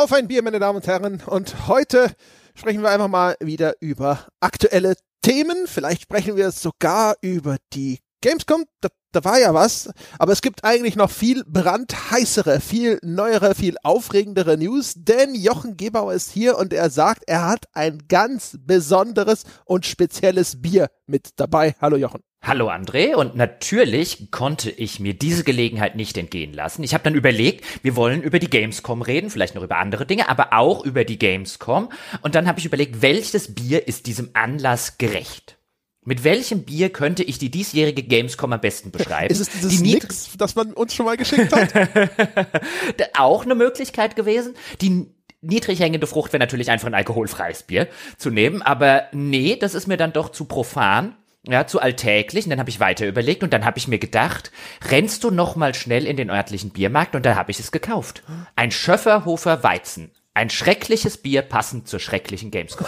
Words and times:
Auf 0.00 0.14
ein 0.14 0.28
Bier, 0.28 0.42
meine 0.42 0.58
Damen 0.58 0.76
und 0.76 0.86
Herren. 0.86 1.22
Und 1.26 1.68
heute 1.68 2.10
sprechen 2.54 2.80
wir 2.80 2.88
einfach 2.88 3.06
mal 3.06 3.36
wieder 3.38 3.74
über 3.80 4.28
aktuelle 4.40 4.94
Themen. 5.20 5.66
Vielleicht 5.66 6.00
sprechen 6.04 6.36
wir 6.36 6.52
sogar 6.52 7.16
über 7.20 7.58
die 7.74 7.98
Gamescom. 8.22 8.64
Da, 8.80 8.88
da 9.12 9.22
war 9.24 9.38
ja 9.38 9.52
was. 9.52 9.90
Aber 10.18 10.32
es 10.32 10.40
gibt 10.40 10.64
eigentlich 10.64 10.96
noch 10.96 11.10
viel 11.10 11.44
brandheißere, 11.44 12.60
viel 12.60 12.98
neuere, 13.02 13.54
viel 13.54 13.76
aufregendere 13.82 14.56
News. 14.56 14.94
Denn 14.96 15.34
Jochen 15.34 15.76
Gebauer 15.76 16.14
ist 16.14 16.30
hier 16.30 16.56
und 16.56 16.72
er 16.72 16.88
sagt, 16.88 17.24
er 17.26 17.46
hat 17.46 17.66
ein 17.74 17.98
ganz 18.08 18.56
besonderes 18.58 19.44
und 19.66 19.84
spezielles 19.84 20.62
Bier 20.62 20.88
mit 21.06 21.32
dabei. 21.36 21.76
Hallo 21.78 21.98
Jochen. 21.98 22.22
Hallo 22.42 22.70
André 22.70 23.14
und 23.14 23.36
natürlich 23.36 24.30
konnte 24.30 24.70
ich 24.70 24.98
mir 24.98 25.12
diese 25.12 25.44
Gelegenheit 25.44 25.94
nicht 25.94 26.16
entgehen 26.16 26.54
lassen. 26.54 26.82
Ich 26.82 26.94
habe 26.94 27.04
dann 27.04 27.14
überlegt, 27.14 27.66
wir 27.84 27.96
wollen 27.96 28.22
über 28.22 28.38
die 28.38 28.48
Gamescom 28.48 29.02
reden, 29.02 29.28
vielleicht 29.28 29.54
noch 29.54 29.62
über 29.62 29.76
andere 29.76 30.06
Dinge, 30.06 30.26
aber 30.30 30.54
auch 30.54 30.82
über 30.86 31.04
die 31.04 31.18
Gamescom. 31.18 31.90
Und 32.22 32.34
dann 32.34 32.48
habe 32.48 32.58
ich 32.58 32.64
überlegt, 32.64 33.02
welches 33.02 33.54
Bier 33.54 33.86
ist 33.86 34.06
diesem 34.06 34.30
Anlass 34.32 34.96
gerecht? 34.96 35.58
Mit 36.02 36.24
welchem 36.24 36.64
Bier 36.64 36.88
könnte 36.88 37.22
ich 37.22 37.36
die 37.36 37.50
diesjährige 37.50 38.02
Gamescom 38.02 38.54
am 38.54 38.60
besten 38.62 38.90
beschreiben? 38.90 39.30
Ist 39.30 39.40
es 39.40 39.50
dieses 39.50 39.82
die 39.82 39.92
Nix, 39.92 40.30
das 40.38 40.54
man 40.54 40.72
uns 40.72 40.94
schon 40.94 41.04
mal 41.04 41.18
geschickt 41.18 41.52
hat? 41.54 41.74
auch 43.18 43.44
eine 43.44 43.54
Möglichkeit 43.54 44.16
gewesen. 44.16 44.54
Die 44.80 45.08
niedrig 45.42 45.78
hängende 45.78 46.06
Frucht 46.06 46.32
wäre 46.32 46.40
natürlich 46.40 46.70
einfach 46.70 46.86
ein 46.86 46.94
alkoholfreies 46.94 47.64
Bier 47.64 47.86
zu 48.16 48.30
nehmen, 48.30 48.62
aber 48.62 49.04
nee, 49.12 49.56
das 49.56 49.74
ist 49.74 49.88
mir 49.88 49.98
dann 49.98 50.14
doch 50.14 50.30
zu 50.30 50.46
profan 50.46 51.16
ja, 51.46 51.66
zu 51.66 51.80
alltäglich. 51.80 52.44
Und 52.44 52.50
dann 52.50 52.58
habe 52.58 52.70
ich 52.70 52.80
weiter 52.80 53.06
überlegt 53.06 53.42
und 53.42 53.52
dann 53.52 53.64
habe 53.64 53.78
ich 53.78 53.88
mir 53.88 53.98
gedacht, 53.98 54.50
rennst 54.88 55.24
du 55.24 55.30
noch 55.30 55.56
mal 55.56 55.74
schnell 55.74 56.06
in 56.06 56.16
den 56.16 56.30
örtlichen 56.30 56.70
Biermarkt 56.70 57.14
und 57.14 57.24
da 57.24 57.34
habe 57.34 57.50
ich 57.50 57.60
es 57.60 57.72
gekauft. 57.72 58.22
Ein 58.56 58.70
Schöfferhofer 58.70 59.62
Weizen. 59.62 60.10
Ein 60.32 60.48
schreckliches 60.48 61.18
Bier 61.18 61.42
passend 61.42 61.88
zur 61.88 61.98
schrecklichen 61.98 62.50
Gamescom. 62.50 62.86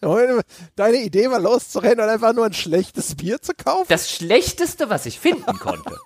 Deine 0.76 0.96
Idee 0.98 1.30
war 1.30 1.38
loszurennen 1.38 2.00
und 2.00 2.10
einfach 2.10 2.32
nur 2.32 2.46
ein 2.46 2.54
schlechtes 2.54 3.14
Bier 3.14 3.42
zu 3.42 3.52
kaufen? 3.52 3.86
Das 3.88 4.10
schlechteste, 4.10 4.88
was 4.88 5.04
ich 5.04 5.20
finden 5.20 5.58
konnte. 5.58 5.98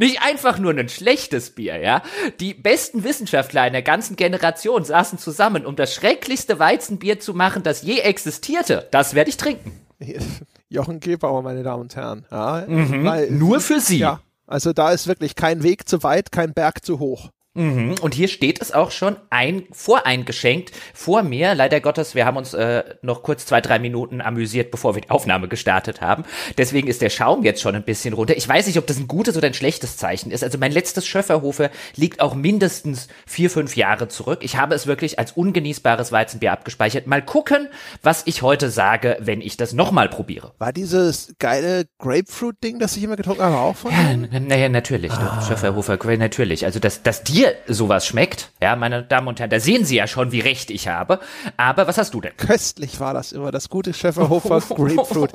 Nicht 0.00 0.22
einfach 0.22 0.58
nur 0.58 0.72
ein 0.72 0.88
schlechtes 0.88 1.50
Bier, 1.50 1.76
ja. 1.76 2.02
Die 2.40 2.52
besten 2.52 3.04
Wissenschaftler 3.04 3.62
einer 3.62 3.82
ganzen 3.82 4.16
Generation 4.16 4.84
saßen 4.84 5.18
zusammen, 5.18 5.66
um 5.66 5.76
das 5.76 5.94
schrecklichste 5.94 6.58
Weizenbier 6.58 7.20
zu 7.20 7.32
machen, 7.32 7.62
das 7.62 7.82
je 7.82 8.00
existierte. 8.00 8.88
Das 8.90 9.14
werde 9.14 9.30
ich 9.30 9.36
trinken. 9.36 9.86
Jochen 10.68 11.00
Gebauer, 11.00 11.42
meine 11.42 11.62
Damen 11.62 11.82
und 11.82 11.96
Herren. 11.96 12.26
Ja, 12.30 12.64
mhm, 12.66 13.04
weil, 13.04 13.30
nur 13.30 13.60
für 13.60 13.80
Sie. 13.80 13.98
Ja, 13.98 14.20
also 14.46 14.72
da 14.72 14.90
ist 14.90 15.06
wirklich 15.06 15.34
kein 15.34 15.62
Weg 15.62 15.88
zu 15.88 16.02
weit, 16.02 16.32
kein 16.32 16.52
Berg 16.52 16.84
zu 16.84 16.98
hoch. 16.98 17.30
Mhm. 17.54 17.96
Und 18.00 18.14
hier 18.14 18.28
steht 18.28 18.62
es 18.62 18.72
auch 18.72 18.90
schon 18.90 19.16
ein, 19.28 19.64
voreingeschenkt 19.72 20.72
vor 20.94 21.22
mir. 21.22 21.54
Leider 21.54 21.80
Gottes, 21.80 22.14
wir 22.14 22.24
haben 22.24 22.38
uns 22.38 22.54
äh, 22.54 22.82
noch 23.02 23.22
kurz 23.22 23.44
zwei, 23.44 23.60
drei 23.60 23.78
Minuten 23.78 24.22
amüsiert, 24.22 24.70
bevor 24.70 24.94
wir 24.94 25.02
die 25.02 25.10
Aufnahme 25.10 25.48
gestartet 25.48 26.00
haben. 26.00 26.24
Deswegen 26.56 26.88
ist 26.88 27.02
der 27.02 27.10
Schaum 27.10 27.44
jetzt 27.44 27.60
schon 27.60 27.74
ein 27.74 27.82
bisschen 27.82 28.14
runter. 28.14 28.36
Ich 28.36 28.48
weiß 28.48 28.66
nicht, 28.66 28.78
ob 28.78 28.86
das 28.86 28.98
ein 28.98 29.06
gutes 29.06 29.36
oder 29.36 29.48
ein 29.48 29.54
schlechtes 29.54 29.98
Zeichen 29.98 30.30
ist. 30.30 30.42
Also 30.42 30.56
mein 30.56 30.72
letztes 30.72 31.06
Schöfferhofer 31.06 31.70
liegt 31.94 32.20
auch 32.20 32.34
mindestens 32.34 33.08
vier, 33.26 33.50
fünf 33.50 33.76
Jahre 33.76 34.08
zurück. 34.08 34.40
Ich 34.42 34.56
habe 34.56 34.74
es 34.74 34.86
wirklich 34.86 35.18
als 35.18 35.32
ungenießbares 35.32 36.10
Weizenbier 36.10 36.52
abgespeichert. 36.52 37.06
Mal 37.06 37.22
gucken, 37.22 37.68
was 38.02 38.22
ich 38.26 38.40
heute 38.40 38.70
sage, 38.70 39.18
wenn 39.20 39.42
ich 39.42 39.58
das 39.58 39.74
nochmal 39.74 40.08
probiere. 40.08 40.52
War 40.58 40.72
dieses 40.72 41.34
geile 41.38 41.84
Grapefruit-Ding, 41.98 42.78
das 42.78 42.96
ich 42.96 43.02
immer 43.02 43.16
getrunken 43.16 43.42
habe, 43.42 43.56
auch 43.58 43.76
von? 43.76 43.92
Ja, 43.92 44.40
naja, 44.40 44.68
natürlich. 44.70 45.12
Ah. 45.12 45.44
Schöfferhofer, 45.46 45.98
natürlich. 46.16 46.64
Also 46.64 46.78
das, 46.78 47.02
das 47.02 47.24
dir 47.42 47.56
sowas 47.66 48.06
schmeckt, 48.06 48.50
ja, 48.60 48.76
meine 48.76 49.02
Damen 49.02 49.28
und 49.28 49.40
Herren, 49.40 49.50
da 49.50 49.60
sehen 49.60 49.84
Sie 49.84 49.96
ja 49.96 50.06
schon, 50.06 50.32
wie 50.32 50.40
recht 50.40 50.70
ich 50.70 50.88
habe. 50.88 51.20
Aber 51.56 51.86
was 51.86 51.98
hast 51.98 52.14
du 52.14 52.20
denn? 52.20 52.36
Köstlich 52.36 53.00
war 53.00 53.14
das 53.14 53.32
immer, 53.32 53.50
das 53.50 53.68
gute 53.68 53.92
Schäferhofer 53.92 54.60
Grapefruit. 54.68 55.30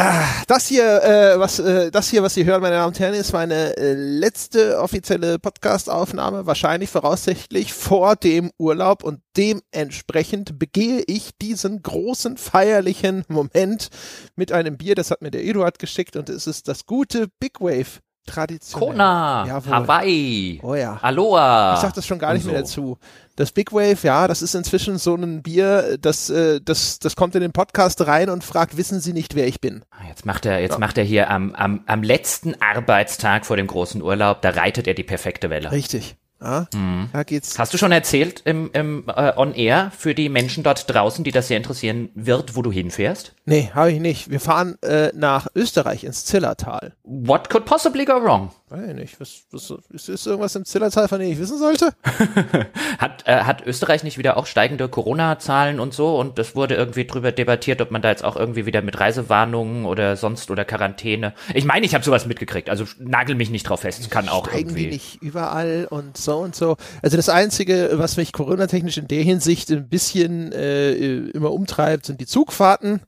Ah, 0.00 0.24
das 0.46 0.68
hier, 0.68 1.02
äh, 1.02 1.40
was, 1.40 1.58
äh, 1.58 1.90
das 1.90 2.08
hier, 2.08 2.22
was 2.22 2.34
Sie 2.34 2.44
hören, 2.44 2.62
meine 2.62 2.76
Damen 2.76 2.88
und 2.88 3.00
Herren, 3.00 3.14
ist 3.14 3.32
meine 3.32 3.76
äh, 3.76 3.94
letzte 3.94 4.78
offizielle 4.78 5.40
Podcast-Aufnahme, 5.40 6.46
wahrscheinlich 6.46 6.88
voraussichtlich 6.88 7.72
vor 7.72 8.14
dem 8.14 8.52
Urlaub 8.58 9.02
und 9.02 9.20
dementsprechend 9.36 10.56
begehe 10.56 11.02
ich 11.08 11.30
diesen 11.42 11.82
großen 11.82 12.36
feierlichen 12.36 13.24
Moment 13.26 13.88
mit 14.36 14.52
einem 14.52 14.76
Bier, 14.76 14.94
das 14.94 15.10
hat 15.10 15.20
mir 15.20 15.32
der 15.32 15.44
Eduard 15.44 15.80
geschickt 15.80 16.14
und 16.14 16.28
es 16.28 16.46
ist 16.46 16.68
das 16.68 16.86
gute 16.86 17.26
Big 17.40 17.60
Wave 17.60 17.98
traditionell. 18.28 18.88
Kona, 18.88 19.46
Jawohl. 19.46 19.72
Hawaii, 19.72 20.60
oh 20.62 20.74
ja. 20.74 20.98
Aloha. 21.02 21.74
Ich 21.74 21.80
sag 21.80 21.94
das 21.94 22.06
schon 22.06 22.18
gar 22.18 22.34
nicht 22.34 22.44
so. 22.44 22.50
mehr 22.50 22.60
dazu. 22.60 22.98
Das 23.36 23.52
Big 23.52 23.72
Wave, 23.72 23.98
ja, 24.02 24.26
das 24.26 24.42
ist 24.42 24.54
inzwischen 24.54 24.98
so 24.98 25.14
ein 25.14 25.42
Bier, 25.42 25.96
das, 26.00 26.28
äh, 26.28 26.60
das, 26.60 26.98
das 26.98 27.14
kommt 27.14 27.36
in 27.36 27.40
den 27.40 27.52
Podcast 27.52 28.04
rein 28.06 28.30
und 28.30 28.42
fragt, 28.42 28.76
wissen 28.76 29.00
Sie 29.00 29.12
nicht, 29.12 29.36
wer 29.36 29.46
ich 29.46 29.60
bin? 29.60 29.84
Ah, 29.90 30.08
jetzt 30.08 30.26
macht 30.26 30.44
er, 30.44 30.60
jetzt 30.60 30.72
ja. 30.72 30.78
macht 30.78 30.98
er 30.98 31.04
hier 31.04 31.30
am, 31.30 31.54
am, 31.54 31.84
am 31.86 32.02
letzten 32.02 32.60
Arbeitstag 32.60 33.46
vor 33.46 33.56
dem 33.56 33.68
großen 33.68 34.02
Urlaub, 34.02 34.42
da 34.42 34.50
reitet 34.50 34.88
er 34.88 34.94
die 34.94 35.04
perfekte 35.04 35.50
Welle. 35.50 35.70
Richtig. 35.70 36.16
Ja, 36.40 36.66
mhm. 36.74 37.08
da 37.12 37.22
geht's. 37.24 37.58
Hast 37.58 37.74
du 37.74 37.78
schon 37.78 37.92
erzählt 37.92 38.42
im, 38.44 38.70
im 38.72 39.04
äh, 39.08 39.32
On 39.36 39.54
Air 39.54 39.90
für 39.96 40.14
die 40.14 40.28
Menschen 40.28 40.62
dort 40.62 40.88
draußen, 40.92 41.24
die 41.24 41.32
das 41.32 41.48
sehr 41.48 41.56
interessieren 41.56 42.10
wird, 42.14 42.54
wo 42.56 42.62
du 42.62 42.70
hinfährst? 42.70 43.34
Nee, 43.44 43.70
habe 43.74 43.92
ich 43.92 44.00
nicht. 44.00 44.30
Wir 44.30 44.40
fahren 44.40 44.80
äh, 44.82 45.10
nach 45.14 45.48
Österreich 45.54 46.04
ins 46.04 46.24
Zillertal. 46.24 46.94
What 47.02 47.50
could 47.50 47.64
possibly 47.64 48.04
go 48.04 48.22
wrong? 48.22 48.52
Weiß 48.70 48.88
ich 48.88 48.94
nicht. 48.94 49.20
Was, 49.20 49.44
was, 49.50 49.72
ist, 49.90 50.08
ist 50.08 50.26
irgendwas 50.26 50.54
im 50.54 50.64
Zillertal, 50.64 51.08
von 51.08 51.20
dem 51.20 51.32
ich 51.32 51.38
wissen 51.38 51.56
sollte? 51.58 51.94
hat, 52.98 53.26
äh, 53.26 53.40
hat 53.40 53.66
Österreich 53.66 54.04
nicht 54.04 54.18
wieder 54.18 54.36
auch 54.36 54.44
steigende 54.44 54.88
Corona-Zahlen 54.88 55.80
und 55.80 55.94
so? 55.94 56.18
Und 56.18 56.38
das 56.38 56.54
wurde 56.54 56.74
irgendwie 56.74 57.06
drüber 57.06 57.32
debattiert, 57.32 57.80
ob 57.80 57.90
man 57.90 58.02
da 58.02 58.10
jetzt 58.10 58.24
auch 58.24 58.36
irgendwie 58.36 58.66
wieder 58.66 58.82
mit 58.82 59.00
Reisewarnungen 59.00 59.86
oder 59.86 60.16
sonst 60.16 60.50
oder 60.50 60.66
Quarantäne. 60.66 61.32
Ich 61.54 61.64
meine, 61.64 61.86
ich 61.86 61.94
habe 61.94 62.04
sowas 62.04 62.26
mitgekriegt. 62.26 62.68
Also 62.68 62.84
nagel 62.98 63.36
mich 63.36 63.48
nicht 63.48 63.64
drauf 63.68 63.80
fest. 63.80 64.10
Kann 64.10 64.28
auch 64.28 64.48
Steigen 64.48 64.68
irgendwie. 64.68 64.84
Die 64.84 64.90
nicht 64.90 65.22
überall 65.22 65.86
und 65.88 66.18
so 66.18 66.36
und 66.36 66.54
so. 66.54 66.76
Also 67.02 67.16
das 67.16 67.30
Einzige, 67.30 67.92
was 67.94 68.18
mich 68.18 68.32
Corona-technisch 68.32 68.98
in 68.98 69.08
der 69.08 69.22
Hinsicht 69.22 69.70
ein 69.70 69.88
bisschen 69.88 70.52
äh, 70.52 70.92
immer 70.92 71.52
umtreibt, 71.52 72.04
sind 72.04 72.20
die 72.20 72.26
Zugfahrten. 72.26 73.00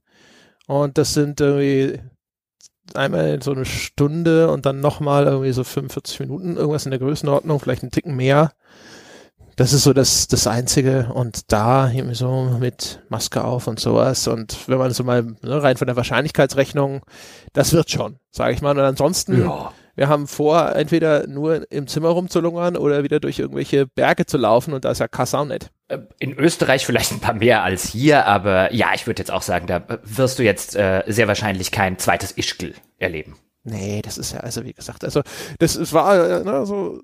Und 0.67 0.97
das 0.99 1.15
sind 1.15 1.41
irgendwie 1.41 2.01
einmal 2.97 3.43
so 3.43 3.53
eine 3.53 3.65
Stunde 3.65 4.51
und 4.51 4.67
dann 4.67 4.81
nochmal 4.81 5.27
irgendwie 5.27 5.53
so 5.53 5.65
45 5.65 6.21
Minuten, 6.21 6.57
irgendwas 6.57 6.85
in 6.85 6.91
der 6.91 7.01
Größenordnung, 7.01 7.61
vielleicht 7.61 7.83
einen 7.83 7.91
Ticken 7.93 8.17
mehr. 8.17 8.53
Das 9.57 9.73
ist 9.73 9.83
so 9.83 9.93
das, 9.93 10.29
das 10.29 10.47
Einzige. 10.47 11.11
Und 11.13 11.53
da 11.53 11.91
irgendwie 11.91 12.15
so 12.15 12.57
mit 12.59 13.03
Maske 13.09 13.45
auf 13.45 13.67
und 13.67 13.79
sowas. 13.79 14.27
Und 14.29 14.69
wenn 14.69 14.79
man 14.79 14.91
so 14.93 15.05
mal 15.05 15.23
ne, 15.23 15.63
rein 15.63 15.77
von 15.77 15.87
der 15.87 15.97
Wahrscheinlichkeitsrechnung, 15.97 17.05
das 17.53 17.73
wird 17.73 17.91
schon, 17.91 18.19
sage 18.31 18.55
ich 18.55 18.63
mal. 18.63 18.79
Und 18.79 18.85
ansonsten 18.85 19.41
ja 19.41 19.73
wir 20.01 20.09
haben 20.09 20.27
vor, 20.27 20.75
entweder 20.75 21.27
nur 21.27 21.71
im 21.71 21.87
Zimmer 21.87 22.09
rumzulungern 22.09 22.79
oder 22.79 23.05
wieder 23.05 23.21
durch 23.21 23.39
irgendwelche 23.39 23.87
Berge 23.87 24.25
zu 24.25 24.39
laufen 24.39 24.73
und 24.73 24.87
da 24.87 24.93
ist 24.93 24.99
ja 24.99 25.09
Kassau 25.09 25.45
nicht. 25.45 25.71
Äh, 25.89 25.99
in 26.19 26.33
Österreich 26.33 26.87
vielleicht 26.87 27.13
ein 27.13 27.21
paar 27.21 27.35
mehr 27.35 27.63
als 27.63 27.87
hier, 27.87 28.25
aber 28.25 28.73
ja, 28.73 28.93
ich 28.95 29.07
würde 29.07 29.21
jetzt 29.21 29.31
auch 29.31 29.43
sagen, 29.43 29.67
da 29.67 29.83
wirst 30.03 30.39
du 30.39 30.43
jetzt 30.43 30.75
äh, 30.75 31.03
sehr 31.07 31.29
wahrscheinlich 31.29 31.71
kein 31.71 31.99
zweites 31.99 32.33
Ischgl 32.33 32.73
erleben. 32.99 33.37
Nee, 33.63 34.01
das 34.01 34.17
ist 34.17 34.33
ja, 34.33 34.41
also 34.41 34.65
wie 34.65 34.73
gesagt, 34.73 35.05
also 35.05 35.21
das 35.59 35.77
es 35.77 35.93
war, 35.93 36.43
ne, 36.43 36.65
so, 36.65 36.99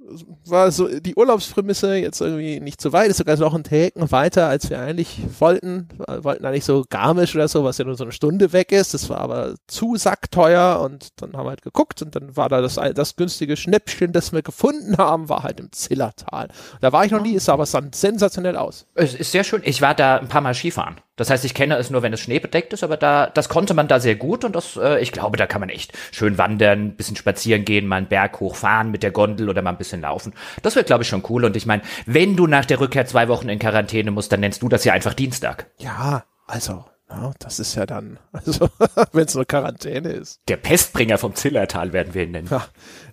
war 0.46 0.70
so 0.70 0.88
die 1.00 1.14
Urlaubsprämisse 1.14 1.96
jetzt 1.96 2.22
irgendwie 2.22 2.60
nicht 2.60 2.80
zu 2.80 2.94
weit, 2.94 3.10
ist 3.10 3.18
sogar 3.18 3.36
noch 3.36 3.54
ein 3.54 3.62
Taken 3.62 4.10
weiter, 4.10 4.48
als 4.48 4.70
wir 4.70 4.80
eigentlich 4.80 5.20
wollten. 5.38 5.88
Wir 6.08 6.24
wollten 6.24 6.46
eigentlich 6.46 6.64
so 6.64 6.86
Garmisch 6.88 7.34
oder 7.34 7.48
so, 7.48 7.62
was 7.62 7.76
ja 7.76 7.84
nur 7.84 7.96
so 7.96 8.04
eine 8.04 8.12
Stunde 8.12 8.54
weg 8.54 8.72
ist. 8.72 8.94
Das 8.94 9.10
war 9.10 9.18
aber 9.18 9.54
zu 9.66 9.96
sackteuer 9.96 10.80
und 10.80 11.20
dann 11.20 11.34
haben 11.34 11.44
wir 11.44 11.50
halt 11.50 11.62
geguckt 11.62 12.00
und 12.00 12.16
dann 12.16 12.38
war 12.38 12.48
da 12.48 12.62
das, 12.62 12.76
das 12.94 13.16
günstige 13.16 13.58
Schnäppchen, 13.58 14.12
das 14.12 14.32
wir 14.32 14.40
gefunden 14.40 14.96
haben, 14.96 15.28
war 15.28 15.42
halt 15.42 15.60
im 15.60 15.70
Zillertal. 15.72 16.48
Da 16.80 16.90
war 16.90 17.04
ich 17.04 17.12
noch 17.12 17.22
nie, 17.22 17.34
ist 17.34 17.50
aber 17.50 17.66
sensationell 17.66 18.56
aus. 18.56 18.86
Es 18.94 19.14
ist 19.14 19.30
sehr 19.30 19.44
schön. 19.44 19.60
Ich 19.62 19.82
war 19.82 19.94
da 19.94 20.16
ein 20.16 20.28
paar 20.28 20.40
Mal 20.40 20.54
Skifahren. 20.54 20.96
Das 21.16 21.30
heißt, 21.30 21.44
ich 21.44 21.54
kenne 21.54 21.76
es 21.76 21.90
nur, 21.90 22.02
wenn 22.02 22.12
es 22.12 22.20
schneebedeckt 22.20 22.72
ist, 22.72 22.84
aber 22.84 22.96
da, 22.96 23.26
das 23.26 23.48
konnte 23.48 23.74
man 23.74 23.88
da 23.88 24.00
sehr 24.00 24.16
gut 24.16 24.44
und 24.44 24.54
das, 24.54 24.76
äh, 24.76 25.00
ich 25.00 25.12
glaube, 25.12 25.36
da 25.36 25.46
kann 25.46 25.60
man 25.60 25.70
echt 25.70 25.92
schön 26.12 26.38
wandern, 26.38 26.94
bisschen 26.94 27.16
spazieren 27.16 27.64
gehen, 27.64 27.86
mal 27.86 27.96
einen 27.96 28.06
Berg 28.06 28.38
hochfahren 28.40 28.90
mit 28.90 29.02
der 29.02 29.10
Gondel 29.10 29.48
oder 29.48 29.62
mal 29.62 29.70
ein 29.70 29.78
bisschen 29.78 30.02
laufen. 30.02 30.34
Das 30.62 30.76
wird, 30.76 30.86
glaube 30.86 31.02
ich, 31.02 31.08
schon 31.08 31.24
cool. 31.28 31.44
Und 31.44 31.56
ich 31.56 31.66
meine, 31.66 31.82
wenn 32.04 32.36
du 32.36 32.46
nach 32.46 32.66
der 32.66 32.80
Rückkehr 32.80 33.06
zwei 33.06 33.28
Wochen 33.28 33.48
in 33.48 33.58
Quarantäne 33.58 34.10
musst, 34.10 34.30
dann 34.30 34.40
nennst 34.40 34.62
du 34.62 34.68
das 34.68 34.84
ja 34.84 34.92
einfach 34.92 35.14
Dienstag. 35.14 35.66
Ja, 35.78 36.24
also, 36.46 36.84
ja, 37.08 37.32
das 37.38 37.60
ist 37.60 37.74
ja 37.76 37.86
dann, 37.86 38.18
also, 38.32 38.68
wenn 39.12 39.24
es 39.24 39.34
nur 39.34 39.44
Quarantäne 39.44 40.10
ist. 40.10 40.40
Der 40.48 40.56
Pestbringer 40.56 41.18
vom 41.18 41.34
Zillertal 41.34 41.92
werden 41.92 42.14
wir 42.14 42.24
ihn 42.24 42.32
nennen. 42.32 42.48
Ja, 42.50 42.66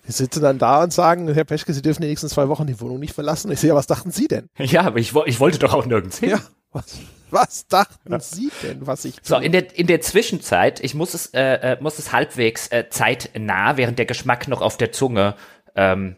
wir 0.04 0.14
sitzen 0.14 0.42
dann 0.42 0.58
da 0.58 0.84
und 0.84 0.92
sagen, 0.92 1.32
Herr 1.34 1.46
Peschke, 1.46 1.74
Sie 1.74 1.82
dürfen 1.82 2.02
die 2.02 2.10
nächsten 2.10 2.28
zwei 2.28 2.50
Wochen 2.50 2.68
die 2.68 2.80
Wohnung 2.82 3.00
nicht 3.00 3.14
verlassen. 3.14 3.52
Ich 3.52 3.60
sehe, 3.60 3.70
ja, 3.70 3.76
was 3.76 3.88
dachten 3.88 4.12
Sie 4.12 4.28
denn? 4.28 4.50
Ja, 4.58 4.82
aber 4.82 4.98
ich, 4.98 5.16
ich 5.26 5.40
wollte 5.40 5.60
doch 5.60 5.74
auch 5.74 5.86
nirgends 5.86 6.20
hin. 6.20 6.32
Ja, 6.32 6.40
was? 6.74 7.00
Was 7.32 7.68
dachten 7.68 8.20
Sie 8.20 8.52
denn, 8.62 8.86
was 8.86 9.06
ich 9.06 9.16
tue? 9.16 9.24
So, 9.24 9.38
in 9.38 9.52
der, 9.52 9.76
in 9.76 9.88
der 9.88 10.02
Zwischenzeit, 10.02 10.84
ich 10.84 10.94
muss 10.94 11.16
es, 11.16 11.34
äh, 11.34 11.74
äh, 11.74 11.78
muss 11.82 11.98
es 11.98 12.12
halbwegs 12.12 12.68
äh, 12.68 12.90
zeitnah, 12.90 13.76
während 13.76 13.98
der 13.98 14.06
Geschmack 14.06 14.48
noch 14.48 14.62
auf 14.62 14.78
der 14.78 14.92
Zunge 14.92 15.36
ähm, 15.76 16.18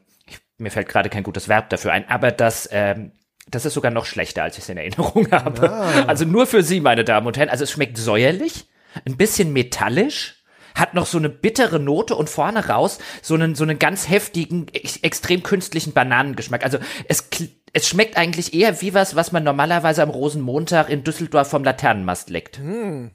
mir 0.57 0.71
fällt 0.71 0.87
gerade 0.87 1.09
kein 1.09 1.23
gutes 1.23 1.47
Verb 1.47 1.69
dafür 1.69 1.91
ein, 1.91 2.07
aber 2.09 2.31
das, 2.31 2.69
ähm, 2.71 3.11
das 3.47 3.65
ist 3.65 3.73
sogar 3.73 3.91
noch 3.91 4.05
schlechter, 4.05 4.43
als 4.43 4.57
ich 4.57 4.63
es 4.63 4.69
in 4.69 4.77
Erinnerung 4.77 5.27
habe. 5.31 5.69
Ah. 5.69 6.05
Also 6.05 6.25
nur 6.25 6.47
für 6.47 6.63
Sie, 6.63 6.79
meine 6.79 7.03
Damen 7.03 7.27
und 7.27 7.37
Herren. 7.37 7.49
Also 7.49 7.63
es 7.63 7.71
schmeckt 7.71 7.97
säuerlich, 7.97 8.67
ein 9.05 9.17
bisschen 9.17 9.53
metallisch, 9.53 10.43
hat 10.73 10.93
noch 10.93 11.05
so 11.05 11.17
eine 11.17 11.29
bittere 11.29 11.79
Note 11.79 12.15
und 12.15 12.29
vorne 12.29 12.67
raus 12.67 12.99
so 13.21 13.33
einen, 13.33 13.55
so 13.55 13.63
einen 13.63 13.79
ganz 13.79 14.09
heftigen, 14.09 14.67
extrem 14.73 15.41
künstlichen 15.43 15.93
Bananengeschmack. 15.93 16.63
Also 16.63 16.79
es, 17.07 17.29
es 17.75 17.89
schmeckt 17.89 18.15
eigentlich 18.15 18.53
eher 18.53 18.81
wie 18.81 18.93
was, 18.93 19.17
was 19.17 19.33
man 19.33 19.43
normalerweise 19.43 20.01
am 20.01 20.09
Rosenmontag 20.09 20.89
in 20.89 21.03
Düsseldorf 21.03 21.49
vom 21.49 21.65
Laternenmast 21.65 22.29
leckt. 22.29 22.57
Hm. 22.57 23.11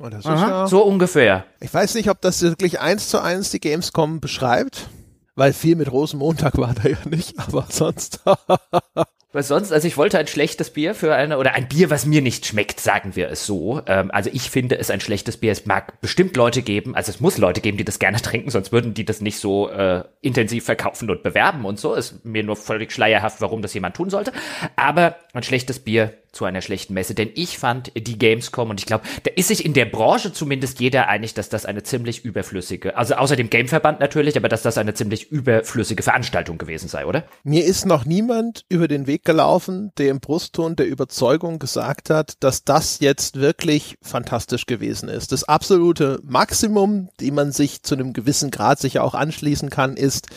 Oh, 0.00 0.08
ja, 0.08 0.66
so 0.66 0.82
ungefähr. 0.82 1.44
Ich 1.60 1.74
weiß 1.74 1.94
nicht, 1.94 2.08
ob 2.08 2.22
das 2.22 2.40
wirklich 2.40 2.80
eins 2.80 3.10
zu 3.10 3.20
eins 3.20 3.50
die 3.50 3.60
Gamescom 3.60 4.20
beschreibt, 4.20 4.88
weil 5.34 5.52
viel 5.52 5.76
mit 5.76 5.92
Rosenmontag 5.92 6.56
war 6.56 6.72
da 6.72 6.88
ja 6.88 6.96
nicht, 7.04 7.38
aber 7.38 7.66
sonst. 7.68 8.20
Was 9.30 9.48
sonst, 9.48 9.72
also 9.72 9.86
ich 9.86 9.98
wollte 9.98 10.18
ein 10.18 10.26
schlechtes 10.26 10.70
Bier 10.70 10.94
für 10.94 11.14
eine, 11.14 11.36
oder 11.36 11.52
ein 11.52 11.68
Bier, 11.68 11.90
was 11.90 12.06
mir 12.06 12.22
nicht 12.22 12.46
schmeckt, 12.46 12.80
sagen 12.80 13.14
wir 13.14 13.28
es 13.28 13.44
so. 13.44 13.82
Ähm, 13.86 14.10
also 14.10 14.30
ich 14.32 14.50
finde 14.50 14.78
es 14.78 14.90
ein 14.90 15.00
schlechtes 15.00 15.36
Bier. 15.36 15.52
Es 15.52 15.66
mag 15.66 16.00
bestimmt 16.00 16.34
Leute 16.34 16.62
geben, 16.62 16.94
also 16.94 17.10
es 17.10 17.20
muss 17.20 17.36
Leute 17.36 17.60
geben, 17.60 17.76
die 17.76 17.84
das 17.84 17.98
gerne 17.98 18.22
trinken, 18.22 18.48
sonst 18.48 18.72
würden 18.72 18.94
die 18.94 19.04
das 19.04 19.20
nicht 19.20 19.38
so 19.38 19.68
äh, 19.68 20.04
intensiv 20.22 20.64
verkaufen 20.64 21.10
und 21.10 21.22
bewerben 21.22 21.66
und 21.66 21.78
so. 21.78 21.92
Ist 21.92 22.24
mir 22.24 22.42
nur 22.42 22.56
völlig 22.56 22.90
schleierhaft, 22.90 23.42
warum 23.42 23.60
das 23.60 23.74
jemand 23.74 23.96
tun 23.96 24.08
sollte. 24.08 24.32
Aber 24.76 25.16
ein 25.34 25.42
schlechtes 25.42 25.80
Bier 25.80 26.14
zu 26.32 26.44
einer 26.44 26.60
schlechten 26.60 26.94
Messe, 26.94 27.14
denn 27.14 27.30
ich 27.34 27.58
fand 27.58 27.92
die 27.96 28.18
Gamescom 28.18 28.70
und 28.70 28.80
ich 28.80 28.86
glaube, 28.86 29.04
da 29.22 29.30
ist 29.34 29.48
sich 29.48 29.64
in 29.64 29.72
der 29.72 29.86
Branche 29.86 30.32
zumindest 30.32 30.78
jeder 30.78 31.08
einig, 31.08 31.34
dass 31.34 31.48
das 31.48 31.64
eine 31.64 31.82
ziemlich 31.82 32.24
überflüssige, 32.24 32.96
also 32.96 33.14
außer 33.14 33.34
dem 33.34 33.50
Gameverband 33.50 33.98
natürlich, 33.98 34.36
aber 34.36 34.48
dass 34.48 34.62
das 34.62 34.78
eine 34.78 34.94
ziemlich 34.94 35.32
überflüssige 35.32 36.02
Veranstaltung 36.02 36.58
gewesen 36.58 36.88
sei, 36.88 37.06
oder? 37.06 37.24
Mir 37.44 37.64
ist 37.64 37.86
noch 37.86 38.04
niemand 38.04 38.66
über 38.68 38.88
den 38.88 39.06
Weg 39.06 39.17
gelaufen, 39.24 39.92
der 39.98 40.10
im 40.10 40.20
Brustton 40.20 40.76
der 40.76 40.86
Überzeugung 40.86 41.58
gesagt 41.58 42.10
hat, 42.10 42.34
dass 42.40 42.64
das 42.64 43.00
jetzt 43.00 43.36
wirklich 43.36 43.96
fantastisch 44.02 44.66
gewesen 44.66 45.08
ist. 45.08 45.32
Das 45.32 45.44
absolute 45.44 46.20
Maximum, 46.22 47.08
die 47.20 47.30
man 47.30 47.52
sich 47.52 47.82
zu 47.82 47.94
einem 47.94 48.12
gewissen 48.12 48.50
Grad 48.50 48.78
sicher 48.78 49.04
auch 49.04 49.14
anschließen 49.14 49.70
kann, 49.70 49.96
ist, 49.96 50.28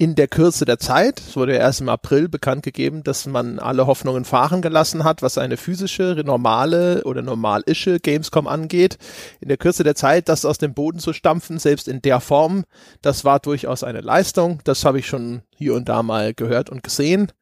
in 0.00 0.14
der 0.14 0.28
Kürze 0.28 0.64
der 0.64 0.78
Zeit, 0.78 1.18
es 1.18 1.36
wurde 1.36 1.54
erst 1.54 1.80
im 1.80 1.88
April 1.88 2.28
bekannt 2.28 2.62
gegeben, 2.62 3.02
dass 3.02 3.26
man 3.26 3.58
alle 3.58 3.88
Hoffnungen 3.88 4.24
fahren 4.24 4.62
gelassen 4.62 5.02
hat, 5.02 5.22
was 5.22 5.38
eine 5.38 5.56
physische, 5.56 6.22
normale 6.24 7.02
oder 7.02 7.20
normalische 7.20 7.98
Gamescom 7.98 8.46
angeht. 8.46 8.96
In 9.40 9.48
der 9.48 9.56
Kürze 9.56 9.82
der 9.82 9.96
Zeit, 9.96 10.28
das 10.28 10.44
aus 10.44 10.58
dem 10.58 10.72
Boden 10.72 11.00
zu 11.00 11.12
stampfen, 11.12 11.58
selbst 11.58 11.88
in 11.88 12.00
der 12.00 12.20
Form, 12.20 12.64
das 13.02 13.24
war 13.24 13.40
durchaus 13.40 13.82
eine 13.82 14.00
Leistung. 14.00 14.60
Das 14.62 14.84
habe 14.84 15.00
ich 15.00 15.08
schon 15.08 15.42
hier 15.56 15.74
und 15.74 15.88
da 15.88 16.04
mal 16.04 16.32
gehört 16.32 16.70
und 16.70 16.84
gesehen. 16.84 17.32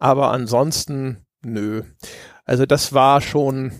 Aber 0.00 0.32
ansonsten, 0.32 1.24
nö. 1.42 1.82
Also 2.44 2.66
das 2.66 2.92
war 2.92 3.20
schon 3.20 3.72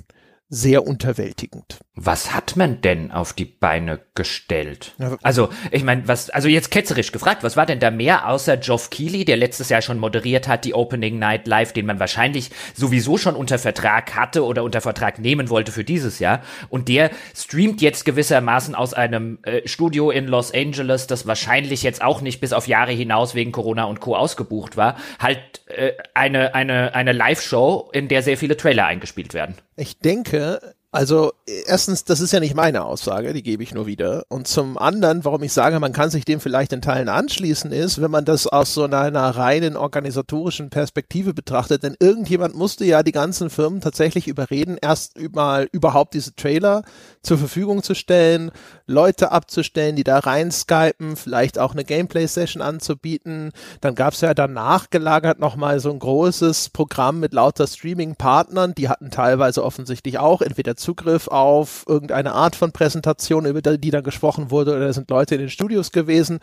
sehr 0.52 0.84
unterwältigend. 0.84 1.78
Was 1.94 2.34
hat 2.34 2.56
man 2.56 2.80
denn 2.80 3.12
auf 3.12 3.32
die 3.32 3.44
Beine 3.44 4.00
gestellt? 4.16 4.94
Also, 5.22 5.48
ich 5.70 5.84
meine, 5.84 6.08
was, 6.08 6.28
also 6.30 6.48
jetzt 6.48 6.72
ketzerisch 6.72 7.12
gefragt, 7.12 7.44
was 7.44 7.56
war 7.56 7.66
denn 7.66 7.78
da 7.78 7.92
mehr 7.92 8.26
außer 8.26 8.56
Geoff 8.56 8.90
Keighley, 8.90 9.24
der 9.24 9.36
letztes 9.36 9.68
Jahr 9.68 9.80
schon 9.80 9.98
moderiert 9.98 10.48
hat, 10.48 10.64
die 10.64 10.74
Opening 10.74 11.20
Night 11.20 11.46
Live, 11.46 11.72
den 11.72 11.86
man 11.86 12.00
wahrscheinlich 12.00 12.50
sowieso 12.74 13.16
schon 13.16 13.36
unter 13.36 13.60
Vertrag 13.60 14.16
hatte 14.16 14.44
oder 14.44 14.64
unter 14.64 14.80
Vertrag 14.80 15.20
nehmen 15.20 15.50
wollte 15.50 15.70
für 15.70 15.84
dieses 15.84 16.18
Jahr. 16.18 16.42
Und 16.68 16.88
der 16.88 17.10
streamt 17.36 17.80
jetzt 17.80 18.04
gewissermaßen 18.04 18.74
aus 18.74 18.92
einem 18.92 19.38
äh, 19.42 19.68
Studio 19.68 20.10
in 20.10 20.26
Los 20.26 20.52
Angeles, 20.52 21.06
das 21.06 21.28
wahrscheinlich 21.28 21.84
jetzt 21.84 22.02
auch 22.02 22.22
nicht 22.22 22.40
bis 22.40 22.52
auf 22.52 22.66
Jahre 22.66 22.92
hinaus 22.92 23.36
wegen 23.36 23.52
Corona 23.52 23.84
und 23.84 24.00
Co. 24.00 24.16
ausgebucht 24.16 24.76
war, 24.76 24.96
halt 25.20 25.62
äh, 25.66 25.92
eine, 26.14 26.54
eine, 26.56 26.94
eine 26.94 27.12
Live-Show, 27.12 27.90
in 27.92 28.08
der 28.08 28.22
sehr 28.22 28.36
viele 28.36 28.56
Trailer 28.56 28.86
eingespielt 28.86 29.32
werden. 29.32 29.54
Ich 29.76 29.98
denke, 29.98 30.39
America 30.40 30.79
also 30.92 31.32
erstens, 31.66 32.02
das 32.02 32.20
ist 32.20 32.32
ja 32.32 32.40
nicht 32.40 32.56
meine 32.56 32.84
Aussage, 32.84 33.32
die 33.32 33.44
gebe 33.44 33.62
ich 33.62 33.72
nur 33.72 33.86
wieder. 33.86 34.24
Und 34.28 34.48
zum 34.48 34.76
anderen, 34.76 35.24
warum 35.24 35.40
ich 35.44 35.52
sage, 35.52 35.78
man 35.78 35.92
kann 35.92 36.10
sich 36.10 36.24
dem 36.24 36.40
vielleicht 36.40 36.72
in 36.72 36.82
Teilen 36.82 37.08
anschließen, 37.08 37.70
ist, 37.70 38.02
wenn 38.02 38.10
man 38.10 38.24
das 38.24 38.48
aus 38.48 38.74
so 38.74 38.84
einer, 38.84 39.14
reinen 39.36 39.76
organisatorischen 39.76 40.68
Perspektive 40.68 41.32
betrachtet. 41.32 41.84
Denn 41.84 41.96
irgendjemand 42.00 42.56
musste 42.56 42.84
ja 42.84 43.04
die 43.04 43.12
ganzen 43.12 43.50
Firmen 43.50 43.80
tatsächlich 43.80 44.26
überreden, 44.26 44.78
erst 44.82 45.16
mal 45.32 45.68
überhaupt 45.70 46.14
diese 46.14 46.34
Trailer 46.34 46.82
zur 47.22 47.38
Verfügung 47.38 47.84
zu 47.84 47.94
stellen, 47.94 48.50
Leute 48.88 49.30
abzustellen, 49.30 49.94
die 49.94 50.02
da 50.02 50.18
rein 50.18 50.50
skypen, 50.50 51.14
vielleicht 51.14 51.60
auch 51.60 51.72
eine 51.72 51.84
Gameplay-Session 51.84 52.62
anzubieten. 52.62 53.52
Dann 53.80 53.94
gab 53.94 54.14
es 54.14 54.22
ja 54.22 54.34
danach 54.34 54.90
gelagert 54.90 55.38
nochmal 55.38 55.78
so 55.78 55.92
ein 55.92 56.00
großes 56.00 56.70
Programm 56.70 57.20
mit 57.20 57.32
lauter 57.32 57.68
Streaming-Partnern, 57.68 58.74
die 58.74 58.88
hatten 58.88 59.12
teilweise 59.12 59.64
offensichtlich 59.64 60.18
auch 60.18 60.42
entweder 60.42 60.74
Zugriff 60.80 61.28
auf 61.28 61.84
irgendeine 61.86 62.32
Art 62.32 62.56
von 62.56 62.72
Präsentation, 62.72 63.46
über 63.46 63.60
die 63.62 63.90
dann 63.90 64.02
gesprochen 64.02 64.50
wurde, 64.50 64.74
oder 64.74 64.92
sind 64.92 65.10
Leute 65.10 65.36
in 65.36 65.42
den 65.42 65.50
Studios 65.50 65.92
gewesen. 65.92 66.40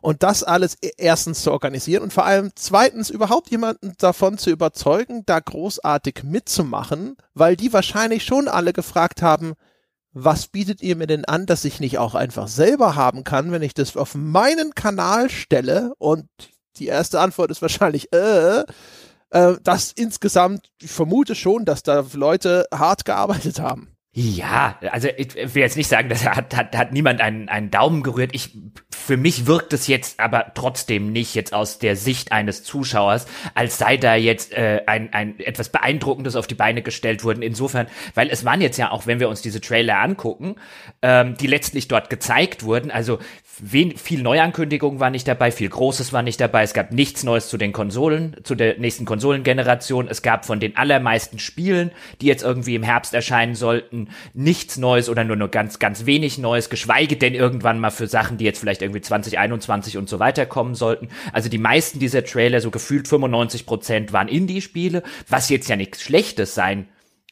Und 0.00 0.22
das 0.22 0.42
alles 0.42 0.76
e-, 0.80 0.92
erstens 0.96 1.42
zu 1.42 1.52
organisieren 1.52 2.02
und 2.02 2.12
vor 2.12 2.24
allem 2.24 2.52
zweitens 2.54 3.10
überhaupt 3.10 3.50
jemanden 3.50 3.92
davon 3.98 4.38
zu 4.38 4.50
überzeugen, 4.50 5.24
da 5.26 5.40
großartig 5.40 6.22
mitzumachen, 6.22 7.16
weil 7.34 7.56
die 7.56 7.72
wahrscheinlich 7.72 8.24
schon 8.24 8.48
alle 8.48 8.72
gefragt 8.72 9.20
haben, 9.20 9.54
was 10.12 10.48
bietet 10.48 10.82
ihr 10.82 10.96
mir 10.96 11.06
denn 11.06 11.24
an, 11.24 11.46
dass 11.46 11.64
ich 11.64 11.78
nicht 11.78 11.98
auch 11.98 12.14
einfach 12.14 12.48
selber 12.48 12.96
haben 12.96 13.22
kann, 13.24 13.52
wenn 13.52 13.62
ich 13.62 13.74
das 13.74 13.96
auf 13.96 14.14
meinen 14.14 14.74
Kanal 14.74 15.30
stelle? 15.30 15.92
Und 15.98 16.26
die 16.76 16.86
erste 16.86 17.20
Antwort 17.20 17.50
ist 17.50 17.62
wahrscheinlich, 17.62 18.12
äh, 18.12 18.64
äh, 19.30 19.54
das 19.62 19.92
insgesamt, 19.92 20.70
ich 20.80 20.90
vermute 20.90 21.34
schon, 21.34 21.64
dass 21.64 21.82
da 21.82 22.04
Leute 22.12 22.66
hart 22.72 23.04
gearbeitet 23.04 23.60
haben. 23.60 23.88
Ja, 24.12 24.76
also 24.90 25.06
ich 25.16 25.36
will 25.36 25.62
jetzt 25.62 25.76
nicht 25.76 25.86
sagen, 25.86 26.08
dass 26.08 26.26
hat, 26.26 26.56
hat, 26.56 26.76
hat 26.76 26.92
niemand 26.92 27.20
einen, 27.20 27.48
einen 27.48 27.70
Daumen 27.70 28.02
gerührt. 28.02 28.30
Ich, 28.34 28.58
für 28.90 29.16
mich 29.16 29.46
wirkt 29.46 29.72
es 29.72 29.86
jetzt 29.86 30.18
aber 30.18 30.52
trotzdem 30.54 31.12
nicht 31.12 31.36
jetzt 31.36 31.54
aus 31.54 31.78
der 31.78 31.94
Sicht 31.94 32.32
eines 32.32 32.64
Zuschauers, 32.64 33.26
als 33.54 33.78
sei 33.78 33.98
da 33.98 34.16
jetzt 34.16 34.52
äh, 34.52 34.82
ein, 34.88 35.12
ein 35.12 35.38
etwas 35.38 35.68
Beeindruckendes 35.68 36.34
auf 36.34 36.48
die 36.48 36.56
Beine 36.56 36.82
gestellt 36.82 37.22
worden. 37.22 37.42
Insofern, 37.42 37.86
weil 38.16 38.30
es 38.30 38.44
waren 38.44 38.60
jetzt 38.60 38.78
ja 38.78 38.90
auch, 38.90 39.06
wenn 39.06 39.20
wir 39.20 39.28
uns 39.28 39.42
diese 39.42 39.60
Trailer 39.60 39.98
angucken, 40.00 40.56
ähm, 41.02 41.36
die 41.36 41.46
letztlich 41.46 41.86
dort 41.86 42.10
gezeigt 42.10 42.64
wurden, 42.64 42.90
also 42.90 43.20
wen, 43.62 43.96
viel 43.96 44.22
Neuankündigungen 44.22 45.00
war 45.00 45.10
nicht 45.10 45.28
dabei, 45.28 45.50
viel 45.50 45.68
Großes 45.68 46.12
war 46.12 46.22
nicht 46.22 46.40
dabei. 46.40 46.62
Es 46.62 46.74
gab 46.74 46.92
nichts 46.92 47.24
Neues 47.24 47.48
zu 47.48 47.56
den 47.56 47.72
Konsolen, 47.72 48.36
zu 48.42 48.54
der 48.54 48.78
nächsten 48.78 49.04
Konsolengeneration. 49.04 50.08
Es 50.08 50.22
gab 50.22 50.44
von 50.44 50.60
den 50.60 50.76
allermeisten 50.76 51.38
Spielen, 51.38 51.90
die 52.20 52.26
jetzt 52.26 52.42
irgendwie 52.42 52.74
im 52.74 52.82
Herbst 52.82 53.14
erscheinen 53.14 53.54
sollten, 53.54 54.08
nichts 54.34 54.76
Neues 54.76 55.08
oder 55.08 55.24
nur 55.24 55.36
nur 55.36 55.48
ganz, 55.48 55.78
ganz 55.78 56.06
wenig 56.06 56.38
Neues, 56.38 56.70
geschweige 56.70 57.16
denn 57.16 57.34
irgendwann 57.34 57.80
mal 57.80 57.90
für 57.90 58.06
Sachen, 58.06 58.38
die 58.38 58.44
jetzt 58.44 58.60
vielleicht 58.60 58.82
irgendwie 58.82 59.00
2021 59.00 59.96
und 59.96 60.08
so 60.08 60.18
weiter 60.18 60.46
kommen 60.46 60.74
sollten. 60.74 61.08
Also 61.32 61.48
die 61.48 61.58
meisten 61.58 61.98
dieser 61.98 62.24
Trailer, 62.24 62.60
so 62.60 62.70
gefühlt 62.70 63.08
95 63.08 63.66
Prozent, 63.66 64.12
waren 64.12 64.28
Indie-Spiele, 64.28 65.02
was 65.28 65.48
jetzt 65.48 65.68
ja 65.68 65.76
nichts 65.76 66.02
Schlechtes 66.02 66.54
sein 66.54 66.86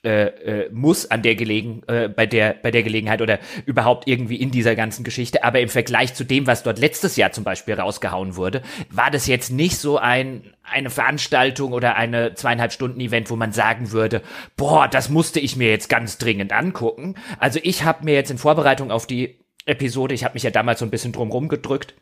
äh, 0.04 0.26
äh, 0.26 0.70
muss 0.72 1.10
an 1.10 1.22
der 1.22 1.34
Gelegen 1.34 1.82
äh, 1.88 2.08
bei 2.08 2.24
der 2.24 2.54
bei 2.62 2.70
der 2.70 2.84
Gelegenheit 2.84 3.20
oder 3.20 3.40
überhaupt 3.66 4.06
irgendwie 4.06 4.36
in 4.36 4.52
dieser 4.52 4.76
ganzen 4.76 5.02
Geschichte. 5.02 5.42
Aber 5.42 5.58
im 5.58 5.68
Vergleich 5.68 6.14
zu 6.14 6.22
dem, 6.22 6.46
was 6.46 6.62
dort 6.62 6.78
letztes 6.78 7.16
Jahr 7.16 7.32
zum 7.32 7.42
Beispiel 7.42 7.74
rausgehauen 7.74 8.36
wurde, 8.36 8.62
war 8.90 9.10
das 9.10 9.26
jetzt 9.26 9.50
nicht 9.50 9.76
so 9.76 9.98
ein 9.98 10.52
eine 10.62 10.90
Veranstaltung 10.90 11.72
oder 11.72 11.96
eine 11.96 12.34
zweieinhalb 12.34 12.72
Stunden 12.72 13.00
Event, 13.00 13.28
wo 13.28 13.34
man 13.34 13.50
sagen 13.50 13.90
würde, 13.90 14.22
boah, 14.56 14.86
das 14.86 15.08
musste 15.08 15.40
ich 15.40 15.56
mir 15.56 15.70
jetzt 15.70 15.88
ganz 15.88 16.16
dringend 16.16 16.52
angucken. 16.52 17.16
Also 17.40 17.58
ich 17.62 17.82
habe 17.82 18.04
mir 18.04 18.14
jetzt 18.14 18.30
in 18.30 18.38
Vorbereitung 18.38 18.92
auf 18.92 19.06
die 19.06 19.40
Episode, 19.66 20.14
ich 20.14 20.22
habe 20.22 20.34
mich 20.34 20.44
ja 20.44 20.50
damals 20.50 20.78
so 20.78 20.84
ein 20.86 20.90
bisschen 20.90 21.12
drum 21.12 21.48
gedrückt, 21.48 21.94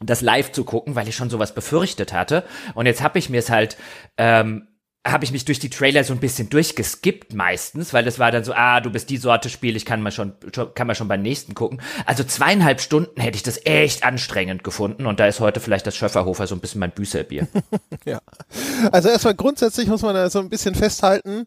das 0.00 0.20
live 0.20 0.52
zu 0.52 0.64
gucken, 0.64 0.94
weil 0.94 1.08
ich 1.08 1.16
schon 1.16 1.30
sowas 1.30 1.54
befürchtet 1.54 2.12
hatte. 2.12 2.44
Und 2.74 2.84
jetzt 2.84 3.02
habe 3.02 3.18
ich 3.18 3.30
mir 3.30 3.38
es 3.38 3.50
halt 3.50 3.78
ähm, 4.18 4.68
habe 5.12 5.24
ich 5.24 5.32
mich 5.32 5.44
durch 5.44 5.58
die 5.58 5.70
Trailer 5.70 6.04
so 6.04 6.12
ein 6.12 6.20
bisschen 6.20 6.48
durchgeskippt 6.50 7.34
meistens, 7.34 7.92
weil 7.92 8.04
das 8.04 8.18
war 8.18 8.30
dann 8.30 8.44
so, 8.44 8.52
ah, 8.54 8.80
du 8.80 8.90
bist 8.90 9.10
die 9.10 9.16
Sorte 9.16 9.48
Spiel, 9.48 9.76
ich 9.76 9.84
kann 9.84 10.02
mal 10.02 10.10
schon, 10.10 10.34
kann 10.74 10.86
mal 10.86 10.94
schon 10.94 11.08
beim 11.08 11.22
nächsten 11.22 11.54
gucken. 11.54 11.80
Also 12.06 12.24
zweieinhalb 12.24 12.80
Stunden 12.80 13.20
hätte 13.20 13.36
ich 13.36 13.42
das 13.42 13.64
echt 13.64 14.04
anstrengend 14.04 14.64
gefunden 14.64 15.06
und 15.06 15.20
da 15.20 15.26
ist 15.26 15.40
heute 15.40 15.60
vielleicht 15.60 15.86
das 15.86 15.96
Schöfferhofer 15.96 16.46
so 16.46 16.54
ein 16.54 16.60
bisschen 16.60 16.80
mein 16.80 16.92
Büßerbier. 16.92 17.48
ja. 18.04 18.20
Also 18.92 19.08
erstmal 19.08 19.34
grundsätzlich 19.34 19.88
muss 19.88 20.02
man 20.02 20.14
da 20.14 20.30
so 20.30 20.38
ein 20.38 20.48
bisschen 20.48 20.74
festhalten, 20.74 21.46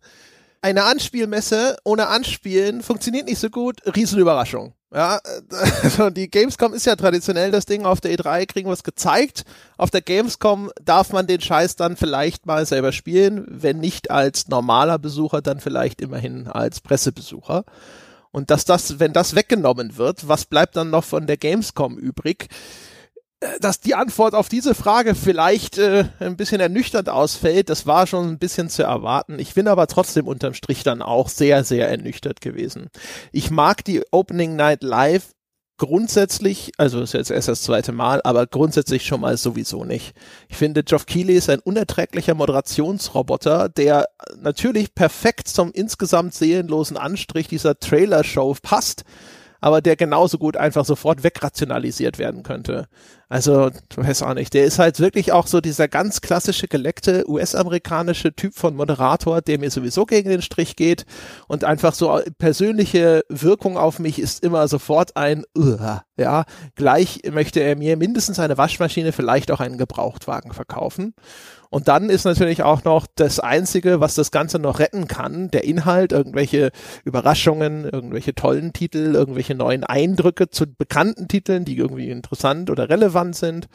eine 0.61 0.83
Anspielmesse 0.83 1.77
ohne 1.83 2.07
Anspielen 2.07 2.83
funktioniert 2.83 3.27
nicht 3.27 3.39
so 3.39 3.49
gut. 3.49 3.79
Riesenüberraschung. 3.95 4.75
Ja, 4.93 5.19
also 5.83 6.09
die 6.09 6.29
Gamescom 6.29 6.73
ist 6.73 6.85
ja 6.85 6.95
traditionell 6.95 7.51
das 7.51 7.65
Ding. 7.65 7.85
Auf 7.85 8.01
der 8.01 8.11
E3 8.13 8.45
kriegen 8.45 8.69
wir 8.69 8.73
es 8.73 8.83
gezeigt. 8.83 9.45
Auf 9.77 9.89
der 9.89 10.01
Gamescom 10.01 10.71
darf 10.83 11.13
man 11.13 11.27
den 11.27 11.41
Scheiß 11.41 11.75
dann 11.77 11.95
vielleicht 11.95 12.45
mal 12.45 12.65
selber 12.65 12.91
spielen. 12.91 13.45
Wenn 13.47 13.79
nicht 13.79 14.11
als 14.11 14.49
normaler 14.49 14.99
Besucher, 14.99 15.41
dann 15.41 15.59
vielleicht 15.59 16.01
immerhin 16.01 16.47
als 16.47 16.81
Pressebesucher. 16.81 17.63
Und 18.31 18.49
dass 18.49 18.65
das, 18.65 18.99
wenn 18.99 19.13
das 19.13 19.35
weggenommen 19.35 19.97
wird, 19.97 20.27
was 20.27 20.45
bleibt 20.45 20.75
dann 20.75 20.89
noch 20.89 21.03
von 21.03 21.27
der 21.27 21.37
Gamescom 21.37 21.97
übrig? 21.97 22.47
Dass 23.59 23.79
die 23.79 23.95
Antwort 23.95 24.35
auf 24.35 24.49
diese 24.49 24.75
Frage 24.75 25.15
vielleicht 25.15 25.77
äh, 25.77 26.05
ein 26.19 26.37
bisschen 26.37 26.61
ernüchternd 26.61 27.09
ausfällt, 27.09 27.69
das 27.69 27.87
war 27.87 28.05
schon 28.05 28.27
ein 28.27 28.39
bisschen 28.39 28.69
zu 28.69 28.83
erwarten. 28.83 29.39
Ich 29.39 29.55
bin 29.55 29.67
aber 29.67 29.87
trotzdem 29.87 30.27
unterm 30.27 30.53
Strich 30.53 30.83
dann 30.83 31.01
auch 31.01 31.27
sehr, 31.27 31.63
sehr 31.63 31.89
ernüchtert 31.89 32.41
gewesen. 32.41 32.89
Ich 33.31 33.49
mag 33.49 33.83
die 33.83 34.03
Opening 34.11 34.55
Night 34.55 34.83
Live 34.83 35.31
grundsätzlich, 35.77 36.71
also 36.77 37.01
ist 37.01 37.13
jetzt 37.13 37.31
erst 37.31 37.47
das 37.47 37.63
zweite 37.63 37.91
Mal, 37.91 38.21
aber 38.23 38.45
grundsätzlich 38.45 39.03
schon 39.03 39.21
mal 39.21 39.35
sowieso 39.35 39.83
nicht. 39.83 40.13
Ich 40.47 40.55
finde, 40.55 40.83
Geoff 40.83 41.07
Keighley 41.07 41.33
ist 41.33 41.49
ein 41.49 41.57
unerträglicher 41.59 42.35
Moderationsroboter, 42.35 43.67
der 43.69 44.05
natürlich 44.37 44.93
perfekt 44.93 45.47
zum 45.47 45.71
insgesamt 45.71 46.35
seelenlosen 46.35 46.97
Anstrich 46.97 47.47
dieser 47.47 47.79
Trailer-Show 47.79 48.57
passt, 48.61 49.03
aber 49.59 49.81
der 49.81 49.95
genauso 49.95 50.37
gut 50.37 50.55
einfach 50.55 50.85
sofort 50.85 51.23
wegrationalisiert 51.23 52.19
werden 52.19 52.43
könnte. 52.43 52.87
Also, 53.31 53.69
du 53.69 54.03
weißt 54.03 54.23
auch 54.23 54.33
nicht, 54.33 54.53
der 54.53 54.65
ist 54.65 54.77
halt 54.77 54.99
wirklich 54.99 55.31
auch 55.31 55.47
so 55.47 55.61
dieser 55.61 55.87
ganz 55.87 56.19
klassische 56.19 56.67
geleckte 56.67 57.23
US-amerikanische 57.29 58.35
Typ 58.35 58.55
von 58.55 58.75
Moderator, 58.75 59.41
der 59.41 59.57
mir 59.57 59.71
sowieso 59.71 60.05
gegen 60.05 60.29
den 60.29 60.41
Strich 60.41 60.75
geht. 60.75 61.05
Und 61.47 61.63
einfach 61.63 61.93
so 61.93 62.19
persönliche 62.39 63.23
Wirkung 63.29 63.77
auf 63.77 63.99
mich 63.99 64.19
ist 64.19 64.43
immer 64.43 64.67
sofort 64.67 65.15
ein, 65.15 65.45
uh, 65.57 65.77
ja, 66.17 66.43
gleich 66.75 67.21
möchte 67.31 67.61
er 67.61 67.77
mir 67.77 67.95
mindestens 67.95 68.37
eine 68.37 68.57
Waschmaschine, 68.57 69.13
vielleicht 69.13 69.49
auch 69.51 69.61
einen 69.61 69.77
Gebrauchtwagen 69.77 70.51
verkaufen. 70.51 71.13
Und 71.71 71.87
dann 71.87 72.09
ist 72.09 72.25
natürlich 72.25 72.63
auch 72.63 72.83
noch 72.83 73.07
das 73.15 73.39
Einzige, 73.39 74.01
was 74.01 74.13
das 74.13 74.31
Ganze 74.31 74.59
noch 74.59 74.79
retten 74.79 75.07
kann, 75.07 75.49
der 75.51 75.63
Inhalt, 75.63 76.11
irgendwelche 76.11 76.71
Überraschungen, 77.05 77.85
irgendwelche 77.85 78.35
tollen 78.35 78.73
Titel, 78.73 79.15
irgendwelche 79.15 79.55
neuen 79.55 79.85
Eindrücke 79.85 80.49
zu 80.49 80.65
bekannten 80.67 81.29
Titeln, 81.29 81.63
die 81.63 81.77
irgendwie 81.77 82.09
interessant 82.09 82.69
oder 82.69 82.89
relevant 82.89 83.20
sind. 83.33 83.67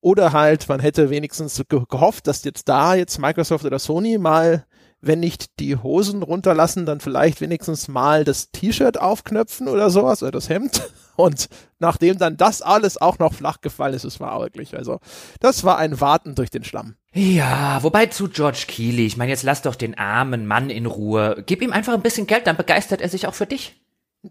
Oder 0.00 0.32
halt, 0.32 0.68
man 0.68 0.80
hätte 0.80 1.10
wenigstens 1.10 1.62
gehofft, 1.68 2.26
dass 2.26 2.44
jetzt 2.44 2.68
da 2.68 2.94
jetzt 2.94 3.18
Microsoft 3.18 3.64
oder 3.64 3.78
Sony 3.78 4.18
mal 4.18 4.66
wenn 5.00 5.20
nicht 5.20 5.60
die 5.60 5.76
Hosen 5.76 6.22
runterlassen, 6.22 6.86
dann 6.86 7.00
vielleicht 7.00 7.40
wenigstens 7.40 7.88
mal 7.88 8.24
das 8.24 8.50
T-Shirt 8.50 8.98
aufknöpfen 8.98 9.68
oder 9.68 9.90
sowas 9.90 10.22
oder 10.22 10.32
das 10.32 10.48
Hemd. 10.48 10.82
Und 11.16 11.48
nachdem 11.78 12.18
dann 12.18 12.36
das 12.36 12.60
alles 12.60 13.00
auch 13.00 13.18
noch 13.18 13.32
flach 13.32 13.62
gefallen 13.62 13.94
ist, 13.94 14.04
es 14.04 14.20
war 14.20 14.38
wirklich, 14.40 14.76
also 14.76 15.00
das 15.40 15.64
war 15.64 15.78
ein 15.78 15.98
Warten 16.00 16.34
durch 16.34 16.50
den 16.50 16.62
Schlamm. 16.62 16.96
Ja, 17.14 17.82
wobei 17.82 18.06
zu 18.06 18.28
George 18.28 18.64
Keeley, 18.68 19.06
ich 19.06 19.16
meine, 19.16 19.30
jetzt 19.30 19.42
lass 19.42 19.62
doch 19.62 19.76
den 19.76 19.96
armen 19.96 20.46
Mann 20.46 20.68
in 20.68 20.84
Ruhe. 20.84 21.42
Gib 21.46 21.62
ihm 21.62 21.72
einfach 21.72 21.94
ein 21.94 22.02
bisschen 22.02 22.26
Geld, 22.26 22.46
dann 22.46 22.58
begeistert 22.58 23.00
er 23.00 23.08
sich 23.08 23.26
auch 23.26 23.34
für 23.34 23.46
dich. 23.46 23.80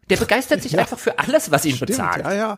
Der 0.10 0.18
begeistert 0.18 0.62
sich 0.62 0.72
ja, 0.74 0.80
einfach 0.80 1.00
für 1.00 1.18
alles, 1.18 1.50
was 1.50 1.66
ihn 1.66 1.76
stimmt, 1.76 1.90
bezahlt. 1.90 2.24
Ja, 2.24 2.34
ja. 2.34 2.58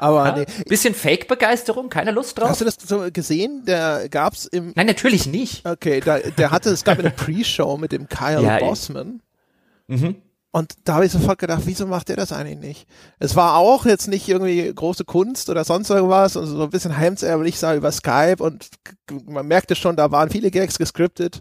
Aber 0.00 0.26
ja, 0.26 0.36
nee. 0.38 0.46
Bisschen 0.66 0.94
Fake-Begeisterung, 0.94 1.90
keine 1.90 2.10
Lust 2.10 2.38
drauf. 2.38 2.48
Hast 2.48 2.62
du 2.62 2.64
das 2.64 2.76
so 2.82 3.06
gesehen? 3.12 3.64
Der 3.66 4.08
gab's 4.08 4.46
im. 4.46 4.72
Nein, 4.74 4.86
natürlich 4.86 5.26
nicht. 5.26 5.66
Okay, 5.66 6.00
da, 6.00 6.18
der 6.18 6.50
hatte, 6.50 6.70
es 6.70 6.84
gab 6.84 6.98
eine 6.98 7.10
Pre-Show 7.10 7.76
mit 7.76 7.92
dem 7.92 8.08
Kyle 8.08 8.42
ja, 8.42 8.58
Bossman. 8.60 9.20
Mhm. 9.88 10.16
Und 10.52 10.72
da 10.84 10.94
habe 10.94 11.04
ich 11.04 11.12
sofort 11.12 11.38
gedacht, 11.38 11.62
wieso 11.66 11.86
macht 11.86 12.08
der 12.08 12.16
das 12.16 12.32
eigentlich 12.32 12.58
nicht? 12.58 12.86
Es 13.18 13.36
war 13.36 13.56
auch 13.56 13.84
jetzt 13.84 14.08
nicht 14.08 14.26
irgendwie 14.26 14.72
große 14.74 15.04
Kunst 15.04 15.50
oder 15.50 15.64
sonst 15.64 15.90
irgendwas 15.90 16.34
und 16.34 16.46
so 16.46 16.62
ein 16.62 16.70
bisschen 16.70 16.96
heimsehrlich 16.96 17.58
sah 17.58 17.74
über 17.74 17.92
Skype 17.92 18.42
und 18.42 18.70
man 19.26 19.46
merkte 19.46 19.76
schon, 19.76 19.96
da 19.96 20.10
waren 20.10 20.30
viele 20.30 20.50
Gags 20.50 20.78
gescriptet. 20.78 21.40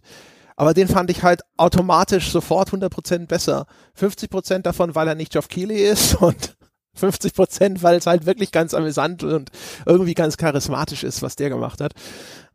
Aber 0.58 0.74
den 0.74 0.90
fand 0.90 1.10
ich 1.10 1.24
halt 1.24 1.42
automatisch 1.56 2.30
sofort 2.30 2.72
100% 2.72 3.28
besser. 3.28 3.68
50% 3.98 4.60
davon, 4.60 4.94
weil 4.94 5.08
er 5.08 5.16
nicht 5.16 5.32
Geoff 5.32 5.48
Keighley 5.48 5.90
ist 5.90 6.16
und 6.22 6.58
50 7.00 7.34
Prozent, 7.34 7.84
weil 7.84 7.98
es 7.98 8.06
halt 8.06 8.26
wirklich 8.26 8.52
ganz 8.52 8.74
amüsant 8.74 9.24
und 9.24 9.50
irgendwie 9.86 10.14
ganz 10.14 10.38
charismatisch 10.38 11.04
ist, 11.04 11.22
was 11.22 11.36
der 11.36 11.50
gemacht 11.50 11.82
hat. 11.82 11.94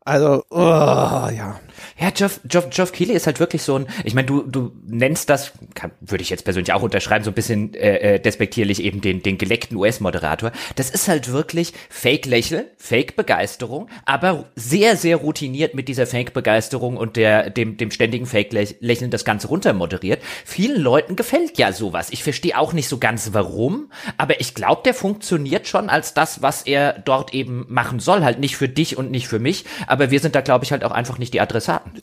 Also, 0.05 0.43
oh, 0.51 0.59
ja. 0.59 1.59
Ja, 1.99 2.09
Geoff, 2.09 2.41
Geoff, 2.45 2.69
Geoff 2.69 2.91
Keighley 2.91 3.15
ist 3.15 3.25
halt 3.25 3.39
wirklich 3.39 3.63
so 3.63 3.79
ein, 3.79 3.87
ich 4.03 4.13
meine, 4.13 4.27
du, 4.27 4.43
du 4.43 4.71
nennst 4.85 5.29
das, 5.29 5.53
kann, 5.73 5.91
würde 6.01 6.21
ich 6.21 6.29
jetzt 6.29 6.43
persönlich 6.43 6.73
auch 6.73 6.83
unterschreiben, 6.83 7.23
so 7.23 7.31
ein 7.31 7.33
bisschen 7.33 7.73
äh, 7.73 8.15
äh 8.15 8.19
despektierlich 8.19 8.83
eben 8.83 9.01
den, 9.01 9.23
den 9.23 9.37
geleckten 9.37 9.77
US-Moderator. 9.77 10.51
Das 10.75 10.89
ist 10.89 11.07
halt 11.07 11.31
wirklich 11.31 11.73
Fake-Lächeln, 11.89 12.65
Fake-Begeisterung, 12.77 13.89
aber 14.05 14.45
sehr, 14.55 14.97
sehr 14.97 15.17
routiniert 15.17 15.73
mit 15.73 15.87
dieser 15.87 16.05
Fake-Begeisterung 16.05 16.97
und 16.97 17.15
der, 17.15 17.49
dem, 17.49 17.77
dem 17.77 17.91
ständigen 17.91 18.25
Fake-Lächeln 18.25 19.09
das 19.09 19.25
Ganze 19.25 19.47
runtermoderiert. 19.47 20.21
Vielen 20.45 20.81
Leuten 20.81 21.15
gefällt 21.15 21.57
ja 21.57 21.71
sowas. 21.71 22.09
Ich 22.11 22.23
verstehe 22.23 22.57
auch 22.57 22.73
nicht 22.73 22.89
so 22.89 22.97
ganz 22.97 23.31
warum, 23.33 23.89
aber 24.17 24.39
ich 24.39 24.53
glaube, 24.53 24.81
der 24.85 24.93
funktioniert 24.93 25.67
schon 25.67 25.89
als 25.89 26.13
das, 26.13 26.41
was 26.41 26.63
er 26.63 26.93
dort 26.93 27.33
eben 27.33 27.65
machen 27.69 27.99
soll. 27.99 28.23
Halt 28.23 28.39
nicht 28.39 28.57
für 28.57 28.69
dich 28.69 28.97
und 28.97 29.11
nicht 29.11 29.27
für 29.27 29.39
mich, 29.39 29.65
aber 29.95 30.11
wir 30.11 30.19
sind 30.19 30.35
da, 30.35 30.41
glaube 30.41 30.65
ich, 30.65 30.73
halt 30.73 30.83
auch 30.83 30.91
einfach 30.91 31.17
nicht 31.17 31.33
die 31.33 31.39
Adressaten. 31.39 31.93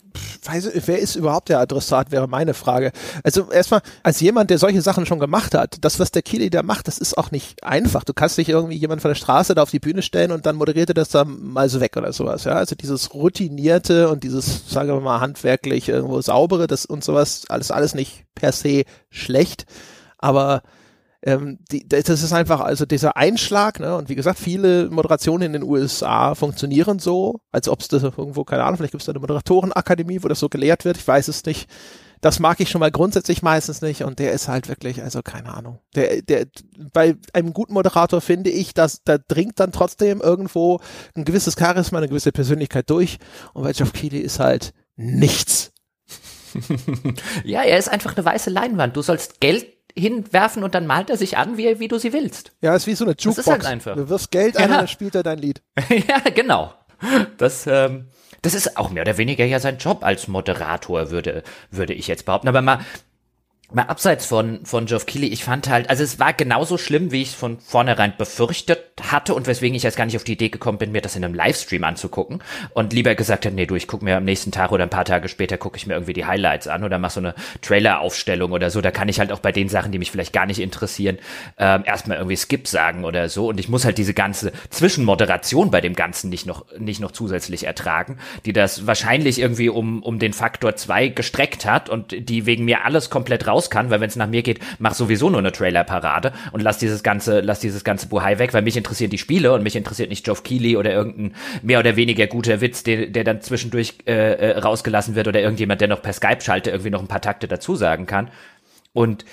Weiß, 0.43 0.71
wer 0.87 0.97
ist 0.97 1.15
überhaupt 1.15 1.49
der 1.49 1.59
Adressat, 1.59 2.11
wäre 2.11 2.27
meine 2.27 2.55
Frage. 2.55 2.91
Also 3.23 3.51
erstmal, 3.51 3.81
als 4.01 4.19
jemand, 4.19 4.49
der 4.49 4.57
solche 4.57 4.81
Sachen 4.81 5.05
schon 5.05 5.19
gemacht 5.19 5.53
hat, 5.53 5.77
das, 5.81 5.99
was 5.99 6.09
der 6.09 6.23
Kili 6.23 6.49
da 6.49 6.63
macht, 6.63 6.87
das 6.87 6.97
ist 6.97 7.17
auch 7.17 7.29
nicht 7.29 7.63
einfach. 7.63 8.03
Du 8.03 8.13
kannst 8.13 8.39
nicht 8.39 8.49
irgendwie 8.49 8.77
jemand 8.77 9.03
von 9.03 9.09
der 9.09 9.15
Straße 9.15 9.53
da 9.53 9.61
auf 9.61 9.69
die 9.69 9.79
Bühne 9.79 10.01
stellen 10.01 10.31
und 10.31 10.47
dann 10.47 10.55
moderiert 10.55 10.89
er 10.89 10.95
das 10.95 11.09
da 11.09 11.23
mal 11.23 11.69
so 11.69 11.81
weg 11.81 11.95
oder 11.95 12.11
sowas. 12.13 12.45
Ja, 12.45 12.53
also 12.53 12.75
dieses 12.75 13.13
routinierte 13.13 14.09
und 14.09 14.23
dieses, 14.23 14.67
sagen 14.67 14.89
wir 14.89 14.99
mal, 14.99 15.19
handwerklich 15.19 15.87
irgendwo 15.87 16.19
saubere, 16.21 16.65
das 16.65 16.87
und 16.87 17.03
sowas, 17.03 17.45
alles, 17.49 17.69
alles 17.69 17.93
nicht 17.93 18.25
per 18.33 18.51
se 18.51 18.85
schlecht. 19.11 19.67
Aber 20.17 20.63
ähm, 21.25 21.59
die, 21.71 21.87
das 21.87 22.09
ist 22.09 22.33
einfach 22.33 22.59
also 22.59 22.85
dieser 22.85 23.15
Einschlag, 23.15 23.79
ne? 23.79 23.95
Und 23.95 24.09
wie 24.09 24.15
gesagt, 24.15 24.39
viele 24.39 24.89
Moderationen 24.89 25.43
in 25.43 25.53
den 25.53 25.63
USA 25.63 26.35
funktionieren 26.35 26.99
so, 26.99 27.39
als 27.51 27.69
ob 27.69 27.79
es 27.79 27.87
das 27.87 28.03
irgendwo, 28.03 28.43
keine 28.43 28.63
Ahnung, 28.63 28.77
vielleicht 28.77 28.91
gibt 28.91 29.03
es 29.03 29.05
da 29.05 29.13
eine 29.13 29.21
Moderatorenakademie, 29.21 30.21
wo 30.21 30.27
das 30.27 30.39
so 30.39 30.49
gelehrt 30.49 30.83
wird, 30.83 30.97
ich 30.97 31.07
weiß 31.07 31.29
es 31.29 31.45
nicht. 31.45 31.69
Das 32.19 32.39
mag 32.39 32.59
ich 32.59 32.69
schon 32.69 32.79
mal 32.79 32.91
grundsätzlich 32.91 33.41
meistens 33.41 33.81
nicht 33.81 34.03
und 34.03 34.19
der 34.19 34.31
ist 34.31 34.47
halt 34.47 34.67
wirklich, 34.67 35.01
also 35.01 35.21
keine 35.21 35.53
Ahnung. 35.53 35.79
Der, 35.95 36.21
der, 36.21 36.45
bei 36.91 37.15
einem 37.33 37.53
guten 37.53 37.73
Moderator 37.73 38.21
finde 38.21 38.49
ich, 38.49 38.73
dass 38.73 39.01
da 39.03 39.17
dringt 39.17 39.59
dann 39.59 39.71
trotzdem 39.71 40.21
irgendwo 40.21 40.79
ein 41.15 41.25
gewisses 41.25 41.55
Charisma, 41.57 41.99
eine 41.99 42.07
gewisse 42.09 42.31
Persönlichkeit 42.31 42.89
durch 42.89 43.17
und 43.53 43.63
bei 43.63 43.71
Geoff 43.71 43.93
Keighley 43.93 44.19
ist 44.19 44.39
halt 44.39 44.73
nichts. 44.95 45.71
ja, 47.43 47.63
er 47.63 47.77
ist 47.77 47.89
einfach 47.89 48.15
eine 48.15 48.25
weiße 48.25 48.49
Leinwand. 48.49 48.95
Du 48.95 49.01
sollst 49.01 49.39
Geld 49.39 49.67
hinwerfen 49.95 50.63
und 50.63 50.75
dann 50.75 50.87
malt 50.87 51.09
er 51.09 51.17
sich 51.17 51.37
an, 51.37 51.57
wie, 51.57 51.79
wie 51.79 51.87
du 51.87 51.97
sie 51.97 52.13
willst. 52.13 52.51
Ja, 52.61 52.75
ist 52.75 52.87
wie 52.87 52.95
so 52.95 53.05
eine 53.05 53.13
Jukebox. 53.13 53.35
Das 53.35 53.45
ist 53.45 53.51
halt 53.51 53.65
einfach. 53.65 53.95
Du 53.95 54.09
wirst 54.09 54.31
Geld 54.31 54.57
ein 54.57 54.69
ja. 54.69 54.75
und 54.75 54.81
dann 54.81 54.87
spielt 54.87 55.15
er 55.15 55.23
dein 55.23 55.37
Lied. 55.37 55.61
ja, 55.89 56.19
genau. 56.33 56.73
Das, 57.37 57.67
ähm, 57.67 58.07
das 58.41 58.53
ist 58.53 58.77
auch 58.77 58.89
mehr 58.89 59.03
oder 59.03 59.17
weniger 59.17 59.45
ja 59.45 59.59
sein 59.59 59.77
Job 59.77 60.03
als 60.03 60.27
Moderator, 60.27 61.11
würde, 61.11 61.43
würde 61.69 61.93
ich 61.93 62.07
jetzt 62.07 62.25
behaupten. 62.25 62.47
Aber 62.47 62.61
mal, 62.61 62.79
mal 63.71 63.83
abseits 63.83 64.25
von, 64.25 64.65
von 64.65 64.85
Geoff 64.85 65.05
Keighley, 65.05 65.27
ich 65.27 65.43
fand 65.43 65.67
halt, 65.67 65.89
also 65.89 66.03
es 66.03 66.19
war 66.19 66.33
genauso 66.33 66.77
schlimm, 66.77 67.11
wie 67.11 67.21
ich 67.21 67.29
es 67.29 67.33
von 67.33 67.59
vornherein 67.59 68.13
befürchtet 68.17 68.79
hatte 69.11 69.33
und 69.33 69.47
weswegen 69.47 69.75
ich 69.75 69.83
jetzt 69.83 69.97
gar 69.97 70.05
nicht 70.05 70.15
auf 70.15 70.23
die 70.23 70.33
Idee 70.33 70.49
gekommen 70.49 70.77
bin, 70.77 70.91
mir 70.91 71.01
das 71.01 71.15
in 71.15 71.23
einem 71.23 71.33
Livestream 71.33 71.83
anzugucken 71.83 72.43
und 72.73 72.93
lieber 72.93 73.15
gesagt 73.15 73.45
habe, 73.45 73.55
nee, 73.55 73.65
du, 73.65 73.75
ich 73.75 73.87
gucke 73.87 74.05
mir 74.05 74.17
am 74.17 74.25
nächsten 74.25 74.51
Tag 74.51 74.71
oder 74.71 74.83
ein 74.83 74.89
paar 74.89 75.05
Tage 75.05 75.27
später 75.27 75.57
gucke 75.57 75.77
ich 75.77 75.87
mir 75.87 75.93
irgendwie 75.93 76.13
die 76.13 76.25
Highlights 76.25 76.67
an 76.67 76.83
oder 76.83 76.99
mach 76.99 77.09
so 77.09 77.19
eine 77.19 77.33
Trailer-Aufstellung 77.61 78.51
oder 78.51 78.69
so, 78.69 78.81
da 78.81 78.91
kann 78.91 79.09
ich 79.09 79.19
halt 79.19 79.31
auch 79.31 79.39
bei 79.39 79.51
den 79.51 79.69
Sachen, 79.69 79.91
die 79.91 79.99
mich 79.99 80.11
vielleicht 80.11 80.33
gar 80.33 80.45
nicht 80.45 80.59
interessieren, 80.59 81.17
ähm, 81.57 81.83
erstmal 81.85 82.17
irgendwie 82.17 82.37
Skip 82.37 82.67
sagen 82.67 83.05
oder 83.05 83.29
so. 83.29 83.47
Und 83.47 83.59
ich 83.59 83.69
muss 83.69 83.85
halt 83.85 83.97
diese 83.97 84.13
ganze 84.13 84.51
Zwischenmoderation 84.69 85.71
bei 85.71 85.81
dem 85.81 85.95
Ganzen 85.95 86.29
nicht 86.29 86.45
noch, 86.45 86.65
nicht 86.77 87.01
noch 87.01 87.11
zusätzlich 87.11 87.65
ertragen, 87.65 88.19
die 88.45 88.53
das 88.53 88.85
wahrscheinlich 88.85 89.39
irgendwie 89.39 89.69
um, 89.69 90.03
um 90.03 90.19
den 90.19 90.33
Faktor 90.33 90.75
zwei 90.75 91.07
gestreckt 91.07 91.65
hat 91.65 91.89
und 91.89 92.29
die 92.29 92.45
wegen 92.45 92.65
mir 92.65 92.85
alles 92.85 93.09
komplett 93.09 93.47
raus 93.47 93.52
kann, 93.69 93.89
weil 93.89 94.01
wenn 94.01 94.09
es 94.09 94.15
nach 94.15 94.27
mir 94.27 94.43
geht, 94.43 94.59
mach 94.79 94.93
sowieso 94.93 95.29
nur 95.29 95.39
eine 95.39 95.51
Trailer-Parade 95.51 96.33
und 96.51 96.61
lass 96.61 96.77
dieses 96.77 97.03
ganze, 97.03 97.41
lass 97.41 97.59
dieses 97.59 97.83
ganze 97.83 98.07
Buhai 98.07 98.39
weg, 98.39 98.53
weil 98.53 98.61
mich 98.61 98.77
interessieren 98.77 99.11
die 99.11 99.17
Spiele 99.17 99.53
und 99.53 99.63
mich 99.63 99.75
interessiert 99.75 100.09
nicht 100.09 100.25
Geoff 100.25 100.43
Keighley 100.43 100.77
oder 100.77 100.91
irgendein 100.91 101.35
mehr 101.61 101.79
oder 101.79 101.95
weniger 101.95 102.27
guter 102.27 102.61
Witz, 102.61 102.83
der, 102.83 103.07
der 103.07 103.23
dann 103.23 103.41
zwischendurch 103.41 103.95
äh, 104.05 104.11
äh, 104.13 104.57
rausgelassen 104.59 105.15
wird 105.15 105.27
oder 105.27 105.41
irgendjemand, 105.41 105.81
der 105.81 105.87
noch 105.87 106.01
per 106.01 106.13
Skype-Schalte 106.13 106.71
irgendwie 106.71 106.89
noch 106.89 107.01
ein 107.01 107.07
paar 107.07 107.21
Takte 107.21 107.47
dazu 107.47 107.75
sagen 107.75 108.05
kann. 108.05 108.29
Und 108.93 109.25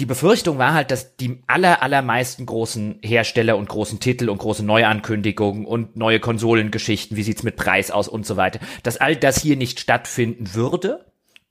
die 0.00 0.06
Befürchtung 0.06 0.58
war 0.58 0.74
halt, 0.74 0.90
dass 0.90 1.16
die 1.16 1.42
aller, 1.46 1.80
allermeisten 1.82 2.46
großen 2.46 2.98
Hersteller 3.02 3.56
und 3.56 3.68
großen 3.68 4.00
Titel 4.00 4.28
und 4.28 4.38
große 4.38 4.64
Neuankündigungen 4.64 5.64
und 5.66 5.96
neue 5.96 6.18
Konsolengeschichten, 6.18 7.16
wie 7.16 7.22
sieht's 7.22 7.44
mit 7.44 7.54
Preis 7.54 7.92
aus 7.92 8.08
und 8.08 8.26
so 8.26 8.36
weiter, 8.36 8.58
dass 8.82 8.96
all 8.96 9.14
das 9.14 9.40
hier 9.40 9.56
nicht 9.56 9.78
stattfinden 9.78 10.54
würde 10.54 11.04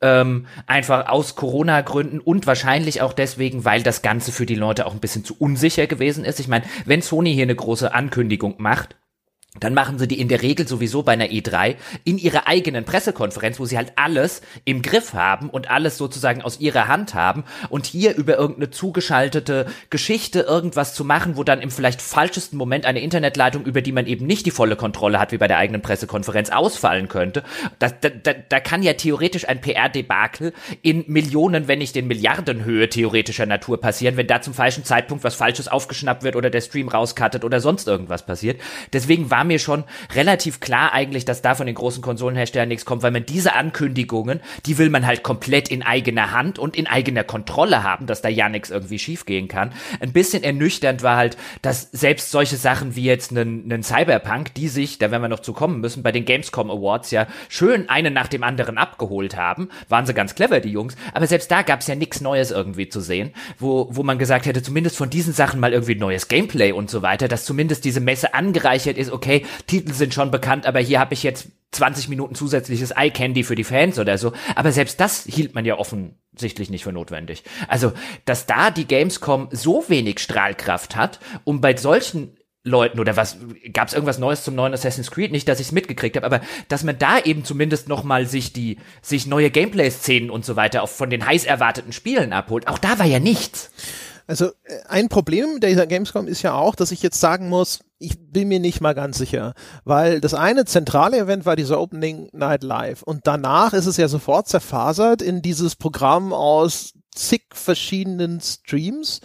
ähm, 0.03 0.45
einfach 0.67 1.07
aus 1.07 1.35
Corona-Gründen 1.35 2.19
und 2.19 2.45
wahrscheinlich 2.45 3.01
auch 3.01 3.13
deswegen, 3.13 3.65
weil 3.65 3.81
das 3.81 4.01
Ganze 4.01 4.31
für 4.31 4.45
die 4.45 4.55
Leute 4.55 4.85
auch 4.85 4.93
ein 4.93 4.99
bisschen 4.99 5.25
zu 5.25 5.35
unsicher 5.39 5.87
gewesen 5.87 6.25
ist. 6.25 6.39
Ich 6.39 6.47
meine, 6.47 6.65
wenn 6.85 7.01
Sony 7.01 7.33
hier 7.33 7.43
eine 7.43 7.55
große 7.55 7.93
Ankündigung 7.93 8.55
macht, 8.57 8.97
dann 9.59 9.75
machen 9.75 9.99
sie 9.99 10.07
die 10.07 10.19
in 10.19 10.29
der 10.29 10.41
Regel 10.41 10.67
sowieso 10.67 11.03
bei 11.03 11.11
einer 11.11 11.27
E3 11.27 11.75
in 12.03 12.17
ihrer 12.17 12.47
eigenen 12.47 12.85
Pressekonferenz, 12.85 13.59
wo 13.59 13.65
sie 13.65 13.77
halt 13.77 13.93
alles 13.97 14.41
im 14.65 14.81
Griff 14.81 15.13
haben 15.13 15.49
und 15.51 15.69
alles 15.69 15.97
sozusagen 15.99 16.41
aus 16.41 16.59
ihrer 16.59 16.87
Hand 16.87 17.13
haben 17.13 17.43
und 17.69 17.85
hier 17.85 18.15
über 18.15 18.35
irgendeine 18.35 18.71
zugeschaltete 18.71 19.67
Geschichte 19.91 20.39
irgendwas 20.39 20.95
zu 20.95 21.05
machen, 21.05 21.37
wo 21.37 21.43
dann 21.43 21.61
im 21.61 21.69
vielleicht 21.69 22.01
falschesten 22.01 22.57
Moment 22.57 22.87
eine 22.87 23.01
Internetleitung, 23.01 23.63
über 23.65 23.83
die 23.83 23.91
man 23.91 24.07
eben 24.07 24.25
nicht 24.25 24.47
die 24.47 24.51
volle 24.51 24.75
Kontrolle 24.75 25.19
hat, 25.19 25.31
wie 25.31 25.37
bei 25.37 25.47
der 25.47 25.57
eigenen 25.57 25.83
Pressekonferenz, 25.83 26.49
ausfallen 26.49 27.07
könnte. 27.07 27.43
Da, 27.77 27.89
da, 27.89 28.09
da, 28.09 28.33
da 28.33 28.59
kann 28.59 28.81
ja 28.81 28.93
theoretisch 28.93 29.47
ein 29.47 29.61
PR-Debakel 29.61 30.53
in 30.81 31.05
Millionen, 31.07 31.67
wenn 31.67 31.77
nicht 31.77 31.95
in 31.95 32.07
Milliardenhöhe 32.07 32.89
theoretischer 32.89 33.45
Natur 33.45 33.79
passieren, 33.79 34.17
wenn 34.17 34.25
da 34.25 34.41
zum 34.41 34.55
falschen 34.55 34.83
Zeitpunkt 34.83 35.23
was 35.23 35.35
Falsches 35.35 35.67
aufgeschnappt 35.67 36.23
wird 36.23 36.35
oder 36.35 36.49
der 36.49 36.61
Stream 36.61 36.87
rauskattet 36.87 37.43
oder 37.43 37.59
sonst 37.59 37.87
irgendwas 37.87 38.25
passiert. 38.25 38.59
Deswegen 38.93 39.29
war 39.29 39.42
mir 39.43 39.59
schon 39.59 39.83
relativ 40.13 40.59
klar 40.59 40.93
eigentlich, 40.93 41.25
dass 41.25 41.41
da 41.41 41.55
von 41.55 41.65
den 41.65 41.75
großen 41.75 42.01
Konsolenherstellern 42.01 42.69
nichts 42.69 42.85
kommt, 42.85 43.03
weil 43.03 43.11
man 43.11 43.25
diese 43.25 43.53
Ankündigungen, 43.53 44.39
die 44.65 44.77
will 44.77 44.89
man 44.89 45.05
halt 45.05 45.23
komplett 45.23 45.69
in 45.69 45.83
eigener 45.83 46.31
Hand 46.31 46.59
und 46.59 46.75
in 46.75 46.87
eigener 46.87 47.23
Kontrolle 47.23 47.83
haben, 47.83 48.05
dass 48.05 48.21
da 48.21 48.29
ja 48.29 48.49
nichts 48.49 48.69
irgendwie 48.69 48.99
schiefgehen 48.99 49.47
kann. 49.47 49.73
Ein 49.99 50.13
bisschen 50.13 50.43
ernüchternd 50.43 51.03
war 51.03 51.17
halt, 51.17 51.37
dass 51.61 51.89
selbst 51.91 52.31
solche 52.31 52.57
Sachen 52.57 52.95
wie 52.95 53.03
jetzt 53.03 53.31
einen, 53.31 53.71
einen 53.71 53.83
Cyberpunk, 53.83 54.53
die 54.55 54.67
sich, 54.67 54.97
da 54.97 55.11
werden 55.11 55.21
wir 55.21 55.29
noch 55.29 55.39
zu 55.39 55.53
kommen 55.53 55.81
müssen, 55.81 56.03
bei 56.03 56.11
den 56.11 56.25
Gamescom 56.25 56.69
Awards 56.69 57.11
ja 57.11 57.27
schön 57.49 57.89
einen 57.89 58.13
nach 58.13 58.27
dem 58.27 58.43
anderen 58.43 58.77
abgeholt 58.77 59.35
haben, 59.35 59.69
waren 59.89 60.05
sie 60.05 60.13
ganz 60.13 60.35
clever, 60.35 60.59
die 60.59 60.71
Jungs, 60.71 60.95
aber 61.13 61.27
selbst 61.27 61.51
da 61.51 61.61
gab 61.61 61.81
es 61.81 61.87
ja 61.87 61.95
nichts 61.95 62.21
Neues 62.21 62.51
irgendwie 62.51 62.89
zu 62.89 63.01
sehen, 63.01 63.33
wo, 63.59 63.87
wo 63.91 64.03
man 64.03 64.17
gesagt 64.17 64.45
hätte, 64.45 64.61
zumindest 64.61 64.97
von 64.97 65.09
diesen 65.09 65.33
Sachen 65.33 65.59
mal 65.59 65.73
irgendwie 65.73 65.95
neues 65.95 66.27
Gameplay 66.27 66.71
und 66.71 66.89
so 66.89 67.01
weiter, 67.01 67.27
dass 67.27 67.45
zumindest 67.45 67.85
diese 67.85 67.99
Messe 67.99 68.33
angereichert 68.33 68.97
ist, 68.97 69.11
okay, 69.11 69.32
Titel 69.67 69.93
sind 69.93 70.13
schon 70.13 70.31
bekannt, 70.31 70.65
aber 70.65 70.79
hier 70.79 70.99
habe 70.99 71.13
ich 71.13 71.23
jetzt 71.23 71.47
20 71.71 72.07
Minuten 72.07 72.35
zusätzliches 72.35 72.91
Eye 72.91 73.11
Candy 73.11 73.43
für 73.43 73.55
die 73.55 73.63
Fans 73.63 73.99
oder 73.99 74.17
so. 74.17 74.33
Aber 74.55 74.71
selbst 74.71 74.99
das 74.99 75.25
hielt 75.25 75.55
man 75.55 75.65
ja 75.65 75.77
offensichtlich 75.77 76.69
nicht 76.69 76.83
für 76.83 76.91
notwendig. 76.91 77.43
Also, 77.67 77.93
dass 78.25 78.45
da 78.45 78.71
die 78.71 78.85
Gamescom 78.85 79.49
so 79.51 79.83
wenig 79.87 80.19
Strahlkraft 80.19 80.95
hat, 80.95 81.19
um 81.43 81.61
bei 81.61 81.75
solchen 81.75 82.37
Leuten 82.65 82.99
oder 83.01 83.17
was 83.17 83.37
gab 83.73 83.89
es 83.89 83.93
irgendwas 83.93 84.19
Neues 84.19 84.43
zum 84.43 84.55
neuen 84.55 84.73
Assassin's 84.73 85.11
Creed? 85.11 85.33
Nicht, 85.33 85.49
dass 85.49 85.59
ich 85.59 85.67
es 85.67 85.71
mitgekriegt 85.73 86.15
habe, 86.15 86.25
aber 86.25 86.39
dass 86.69 86.83
man 86.83 86.97
da 86.97 87.19
eben 87.19 87.43
zumindest 87.43 87.89
noch 87.89 88.03
mal 88.05 88.25
sich 88.25 88.53
die 88.53 88.77
sich 89.01 89.27
neue 89.27 89.51
Gameplay-Szenen 89.51 90.29
und 90.29 90.45
so 90.45 90.55
weiter 90.55 90.81
auch 90.81 90.89
von 90.89 91.09
den 91.09 91.25
heiß 91.25 91.43
erwarteten 91.43 91.91
Spielen 91.91 92.31
abholt. 92.31 92.67
Auch 92.69 92.77
da 92.77 92.99
war 92.99 93.05
ja 93.05 93.19
nichts. 93.19 93.69
Also 94.27 94.47
äh, 94.63 94.79
ein 94.87 95.09
Problem 95.09 95.59
dieser 95.59 95.87
Gamescom 95.87 96.27
ist 96.27 96.41
ja 96.41 96.53
auch, 96.53 96.75
dass 96.75 96.91
ich 96.91 97.01
jetzt 97.01 97.19
sagen 97.19 97.49
muss, 97.49 97.79
ich 97.99 98.17
bin 98.19 98.47
mir 98.47 98.59
nicht 98.59 98.81
mal 98.81 98.93
ganz 98.93 99.17
sicher, 99.17 99.53
weil 99.85 100.19
das 100.19 100.33
eine 100.33 100.65
zentrale 100.65 101.17
Event 101.17 101.45
war 101.45 101.55
dieser 101.55 101.79
Opening 101.79 102.29
Night 102.33 102.63
Live. 102.63 103.03
Und 103.03 103.27
danach 103.27 103.73
ist 103.73 103.85
es 103.85 103.97
ja 103.97 104.07
sofort 104.07 104.47
zerfasert 104.47 105.21
in 105.21 105.41
dieses 105.41 105.75
Programm 105.75 106.33
aus 106.33 106.93
zig 107.15 107.43
verschiedenen 107.53 108.41
Streams, 108.41 109.21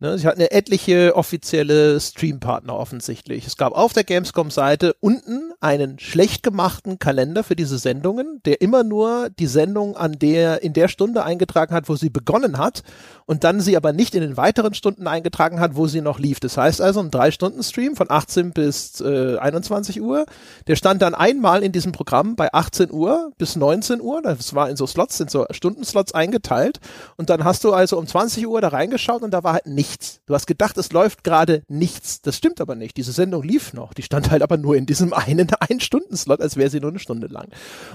Ne, 0.00 0.16
sie 0.16 0.28
hatten 0.28 0.40
ja 0.40 0.46
etliche 0.52 1.16
offizielle 1.16 1.98
Streampartner 1.98 2.72
offensichtlich. 2.72 3.48
Es 3.48 3.56
gab 3.56 3.72
auf 3.72 3.92
der 3.92 4.04
Gamescom-Seite 4.04 4.94
unten 5.00 5.52
einen 5.60 5.98
schlecht 5.98 6.44
gemachten 6.44 7.00
Kalender 7.00 7.42
für 7.42 7.56
diese 7.56 7.78
Sendungen, 7.78 8.40
der 8.44 8.60
immer 8.60 8.84
nur 8.84 9.28
die 9.28 9.48
Sendung 9.48 9.96
an 9.96 10.12
der, 10.12 10.62
in 10.62 10.72
der 10.72 10.86
Stunde 10.86 11.24
eingetragen 11.24 11.74
hat, 11.74 11.88
wo 11.88 11.96
sie 11.96 12.10
begonnen 12.10 12.58
hat 12.58 12.84
und 13.26 13.42
dann 13.42 13.60
sie 13.60 13.76
aber 13.76 13.92
nicht 13.92 14.14
in 14.14 14.20
den 14.20 14.36
weiteren 14.36 14.72
Stunden 14.72 15.08
eingetragen 15.08 15.58
hat, 15.58 15.74
wo 15.74 15.88
sie 15.88 16.00
noch 16.00 16.20
lief. 16.20 16.38
Das 16.38 16.56
heißt 16.56 16.80
also 16.80 17.00
ein 17.00 17.10
Drei-Stunden-Stream 17.10 17.96
von 17.96 18.08
18 18.08 18.52
bis 18.52 19.00
äh, 19.00 19.36
21 19.38 20.00
Uhr. 20.00 20.26
Der 20.68 20.76
stand 20.76 21.02
dann 21.02 21.16
einmal 21.16 21.64
in 21.64 21.72
diesem 21.72 21.90
Programm 21.90 22.36
bei 22.36 22.52
18 22.52 22.92
Uhr 22.92 23.32
bis 23.36 23.56
19 23.56 24.00
Uhr. 24.00 24.22
Das 24.22 24.54
war 24.54 24.70
in 24.70 24.76
so 24.76 24.86
Slots, 24.86 25.18
sind 25.18 25.32
so 25.32 25.44
Stundenslots 25.50 26.14
eingeteilt. 26.14 26.78
Und 27.16 27.30
dann 27.30 27.42
hast 27.42 27.64
du 27.64 27.72
also 27.72 27.98
um 27.98 28.06
20 28.06 28.46
Uhr 28.46 28.60
da 28.60 28.68
reingeschaut 28.68 29.22
und 29.22 29.32
da 29.32 29.42
war 29.42 29.54
halt 29.54 29.66
nichts 29.66 29.87
nichts. 29.88 30.20
Du 30.26 30.34
hast 30.34 30.46
gedacht, 30.46 30.76
es 30.78 30.92
läuft 30.92 31.24
gerade 31.24 31.62
nichts. 31.68 32.20
Das 32.22 32.36
stimmt 32.36 32.60
aber 32.60 32.74
nicht. 32.74 32.96
Diese 32.96 33.12
Sendung 33.12 33.42
lief 33.42 33.72
noch. 33.72 33.94
Die 33.94 34.02
stand 34.02 34.30
halt 34.30 34.42
aber 34.42 34.56
nur 34.56 34.76
in 34.76 34.86
diesem 34.86 35.12
einen 35.14 35.48
Ein-Stunden-Slot, 35.60 36.40
als 36.40 36.56
wäre 36.56 36.70
sie 36.70 36.80
nur 36.80 36.90
eine 36.90 36.98
Stunde 36.98 37.28
lang. 37.28 37.48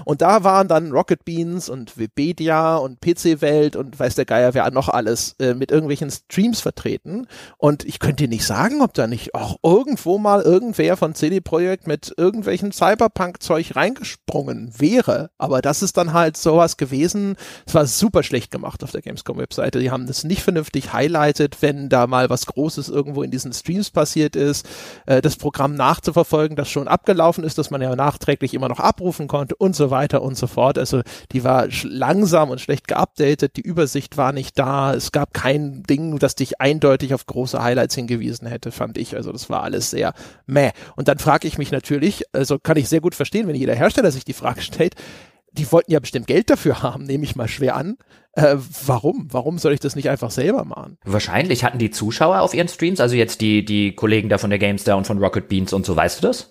Und 0.04 0.22
da 0.22 0.44
waren 0.44 0.68
dann 0.68 0.92
Rocket 0.92 1.24
Beans 1.24 1.68
und 1.68 1.96
Webedia 1.96 2.76
und 2.76 3.00
PC 3.00 3.40
Welt 3.40 3.76
und 3.76 3.98
weiß 3.98 4.14
der 4.14 4.24
Geier 4.24 4.54
wer 4.54 4.70
noch 4.70 4.88
alles 4.88 5.36
äh, 5.38 5.54
mit 5.54 5.70
irgendwelchen 5.70 6.10
Streams 6.10 6.60
vertreten. 6.60 7.26
Und 7.58 7.84
ich 7.84 7.98
könnte 7.98 8.24
dir 8.24 8.28
nicht 8.28 8.46
sagen, 8.46 8.82
ob 8.82 8.94
da 8.94 9.06
nicht 9.06 9.34
auch 9.34 9.56
irgendwo 9.62 10.18
mal 10.18 10.42
irgendwer 10.42 10.96
von 10.96 11.14
CD 11.14 11.40
Projekt 11.40 11.86
mit 11.86 12.12
irgendwelchen 12.16 12.72
Cyberpunk-Zeug 12.72 13.76
reingesprungen 13.76 14.72
wäre. 14.78 15.30
Aber 15.38 15.62
das 15.62 15.82
ist 15.82 15.96
dann 15.96 16.12
halt 16.12 16.36
sowas 16.36 16.76
gewesen. 16.76 17.36
Es 17.66 17.74
war 17.74 17.86
super 17.86 18.22
schlecht 18.22 18.50
gemacht 18.50 18.82
auf 18.82 18.90
der 18.90 19.02
Gamescom-Webseite. 19.02 19.78
Die 19.78 19.90
haben 19.90 20.06
das 20.06 20.24
nicht 20.24 20.42
vernünftig 20.42 20.92
highlighted, 20.92 21.58
wenn 21.60 21.83
da 21.88 22.06
mal 22.06 22.30
was 22.30 22.46
Großes 22.46 22.88
irgendwo 22.88 23.22
in 23.22 23.30
diesen 23.30 23.52
Streams 23.52 23.90
passiert 23.90 24.36
ist, 24.36 24.66
äh, 25.06 25.20
das 25.20 25.36
Programm 25.36 25.74
nachzuverfolgen, 25.74 26.56
das 26.56 26.70
schon 26.70 26.88
abgelaufen 26.88 27.44
ist, 27.44 27.58
dass 27.58 27.70
man 27.70 27.82
ja 27.82 27.94
nachträglich 27.96 28.54
immer 28.54 28.68
noch 28.68 28.80
abrufen 28.80 29.28
konnte 29.28 29.54
und 29.56 29.76
so 29.76 29.90
weiter 29.90 30.22
und 30.22 30.36
so 30.36 30.46
fort. 30.46 30.78
Also 30.78 31.02
die 31.32 31.44
war 31.44 31.68
langsam 31.84 32.50
und 32.50 32.60
schlecht 32.60 32.88
geupdatet, 32.88 33.56
die 33.56 33.62
Übersicht 33.62 34.16
war 34.16 34.32
nicht 34.32 34.58
da, 34.58 34.94
es 34.94 35.12
gab 35.12 35.34
kein 35.34 35.82
Ding, 35.82 36.18
das 36.18 36.34
dich 36.34 36.60
eindeutig 36.60 37.14
auf 37.14 37.26
große 37.26 37.62
Highlights 37.62 37.94
hingewiesen 37.94 38.46
hätte, 38.46 38.72
fand 38.72 38.98
ich. 38.98 39.16
Also 39.16 39.32
das 39.32 39.50
war 39.50 39.62
alles 39.62 39.90
sehr 39.90 40.14
meh. 40.46 40.70
Und 40.96 41.08
dann 41.08 41.18
frage 41.18 41.48
ich 41.48 41.58
mich 41.58 41.70
natürlich, 41.70 42.24
also 42.32 42.58
kann 42.58 42.76
ich 42.76 42.88
sehr 42.88 43.00
gut 43.00 43.14
verstehen, 43.14 43.46
wenn 43.48 43.54
jeder 43.54 43.74
Hersteller 43.74 44.10
sich 44.10 44.24
die 44.24 44.32
Frage 44.32 44.62
stellt, 44.62 44.94
die 45.56 45.70
wollten 45.70 45.92
ja 45.92 46.00
bestimmt 46.00 46.26
Geld 46.26 46.50
dafür 46.50 46.82
haben, 46.82 47.04
nehme 47.06 47.24
ich 47.24 47.36
mal 47.36 47.48
schwer 47.48 47.76
an. 47.76 47.96
Äh, 48.32 48.56
warum? 48.86 49.28
Warum 49.30 49.58
soll 49.58 49.72
ich 49.72 49.80
das 49.80 49.96
nicht 49.96 50.10
einfach 50.10 50.30
selber 50.30 50.64
machen? 50.64 50.98
Wahrscheinlich 51.04 51.64
hatten 51.64 51.78
die 51.78 51.90
Zuschauer 51.90 52.40
auf 52.40 52.54
ihren 52.54 52.68
Streams, 52.68 53.00
also 53.00 53.14
jetzt 53.14 53.40
die, 53.40 53.64
die 53.64 53.94
Kollegen 53.94 54.28
da 54.28 54.38
von 54.38 54.50
der 54.50 54.58
GameStar 54.58 54.96
und 54.96 55.06
von 55.06 55.18
Rocket 55.18 55.48
Beans 55.48 55.72
und 55.72 55.86
so, 55.86 55.94
weißt 55.94 56.22
du 56.22 56.26
das? 56.26 56.50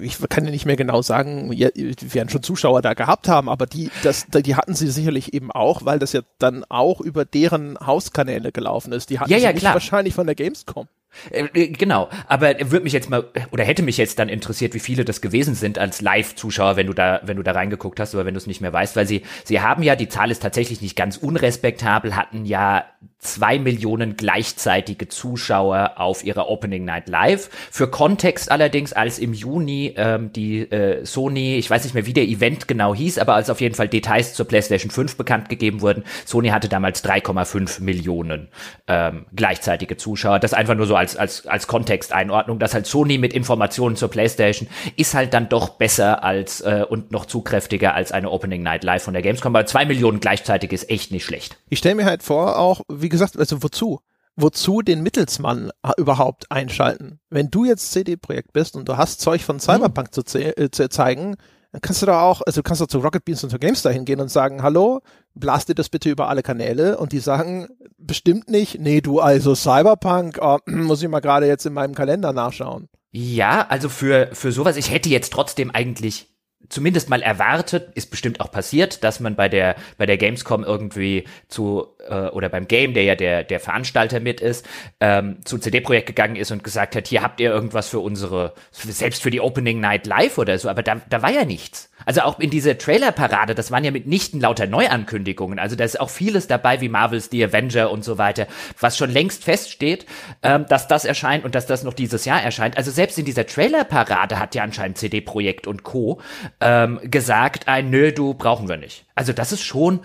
ich 0.00 0.18
kann 0.28 0.44
ja 0.44 0.50
nicht 0.50 0.66
mehr 0.66 0.76
genau 0.76 1.02
sagen, 1.02 1.50
wir 1.50 1.72
werden 1.74 2.28
schon 2.28 2.42
Zuschauer 2.42 2.82
da 2.82 2.94
gehabt 2.94 3.28
haben, 3.28 3.48
aber 3.48 3.66
die, 3.66 3.90
das, 4.02 4.26
die 4.28 4.54
hatten 4.54 4.74
sie 4.74 4.90
sicherlich 4.90 5.32
eben 5.32 5.50
auch, 5.50 5.84
weil 5.84 5.98
das 5.98 6.12
ja 6.12 6.20
dann 6.38 6.64
auch 6.68 7.00
über 7.00 7.24
deren 7.24 7.78
Hauskanäle 7.78 8.52
gelaufen 8.52 8.92
ist. 8.92 9.10
Die 9.10 9.18
hatten 9.18 9.30
ja, 9.30 9.38
ja, 9.38 9.56
sie 9.56 9.64
wahrscheinlich 9.64 10.14
von 10.14 10.26
der 10.26 10.34
Gamescom. 10.34 10.88
Äh, 11.30 11.44
äh, 11.54 11.68
genau, 11.68 12.08
aber 12.26 12.54
würde 12.70 12.84
mich 12.84 12.92
jetzt 12.92 13.10
mal 13.10 13.24
oder 13.50 13.64
hätte 13.64 13.82
mich 13.82 13.96
jetzt 13.96 14.18
dann 14.18 14.28
interessiert, 14.28 14.74
wie 14.74 14.80
viele 14.80 15.04
das 15.04 15.20
gewesen 15.20 15.54
sind 15.54 15.78
als 15.78 16.00
Live-Zuschauer, 16.00 16.76
wenn 16.76 16.86
du 16.86 16.92
da, 16.92 17.20
wenn 17.24 17.36
du 17.36 17.42
da 17.42 17.52
reingeguckt 17.52 18.00
hast 18.00 18.14
oder 18.14 18.24
wenn 18.24 18.34
du 18.34 18.38
es 18.38 18.46
nicht 18.46 18.60
mehr 18.60 18.72
weißt, 18.72 18.96
weil 18.96 19.06
sie, 19.06 19.22
sie 19.44 19.60
haben 19.60 19.82
ja 19.82 19.96
die 19.96 20.08
Zahl 20.08 20.30
ist 20.30 20.42
tatsächlich 20.42 20.80
nicht 20.80 20.96
ganz 20.96 21.16
unrespektabel, 21.16 22.16
hatten 22.16 22.44
ja 22.44 22.84
zwei 23.22 23.58
Millionen 23.58 24.16
gleichzeitige 24.16 25.08
Zuschauer 25.08 25.92
auf 25.96 26.24
ihrer 26.24 26.48
Opening 26.48 26.84
Night 26.84 27.08
Live. 27.08 27.48
Für 27.70 27.88
Kontext 27.88 28.50
allerdings, 28.50 28.92
als 28.92 29.18
im 29.20 29.32
Juni 29.32 29.94
ähm, 29.96 30.32
die 30.32 30.60
äh, 30.60 31.06
Sony, 31.06 31.56
ich 31.56 31.70
weiß 31.70 31.84
nicht 31.84 31.94
mehr, 31.94 32.06
wie 32.06 32.12
der 32.12 32.24
Event 32.24 32.66
genau 32.66 32.94
hieß, 32.94 33.18
aber 33.18 33.34
als 33.34 33.48
auf 33.48 33.60
jeden 33.60 33.76
Fall 33.76 33.88
Details 33.88 34.34
zur 34.34 34.46
PlayStation 34.46 34.90
5 34.90 35.16
bekannt 35.16 35.48
gegeben 35.48 35.80
wurden, 35.80 36.02
Sony 36.26 36.48
hatte 36.48 36.68
damals 36.68 37.04
3,5 37.04 37.80
Millionen 37.80 38.48
ähm, 38.88 39.26
gleichzeitige 39.34 39.96
Zuschauer. 39.96 40.40
Das 40.40 40.52
einfach 40.52 40.74
nur 40.74 40.86
so 40.86 40.96
als, 40.96 41.16
als, 41.16 41.46
als 41.46 41.68
Kontexteinordnung, 41.68 42.58
dass 42.58 42.74
halt 42.74 42.86
Sony 42.86 43.18
mit 43.18 43.32
Informationen 43.32 43.94
zur 43.94 44.10
PlayStation 44.10 44.68
ist 44.96 45.14
halt 45.14 45.32
dann 45.32 45.48
doch 45.48 45.70
besser 45.70 46.24
als 46.24 46.60
äh, 46.62 46.84
und 46.88 47.12
noch 47.12 47.26
zugkräftiger 47.26 47.94
als 47.94 48.10
eine 48.10 48.30
Opening 48.30 48.64
Night 48.64 48.82
Live 48.82 49.04
von 49.04 49.14
der 49.14 49.22
Gamescom. 49.22 49.54
Aber 49.54 49.64
zwei 49.66 49.84
Millionen 49.84 50.18
gleichzeitig 50.18 50.72
ist 50.72 50.90
echt 50.90 51.12
nicht 51.12 51.24
schlecht. 51.24 51.56
Ich 51.68 51.78
stelle 51.78 51.94
mir 51.94 52.04
halt 52.04 52.24
vor, 52.24 52.58
auch 52.58 52.80
wie 52.88 53.11
gesagt, 53.12 53.38
also 53.38 53.62
wozu? 53.62 54.00
Wozu 54.34 54.82
den 54.82 55.02
Mittelsmann 55.02 55.70
überhaupt 55.96 56.50
einschalten? 56.50 57.20
Wenn 57.30 57.50
du 57.50 57.64
jetzt 57.64 57.92
CD-Projekt 57.92 58.52
bist 58.52 58.74
und 58.74 58.88
du 58.88 58.96
hast 58.96 59.20
Zeug 59.20 59.42
von 59.42 59.60
Cyberpunk 59.60 60.08
hm. 60.16 60.24
zu, 60.26 60.38
äh, 60.38 60.70
zu 60.70 60.88
zeigen, 60.88 61.36
dann 61.70 61.80
kannst 61.80 62.02
du 62.02 62.06
da 62.06 62.22
auch, 62.22 62.42
also 62.42 62.62
kannst 62.62 62.80
du 62.80 62.86
zu 62.86 62.98
Rocket 62.98 63.24
Beans 63.24 63.44
und 63.44 63.50
zu 63.50 63.58
GameStar 63.58 63.92
hingehen 63.92 64.20
und 64.20 64.30
sagen, 64.30 64.62
hallo, 64.62 65.00
blast 65.34 65.68
dir 65.68 65.74
das 65.74 65.88
bitte 65.88 66.10
über 66.10 66.28
alle 66.28 66.42
Kanäle 66.42 66.98
und 66.98 67.12
die 67.12 67.18
sagen 67.18 67.68
bestimmt 67.96 68.50
nicht, 68.50 68.78
nee, 68.78 69.00
du 69.00 69.20
also 69.20 69.54
Cyberpunk, 69.54 70.38
oh, 70.40 70.58
muss 70.66 71.02
ich 71.02 71.08
mal 71.08 71.20
gerade 71.20 71.46
jetzt 71.46 71.64
in 71.64 71.72
meinem 71.72 71.94
Kalender 71.94 72.32
nachschauen. 72.32 72.88
Ja, 73.10 73.66
also 73.68 73.88
für, 73.88 74.30
für 74.32 74.52
sowas, 74.52 74.76
ich 74.76 74.90
hätte 74.90 75.08
jetzt 75.08 75.32
trotzdem 75.32 75.70
eigentlich 75.70 76.31
zumindest 76.68 77.08
mal 77.08 77.22
erwartet, 77.22 77.90
ist 77.94 78.10
bestimmt 78.10 78.40
auch 78.40 78.50
passiert, 78.50 79.04
dass 79.04 79.20
man 79.20 79.36
bei 79.36 79.48
der 79.48 79.76
bei 79.98 80.06
der 80.06 80.16
Gamescom 80.16 80.64
irgendwie 80.64 81.24
zu 81.48 81.86
äh, 82.08 82.28
oder 82.28 82.48
beim 82.48 82.68
Game, 82.68 82.94
der 82.94 83.04
ja 83.04 83.14
der 83.14 83.44
der 83.44 83.60
Veranstalter 83.60 84.20
mit 84.20 84.40
ist, 84.40 84.66
ähm, 85.00 85.38
zu 85.44 85.58
CD-Projekt 85.58 86.06
gegangen 86.06 86.36
ist 86.36 86.50
und 86.50 86.64
gesagt 86.64 86.96
hat, 86.96 87.08
hier 87.08 87.22
habt 87.22 87.40
ihr 87.40 87.50
irgendwas 87.50 87.88
für 87.88 88.00
unsere 88.00 88.54
selbst 88.70 89.22
für 89.22 89.30
die 89.30 89.40
Opening 89.40 89.80
Night 89.80 90.06
Live 90.06 90.38
oder 90.38 90.58
so, 90.58 90.68
aber 90.68 90.82
da 90.82 91.00
da 91.08 91.22
war 91.22 91.30
ja 91.30 91.44
nichts. 91.44 91.90
Also 92.06 92.22
auch 92.22 92.38
in 92.38 92.50
dieser 92.50 92.78
Trailer-Parade, 92.78 93.54
das 93.54 93.70
waren 93.70 93.84
ja 93.84 93.90
mitnichten 93.90 94.40
lauter 94.40 94.66
Neuankündigungen. 94.66 95.58
Also 95.58 95.76
da 95.76 95.84
ist 95.84 96.00
auch 96.00 96.10
vieles 96.10 96.46
dabei, 96.46 96.80
wie 96.80 96.88
Marvels 96.88 97.28
The 97.30 97.44
Avenger 97.44 97.90
und 97.90 98.04
so 98.04 98.18
weiter, 98.18 98.46
was 98.80 98.96
schon 98.96 99.10
längst 99.10 99.44
feststeht, 99.44 100.06
ähm, 100.42 100.66
dass 100.68 100.88
das 100.88 101.04
erscheint 101.04 101.44
und 101.44 101.54
dass 101.54 101.66
das 101.66 101.84
noch 101.84 101.94
dieses 101.94 102.24
Jahr 102.24 102.42
erscheint. 102.42 102.76
Also 102.76 102.90
selbst 102.90 103.18
in 103.18 103.24
dieser 103.24 103.46
Trailer-Parade 103.46 104.38
hat 104.38 104.54
ja 104.54 104.62
anscheinend 104.62 104.98
CD-Projekt 104.98 105.66
und 105.66 105.82
Co. 105.82 106.20
Ähm, 106.60 107.00
gesagt, 107.04 107.68
ein 107.68 107.90
Nö, 107.90 108.12
du 108.12 108.34
brauchen 108.34 108.68
wir 108.68 108.76
nicht. 108.76 109.04
Also 109.14 109.32
das 109.32 109.52
ist 109.52 109.62
schon, 109.62 110.00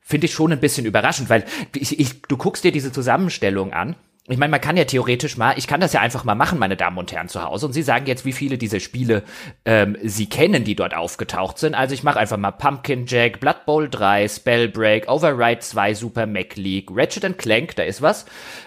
finde 0.00 0.26
ich 0.26 0.34
schon 0.34 0.52
ein 0.52 0.60
bisschen 0.60 0.86
überraschend, 0.86 1.30
weil 1.30 1.44
ich, 1.74 1.98
ich, 1.98 2.22
du 2.22 2.36
guckst 2.36 2.64
dir 2.64 2.72
diese 2.72 2.92
Zusammenstellung 2.92 3.72
an 3.72 3.96
ich 4.28 4.38
meine, 4.38 4.50
man 4.50 4.60
kann 4.60 4.76
ja 4.76 4.84
theoretisch 4.84 5.36
mal, 5.36 5.56
ich 5.56 5.68
kann 5.68 5.80
das 5.80 5.92
ja 5.92 6.00
einfach 6.00 6.24
mal 6.24 6.34
machen, 6.34 6.58
meine 6.58 6.76
Damen 6.76 6.98
und 6.98 7.12
Herren 7.12 7.28
zu 7.28 7.44
Hause. 7.44 7.66
Und 7.66 7.72
Sie 7.72 7.82
sagen 7.82 8.06
jetzt, 8.06 8.24
wie 8.24 8.32
viele 8.32 8.58
dieser 8.58 8.80
Spiele 8.80 9.22
ähm, 9.64 9.96
Sie 10.02 10.28
kennen, 10.28 10.64
die 10.64 10.74
dort 10.74 10.94
aufgetaucht 10.94 11.58
sind. 11.58 11.76
Also 11.76 11.94
ich 11.94 12.02
mache 12.02 12.18
einfach 12.18 12.36
mal 12.36 12.50
Pumpkin 12.50 13.06
Jack, 13.06 13.38
Blood 13.38 13.64
Bowl 13.66 13.88
3, 13.88 14.26
Spellbreak, 14.26 15.08
Override 15.08 15.60
2, 15.60 15.94
Super 15.94 16.26
Mac 16.26 16.56
League, 16.56 16.88
Ratchet 16.90 17.38
Clank, 17.38 17.76
da 17.76 17.84
ist 17.84 18.02
was. 18.02 18.26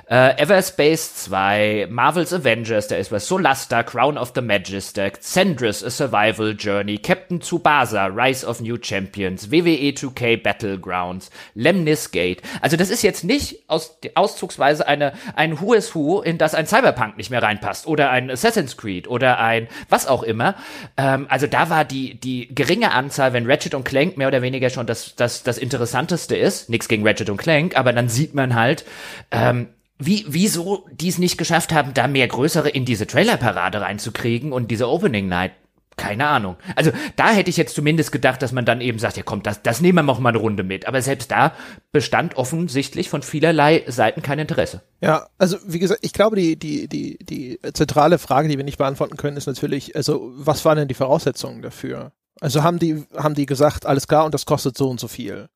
Äh, 0.09 0.41
Everspace 0.41 1.13
2, 1.25 1.85
Marvel's 1.91 2.33
Avengers, 2.33 2.87
da 2.87 2.95
ist 2.95 3.11
was. 3.11 3.27
Solasta, 3.27 3.83
Crown 3.83 4.17
of 4.17 4.31
the 4.33 4.41
Magister, 4.41 5.11
Cendrus, 5.21 5.83
A 5.83 5.91
Survival 5.91 6.55
Journey, 6.57 6.97
Captain 6.97 7.39
Tsubasa, 7.41 8.07
Rise 8.07 8.43
of 8.43 8.59
New 8.59 8.77
Champions, 8.81 9.51
WWE 9.51 9.91
2K 9.91 10.41
Battlegrounds, 10.41 11.29
Lemnis 11.53 12.09
Gate. 12.09 12.41
Also 12.59 12.75
das 12.75 12.89
ist 12.89 13.03
jetzt 13.03 13.23
nicht 13.23 13.63
aus, 13.67 13.99
auszugsweise 14.15 14.87
eine, 14.87 15.13
ein 15.35 15.61
Who 15.61 15.75
is 15.75 15.93
Who, 15.93 16.21
in 16.21 16.39
das 16.39 16.55
ein 16.55 16.65
Cyberpunk 16.65 17.15
nicht 17.17 17.29
mehr 17.29 17.43
reinpasst 17.43 17.85
oder 17.85 18.09
ein 18.09 18.31
Assassin's 18.31 18.77
Creed 18.77 19.07
oder 19.07 19.37
ein 19.37 19.67
was 19.89 20.07
auch 20.07 20.23
immer. 20.23 20.55
Ähm, 20.97 21.27
also 21.29 21.45
da 21.45 21.69
war 21.69 21.85
die, 21.85 22.19
die 22.19 22.47
geringe 22.55 22.93
Anzahl, 22.93 23.33
wenn 23.33 23.45
Ratchet 23.45 23.75
und 23.75 23.83
Clank 23.83 24.17
mehr 24.17 24.29
oder 24.29 24.41
weniger 24.41 24.71
schon 24.71 24.87
das, 24.87 25.15
das, 25.15 25.43
das 25.43 25.59
Interessanteste 25.59 26.35
ist, 26.35 26.67
nichts 26.67 26.87
gegen 26.87 27.07
Ratchet 27.07 27.29
und 27.29 27.37
Clank, 27.37 27.77
aber 27.77 27.93
dann 27.93 28.09
sieht 28.09 28.33
man 28.33 28.55
halt, 28.55 28.85
ähm, 29.29 29.67
wie, 29.99 30.25
wieso 30.27 30.87
die 30.91 31.09
es 31.09 31.17
nicht 31.17 31.37
geschafft 31.37 31.73
haben, 31.73 31.93
da 31.93 32.07
mehr 32.07 32.27
größere 32.27 32.69
in 32.69 32.85
diese 32.85 33.05
Trailerparade 33.05 33.81
reinzukriegen 33.81 34.53
und 34.53 34.71
diese 34.71 34.87
Opening 34.87 35.27
Night. 35.27 35.51
Keine 35.97 36.27
Ahnung. 36.27 36.55
Also 36.77 36.91
da 37.17 37.31
hätte 37.31 37.49
ich 37.49 37.57
jetzt 37.57 37.75
zumindest 37.75 38.13
gedacht, 38.13 38.41
dass 38.41 38.53
man 38.53 38.63
dann 38.63 38.79
eben 38.79 38.99
sagt, 38.99 39.17
ja 39.17 39.23
komm, 39.23 39.43
das, 39.43 39.61
das 39.61 39.81
nehmen 39.81 39.97
wir 39.97 40.03
noch 40.03 40.19
mal 40.19 40.29
eine 40.29 40.37
Runde 40.37 40.63
mit. 40.63 40.87
Aber 40.87 41.01
selbst 41.01 41.29
da 41.29 41.51
bestand 41.91 42.37
offensichtlich 42.37 43.09
von 43.09 43.21
vielerlei 43.21 43.83
Seiten 43.87 44.21
kein 44.21 44.39
Interesse. 44.39 44.81
Ja, 45.01 45.27
also 45.37 45.57
wie 45.67 45.79
gesagt, 45.79 45.99
ich 46.01 46.13
glaube, 46.13 46.37
die, 46.37 46.57
die, 46.57 46.87
die, 46.87 47.17
die 47.17 47.59
zentrale 47.73 48.17
Frage, 48.17 48.47
die 48.47 48.55
wir 48.55 48.63
nicht 48.63 48.77
beantworten 48.77 49.17
können, 49.17 49.35
ist 49.35 49.47
natürlich, 49.47 49.93
also 49.97 50.31
was 50.35 50.63
waren 50.63 50.77
denn 50.77 50.87
die 50.87 50.93
Voraussetzungen 50.93 51.61
dafür? 51.61 52.13
Also 52.39 52.63
haben 52.63 52.79
die, 52.79 53.03
haben 53.17 53.35
die 53.35 53.45
gesagt, 53.45 53.85
alles 53.85 54.07
klar 54.07 54.23
und 54.23 54.33
das 54.33 54.45
kostet 54.45 54.77
so 54.77 54.89
und 54.89 55.01
so 55.01 55.09
viel? 55.09 55.49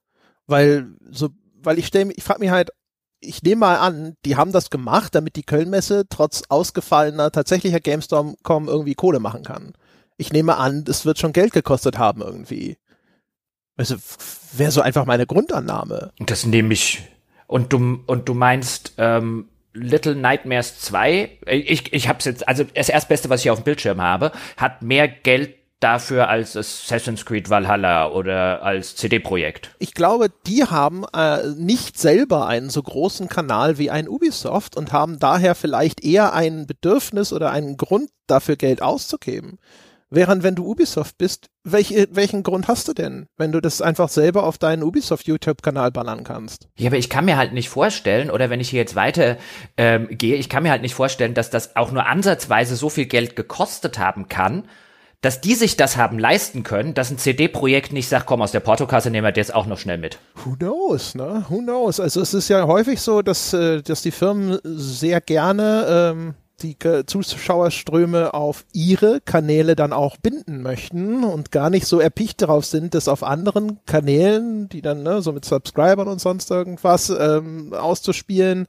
Weil 0.46 0.88
so, 1.10 1.30
weil 1.62 1.80
ich 1.80 1.88
stelle, 1.88 2.12
ich 2.12 2.24
frage 2.24 2.42
mich 2.42 2.50
halt, 2.50 2.72
ich 3.24 3.42
nehme 3.44 3.62
mal 3.62 3.78
an, 3.78 4.16
die 4.26 4.36
haben 4.36 4.52
das 4.52 4.70
gemacht, 4.70 5.16
damit 5.16 5.36
die 5.36 5.44
Kölnmesse 5.44 6.06
trotz 6.10 6.44
ausgefallener 6.50 7.32
tatsächlicher 7.32 7.80
Gamestorm.com 7.80 8.68
irgendwie 8.68 8.96
Kohle 8.96 9.20
machen 9.20 9.44
kann. 9.44 9.74
Ich 10.18 10.32
nehme 10.32 10.58
an, 10.58 10.84
es 10.88 11.06
wird 11.06 11.20
schon 11.20 11.34
Geld 11.34 11.54
gekostet 11.54 11.98
haben 11.98 12.22
irgendwie. 12.22 12.78
Also 13.76 13.96
wäre 14.54 14.72
so 14.72 14.82
einfach 14.82 15.06
meine 15.06 15.26
Grundannahme. 15.26 16.12
Das 16.20 16.46
nehme 16.46 16.74
ich. 16.74 17.04
Und 17.48 17.74
du 17.74 18.00
und 18.06 18.30
du 18.30 18.34
meinst 18.34 18.94
ähm, 18.98 19.50
Little 19.74 20.16
Nightmares 20.16 20.80
2? 20.80 21.40
Ich 21.48 21.92
ich 21.92 22.08
hab's 22.08 22.26
jetzt 22.26 22.48
also 22.48 22.64
das 22.64 22.90
erstbeste, 22.90 23.30
was 23.30 23.42
ich 23.42 23.50
auf 23.50 23.60
dem 23.60 23.66
Bildschirm 23.66 24.02
habe, 24.02 24.32
hat 24.58 24.82
mehr 24.82 25.08
Geld 25.08 25.56
dafür 25.84 26.30
als 26.30 26.56
Assassin's 26.56 27.26
Creed 27.26 27.50
Valhalla 27.50 28.10
oder 28.10 28.64
als 28.64 28.96
CD-Projekt. 28.96 29.76
Ich 29.80 29.94
glaube, 29.94 30.32
die 30.48 30.64
haben 30.64 31.04
äh, 31.14 31.50
nicht 31.58 32.00
selber 32.00 32.48
einen 32.48 32.70
so 32.70 32.82
großen 32.82 33.28
Kanal 33.28 33.78
wie 33.78 33.92
ein 33.92 34.08
Ubisoft 34.08 34.78
und 34.78 34.94
haben 34.94 35.20
daher 35.20 35.56
vielleicht 35.56 36.04
eher 36.04 36.34
ein 36.34 36.66
Bedürfnis 36.66 37.34
oder 37.34 37.52
einen 37.52 37.78
Grund 37.78 38.10
dafür 38.28 38.56
Geld 38.56 38.82
auszugeben. 38.82 39.60
Während 40.16 40.44
wenn 40.44 40.54
du 40.54 40.70
Ubisoft 40.70 41.18
bist, 41.18 41.50
welch, 41.64 41.92
welchen 42.12 42.44
Grund 42.44 42.68
hast 42.68 42.88
du 42.88 42.94
denn, 42.94 43.26
wenn 43.36 43.52
du 43.52 43.60
das 43.62 43.82
einfach 43.82 44.10
selber 44.10 44.44
auf 44.44 44.60
deinen 44.60 44.84
Ubisoft 44.84 45.26
YouTube-Kanal 45.26 45.90
ballern 45.90 46.24
kannst? 46.24 46.70
Ja, 46.78 46.92
aber 46.92 46.98
ich 46.98 47.10
kann 47.10 47.26
mir 47.26 47.36
halt 47.36 47.54
nicht 47.54 47.70
vorstellen, 47.70 48.30
oder 48.30 48.52
wenn 48.52 48.60
ich 48.60 48.70
hier 48.70 48.80
jetzt 48.80 48.96
weiter 48.96 49.38
ähm, 49.76 50.08
gehe, 50.12 50.36
ich 50.36 50.50
kann 50.50 50.62
mir 50.62 50.70
halt 50.70 50.84
nicht 50.84 50.94
vorstellen, 50.94 51.34
dass 51.34 51.50
das 51.50 51.76
auch 51.76 51.92
nur 51.92 52.06
ansatzweise 52.06 52.76
so 52.76 52.90
viel 52.90 53.08
Geld 53.08 53.36
gekostet 53.36 53.98
haben 53.98 54.28
kann, 54.30 54.66
dass 55.24 55.40
die 55.40 55.56
sich 55.56 55.78
das 55.78 55.96
haben 55.96 56.20
leisten 56.20 56.64
können, 56.64 56.94
dass 56.94 57.10
ein 57.10 57.18
CD-Projekt 57.18 57.94
nicht 57.94 58.10
sagt, 58.10 58.26
komm, 58.26 58.42
aus 58.42 58.52
der 58.52 58.60
Portokasse 58.60 59.10
nehmen 59.10 59.26
wir 59.26 59.32
das 59.32 59.52
auch 59.52 59.66
noch 59.66 59.80
schnell 59.80 59.98
mit. 59.98 60.20
Who 60.44 60.58
knows, 60.58 61.16
ne? 61.16 61.46
Who 61.48 61.60
knows? 61.60 62.02
Also 62.02 62.20
es 62.20 62.34
ist 62.34 62.50
ja 62.50 62.68
häufig 62.68 63.00
so, 63.00 63.22
dass, 63.22 63.54
äh, 63.54 63.82
dass 63.82 64.02
die 64.02 64.12
Firmen 64.12 64.60
sehr 64.64 65.22
gerne 65.22 66.14
ähm, 66.14 66.34
die 66.62 66.78
Zuschauerströme 67.06 68.34
auf 68.34 68.66
ihre 68.74 69.22
Kanäle 69.22 69.78
dann 69.78 69.94
auch 69.94 70.18
binden 70.18 70.62
möchten 70.62 71.24
und 71.24 71.52
gar 71.52 71.70
nicht 71.70 71.88
so 71.88 72.02
erpicht 72.02 72.42
darauf 72.42 72.66
sind, 72.66 72.94
das 72.94 73.08
auf 73.08 73.24
anderen 73.24 73.80
Kanälen, 73.86 74.68
die 74.68 74.82
dann 74.82 75.04
ne, 75.04 75.22
so 75.22 75.32
mit 75.32 75.46
Subscribern 75.46 76.10
und 76.10 76.20
sonst 76.20 76.52
irgendwas 76.52 77.10
ähm, 77.10 77.74
auszuspielen 77.74 78.68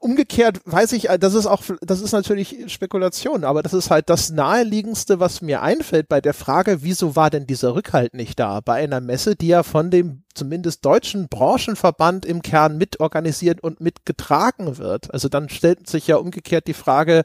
umgekehrt 0.00 0.60
weiß 0.64 0.92
ich, 0.92 1.08
äh, 1.08 1.18
das 1.18 1.34
ist 1.34 1.46
auch, 1.46 1.62
das 1.80 2.00
ist 2.00 2.12
natürlich 2.12 2.72
Spekulation, 2.72 3.44
aber 3.44 3.62
das 3.62 3.74
ist 3.74 3.90
halt 3.90 4.10
das 4.10 4.30
naheliegendste, 4.30 5.20
was 5.20 5.40
mir 5.40 5.62
einfällt 5.62 6.08
bei 6.08 6.20
der 6.20 6.34
Frage, 6.34 6.82
wieso 6.82 7.16
war 7.16 7.30
denn 7.30 7.46
dieser 7.46 7.74
Rückhalt 7.74 8.14
nicht 8.14 8.38
da 8.38 8.60
bei 8.60 8.74
einer 8.74 9.00
Messe, 9.00 9.36
die 9.36 9.48
ja 9.48 9.62
von 9.62 9.90
dem 9.90 10.22
zumindest 10.34 10.84
deutschen 10.84 11.28
Branchenverband 11.28 12.24
im 12.24 12.42
Kern 12.42 12.78
mitorganisiert 12.78 13.62
und 13.62 13.80
mitgetragen 13.80 14.78
wird. 14.78 15.12
Also 15.12 15.28
dann 15.28 15.48
stellt 15.48 15.88
sich 15.88 16.06
ja 16.06 16.16
umgekehrt 16.16 16.66
die 16.66 16.74
Frage, 16.74 17.24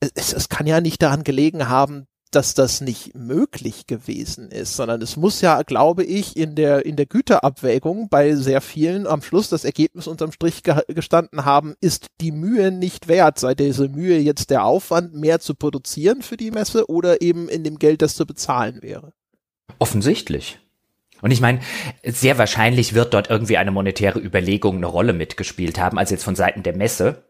es, 0.00 0.32
es 0.32 0.48
kann 0.48 0.66
ja 0.66 0.80
nicht 0.80 1.02
daran 1.02 1.24
gelegen 1.24 1.68
haben, 1.68 2.06
dass 2.34 2.54
das 2.54 2.80
nicht 2.80 3.14
möglich 3.14 3.86
gewesen 3.86 4.50
ist, 4.50 4.76
sondern 4.76 5.00
es 5.02 5.16
muss 5.16 5.40
ja, 5.40 5.62
glaube 5.62 6.04
ich, 6.04 6.36
in 6.36 6.54
der, 6.54 6.84
in 6.84 6.96
der 6.96 7.06
Güterabwägung 7.06 8.08
bei 8.08 8.34
sehr 8.34 8.60
vielen 8.60 9.06
am 9.06 9.22
Schluss 9.22 9.48
das 9.48 9.64
Ergebnis 9.64 10.06
unterm 10.06 10.32
Strich 10.32 10.62
ge 10.62 10.82
gestanden 10.88 11.44
haben, 11.44 11.74
ist 11.80 12.08
die 12.20 12.32
Mühe 12.32 12.70
nicht 12.70 13.08
wert, 13.08 13.38
sei 13.38 13.54
diese 13.54 13.88
Mühe 13.88 14.18
jetzt 14.18 14.50
der 14.50 14.64
Aufwand, 14.64 15.14
mehr 15.14 15.40
zu 15.40 15.54
produzieren 15.54 16.22
für 16.22 16.36
die 16.36 16.50
Messe 16.50 16.88
oder 16.88 17.22
eben 17.22 17.48
in 17.48 17.64
dem 17.64 17.78
Geld, 17.78 18.02
das 18.02 18.16
zu 18.16 18.26
bezahlen 18.26 18.82
wäre. 18.82 19.12
Offensichtlich. 19.78 20.58
Und 21.20 21.30
ich 21.30 21.40
meine, 21.40 21.60
sehr 22.04 22.36
wahrscheinlich 22.36 22.94
wird 22.94 23.14
dort 23.14 23.30
irgendwie 23.30 23.56
eine 23.56 23.70
monetäre 23.70 24.18
Überlegung 24.18 24.76
eine 24.76 24.86
Rolle 24.86 25.14
mitgespielt 25.14 25.78
haben, 25.78 25.98
als 25.98 26.10
jetzt 26.10 26.24
von 26.24 26.36
Seiten 26.36 26.62
der 26.62 26.76
Messe. 26.76 27.24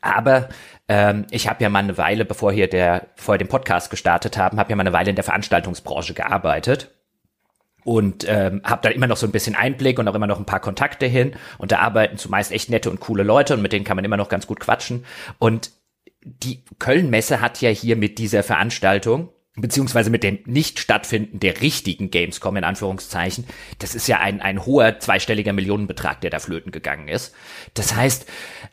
Aber 0.00 0.48
ähm, 0.88 1.26
ich 1.30 1.48
habe 1.48 1.62
ja 1.62 1.68
mal 1.68 1.80
eine 1.80 1.98
Weile, 1.98 2.24
bevor 2.24 2.52
hier 2.52 2.68
der, 2.68 3.08
bevor 3.16 3.34
wir 3.34 3.38
den 3.38 3.48
Podcast 3.48 3.90
gestartet 3.90 4.36
haben, 4.36 4.58
habe 4.58 4.70
ja 4.70 4.76
mal 4.76 4.82
eine 4.82 4.92
Weile 4.92 5.10
in 5.10 5.16
der 5.16 5.24
Veranstaltungsbranche 5.24 6.14
gearbeitet. 6.14 6.90
Und 7.82 8.28
ähm, 8.28 8.60
habe 8.62 8.82
da 8.82 8.90
immer 8.90 9.06
noch 9.06 9.16
so 9.16 9.26
ein 9.26 9.32
bisschen 9.32 9.54
Einblick 9.54 9.98
und 9.98 10.06
auch 10.06 10.14
immer 10.14 10.26
noch 10.26 10.38
ein 10.38 10.44
paar 10.44 10.60
Kontakte 10.60 11.06
hin. 11.06 11.34
Und 11.56 11.72
da 11.72 11.78
arbeiten 11.78 12.18
zumeist 12.18 12.52
echt 12.52 12.68
nette 12.68 12.90
und 12.90 13.00
coole 13.00 13.22
Leute 13.22 13.54
und 13.54 13.62
mit 13.62 13.72
denen 13.72 13.84
kann 13.84 13.96
man 13.96 14.04
immer 14.04 14.18
noch 14.18 14.28
ganz 14.28 14.46
gut 14.46 14.60
quatschen. 14.60 15.06
Und 15.38 15.70
die 16.22 16.62
Köln-Messe 16.78 17.40
hat 17.40 17.60
ja 17.62 17.70
hier 17.70 17.96
mit 17.96 18.18
dieser 18.18 18.42
Veranstaltung 18.42 19.30
beziehungsweise 19.56 20.10
mit 20.10 20.22
dem 20.22 20.38
Nicht-Stattfinden 20.46 21.40
der 21.40 21.60
richtigen 21.60 22.12
Gamescom 22.12 22.56
in 22.56 22.62
Anführungszeichen, 22.62 23.46
das 23.80 23.96
ist 23.96 24.06
ja 24.06 24.20
ein, 24.20 24.40
ein 24.40 24.64
hoher 24.64 25.00
zweistelliger 25.00 25.52
Millionenbetrag, 25.52 26.20
der 26.20 26.30
da 26.30 26.38
flöten 26.38 26.70
gegangen 26.70 27.08
ist. 27.08 27.34
Das 27.74 27.96
heißt, 27.96 28.26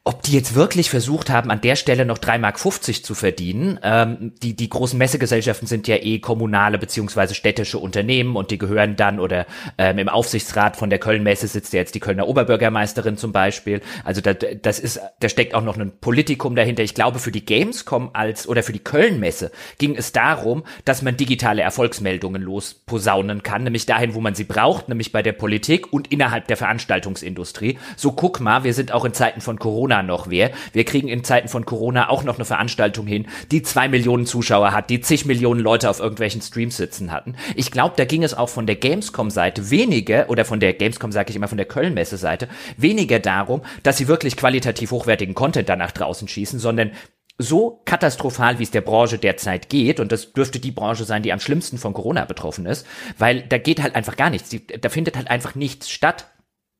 ob 0.03 0.21
die 0.21 0.33
jetzt 0.33 0.53
wirklich 0.53 0.91
versucht 0.91 1.31
haben, 1.31 1.49
an 1.49 1.61
der 1.61 1.75
Stelle 1.75 2.05
noch 2.05 2.19
3,50 2.19 2.39
Mark 2.39 2.59
zu 3.05 3.15
verdienen, 3.15 3.79
ähm, 3.81 4.33
die, 4.43 4.55
die 4.55 4.69
großen 4.69 4.99
Messegesellschaften 4.99 5.67
sind 5.67 5.87
ja 5.87 5.95
eh 5.95 6.19
kommunale 6.19 6.77
beziehungsweise 6.77 7.33
städtische 7.33 7.79
Unternehmen 7.79 8.35
und 8.35 8.51
die 8.51 8.59
gehören 8.59 8.95
dann 8.95 9.19
oder 9.19 9.47
ähm, 9.79 9.97
im 9.97 10.09
Aufsichtsrat 10.09 10.77
von 10.77 10.91
der 10.91 10.99
Köln-Messe 10.99 11.47
sitzt 11.47 11.73
ja 11.73 11.79
jetzt 11.79 11.95
die 11.95 11.99
Kölner 11.99 12.27
Oberbürgermeisterin 12.27 13.17
zum 13.17 13.31
Beispiel. 13.31 13.81
Also 14.03 14.21
da, 14.21 14.35
das 14.35 14.79
ist, 14.79 14.99
da 15.19 15.27
steckt 15.27 15.55
auch 15.55 15.63
noch 15.63 15.77
ein 15.77 15.97
Politikum 15.99 16.55
dahinter. 16.55 16.83
Ich 16.83 16.93
glaube, 16.93 17.17
für 17.17 17.31
die 17.31 17.45
Gamescom 17.45 18.11
als 18.13 18.47
oder 18.47 18.61
für 18.61 18.73
die 18.73 18.83
Köln-Messe 18.83 19.51
ging 19.79 19.95
es 19.95 20.11
darum, 20.11 20.63
dass 20.85 21.01
man 21.01 21.17
digitale 21.17 21.61
Erfolgsmeldungen 21.61 22.41
losposaunen 22.41 23.43
kann, 23.43 23.63
nämlich 23.63 23.85
dahin, 23.85 24.13
wo 24.13 24.21
man 24.21 24.35
sie 24.35 24.43
braucht, 24.43 24.89
nämlich 24.89 25.11
bei 25.11 25.21
der 25.21 25.33
Politik 25.33 25.91
und 25.91 26.11
innerhalb 26.11 26.47
der 26.47 26.57
Veranstaltungsindustrie. 26.57 27.77
So 27.95 28.11
guck 28.11 28.39
mal, 28.39 28.63
wir 28.63 28.73
sind 28.73 28.91
auch 28.91 29.05
in 29.05 29.13
Zeiten 29.13 29.41
von 29.41 29.59
Corona 29.59 30.03
noch 30.03 30.29
wer. 30.29 30.51
Wir 30.73 30.85
kriegen 30.85 31.07
in 31.07 31.23
Zeiten 31.23 31.47
von 31.47 31.65
Corona 31.65 32.09
auch 32.09 32.23
noch 32.23 32.35
eine 32.35 32.45
Veranstaltung 32.45 33.07
hin, 33.07 33.27
die 33.51 33.63
zwei 33.63 33.87
Millionen 33.87 34.25
Zuschauer 34.25 34.71
hat, 34.71 34.89
die 34.89 35.01
zig 35.01 35.25
Millionen 35.25 35.59
Leute 35.59 35.89
auf 35.89 35.99
irgendwelchen 35.99 36.41
Streams 36.41 36.77
sitzen 36.77 37.11
hatten. 37.11 37.35
Ich 37.55 37.71
glaube, 37.71 37.95
da 37.97 38.05
ging 38.05 38.23
es 38.23 38.33
auch 38.33 38.49
von 38.49 38.65
der 38.65 38.75
Gamescom-Seite 38.75 39.69
weniger, 39.69 40.29
oder 40.29 40.45
von 40.45 40.59
der 40.59 40.73
Gamescom 40.73 41.11
sage 41.11 41.29
ich 41.29 41.35
immer, 41.35 41.47
von 41.47 41.57
der 41.57 41.67
Köln-Messe-Seite, 41.67 42.47
weniger 42.77 43.19
darum, 43.19 43.61
dass 43.83 43.97
sie 43.97 44.07
wirklich 44.07 44.37
qualitativ 44.37 44.91
hochwertigen 44.91 45.35
Content 45.35 45.69
danach 45.69 45.91
draußen 45.91 46.27
schießen, 46.27 46.59
sondern 46.59 46.91
so 47.37 47.81
katastrophal, 47.85 48.57
wie 48.57 48.63
es 48.63 48.71
der 48.71 48.81
Branche 48.81 49.19
derzeit 49.19 49.69
geht, 49.69 49.99
und 49.99 50.11
das 50.11 50.33
dürfte 50.33 50.59
die 50.59 50.71
Branche 50.71 51.03
sein, 51.03 51.21
die 51.21 51.31
am 51.31 51.39
schlimmsten 51.39 51.77
von 51.77 51.93
Corona 51.93 52.25
betroffen 52.25 52.65
ist, 52.65 52.85
weil 53.17 53.43
da 53.43 53.57
geht 53.57 53.81
halt 53.81 53.95
einfach 53.95 54.15
gar 54.15 54.29
nichts. 54.29 54.55
Da 54.81 54.89
findet 54.89 55.15
halt 55.17 55.29
einfach 55.29 55.55
nichts 55.55 55.89
statt. 55.89 56.27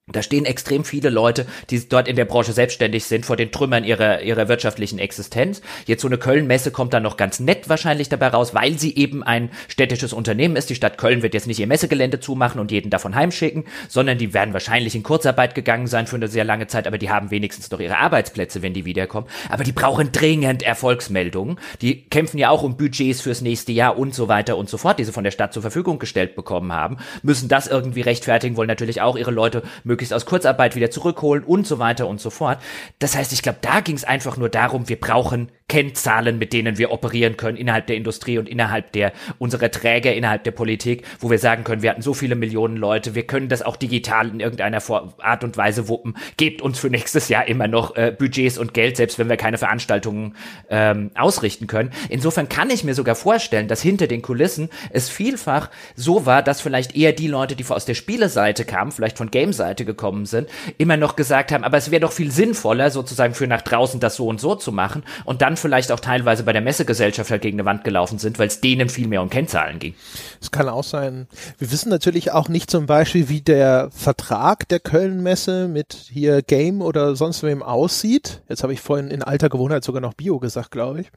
Da 0.10 0.24
stehen 0.24 0.46
extrem 0.46 0.86
viele 0.86 1.10
Leute, 1.10 1.46
die 1.70 1.90
dort 1.90 2.08
in 2.08 2.16
der 2.16 2.24
Branche 2.24 2.54
selbstständig 2.54 3.04
sind, 3.04 3.26
vor 3.26 3.36
den 3.36 3.52
Trümmern 3.52 3.84
ihrer, 3.84 4.22
ihrer 4.22 4.48
wirtschaftlichen 4.48 5.00
Existenz. 5.00 5.62
Jetzt 5.86 6.02
so 6.02 6.08
eine 6.08 6.18
Köln-Messe 6.18 6.72
kommt 6.72 6.94
dann 6.94 7.04
noch 7.04 7.18
ganz 7.18 7.42
nett 7.42 7.68
wahrscheinlich 7.68 8.08
dabei 8.08 8.30
raus, 8.30 8.54
weil 8.54 8.80
sie 8.80 8.96
eben 8.96 9.22
ein 9.22 9.50
städtisches 9.68 10.14
Unternehmen 10.14 10.56
ist. 10.56 10.70
Die 10.70 10.76
Stadt 10.76 10.98
Köln 10.98 11.24
wird 11.24 11.34
jetzt 11.34 11.46
nicht 11.46 11.60
ihr 11.60 11.68
Messegelände 11.68 12.22
zumachen 12.22 12.62
und 12.62 12.72
jeden 12.72 12.90
davon 12.90 13.16
heimschicken, 13.16 13.66
sondern 13.90 14.18
die 14.18 14.34
werden 14.34 14.54
wahrscheinlich 14.54 14.96
in 14.96 15.04
Kurzarbeit 15.04 15.56
gegangen 15.56 15.88
sein 15.88 16.08
für 16.08 16.16
eine 16.16 16.30
sehr 16.30 16.46
lange 16.46 16.68
Zeit, 16.68 16.88
aber 16.88 16.98
die 16.98 17.10
haben 17.10 17.30
wenigstens 17.30 17.70
noch 17.70 17.82
ihre 17.82 17.98
Arbeitsplätze, 17.98 18.62
wenn 18.62 18.74
die 18.74 18.86
wiederkommen. 18.86 19.28
Aber 19.50 19.66
die 19.66 19.74
brauchen 19.74 20.14
dringend 20.14 20.64
Erfolgsmeldungen. 20.64 21.60
Die 21.82 22.04
kämpfen 22.04 22.38
ja 22.38 22.50
auch 22.50 22.64
um 22.64 22.78
Budgets 22.78 23.20
fürs 23.20 23.42
nächste 23.42 23.74
Jahr 23.74 23.98
und 23.98 24.16
so 24.16 24.30
weiter 24.30 24.56
und 24.56 24.70
so 24.70 24.78
fort, 24.78 25.00
die 25.00 25.04
sie 25.04 25.12
von 25.12 25.26
der 25.26 25.32
Stadt 25.32 25.52
zur 25.52 25.64
Verfügung 25.64 26.00
gestellt 26.00 26.38
bekommen 26.38 26.72
haben, 26.72 26.96
müssen 27.24 27.50
das 27.50 27.68
irgendwie 27.68 28.00
rechtfertigen, 28.00 28.56
wollen 28.56 28.70
natürlich 28.70 29.02
auch 29.02 29.18
ihre 29.18 29.32
Leute 29.32 29.64
möglichst 29.98 30.14
aus 30.14 30.28
Kurzarbeit 30.28 30.76
wieder 30.76 30.92
zurückholen 30.92 31.44
und 31.44 31.66
so 31.66 31.80
weiter 31.80 32.08
und 32.08 32.22
so 32.22 32.30
fort. 32.30 32.60
Das 33.00 33.16
heißt, 33.16 33.34
ich 33.34 33.42
glaube, 33.42 33.58
da 33.62 33.80
ging 33.80 33.96
es 33.96 34.04
einfach 34.04 34.38
nur 34.38 34.48
darum, 34.48 34.88
wir 34.88 35.00
brauchen 35.00 35.52
Kennzahlen, 35.70 36.40
mit 36.40 36.54
denen 36.54 36.78
wir 36.78 36.92
operieren 36.92 37.36
können 37.36 37.58
innerhalb 37.58 37.88
der 37.88 37.98
Industrie 37.98 38.38
und 38.38 38.48
innerhalb 38.48 38.94
der 38.94 39.12
unserer 39.38 39.70
Träger, 39.70 40.14
innerhalb 40.14 40.46
der 40.46 40.52
Politik, 40.52 41.04
wo 41.20 41.30
wir 41.30 41.40
sagen 41.40 41.66
können, 41.66 41.82
wir 41.82 41.90
hatten 41.90 42.02
so 42.02 42.14
viele 42.14 42.36
Millionen 42.36 42.78
Leute, 42.78 43.16
wir 43.16 43.28
können 43.28 43.50
das 43.50 43.62
auch 43.62 43.76
digital 43.76 44.30
in 44.30 44.40
irgendeiner 44.40 44.82
Art 45.20 45.44
und 45.44 45.58
Weise 45.58 45.90
wuppen. 45.90 46.16
Gebt 46.38 46.62
uns 46.62 46.80
für 46.80 46.90
nächstes 46.90 47.28
Jahr 47.28 47.50
immer 47.50 47.68
noch 47.68 47.98
äh, 47.98 48.16
Budgets 48.18 48.58
und 48.58 48.74
Geld, 48.74 48.96
selbst 48.96 49.20
wenn 49.20 49.28
wir 49.28 49.36
keine 49.36 49.58
Veranstaltungen 49.58 50.36
ähm, 50.70 51.12
ausrichten 51.16 51.68
können. 51.68 51.92
Insofern 52.08 52.48
kann 52.48 52.70
ich 52.70 52.86
mir 52.86 52.94
sogar 52.94 53.16
vorstellen, 53.16 53.68
dass 53.68 53.82
hinter 53.82 54.08
den 54.08 54.22
Kulissen 54.22 54.70
es 54.92 55.10
vielfach 55.10 55.70
so 55.96 56.26
war, 56.26 56.44
dass 56.44 56.62
vielleicht 56.62 56.96
eher 56.96 57.12
die 57.12 57.28
Leute, 57.28 57.58
die 57.58 57.66
aus 57.68 57.84
der 57.84 57.96
Spieleseite 57.96 58.64
kamen, 58.64 58.94
vielleicht 58.94 59.18
von 59.18 59.32
Game-Seite 59.32 59.84
gekommen 59.84 60.26
sind, 60.26 60.48
immer 60.78 60.96
noch 60.96 61.18
gesagt 61.18 61.52
haben, 61.52 61.66
aber 61.66 61.76
es 61.76 61.92
wäre 61.92 62.00
doch 62.00 62.14
viel 62.14 62.32
sinnvoller, 62.32 62.90
sozusagen 62.90 63.34
für 63.34 63.48
nach 63.48 63.62
draußen 63.62 64.00
das 64.00 64.16
so 64.16 64.28
und 64.28 64.40
so 64.40 64.56
zu 64.56 64.72
machen 64.72 65.04
und 65.26 65.42
dann 65.42 65.57
vielleicht 65.58 65.92
auch 65.92 66.00
teilweise 66.00 66.44
bei 66.44 66.54
der 66.54 66.62
Messegesellschaft 66.62 67.32
halt 67.32 67.42
gegen 67.42 67.60
eine 67.60 67.66
Wand 67.66 67.84
gelaufen 67.84 68.20
sind, 68.20 68.40
weil 68.40 68.48
es 68.48 68.62
denen 68.62 68.90
viel 68.90 69.08
mehr 69.08 69.22
um 69.22 69.30
Kennzahlen 69.30 69.80
ging. 69.80 69.96
Es 70.42 70.52
kann 70.52 70.70
auch 70.70 70.84
sein. 70.84 71.28
Wir 71.58 71.72
wissen 71.72 71.90
natürlich 71.90 72.32
auch 72.32 72.50
nicht 72.50 72.70
zum 72.70 72.86
Beispiel, 72.86 73.30
wie 73.30 73.42
der 73.42 73.90
Vertrag 73.92 74.68
der 74.70 74.80
Köln-Messe 74.80 75.68
mit 75.68 75.94
hier 75.94 76.42
Game 76.42 76.82
oder 76.82 77.16
sonst 77.16 77.44
wem 77.44 77.64
aussieht. 77.64 78.42
Jetzt 78.50 78.64
habe 78.64 78.74
ich 78.74 78.82
vorhin 78.82 79.10
in 79.10 79.24
alter 79.24 79.50
Gewohnheit 79.50 79.84
sogar 79.84 80.02
noch 80.02 80.14
Bio 80.14 80.40
gesagt, 80.40 80.72
glaube 80.72 81.02
ich. 81.02 81.12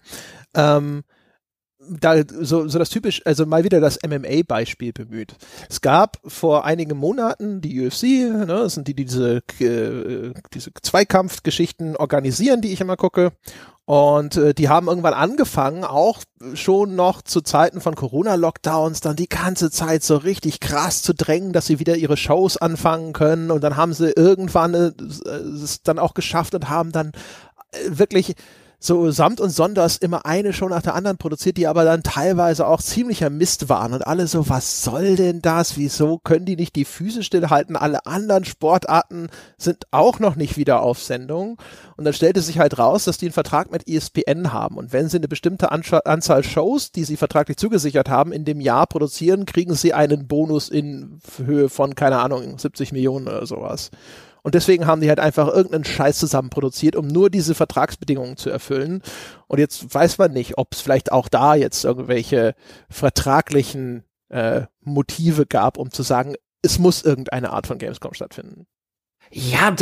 Ähm, 0.54 1.04
da 1.88 2.22
so, 2.28 2.68
so 2.68 2.78
das 2.78 2.90
typisch, 2.90 3.22
also 3.24 3.46
mal 3.46 3.64
wieder 3.64 3.80
das 3.80 3.98
MMA-Beispiel 4.06 4.92
bemüht. 4.92 5.34
Es 5.68 5.80
gab 5.80 6.18
vor 6.26 6.64
einigen 6.64 6.96
Monaten 6.96 7.60
die 7.60 7.86
UFC, 7.86 8.02
ne, 8.02 8.46
das 8.46 8.74
sind 8.74 8.86
die, 8.86 8.94
die 8.94 9.06
diese, 9.06 9.42
äh, 9.60 10.32
diese 10.52 10.70
Zweikampfgeschichten 10.82 11.96
organisieren, 11.96 12.60
die 12.60 12.72
ich 12.72 12.80
immer 12.80 12.96
gucke. 12.96 13.32
Und 13.90 14.36
äh, 14.36 14.54
die 14.54 14.68
haben 14.68 14.86
irgendwann 14.86 15.14
angefangen, 15.14 15.82
auch 15.82 16.20
schon 16.54 16.94
noch 16.94 17.22
zu 17.22 17.40
Zeiten 17.40 17.80
von 17.80 17.96
Corona-Lockdowns, 17.96 19.00
dann 19.00 19.16
die 19.16 19.28
ganze 19.28 19.72
Zeit 19.72 20.04
so 20.04 20.16
richtig 20.16 20.60
krass 20.60 21.02
zu 21.02 21.12
drängen, 21.12 21.52
dass 21.52 21.66
sie 21.66 21.80
wieder 21.80 21.96
ihre 21.96 22.16
Shows 22.16 22.56
anfangen 22.56 23.12
können. 23.12 23.50
Und 23.50 23.64
dann 23.64 23.76
haben 23.76 23.92
sie 23.92 24.12
irgendwann 24.12 24.74
äh, 24.74 24.92
es 25.28 25.82
dann 25.82 25.98
auch 25.98 26.14
geschafft 26.14 26.54
und 26.54 26.70
haben 26.70 26.92
dann 26.92 27.10
äh, 27.72 27.78
wirklich 27.98 28.36
so 28.82 29.10
samt 29.10 29.40
und 29.40 29.50
sonders 29.50 29.98
immer 29.98 30.24
eine 30.24 30.54
Show 30.54 30.68
nach 30.68 30.80
der 30.80 30.94
anderen 30.94 31.18
produziert, 31.18 31.58
die 31.58 31.66
aber 31.66 31.84
dann 31.84 32.02
teilweise 32.02 32.66
auch 32.66 32.80
ziemlicher 32.80 33.28
Mist 33.28 33.68
waren 33.68 33.92
und 33.92 34.06
alle 34.06 34.26
so, 34.26 34.48
was 34.48 34.82
soll 34.82 35.16
denn 35.16 35.42
das? 35.42 35.76
Wieso 35.76 36.18
können 36.18 36.46
die 36.46 36.56
nicht 36.56 36.74
die 36.74 36.86
Füße 36.86 37.22
stillhalten? 37.22 37.76
Alle 37.76 38.06
anderen 38.06 38.46
Sportarten 38.46 39.28
sind 39.58 39.84
auch 39.90 40.18
noch 40.18 40.34
nicht 40.34 40.56
wieder 40.56 40.80
auf 40.82 41.02
Sendung. 41.02 41.58
Und 41.98 42.04
dann 42.06 42.14
stellte 42.14 42.40
sich 42.40 42.58
halt 42.58 42.78
raus, 42.78 43.04
dass 43.04 43.18
die 43.18 43.26
einen 43.26 43.34
Vertrag 43.34 43.70
mit 43.70 43.86
ESPN 43.86 44.54
haben. 44.54 44.78
Und 44.78 44.94
wenn 44.94 45.10
sie 45.10 45.18
eine 45.18 45.28
bestimmte 45.28 45.70
Anzahl 45.70 46.42
Shows, 46.42 46.90
die 46.90 47.04
sie 47.04 47.18
vertraglich 47.18 47.58
zugesichert 47.58 48.08
haben, 48.08 48.32
in 48.32 48.46
dem 48.46 48.62
Jahr 48.62 48.86
produzieren, 48.86 49.44
kriegen 49.44 49.74
sie 49.74 49.92
einen 49.92 50.26
Bonus 50.26 50.70
in 50.70 51.20
Höhe 51.44 51.68
von, 51.68 51.94
keine 51.94 52.20
Ahnung, 52.20 52.58
70 52.58 52.92
Millionen 52.92 53.28
oder 53.28 53.44
sowas. 53.44 53.90
Und 54.42 54.54
deswegen 54.54 54.86
haben 54.86 55.00
die 55.00 55.08
halt 55.08 55.20
einfach 55.20 55.48
irgendeinen 55.48 55.84
Scheiß 55.84 56.18
zusammen 56.18 56.50
produziert, 56.50 56.96
um 56.96 57.06
nur 57.06 57.30
diese 57.30 57.54
Vertragsbedingungen 57.54 58.36
zu 58.36 58.50
erfüllen. 58.50 59.02
Und 59.46 59.58
jetzt 59.58 59.92
weiß 59.94 60.18
man 60.18 60.32
nicht, 60.32 60.58
ob 60.58 60.72
es 60.72 60.80
vielleicht 60.80 61.12
auch 61.12 61.28
da 61.28 61.54
jetzt 61.54 61.84
irgendwelche 61.84 62.54
vertraglichen 62.88 64.04
äh, 64.28 64.62
Motive 64.80 65.46
gab, 65.46 65.76
um 65.76 65.90
zu 65.90 66.02
sagen, 66.02 66.34
es 66.62 66.78
muss 66.78 67.02
irgendeine 67.02 67.50
Art 67.50 67.66
von 67.66 67.78
Gamescom 67.78 68.14
stattfinden. 68.14 68.66
Ja, 69.32 69.74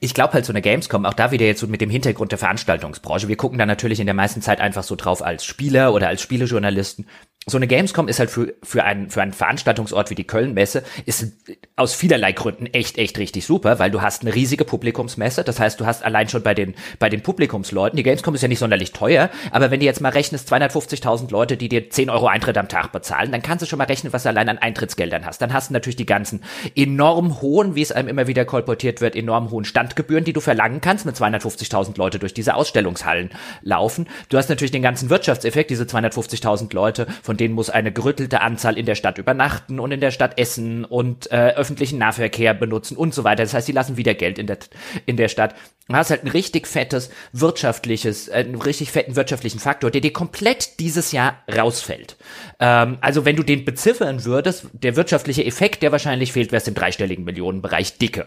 ich 0.00 0.12
glaube 0.12 0.32
halt 0.32 0.44
so 0.44 0.52
eine 0.52 0.60
Gamescom, 0.60 1.06
auch 1.06 1.14
da 1.14 1.30
wieder 1.30 1.46
jetzt 1.46 1.60
so 1.60 1.68
mit 1.68 1.80
dem 1.80 1.90
Hintergrund 1.90 2.32
der 2.32 2.38
Veranstaltungsbranche. 2.38 3.28
Wir 3.28 3.36
gucken 3.36 3.56
da 3.56 3.64
natürlich 3.64 4.00
in 4.00 4.06
der 4.06 4.14
meisten 4.14 4.42
Zeit 4.42 4.60
einfach 4.60 4.82
so 4.82 4.96
drauf 4.96 5.22
als 5.22 5.44
Spieler 5.44 5.94
oder 5.94 6.08
als 6.08 6.20
Spielejournalisten 6.20 7.06
so 7.46 7.56
eine 7.56 7.66
Gamescom 7.66 8.06
ist 8.06 8.20
halt 8.20 8.30
für, 8.30 8.54
für, 8.62 8.84
einen, 8.84 9.10
für 9.10 9.20
einen 9.20 9.32
Veranstaltungsort 9.32 10.10
wie 10.10 10.14
die 10.14 10.26
Köln-Messe, 10.26 10.84
ist 11.06 11.26
aus 11.74 11.92
vielerlei 11.92 12.30
Gründen 12.30 12.66
echt, 12.66 12.98
echt 12.98 13.18
richtig 13.18 13.44
super, 13.46 13.80
weil 13.80 13.90
du 13.90 14.00
hast 14.00 14.22
eine 14.22 14.32
riesige 14.32 14.64
Publikumsmesse. 14.64 15.42
Das 15.42 15.58
heißt, 15.58 15.80
du 15.80 15.86
hast 15.86 16.04
allein 16.04 16.28
schon 16.28 16.44
bei 16.44 16.54
den, 16.54 16.74
bei 17.00 17.08
den 17.08 17.22
Publikumsleuten, 17.22 17.96
die 17.96 18.04
Gamescom 18.04 18.36
ist 18.36 18.42
ja 18.42 18.48
nicht 18.48 18.60
sonderlich 18.60 18.92
teuer, 18.92 19.28
aber 19.50 19.72
wenn 19.72 19.80
du 19.80 19.86
jetzt 19.86 20.00
mal 20.00 20.10
rechnest, 20.10 20.52
250.000 20.52 21.32
Leute, 21.32 21.56
die 21.56 21.68
dir 21.68 21.90
10 21.90 22.10
Euro 22.10 22.28
Eintritt 22.28 22.56
am 22.58 22.68
Tag 22.68 22.92
bezahlen, 22.92 23.32
dann 23.32 23.42
kannst 23.42 23.62
du 23.62 23.66
schon 23.66 23.78
mal 23.78 23.86
rechnen, 23.86 24.12
was 24.12 24.22
du 24.22 24.28
allein 24.28 24.48
an 24.48 24.58
Eintrittsgeldern 24.58 25.26
hast. 25.26 25.42
Dann 25.42 25.52
hast 25.52 25.70
du 25.70 25.72
natürlich 25.72 25.96
die 25.96 26.06
ganzen 26.06 26.44
enorm 26.76 27.40
hohen, 27.40 27.74
wie 27.74 27.82
es 27.82 27.90
einem 27.90 28.06
immer 28.06 28.28
wieder 28.28 28.44
kolportiert 28.44 29.00
wird, 29.00 29.16
enorm 29.16 29.50
hohen 29.50 29.64
Standgebühren, 29.64 30.24
die 30.24 30.32
du 30.32 30.40
verlangen 30.40 30.80
kannst, 30.80 31.06
mit 31.06 31.16
250.000 31.16 31.98
Leute 31.98 32.20
durch 32.20 32.34
diese 32.34 32.54
Ausstellungshallen 32.54 33.30
laufen. 33.62 34.06
Du 34.28 34.38
hast 34.38 34.48
natürlich 34.48 34.70
den 34.70 34.82
ganzen 34.82 35.10
Wirtschaftseffekt, 35.10 35.70
diese 35.70 35.84
250.000 35.84 36.72
Leute, 36.72 37.08
von 37.22 37.31
von 37.32 37.38
denen 37.38 37.54
muss 37.54 37.70
eine 37.70 37.92
gerüttelte 37.92 38.42
Anzahl 38.42 38.76
in 38.76 38.84
der 38.84 38.94
Stadt 38.94 39.16
übernachten 39.16 39.80
und 39.80 39.90
in 39.90 40.00
der 40.00 40.10
Stadt 40.10 40.38
essen 40.38 40.84
und 40.84 41.32
äh, 41.32 41.54
öffentlichen 41.54 41.98
Nahverkehr 41.98 42.52
benutzen 42.52 42.94
und 42.94 43.14
so 43.14 43.24
weiter. 43.24 43.42
Das 43.42 43.54
heißt, 43.54 43.64
sie 43.64 43.72
lassen 43.72 43.96
wieder 43.96 44.12
Geld 44.12 44.38
in 44.38 44.46
der, 44.46 44.58
in 45.06 45.16
der 45.16 45.28
Stadt. 45.28 45.54
Du 45.88 45.94
hast 45.94 46.10
halt 46.10 46.24
ein 46.24 46.28
richtig 46.28 46.66
fettes 46.66 47.08
wirtschaftliches, 47.32 48.28
äh, 48.28 48.32
einen 48.32 48.56
richtig 48.56 48.90
fetten 48.90 49.16
wirtschaftlichen 49.16 49.60
Faktor, 49.60 49.90
der 49.90 50.02
dir 50.02 50.12
komplett 50.12 50.78
dieses 50.78 51.10
Jahr 51.12 51.38
rausfällt. 51.50 52.18
Ähm, 52.60 52.98
also 53.00 53.24
wenn 53.24 53.36
du 53.36 53.44
den 53.44 53.64
beziffern 53.64 54.26
würdest, 54.26 54.66
der 54.74 54.94
wirtschaftliche 54.94 55.46
Effekt, 55.46 55.82
der 55.82 55.90
wahrscheinlich 55.90 56.32
fehlt, 56.32 56.52
wäre 56.52 56.60
es 56.60 56.68
im 56.68 56.74
dreistelligen 56.74 57.24
Millionenbereich 57.24 57.96
dicke. 57.96 58.26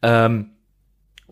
Ähm, 0.00 0.52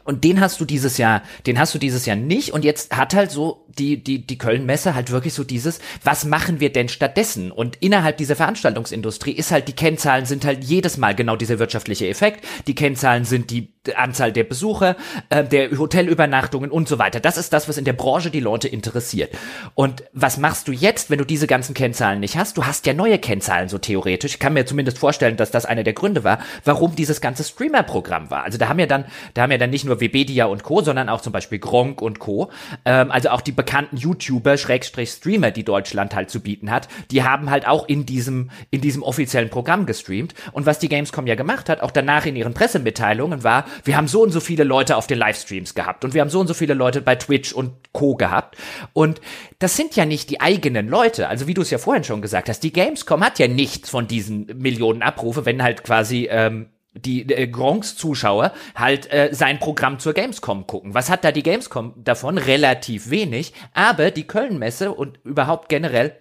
und 0.09 0.25
den 0.25 0.41
hast 0.41 0.59
du 0.59 0.65
dieses 0.65 0.97
Jahr, 0.97 1.23
den 1.47 1.59
hast 1.59 1.75
du 1.75 1.79
dieses 1.79 2.07
Jahr 2.07 2.17
nicht. 2.17 2.55
Und 2.55 2.65
jetzt 2.65 2.97
hat 2.97 3.13
halt 3.13 3.31
so 3.31 3.67
die, 3.69 4.03
die, 4.03 4.27
die 4.27 4.39
Köln-Messe 4.39 4.95
halt 4.95 5.11
wirklich 5.11 5.35
so 5.35 5.45
dieses, 5.45 5.81
was 6.03 6.25
machen 6.25 6.61
wir 6.61 6.73
denn 6.73 6.89
stattdessen? 6.89 7.53
Und 7.53 7.77
innerhalb 7.77 8.17
dieser 8.17 8.35
Veranstaltungsindustrie 8.35 9.33
ist 9.33 9.51
halt, 9.51 9.69
die 9.69 9.75
Kennzahlen 9.75 10.25
sind 10.25 10.47
halt 10.47 10.65
jedes 10.65 10.97
Mal 10.97 11.15
genau 11.15 11.37
dieser 11.37 11.59
wirtschaftliche 11.59 12.09
Effekt. 12.09 12.43
Die 12.67 12.75
Kennzahlen 12.75 13.27
sind 13.27 13.51
die 13.51 13.75
Anzahl 13.97 14.33
der 14.33 14.45
Besucher, 14.45 14.97
äh, 15.31 15.45
der 15.45 15.71
Hotelübernachtungen 15.77 16.71
und 16.71 16.89
so 16.89 16.99
weiter. 16.99 17.21
Das 17.21 17.37
ist 17.37 17.53
das, 17.53 17.69
was 17.69 17.79
in 17.79 17.85
der 17.85 17.93
Branche 17.93 18.31
die 18.31 18.41
Leute 18.41 18.69
interessiert. 18.69 19.35
Und 19.75 20.05
was 20.13 20.39
machst 20.39 20.69
du 20.69 20.73
jetzt, 20.73 21.11
wenn 21.11 21.19
du 21.19 21.25
diese 21.25 21.47
ganzen 21.47 21.75
Kennzahlen 21.75 22.21
nicht 22.21 22.37
hast? 22.37 22.57
Du 22.57 22.65
hast 22.65 22.87
ja 22.87 22.95
neue 22.95 23.19
Kennzahlen 23.19 23.69
so 23.69 23.79
theoretisch. 23.79 24.35
Ich 24.35 24.39
kann 24.39 24.55
mir 24.55 24.67
zumindest 24.67 24.99
vorstellen, 24.99 25.37
dass 25.37 25.51
das 25.51 25.67
einer 25.67 25.85
der 25.85 25.93
Gründe 25.93 26.25
war, 26.25 26.39
warum 26.65 26.95
dieses 26.95 27.21
ganze 27.21 27.45
Streamer-Programm 27.45 28.31
war. 28.31 28.45
Also 28.45 28.59
da 28.59 28.69
haben 28.69 28.79
ja 28.79 28.87
dann, 28.87 29.05
da 29.35 29.43
haben 29.43 29.53
ja 29.53 29.59
dann 29.59 29.71
nicht 29.71 29.85
nur 29.85 30.01
Webedia 30.01 30.47
und 30.47 30.63
Co., 30.63 30.83
sondern 30.83 31.09
auch 31.09 31.21
zum 31.21 31.33
Beispiel 31.33 31.59
Gronk 31.59 32.03
und 32.03 32.19
Co., 32.19 32.51
ähm, 32.85 33.11
also 33.11 33.31
auch 33.31 33.41
die 33.41 33.53
bekannten 33.53 33.97
YouTuber, 33.97 34.57
Schrägstrich 34.57 35.11
Streamer, 35.11 35.51
die 35.51 35.65
Deutschland 35.65 36.15
halt 36.15 36.31
zu 36.31 36.41
bieten 36.41 36.71
hat, 36.71 36.89
die 37.11 37.23
haben 37.23 37.51
halt 37.51 37.67
auch 37.67 37.89
in 37.89 38.07
diesem, 38.07 38.51
in 38.71 38.81
diesem 38.81 39.03
offiziellen 39.03 39.51
Programm 39.51 39.87
gestreamt. 39.87 40.35
Und 40.53 40.67
was 40.67 40.79
die 40.79 40.89
Gamescom 40.89 41.27
ja 41.27 41.35
gemacht 41.35 41.69
hat, 41.69 41.81
auch 41.81 41.91
danach 41.91 42.27
in 42.27 42.37
ihren 42.37 42.55
Pressemitteilungen 42.55 43.45
war, 43.45 43.65
wir 43.85 43.97
haben 43.97 44.09
so 44.09 44.23
und 44.23 44.31
so 44.31 44.41
viele 44.41 44.65
Leute 44.65 44.97
auf 44.97 45.07
den 45.07 45.19
Livestreams 45.19 45.75
gehabt 45.75 46.05
und 46.05 46.15
wir 46.15 46.21
haben 46.21 46.31
so 46.31 46.41
und 46.41 46.47
so 46.47 46.55
viele 46.55 46.75
Leute 46.75 47.01
bei 47.01 47.17
Twitch 47.17 47.53
und 47.53 47.73
Co. 47.93 48.15
gehabt. 48.15 48.57
Und 48.93 49.21
das 49.59 49.77
sind 49.77 49.97
ja 49.97 50.05
nicht 50.05 50.31
die 50.31 50.41
eigenen 50.41 50.89
Leute. 50.89 51.29
Also 51.29 51.47
wie 51.47 51.55
du 51.55 51.63
es 51.63 51.71
ja 51.71 51.79
vorhin 51.79 52.05
schon 52.05 52.23
gesagt 52.23 52.49
hast, 52.49 52.61
die 52.61 52.73
Gamescom 52.73 53.25
hat 53.25 53.39
ja 53.39 53.49
nichts 53.49 53.91
von 53.91 54.07
diesen 54.07 54.47
Millionen 54.59 55.03
Abrufe, 55.03 55.45
wenn 55.45 55.63
halt 55.63 55.85
quasi 55.85 56.29
ähm, 56.31 56.71
die 56.95 57.23
äh, 57.29 57.47
Gronks-Zuschauer 57.47 58.53
halt 58.75 59.11
äh, 59.13 59.31
sein 59.33 59.59
Programm 59.59 59.99
zur 59.99 60.15
Gamescom 60.15 60.67
gucken. 60.67 60.95
Was 60.95 61.11
hat 61.11 61.25
da 61.25 61.33
die 61.33 61.43
Gamescom 61.43 61.95
davon? 61.97 62.39
Relativ 62.39 63.11
wenig. 63.11 63.53
Aber 63.73 64.11
die 64.11 64.27
Köln-Messe 64.27 64.93
und 64.93 65.19
überhaupt 65.25 65.69
generell 65.69 66.17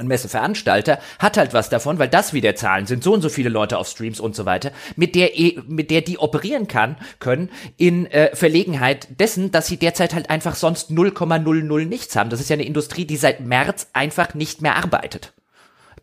ein 0.00 0.08
Messeveranstalter 0.08 0.98
hat 1.18 1.36
halt 1.36 1.52
was 1.54 1.68
davon, 1.68 1.98
weil 1.98 2.08
das 2.08 2.32
wieder 2.32 2.54
Zahlen 2.56 2.86
sind, 2.86 3.04
so 3.04 3.12
und 3.12 3.22
so 3.22 3.28
viele 3.28 3.50
Leute 3.50 3.78
auf 3.78 3.88
Streams 3.88 4.18
und 4.18 4.34
so 4.34 4.44
weiter, 4.46 4.72
mit 4.96 5.14
der 5.14 5.38
e, 5.38 5.58
mit 5.68 5.90
der 5.90 6.00
die 6.00 6.18
operieren 6.18 6.66
kann 6.66 6.96
können 7.18 7.50
in 7.76 8.06
äh, 8.06 8.34
Verlegenheit 8.34 9.08
dessen, 9.20 9.50
dass 9.52 9.66
sie 9.66 9.76
derzeit 9.76 10.14
halt 10.14 10.30
einfach 10.30 10.56
sonst 10.56 10.90
0,00 10.90 11.84
nichts 11.84 12.16
haben. 12.16 12.30
Das 12.30 12.40
ist 12.40 12.50
ja 12.50 12.54
eine 12.54 12.64
Industrie, 12.64 13.04
die 13.04 13.16
seit 13.16 13.40
März 13.40 13.88
einfach 13.92 14.34
nicht 14.34 14.62
mehr 14.62 14.76
arbeitet 14.76 15.32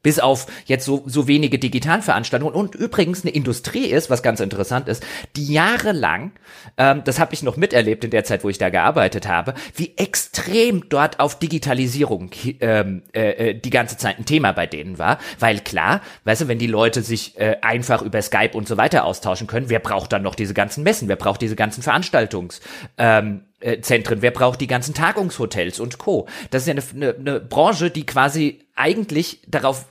bis 0.04 0.20
auf 0.20 0.48
jetzt 0.66 0.86
so, 0.86 1.04
so 1.06 1.28
wenige 1.28 1.60
Digitalveranstaltungen. 1.60 2.56
Und 2.56 2.76
übrigens 2.76 3.24
eine 3.24 3.32
Industrie 3.32 3.86
ist, 3.86 4.10
was 4.10 4.24
ganz 4.24 4.40
interessant 4.40 4.88
ist, 4.88 5.06
die 5.36 5.52
jahrelang, 5.54 6.32
ähm, 6.78 7.02
das 7.04 7.20
habe 7.20 7.34
ich 7.34 7.44
noch 7.44 7.58
miterlebt 7.58 8.04
in 8.04 8.12
der 8.12 8.24
Zeit, 8.24 8.44
wo 8.44 8.50
ich 8.50 8.58
da 8.58 8.70
gearbeitet 8.70 9.28
habe, 9.28 9.54
wie 9.76 9.94
extrem 9.98 10.90
dort 10.90 11.20
auf 11.20 11.40
Digitalisierung 11.40 12.32
ähm, 12.60 13.04
äh, 13.14 13.50
äh, 13.50 13.54
die 13.54 13.70
ganze 13.70 13.98
Zeit 13.98 14.20
ein 14.20 14.26
Thema 14.26 14.52
bei 14.52 14.68
denen 14.68 15.00
war, 15.00 15.20
weil 15.40 15.60
klar, 15.60 16.02
weißt 16.26 16.42
du, 16.42 16.48
wenn 16.48 16.60
die 16.60 16.68
Leute 16.68 17.02
sich 17.02 17.38
äh, 17.40 17.58
einfach 17.62 18.02
über 18.02 18.22
Skype 18.22 18.52
und 18.54 18.68
so 18.68 18.78
weiter 18.78 19.06
austauschen 19.06 19.48
können, 19.48 19.70
wer 19.70 19.80
braucht 19.80 20.14
dann 20.14 20.22
noch 20.24 20.36
diese 20.36 20.54
ganzen 20.54 20.84
Messen, 20.84 21.08
wer 21.08 21.16
braucht 21.16 21.42
diese 21.42 21.56
ganzen 21.56 21.82
Veranstaltungs 21.84 22.62
ähm, 22.98 23.42
äh, 23.60 23.82
Zentren, 23.82 24.22
wer 24.22 24.32
braucht 24.32 24.62
die 24.62 24.68
ganzen 24.68 24.94
Tagungshotels 24.94 25.80
und 25.80 25.98
Co. 25.98 26.28
Das 26.52 26.64
ist 26.64 26.68
ja 26.68 26.74
eine, 26.74 27.12
eine, 27.12 27.20
eine 27.20 27.40
Branche, 27.40 27.90
die 27.90 28.06
quasi 28.06 28.68
eigentlich 28.76 29.42
darauf 29.48 29.86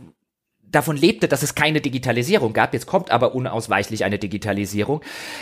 davon 0.72 0.96
lebte, 0.96 1.28
dass 1.28 1.42
es 1.42 1.54
keine 1.54 1.80
Digitalisierung 1.80 2.52
gab. 2.52 2.74
Jetzt 2.74 2.86
kommt 2.86 3.10
aber 3.10 3.34
unausweichlich 3.34 4.04
eine 4.04 4.18
Digitalisierung. 4.18 5.00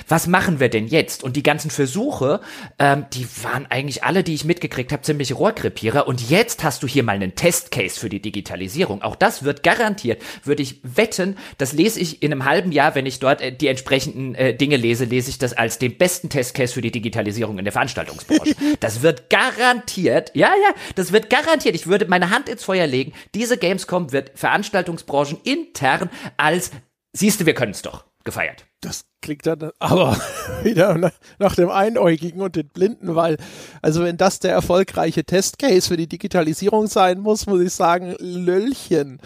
Was 0.09 0.27
machen 0.27 0.61
wir 0.61 0.69
denn 0.69 0.87
jetzt? 0.87 1.25
Und 1.25 1.37
die 1.37 1.43
ganzen 1.43 1.71
Versuche, 1.71 2.41
ähm, 2.79 3.07
die 3.13 3.27
waren 3.43 3.67
eigentlich 3.71 4.05
alle, 4.05 4.23
die 4.23 4.35
ich 4.35 4.45
mitgekriegt 4.45 4.93
habe, 4.93 5.03
ziemlich 5.03 5.35
Rohrkrepierer. 5.35 6.07
Und 6.07 6.29
jetzt 6.29 6.63
hast 6.63 6.83
du 6.83 6.87
hier 6.87 7.03
mal 7.03 7.13
einen 7.13 7.35
Testcase 7.35 7.99
für 7.99 8.09
die 8.09 8.21
Digitalisierung. 8.21 9.03
Auch 9.03 9.17
das 9.17 9.45
wird 9.45 9.63
garantiert, 9.63 10.23
würde 10.45 10.63
ich 10.63 10.81
wetten, 10.83 11.37
das 11.59 11.73
lese 11.73 12.01
ich 12.01 12.23
in 12.23 12.33
einem 12.33 12.45
halben 12.45 12.73
Jahr, 12.73 12.95
wenn 12.95 13.07
ich 13.07 13.19
dort 13.19 13.41
äh, 13.41 13.53
die 13.53 13.69
entsprechenden 13.69 14.35
äh, 14.35 14.55
Dinge 14.55 14.77
lese, 14.77 15.05
lese 15.05 15.31
ich 15.31 15.39
das 15.39 15.55
als 15.55 15.79
den 15.79 15.97
besten 15.97 16.29
Testcase 16.29 16.75
für 16.75 16.83
die 16.83 16.93
Digitalisierung 16.93 17.59
in 17.59 17.65
der 17.65 17.73
Veranstaltungsbranche. 17.73 18.55
das 18.81 19.03
wird 19.03 19.31
garantiert, 19.31 20.33
ja, 20.35 20.49
ja, 20.49 20.75
das 20.95 21.13
wird 21.13 21.31
garantiert. 21.31 21.75
Ich 21.75 21.87
würde 21.87 22.07
meine 22.07 22.31
Hand 22.31 22.49
ins 22.49 22.65
Feuer 22.65 22.87
legen. 22.87 23.13
Diese 23.35 23.57
Gamescom 23.57 24.13
wird 24.13 24.33
Veranstaltungsbranche 24.35 25.14
Branchen 25.15 25.39
intern 25.45 26.11
als, 26.37 26.73
siehst 27.13 27.41
du, 27.41 27.47
wir 27.47 27.55
können 27.55 27.71
es 27.71 27.83
doch, 27.83 28.05
gefeiert. 28.25 28.67
Das 28.81 29.05
klingt 29.23 29.47
dann 29.47 29.71
aber 29.79 30.17
wieder 30.65 31.13
nach 31.39 31.55
dem 31.55 31.71
Einäugigen 31.71 32.41
und 32.41 32.57
den 32.57 32.69
Blinden, 32.69 33.15
weil, 33.15 33.37
also 33.81 34.03
wenn 34.03 34.17
das 34.17 34.41
der 34.41 34.51
erfolgreiche 34.51 35.25
Testcase 35.25 35.87
für 35.87 35.97
die 35.97 36.09
Digitalisierung 36.09 36.89
sein 36.89 37.21
muss, 37.21 37.47
muss 37.47 37.61
ich 37.61 37.73
sagen, 37.73 38.17
Löllchen. 38.19 39.21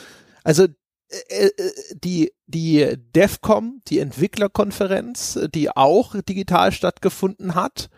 Also 0.44 0.64
äh, 0.64 1.46
äh, 1.46 1.72
die, 1.94 2.32
die 2.46 2.94
DEFCOM, 3.14 3.80
die 3.88 4.00
Entwicklerkonferenz, 4.00 5.38
die 5.54 5.74
auch 5.74 6.14
digital 6.20 6.70
stattgefunden 6.70 7.54
hat 7.54 7.88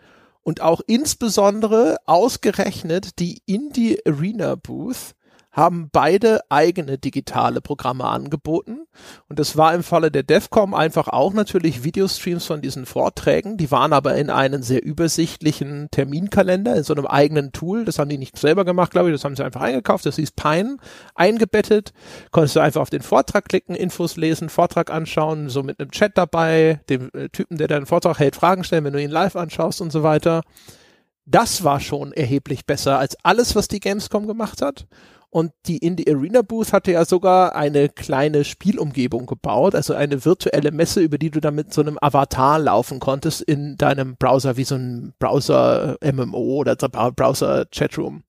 und 0.43 0.61
auch 0.61 0.79
insbesondere 0.87 1.97
ausgerechnet 2.05 3.19
die 3.19 3.41
Indie 3.45 3.99
Arena 4.07 4.55
Booth, 4.55 5.13
haben 5.51 5.89
beide 5.91 6.39
eigene 6.49 6.97
digitale 6.97 7.59
Programme 7.59 8.05
angeboten. 8.05 8.85
Und 9.27 9.37
das 9.37 9.57
war 9.57 9.73
im 9.73 9.83
Falle 9.83 10.09
der 10.09 10.23
DEFCOM 10.23 10.73
einfach 10.73 11.09
auch 11.09 11.33
natürlich 11.33 11.83
Videostreams 11.83 12.45
von 12.45 12.61
diesen 12.61 12.85
Vorträgen. 12.85 13.57
Die 13.57 13.69
waren 13.69 13.91
aber 13.91 14.15
in 14.15 14.29
einem 14.29 14.63
sehr 14.63 14.83
übersichtlichen 14.83 15.89
Terminkalender, 15.91 16.77
in 16.77 16.83
so 16.83 16.93
einem 16.93 17.05
eigenen 17.05 17.51
Tool. 17.51 17.83
Das 17.83 17.99
haben 17.99 18.09
die 18.09 18.17
nicht 18.17 18.37
selber 18.37 18.63
gemacht, 18.63 18.91
glaube 18.91 19.09
ich. 19.09 19.13
Das 19.13 19.25
haben 19.25 19.35
sie 19.35 19.43
einfach 19.43 19.61
eingekauft. 19.61 20.05
Das 20.05 20.15
hieß 20.15 20.31
Pine, 20.31 20.77
eingebettet. 21.15 21.91
Konntest 22.31 22.55
du 22.55 22.61
einfach 22.61 22.81
auf 22.81 22.89
den 22.89 23.01
Vortrag 23.01 23.49
klicken, 23.49 23.75
Infos 23.75 24.15
lesen, 24.15 24.47
Vortrag 24.47 24.89
anschauen, 24.89 25.49
so 25.49 25.63
mit 25.63 25.81
einem 25.81 25.91
Chat 25.91 26.17
dabei, 26.17 26.79
dem 26.89 27.09
äh, 27.13 27.27
Typen, 27.27 27.57
der 27.57 27.67
deinen 27.67 27.85
Vortrag 27.85 28.19
hält, 28.19 28.37
Fragen 28.37 28.63
stellen, 28.63 28.85
wenn 28.85 28.93
du 28.93 29.01
ihn 29.01 29.11
live 29.11 29.35
anschaust 29.35 29.81
und 29.81 29.91
so 29.91 30.01
weiter. 30.01 30.43
Das 31.25 31.63
war 31.63 31.79
schon 31.79 32.13
erheblich 32.13 32.65
besser 32.65 32.97
als 32.97 33.17
alles, 33.23 33.55
was 33.55 33.67
die 33.67 33.79
Gamescom 33.79 34.27
gemacht 34.27 34.61
hat. 34.61 34.87
Und 35.33 35.53
die 35.65 35.77
Indie 35.77 36.13
Arena 36.13 36.41
Booth 36.41 36.73
hatte 36.73 36.91
ja 36.91 37.05
sogar 37.05 37.55
eine 37.55 37.87
kleine 37.87 38.43
Spielumgebung 38.43 39.25
gebaut, 39.25 39.75
also 39.75 39.93
eine 39.93 40.25
virtuelle 40.25 40.71
Messe, 40.71 40.99
über 40.99 41.17
die 41.17 41.31
du 41.31 41.39
dann 41.39 41.55
mit 41.55 41.73
so 41.73 41.79
einem 41.79 41.97
Avatar 42.01 42.59
laufen 42.59 42.99
konntest 42.99 43.41
in 43.41 43.77
deinem 43.77 44.17
Browser, 44.17 44.57
wie 44.57 44.65
so 44.65 44.75
ein 44.75 45.13
Browser 45.19 45.97
MMO 46.03 46.57
oder 46.57 46.75
Browser 46.75 47.65
Chatroom. 47.71 48.23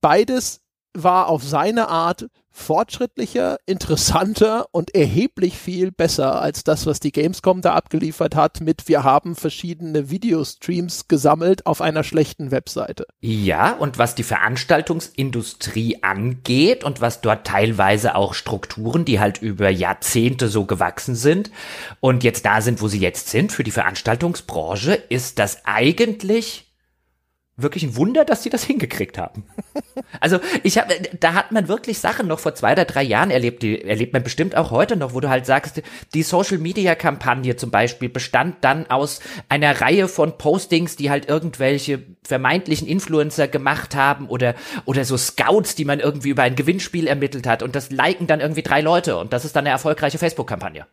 Beides 0.00 0.60
war 0.92 1.28
auf 1.28 1.44
seine 1.44 1.88
Art 1.88 2.26
fortschrittlicher, 2.52 3.56
interessanter 3.66 4.66
und 4.72 4.94
erheblich 4.94 5.56
viel 5.56 5.90
besser 5.90 6.40
als 6.40 6.64
das, 6.64 6.86
was 6.86 7.00
die 7.00 7.12
Gamescom 7.12 7.62
da 7.62 7.72
abgeliefert 7.72 8.36
hat 8.36 8.60
mit 8.60 8.88
wir 8.88 9.02
haben 9.04 9.34
verschiedene 9.34 10.10
Videostreams 10.10 11.08
gesammelt 11.08 11.66
auf 11.66 11.80
einer 11.80 12.04
schlechten 12.04 12.50
Webseite. 12.50 13.06
Ja, 13.20 13.72
und 13.72 13.98
was 13.98 14.14
die 14.14 14.22
Veranstaltungsindustrie 14.22 16.02
angeht 16.02 16.84
und 16.84 17.00
was 17.00 17.20
dort 17.20 17.46
teilweise 17.46 18.14
auch 18.14 18.34
Strukturen, 18.34 19.04
die 19.04 19.18
halt 19.18 19.40
über 19.40 19.70
Jahrzehnte 19.70 20.48
so 20.48 20.66
gewachsen 20.66 21.14
sind 21.14 21.50
und 22.00 22.22
jetzt 22.22 22.44
da 22.44 22.60
sind, 22.60 22.82
wo 22.82 22.88
sie 22.88 23.00
jetzt 23.00 23.28
sind, 23.28 23.52
für 23.52 23.64
die 23.64 23.70
Veranstaltungsbranche, 23.70 24.92
ist 24.94 25.38
das 25.38 25.64
eigentlich 25.64 26.71
wirklich 27.56 27.82
ein 27.84 27.96
Wunder, 27.96 28.24
dass 28.24 28.42
sie 28.42 28.50
das 28.50 28.64
hingekriegt 28.64 29.18
haben. 29.18 29.44
Also 30.20 30.40
ich 30.62 30.78
habe, 30.78 30.94
da 31.18 31.34
hat 31.34 31.52
man 31.52 31.68
wirklich 31.68 31.98
Sachen 31.98 32.28
noch 32.28 32.38
vor 32.38 32.54
zwei 32.54 32.72
oder 32.72 32.84
drei 32.84 33.02
Jahren 33.02 33.30
erlebt, 33.30 33.62
die 33.62 33.82
erlebt 33.82 34.12
man 34.12 34.22
bestimmt 34.22 34.54
auch 34.56 34.70
heute 34.70 34.96
noch, 34.96 35.14
wo 35.14 35.20
du 35.20 35.28
halt 35.28 35.46
sagst, 35.46 35.82
die 36.14 36.22
Social 36.22 36.58
Media 36.58 36.94
Kampagne 36.94 37.56
zum 37.56 37.70
Beispiel 37.70 38.08
bestand 38.08 38.56
dann 38.62 38.88
aus 38.90 39.20
einer 39.48 39.80
Reihe 39.80 40.08
von 40.08 40.38
Postings, 40.38 40.96
die 40.96 41.10
halt 41.10 41.28
irgendwelche 41.28 42.02
vermeintlichen 42.24 42.86
Influencer 42.86 43.48
gemacht 43.48 43.94
haben 43.94 44.28
oder 44.28 44.54
oder 44.84 45.04
so 45.04 45.16
Scouts, 45.16 45.74
die 45.74 45.84
man 45.84 46.00
irgendwie 46.00 46.30
über 46.30 46.42
ein 46.42 46.56
Gewinnspiel 46.56 47.06
ermittelt 47.06 47.46
hat 47.46 47.62
und 47.62 47.74
das 47.74 47.90
liken 47.90 48.26
dann 48.26 48.40
irgendwie 48.40 48.62
drei 48.62 48.80
Leute 48.80 49.16
und 49.16 49.32
das 49.32 49.44
ist 49.44 49.56
dann 49.56 49.64
eine 49.64 49.70
erfolgreiche 49.70 50.18
Facebook 50.18 50.46
Kampagne. 50.46 50.86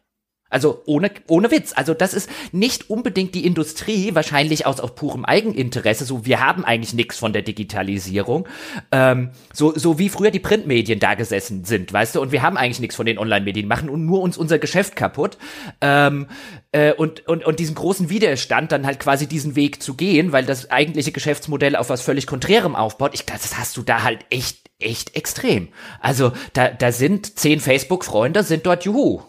Also 0.49 0.81
ohne, 0.85 1.11
ohne 1.27 1.51
Witz. 1.51 1.73
Also 1.75 1.93
das 1.93 2.13
ist 2.13 2.29
nicht 2.51 2.89
unbedingt 2.89 3.35
die 3.35 3.45
Industrie, 3.45 4.15
wahrscheinlich 4.15 4.65
aus, 4.65 4.79
aus 4.79 4.95
purem 4.95 5.25
Eigeninteresse. 5.25 6.05
So, 6.05 6.25
wir 6.25 6.39
haben 6.39 6.65
eigentlich 6.65 6.93
nichts 6.93 7.17
von 7.17 7.33
der 7.33 7.41
Digitalisierung. 7.41 8.47
Ähm, 8.91 9.29
so, 9.53 9.73
so 9.75 9.99
wie 9.99 10.09
früher 10.09 10.31
die 10.31 10.39
Printmedien 10.39 10.99
da 10.99 11.13
gesessen 11.13 11.65
sind, 11.65 11.93
weißt 11.93 12.15
du, 12.15 12.21
und 12.21 12.31
wir 12.31 12.41
haben 12.41 12.57
eigentlich 12.57 12.79
nichts 12.79 12.95
von 12.95 13.05
den 13.05 13.17
Online-Medien, 13.17 13.67
machen 13.67 13.89
und 13.89 14.05
nur 14.05 14.21
uns 14.21 14.37
unser 14.37 14.59
Geschäft 14.59 14.95
kaputt. 14.95 15.37
Ähm, 15.81 16.27
äh, 16.71 16.93
und, 16.93 17.27
und, 17.27 17.45
und 17.45 17.59
diesen 17.59 17.75
großen 17.75 18.09
Widerstand, 18.09 18.71
dann 18.71 18.85
halt 18.85 18.99
quasi 18.99 19.27
diesen 19.27 19.55
Weg 19.55 19.81
zu 19.81 19.95
gehen, 19.95 20.31
weil 20.31 20.45
das 20.45 20.69
eigentliche 20.71 21.11
Geschäftsmodell 21.11 21.75
auf 21.75 21.89
was 21.89 22.01
völlig 22.01 22.27
Konträrem 22.27 22.75
aufbaut. 22.75 23.11
Ich 23.13 23.25
glaube, 23.25 23.41
das 23.41 23.57
hast 23.57 23.77
du 23.77 23.81
da 23.81 24.03
halt 24.03 24.25
echt, 24.29 24.69
echt 24.79 25.15
extrem. 25.15 25.69
Also 25.99 26.31
da, 26.53 26.69
da 26.69 26.91
sind 26.91 27.39
zehn 27.39 27.59
Facebook-Freunde, 27.59 28.43
sind 28.43 28.65
dort 28.65 28.85
Juhu. 28.85 29.21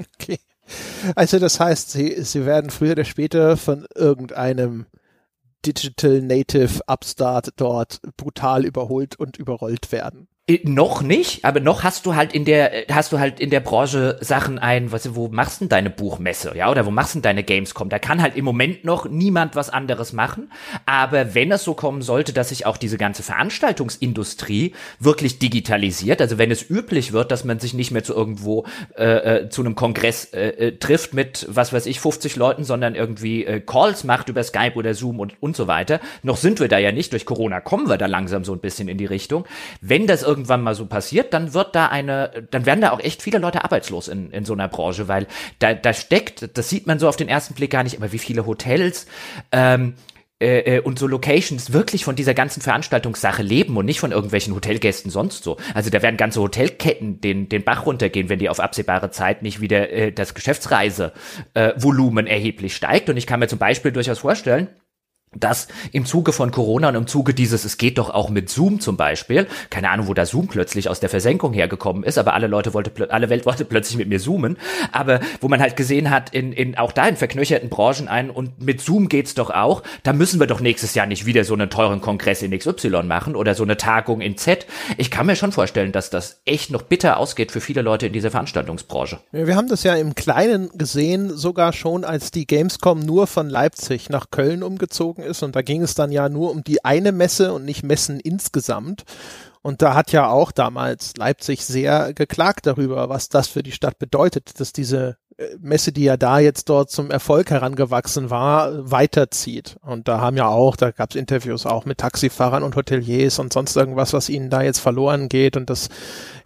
Okay. 0.00 0.38
Also 1.14 1.38
das 1.38 1.58
heißt, 1.58 1.90
sie, 1.90 2.22
sie 2.22 2.46
werden 2.46 2.70
früher 2.70 2.92
oder 2.92 3.04
später 3.04 3.56
von 3.56 3.86
irgendeinem 3.94 4.86
Digital 5.66 6.22
Native 6.22 6.80
Upstart 6.86 7.50
dort 7.56 8.00
brutal 8.16 8.64
überholt 8.64 9.16
und 9.16 9.36
überrollt 9.36 9.92
werden. 9.92 10.28
Äh, 10.50 10.60
noch 10.64 11.02
nicht, 11.02 11.44
aber 11.44 11.60
noch 11.60 11.84
hast 11.84 12.06
du 12.06 12.14
halt 12.14 12.32
in 12.32 12.44
der, 12.44 12.88
äh, 12.88 12.92
hast 12.92 13.12
du 13.12 13.18
halt 13.18 13.40
in 13.40 13.50
der 13.50 13.60
Branche 13.60 14.18
Sachen 14.20 14.58
ein, 14.58 14.92
was, 14.92 15.14
wo 15.14 15.28
machst 15.28 15.60
du 15.60 15.64
denn 15.64 15.68
deine 15.68 15.90
Buchmesse, 15.90 16.52
ja, 16.56 16.70
oder 16.70 16.86
wo 16.86 16.90
machst 16.90 17.14
du 17.14 17.18
denn 17.18 17.22
deine 17.22 17.42
Gamescom? 17.42 17.88
Da 17.88 17.98
kann 17.98 18.20
halt 18.20 18.36
im 18.36 18.44
Moment 18.44 18.84
noch 18.84 19.08
niemand 19.08 19.56
was 19.56 19.70
anderes 19.70 20.12
machen. 20.12 20.50
Aber 20.86 21.34
wenn 21.34 21.52
es 21.52 21.64
so 21.64 21.74
kommen 21.74 22.02
sollte, 22.02 22.32
dass 22.32 22.50
sich 22.50 22.66
auch 22.66 22.76
diese 22.76 22.98
ganze 22.98 23.22
Veranstaltungsindustrie 23.22 24.74
wirklich 24.98 25.38
digitalisiert, 25.38 26.20
also 26.20 26.38
wenn 26.38 26.50
es 26.50 26.68
üblich 26.68 27.12
wird, 27.12 27.30
dass 27.30 27.44
man 27.44 27.60
sich 27.60 27.74
nicht 27.74 27.90
mehr 27.90 28.04
zu 28.04 28.14
irgendwo 28.14 28.66
äh, 28.96 29.04
äh, 29.44 29.48
zu 29.48 29.62
einem 29.62 29.74
Kongress 29.74 30.32
äh 30.32 30.72
trifft 30.78 31.14
mit, 31.14 31.46
was 31.48 31.72
weiß 31.72 31.86
ich, 31.86 32.00
50 32.00 32.36
Leuten, 32.36 32.64
sondern 32.64 32.94
irgendwie 32.94 33.44
äh, 33.44 33.60
Calls 33.60 34.04
macht 34.04 34.28
über 34.28 34.42
Skype 34.42 34.74
oder 34.74 34.94
Zoom 34.94 35.20
und, 35.20 35.34
und 35.40 35.56
so 35.56 35.66
weiter. 35.66 36.00
Noch 36.22 36.36
sind 36.36 36.60
wir 36.60 36.68
da 36.68 36.78
ja 36.78 36.92
nicht, 36.92 37.12
durch 37.12 37.24
Corona 37.24 37.60
kommen 37.60 37.88
wir 37.88 37.98
da 37.98 38.06
langsam 38.06 38.44
so 38.44 38.52
ein 38.52 38.60
bisschen 38.60 38.88
in 38.88 38.98
die 38.98 39.06
Richtung. 39.06 39.44
Wenn 39.80 40.06
das 40.06 40.22
irgendwie 40.22 40.39
irgendwann 40.40 40.62
mal 40.62 40.74
so 40.74 40.86
passiert, 40.86 41.34
dann 41.34 41.52
wird 41.52 41.74
da 41.74 41.86
eine, 41.86 42.46
dann 42.50 42.64
werden 42.64 42.80
da 42.80 42.92
auch 42.92 43.00
echt 43.00 43.22
viele 43.22 43.38
Leute 43.38 43.62
arbeitslos 43.62 44.08
in, 44.08 44.30
in 44.30 44.44
so 44.44 44.54
einer 44.54 44.68
Branche, 44.68 45.06
weil 45.06 45.26
da, 45.58 45.74
da 45.74 45.92
steckt, 45.92 46.56
das 46.56 46.70
sieht 46.70 46.86
man 46.86 46.98
so 46.98 47.08
auf 47.08 47.16
den 47.16 47.28
ersten 47.28 47.54
Blick 47.54 47.70
gar 47.70 47.82
nicht, 47.82 47.96
aber 47.96 48.12
wie 48.12 48.18
viele 48.18 48.46
Hotels, 48.46 49.06
ähm, 49.52 49.94
äh, 50.42 50.76
äh, 50.76 50.80
und 50.80 50.98
so 50.98 51.06
Locations 51.06 51.74
wirklich 51.74 52.06
von 52.06 52.16
dieser 52.16 52.32
ganzen 52.32 52.62
Veranstaltungssache 52.62 53.42
leben 53.42 53.76
und 53.76 53.84
nicht 53.84 54.00
von 54.00 54.10
irgendwelchen 54.10 54.54
Hotelgästen 54.54 55.10
sonst 55.10 55.44
so. 55.44 55.58
Also 55.74 55.90
da 55.90 56.00
werden 56.00 56.16
ganze 56.16 56.40
Hotelketten 56.40 57.20
den, 57.20 57.50
den 57.50 57.62
Bach 57.62 57.84
runtergehen, 57.84 58.30
wenn 58.30 58.38
die 58.38 58.48
auf 58.48 58.58
absehbare 58.58 59.10
Zeit 59.10 59.42
nicht 59.42 59.60
wieder 59.60 59.90
äh, 59.90 60.12
das 60.12 60.32
Geschäftsreisevolumen 60.32 62.26
äh, 62.26 62.30
erheblich 62.30 62.74
steigt. 62.74 63.10
Und 63.10 63.18
ich 63.18 63.26
kann 63.26 63.40
mir 63.40 63.48
zum 63.48 63.58
Beispiel 63.58 63.92
durchaus 63.92 64.20
vorstellen, 64.20 64.68
dass 65.36 65.68
im 65.92 66.06
Zuge 66.06 66.32
von 66.32 66.50
Corona 66.50 66.88
und 66.88 66.96
im 66.96 67.06
Zuge 67.06 67.34
dieses, 67.34 67.64
es 67.64 67.78
geht 67.78 67.98
doch 67.98 68.10
auch 68.10 68.30
mit 68.30 68.50
Zoom 68.50 68.80
zum 68.80 68.96
Beispiel, 68.96 69.46
keine 69.70 69.90
Ahnung, 69.90 70.08
wo 70.08 70.14
da 70.14 70.26
Zoom 70.26 70.48
plötzlich 70.48 70.88
aus 70.88 70.98
der 70.98 71.08
Versenkung 71.08 71.52
hergekommen 71.52 72.02
ist, 72.02 72.18
aber 72.18 72.34
alle 72.34 72.48
Leute 72.48 72.74
wollte, 72.74 73.12
alle 73.12 73.30
Welt 73.30 73.46
wollte 73.46 73.64
plötzlich 73.64 73.96
mit 73.96 74.08
mir 74.08 74.18
zoomen, 74.18 74.58
aber 74.90 75.20
wo 75.40 75.46
man 75.46 75.60
halt 75.60 75.76
gesehen 75.76 76.10
hat, 76.10 76.30
in, 76.34 76.52
in 76.52 76.76
auch 76.76 76.90
da 76.90 77.06
in 77.06 77.16
verknöcherten 77.16 77.70
Branchen 77.70 78.08
ein 78.08 78.28
und 78.28 78.60
mit 78.60 78.80
Zoom 78.80 79.08
geht's 79.08 79.34
doch 79.34 79.50
auch, 79.50 79.84
da 80.02 80.12
müssen 80.12 80.40
wir 80.40 80.48
doch 80.48 80.58
nächstes 80.58 80.94
Jahr 80.94 81.06
nicht 81.06 81.26
wieder 81.26 81.44
so 81.44 81.54
einen 81.54 81.70
teuren 81.70 82.00
Kongress 82.00 82.42
in 82.42 82.56
XY 82.56 83.04
machen 83.04 83.36
oder 83.36 83.54
so 83.54 83.62
eine 83.62 83.76
Tagung 83.76 84.20
in 84.20 84.36
Z. 84.36 84.66
Ich 84.96 85.12
kann 85.12 85.26
mir 85.26 85.36
schon 85.36 85.52
vorstellen, 85.52 85.92
dass 85.92 86.10
das 86.10 86.40
echt 86.44 86.72
noch 86.72 86.82
bitter 86.82 87.18
ausgeht 87.18 87.52
für 87.52 87.60
viele 87.60 87.82
Leute 87.82 88.08
in 88.08 88.12
dieser 88.12 88.32
Veranstaltungsbranche. 88.32 89.20
Wir 89.30 89.54
haben 89.54 89.68
das 89.68 89.84
ja 89.84 89.94
im 89.94 90.16
Kleinen 90.16 90.70
gesehen, 90.74 91.36
sogar 91.36 91.72
schon 91.72 92.04
als 92.04 92.32
die 92.32 92.48
Gamescom 92.48 92.98
nur 92.98 93.28
von 93.28 93.48
Leipzig 93.48 94.10
nach 94.10 94.30
Köln 94.32 94.64
umgezogen 94.64 95.19
gezogen 95.19 95.19
ist. 95.22 95.42
Und 95.42 95.56
da 95.56 95.62
ging 95.62 95.82
es 95.82 95.94
dann 95.94 96.12
ja 96.12 96.28
nur 96.28 96.50
um 96.50 96.64
die 96.64 96.84
eine 96.84 97.12
Messe 97.12 97.52
und 97.52 97.64
nicht 97.64 97.82
Messen 97.82 98.20
insgesamt. 98.20 99.04
Und 99.62 99.82
da 99.82 99.94
hat 99.94 100.12
ja 100.12 100.28
auch 100.28 100.52
damals 100.52 101.16
Leipzig 101.16 101.64
sehr 101.64 102.14
geklagt 102.14 102.66
darüber, 102.66 103.08
was 103.08 103.28
das 103.28 103.48
für 103.48 103.62
die 103.62 103.72
Stadt 103.72 103.98
bedeutet, 103.98 104.58
dass 104.58 104.72
diese 104.72 105.18
äh, 105.36 105.56
Messe, 105.60 105.92
die 105.92 106.04
ja 106.04 106.16
da 106.16 106.38
jetzt 106.38 106.70
dort 106.70 106.90
zum 106.90 107.10
Erfolg 107.10 107.50
herangewachsen 107.50 108.30
war, 108.30 108.90
weiterzieht. 108.90 109.76
Und 109.82 110.08
da 110.08 110.20
haben 110.20 110.38
ja 110.38 110.48
auch, 110.48 110.76
da 110.76 110.92
gab 110.92 111.10
es 111.10 111.16
Interviews 111.16 111.66
auch 111.66 111.84
mit 111.84 111.98
Taxifahrern 111.98 112.62
und 112.62 112.74
Hoteliers 112.74 113.38
und 113.38 113.52
sonst 113.52 113.76
irgendwas, 113.76 114.14
was 114.14 114.30
ihnen 114.30 114.48
da 114.48 114.62
jetzt 114.62 114.78
verloren 114.78 115.28
geht. 115.28 115.58
Und 115.58 115.68
das 115.68 115.90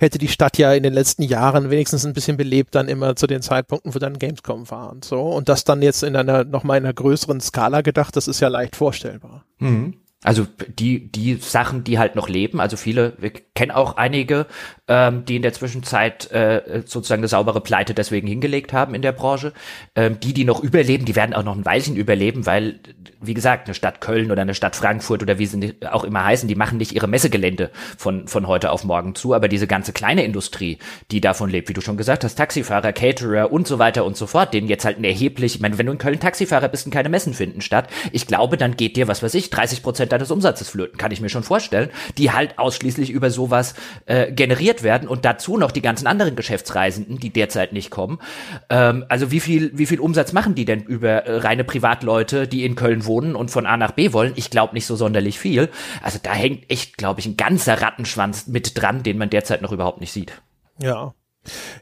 hätte 0.00 0.18
die 0.18 0.28
Stadt 0.28 0.58
ja 0.58 0.72
in 0.72 0.82
den 0.82 0.92
letzten 0.92 1.22
Jahren 1.22 1.70
wenigstens 1.70 2.04
ein 2.04 2.14
bisschen 2.14 2.36
belebt, 2.36 2.74
dann 2.74 2.88
immer 2.88 3.14
zu 3.14 3.28
den 3.28 3.42
Zeitpunkten, 3.42 3.94
wo 3.94 4.00
dann 4.00 4.18
Gamescom 4.18 4.68
war 4.72 4.90
und 4.90 5.04
so. 5.04 5.20
Und 5.22 5.48
das 5.48 5.62
dann 5.62 5.82
jetzt 5.82 6.02
in 6.02 6.16
einer, 6.16 6.42
nochmal 6.42 6.78
in 6.78 6.84
einer 6.84 6.94
größeren 6.94 7.40
Skala 7.40 7.82
gedacht, 7.82 8.16
das 8.16 8.26
ist 8.26 8.40
ja 8.40 8.48
leicht 8.48 8.74
vorstellbar. 8.74 9.44
Mhm. 9.58 9.94
Also 10.24 10.46
die, 10.78 11.12
die 11.12 11.34
Sachen, 11.36 11.84
die 11.84 11.98
halt 11.98 12.16
noch 12.16 12.28
leben, 12.28 12.58
also 12.58 12.76
viele, 12.78 13.12
wir 13.18 13.30
kennen 13.30 13.70
auch 13.70 13.98
einige, 13.98 14.46
ähm, 14.86 15.24
die 15.24 15.36
in 15.36 15.42
der 15.42 15.52
Zwischenzeit 15.52 16.30
äh, 16.30 16.82
sozusagen 16.84 17.20
eine 17.20 17.28
saubere 17.28 17.62
Pleite 17.62 17.94
deswegen 17.94 18.26
hingelegt 18.26 18.72
haben 18.72 18.94
in 18.94 19.02
der 19.02 19.12
Branche. 19.12 19.52
Ähm, 19.94 20.20
die, 20.20 20.34
die 20.34 20.44
noch 20.44 20.62
überleben, 20.62 21.06
die 21.06 21.16
werden 21.16 21.34
auch 21.34 21.42
noch 21.42 21.56
ein 21.56 21.64
Weilchen 21.64 21.96
überleben, 21.96 22.44
weil, 22.44 22.80
wie 23.20 23.32
gesagt, 23.32 23.66
eine 23.66 23.74
Stadt 23.74 24.02
Köln 24.02 24.30
oder 24.30 24.42
eine 24.42 24.54
Stadt 24.54 24.76
Frankfurt 24.76 25.22
oder 25.22 25.38
wie 25.38 25.46
sie 25.46 25.74
auch 25.90 26.04
immer 26.04 26.24
heißen, 26.24 26.48
die 26.48 26.54
machen 26.54 26.76
nicht 26.76 26.92
ihre 26.92 27.08
Messegelände 27.08 27.70
von, 27.96 28.28
von 28.28 28.46
heute 28.46 28.70
auf 28.70 28.84
morgen 28.84 29.14
zu, 29.14 29.32
aber 29.32 29.48
diese 29.48 29.66
ganze 29.66 29.94
kleine 29.94 30.22
Industrie, 30.22 30.78
die 31.10 31.22
davon 31.22 31.48
lebt, 31.48 31.70
wie 31.70 31.74
du 31.74 31.80
schon 31.80 31.96
gesagt 31.96 32.24
hast, 32.24 32.34
Taxifahrer, 32.34 32.92
Caterer 32.92 33.50
und 33.50 33.66
so 33.66 33.78
weiter 33.78 34.04
und 34.04 34.18
so 34.18 34.26
fort, 34.26 34.52
denen 34.52 34.68
jetzt 34.68 34.84
halt 34.84 34.98
ein 34.98 35.04
erheblich, 35.04 35.54
ich 35.54 35.60
meine, 35.60 35.78
wenn 35.78 35.86
du 35.86 35.92
in 35.92 35.98
Köln 35.98 36.20
Taxifahrer 36.20 36.68
bist 36.68 36.84
und 36.84 36.92
keine 36.92 37.08
Messen 37.08 37.32
finden 37.32 37.62
statt, 37.62 37.88
ich 38.12 38.26
glaube, 38.26 38.58
dann 38.58 38.76
geht 38.76 38.96
dir, 38.96 39.08
was 39.08 39.22
weiß 39.22 39.32
ich, 39.34 39.48
30 39.48 39.82
Prozent 39.82 40.12
deines 40.12 40.30
Umsatzes 40.30 40.68
flöten, 40.68 40.98
kann 40.98 41.10
ich 41.10 41.22
mir 41.22 41.30
schon 41.30 41.42
vorstellen, 41.42 41.88
die 42.18 42.32
halt 42.32 42.58
ausschließlich 42.58 43.08
über 43.08 43.30
sowas 43.30 43.74
äh, 44.04 44.30
generiert 44.30 44.73
werden 44.82 45.08
und 45.08 45.24
dazu 45.24 45.56
noch 45.56 45.70
die 45.70 45.82
ganzen 45.82 46.06
anderen 46.06 46.36
Geschäftsreisenden, 46.36 47.18
die 47.18 47.30
derzeit 47.30 47.72
nicht 47.72 47.90
kommen. 47.90 48.18
Ähm, 48.70 49.04
also 49.08 49.30
wie 49.30 49.40
viel, 49.40 49.70
wie 49.74 49.86
viel 49.86 50.00
Umsatz 50.00 50.32
machen 50.32 50.54
die 50.54 50.64
denn 50.64 50.82
über 50.82 51.26
äh, 51.26 51.36
reine 51.38 51.64
Privatleute, 51.64 52.48
die 52.48 52.64
in 52.64 52.74
Köln 52.74 53.04
wohnen 53.06 53.34
und 53.36 53.50
von 53.50 53.66
A 53.66 53.76
nach 53.76 53.92
B 53.92 54.12
wollen? 54.12 54.32
Ich 54.36 54.50
glaube 54.50 54.74
nicht 54.74 54.86
so 54.86 54.96
sonderlich 54.96 55.38
viel. 55.38 55.70
Also 56.02 56.18
da 56.22 56.32
hängt 56.32 56.70
echt, 56.70 56.98
glaube 56.98 57.20
ich, 57.20 57.26
ein 57.26 57.36
ganzer 57.36 57.80
Rattenschwanz 57.80 58.46
mit 58.46 58.80
dran, 58.80 59.02
den 59.02 59.18
man 59.18 59.30
derzeit 59.30 59.62
noch 59.62 59.72
überhaupt 59.72 60.00
nicht 60.00 60.12
sieht. 60.12 60.32
Ja, 60.82 61.14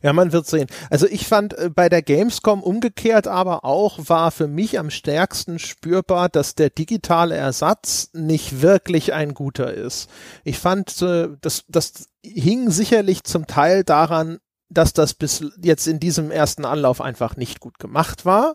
ja, 0.03 0.13
man 0.13 0.33
wird 0.33 0.47
sehen. 0.47 0.67
Also 0.91 1.07
ich 1.07 1.27
fand 1.27 1.57
äh, 1.57 1.71
bei 1.71 1.89
der 1.89 2.03
Gamescom 2.03 2.63
umgekehrt 2.63 3.27
aber 3.27 3.65
auch 3.65 3.99
war 4.09 4.31
für 4.31 4.49
mich 4.49 4.79
am 4.79 4.91
stärksten 4.91 5.59
spürbar, 5.59 6.29
dass 6.29 6.55
der 6.55 6.71
digitale 6.71 7.37
Ersatz 7.37 8.11
nicht 8.13 8.63
wirklich 8.63 9.13
ein 9.13 9.35
guter 9.35 9.73
ist. 9.73 10.11
Ich 10.45 10.59
fand, 10.59 11.01
äh, 11.03 11.29
das, 11.41 11.65
das 11.69 12.09
hing 12.25 12.71
sicherlich 12.71 13.25
zum 13.25 13.47
Teil 13.47 13.85
daran, 13.85 14.39
dass 14.69 14.93
das 14.93 15.15
bis 15.15 15.45
jetzt 15.63 15.87
in 15.87 16.01
diesem 16.01 16.31
ersten 16.31 16.65
Anlauf 16.65 17.01
einfach 17.01 17.37
nicht 17.37 17.61
gut 17.61 17.79
gemacht 17.79 18.25
war. 18.25 18.55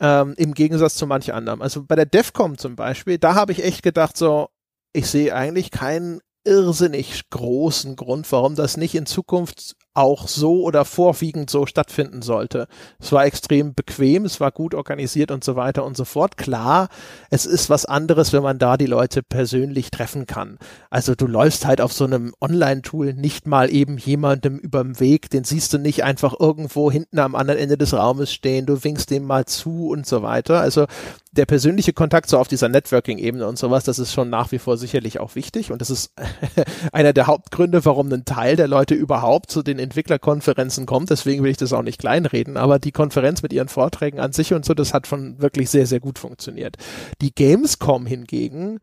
Ähm, 0.00 0.34
Im 0.38 0.54
Gegensatz 0.54 0.94
zu 0.94 1.06
manch 1.06 1.34
anderem. 1.34 1.60
Also 1.60 1.84
bei 1.84 1.94
der 1.94 2.06
DEFCOM 2.06 2.56
zum 2.56 2.74
Beispiel, 2.74 3.18
da 3.18 3.34
habe 3.34 3.52
ich 3.52 3.62
echt 3.62 3.82
gedacht, 3.82 4.16
so, 4.16 4.48
ich 4.92 5.08
sehe 5.08 5.34
eigentlich 5.34 5.70
keinen 5.70 6.20
irrsinnig 6.44 7.28
großen 7.28 7.96
Grund, 7.96 8.30
warum 8.32 8.54
das 8.54 8.78
nicht 8.78 8.94
in 8.94 9.04
Zukunft 9.04 9.76
auch 10.00 10.28
so 10.28 10.62
oder 10.62 10.84
vorwiegend 10.84 11.50
so 11.50 11.66
stattfinden 11.66 12.22
sollte. 12.22 12.66
Es 12.98 13.12
war 13.12 13.24
extrem 13.24 13.74
bequem, 13.74 14.24
es 14.24 14.40
war 14.40 14.50
gut 14.50 14.74
organisiert 14.74 15.30
und 15.30 15.44
so 15.44 15.56
weiter 15.56 15.84
und 15.84 15.96
so 15.96 16.04
fort. 16.04 16.36
Klar, 16.36 16.88
es 17.30 17.46
ist 17.46 17.70
was 17.70 17.84
anderes, 17.84 18.32
wenn 18.32 18.42
man 18.42 18.58
da 18.58 18.76
die 18.76 18.86
Leute 18.86 19.22
persönlich 19.22 19.90
treffen 19.90 20.26
kann. 20.26 20.58
Also 20.90 21.14
du 21.14 21.26
läufst 21.26 21.66
halt 21.66 21.80
auf 21.80 21.92
so 21.92 22.04
einem 22.04 22.34
Online-Tool 22.40 23.14
nicht 23.14 23.46
mal 23.46 23.70
eben 23.70 23.98
jemandem 23.98 24.58
überm 24.58 24.98
Weg, 25.00 25.30
den 25.30 25.44
siehst 25.44 25.72
du 25.72 25.78
nicht 25.78 26.04
einfach 26.04 26.34
irgendwo 26.38 26.90
hinten 26.90 27.18
am 27.18 27.34
anderen 27.34 27.60
Ende 27.60 27.78
des 27.78 27.94
Raumes 27.94 28.32
stehen, 28.32 28.66
du 28.66 28.82
winkst 28.82 29.10
dem 29.10 29.24
mal 29.24 29.44
zu 29.44 29.88
und 29.88 30.06
so 30.06 30.22
weiter. 30.22 30.60
Also 30.60 30.86
der 31.32 31.46
persönliche 31.46 31.92
Kontakt 31.92 32.28
so 32.28 32.38
auf 32.38 32.48
dieser 32.48 32.68
Networking-Ebene 32.68 33.46
und 33.46 33.58
sowas, 33.58 33.84
das 33.84 33.98
ist 33.98 34.12
schon 34.12 34.30
nach 34.30 34.50
wie 34.50 34.58
vor 34.58 34.76
sicherlich 34.76 35.20
auch 35.20 35.36
wichtig 35.36 35.70
und 35.70 35.80
das 35.80 35.90
ist 35.90 36.12
einer 36.92 37.12
der 37.12 37.26
Hauptgründe, 37.26 37.84
warum 37.84 38.12
ein 38.12 38.24
Teil 38.24 38.56
der 38.56 38.66
Leute 38.66 38.94
überhaupt 38.94 39.50
zu 39.50 39.62
den 39.62 39.78
Entwicklerkonferenzen 39.90 40.86
kommt. 40.86 41.10
Deswegen 41.10 41.42
will 41.42 41.50
ich 41.50 41.56
das 41.56 41.72
auch 41.72 41.82
nicht 41.82 42.00
kleinreden, 42.00 42.56
aber 42.56 42.78
die 42.78 42.92
Konferenz 42.92 43.42
mit 43.42 43.52
ihren 43.52 43.68
Vorträgen 43.68 44.20
an 44.20 44.32
sich 44.32 44.54
und 44.54 44.64
so, 44.64 44.72
das 44.72 44.94
hat 44.94 45.06
schon 45.08 45.40
wirklich 45.42 45.68
sehr, 45.68 45.86
sehr 45.86 46.00
gut 46.00 46.18
funktioniert. 46.18 46.76
Die 47.20 47.34
Gamescom 47.34 48.06
hingegen, 48.06 48.78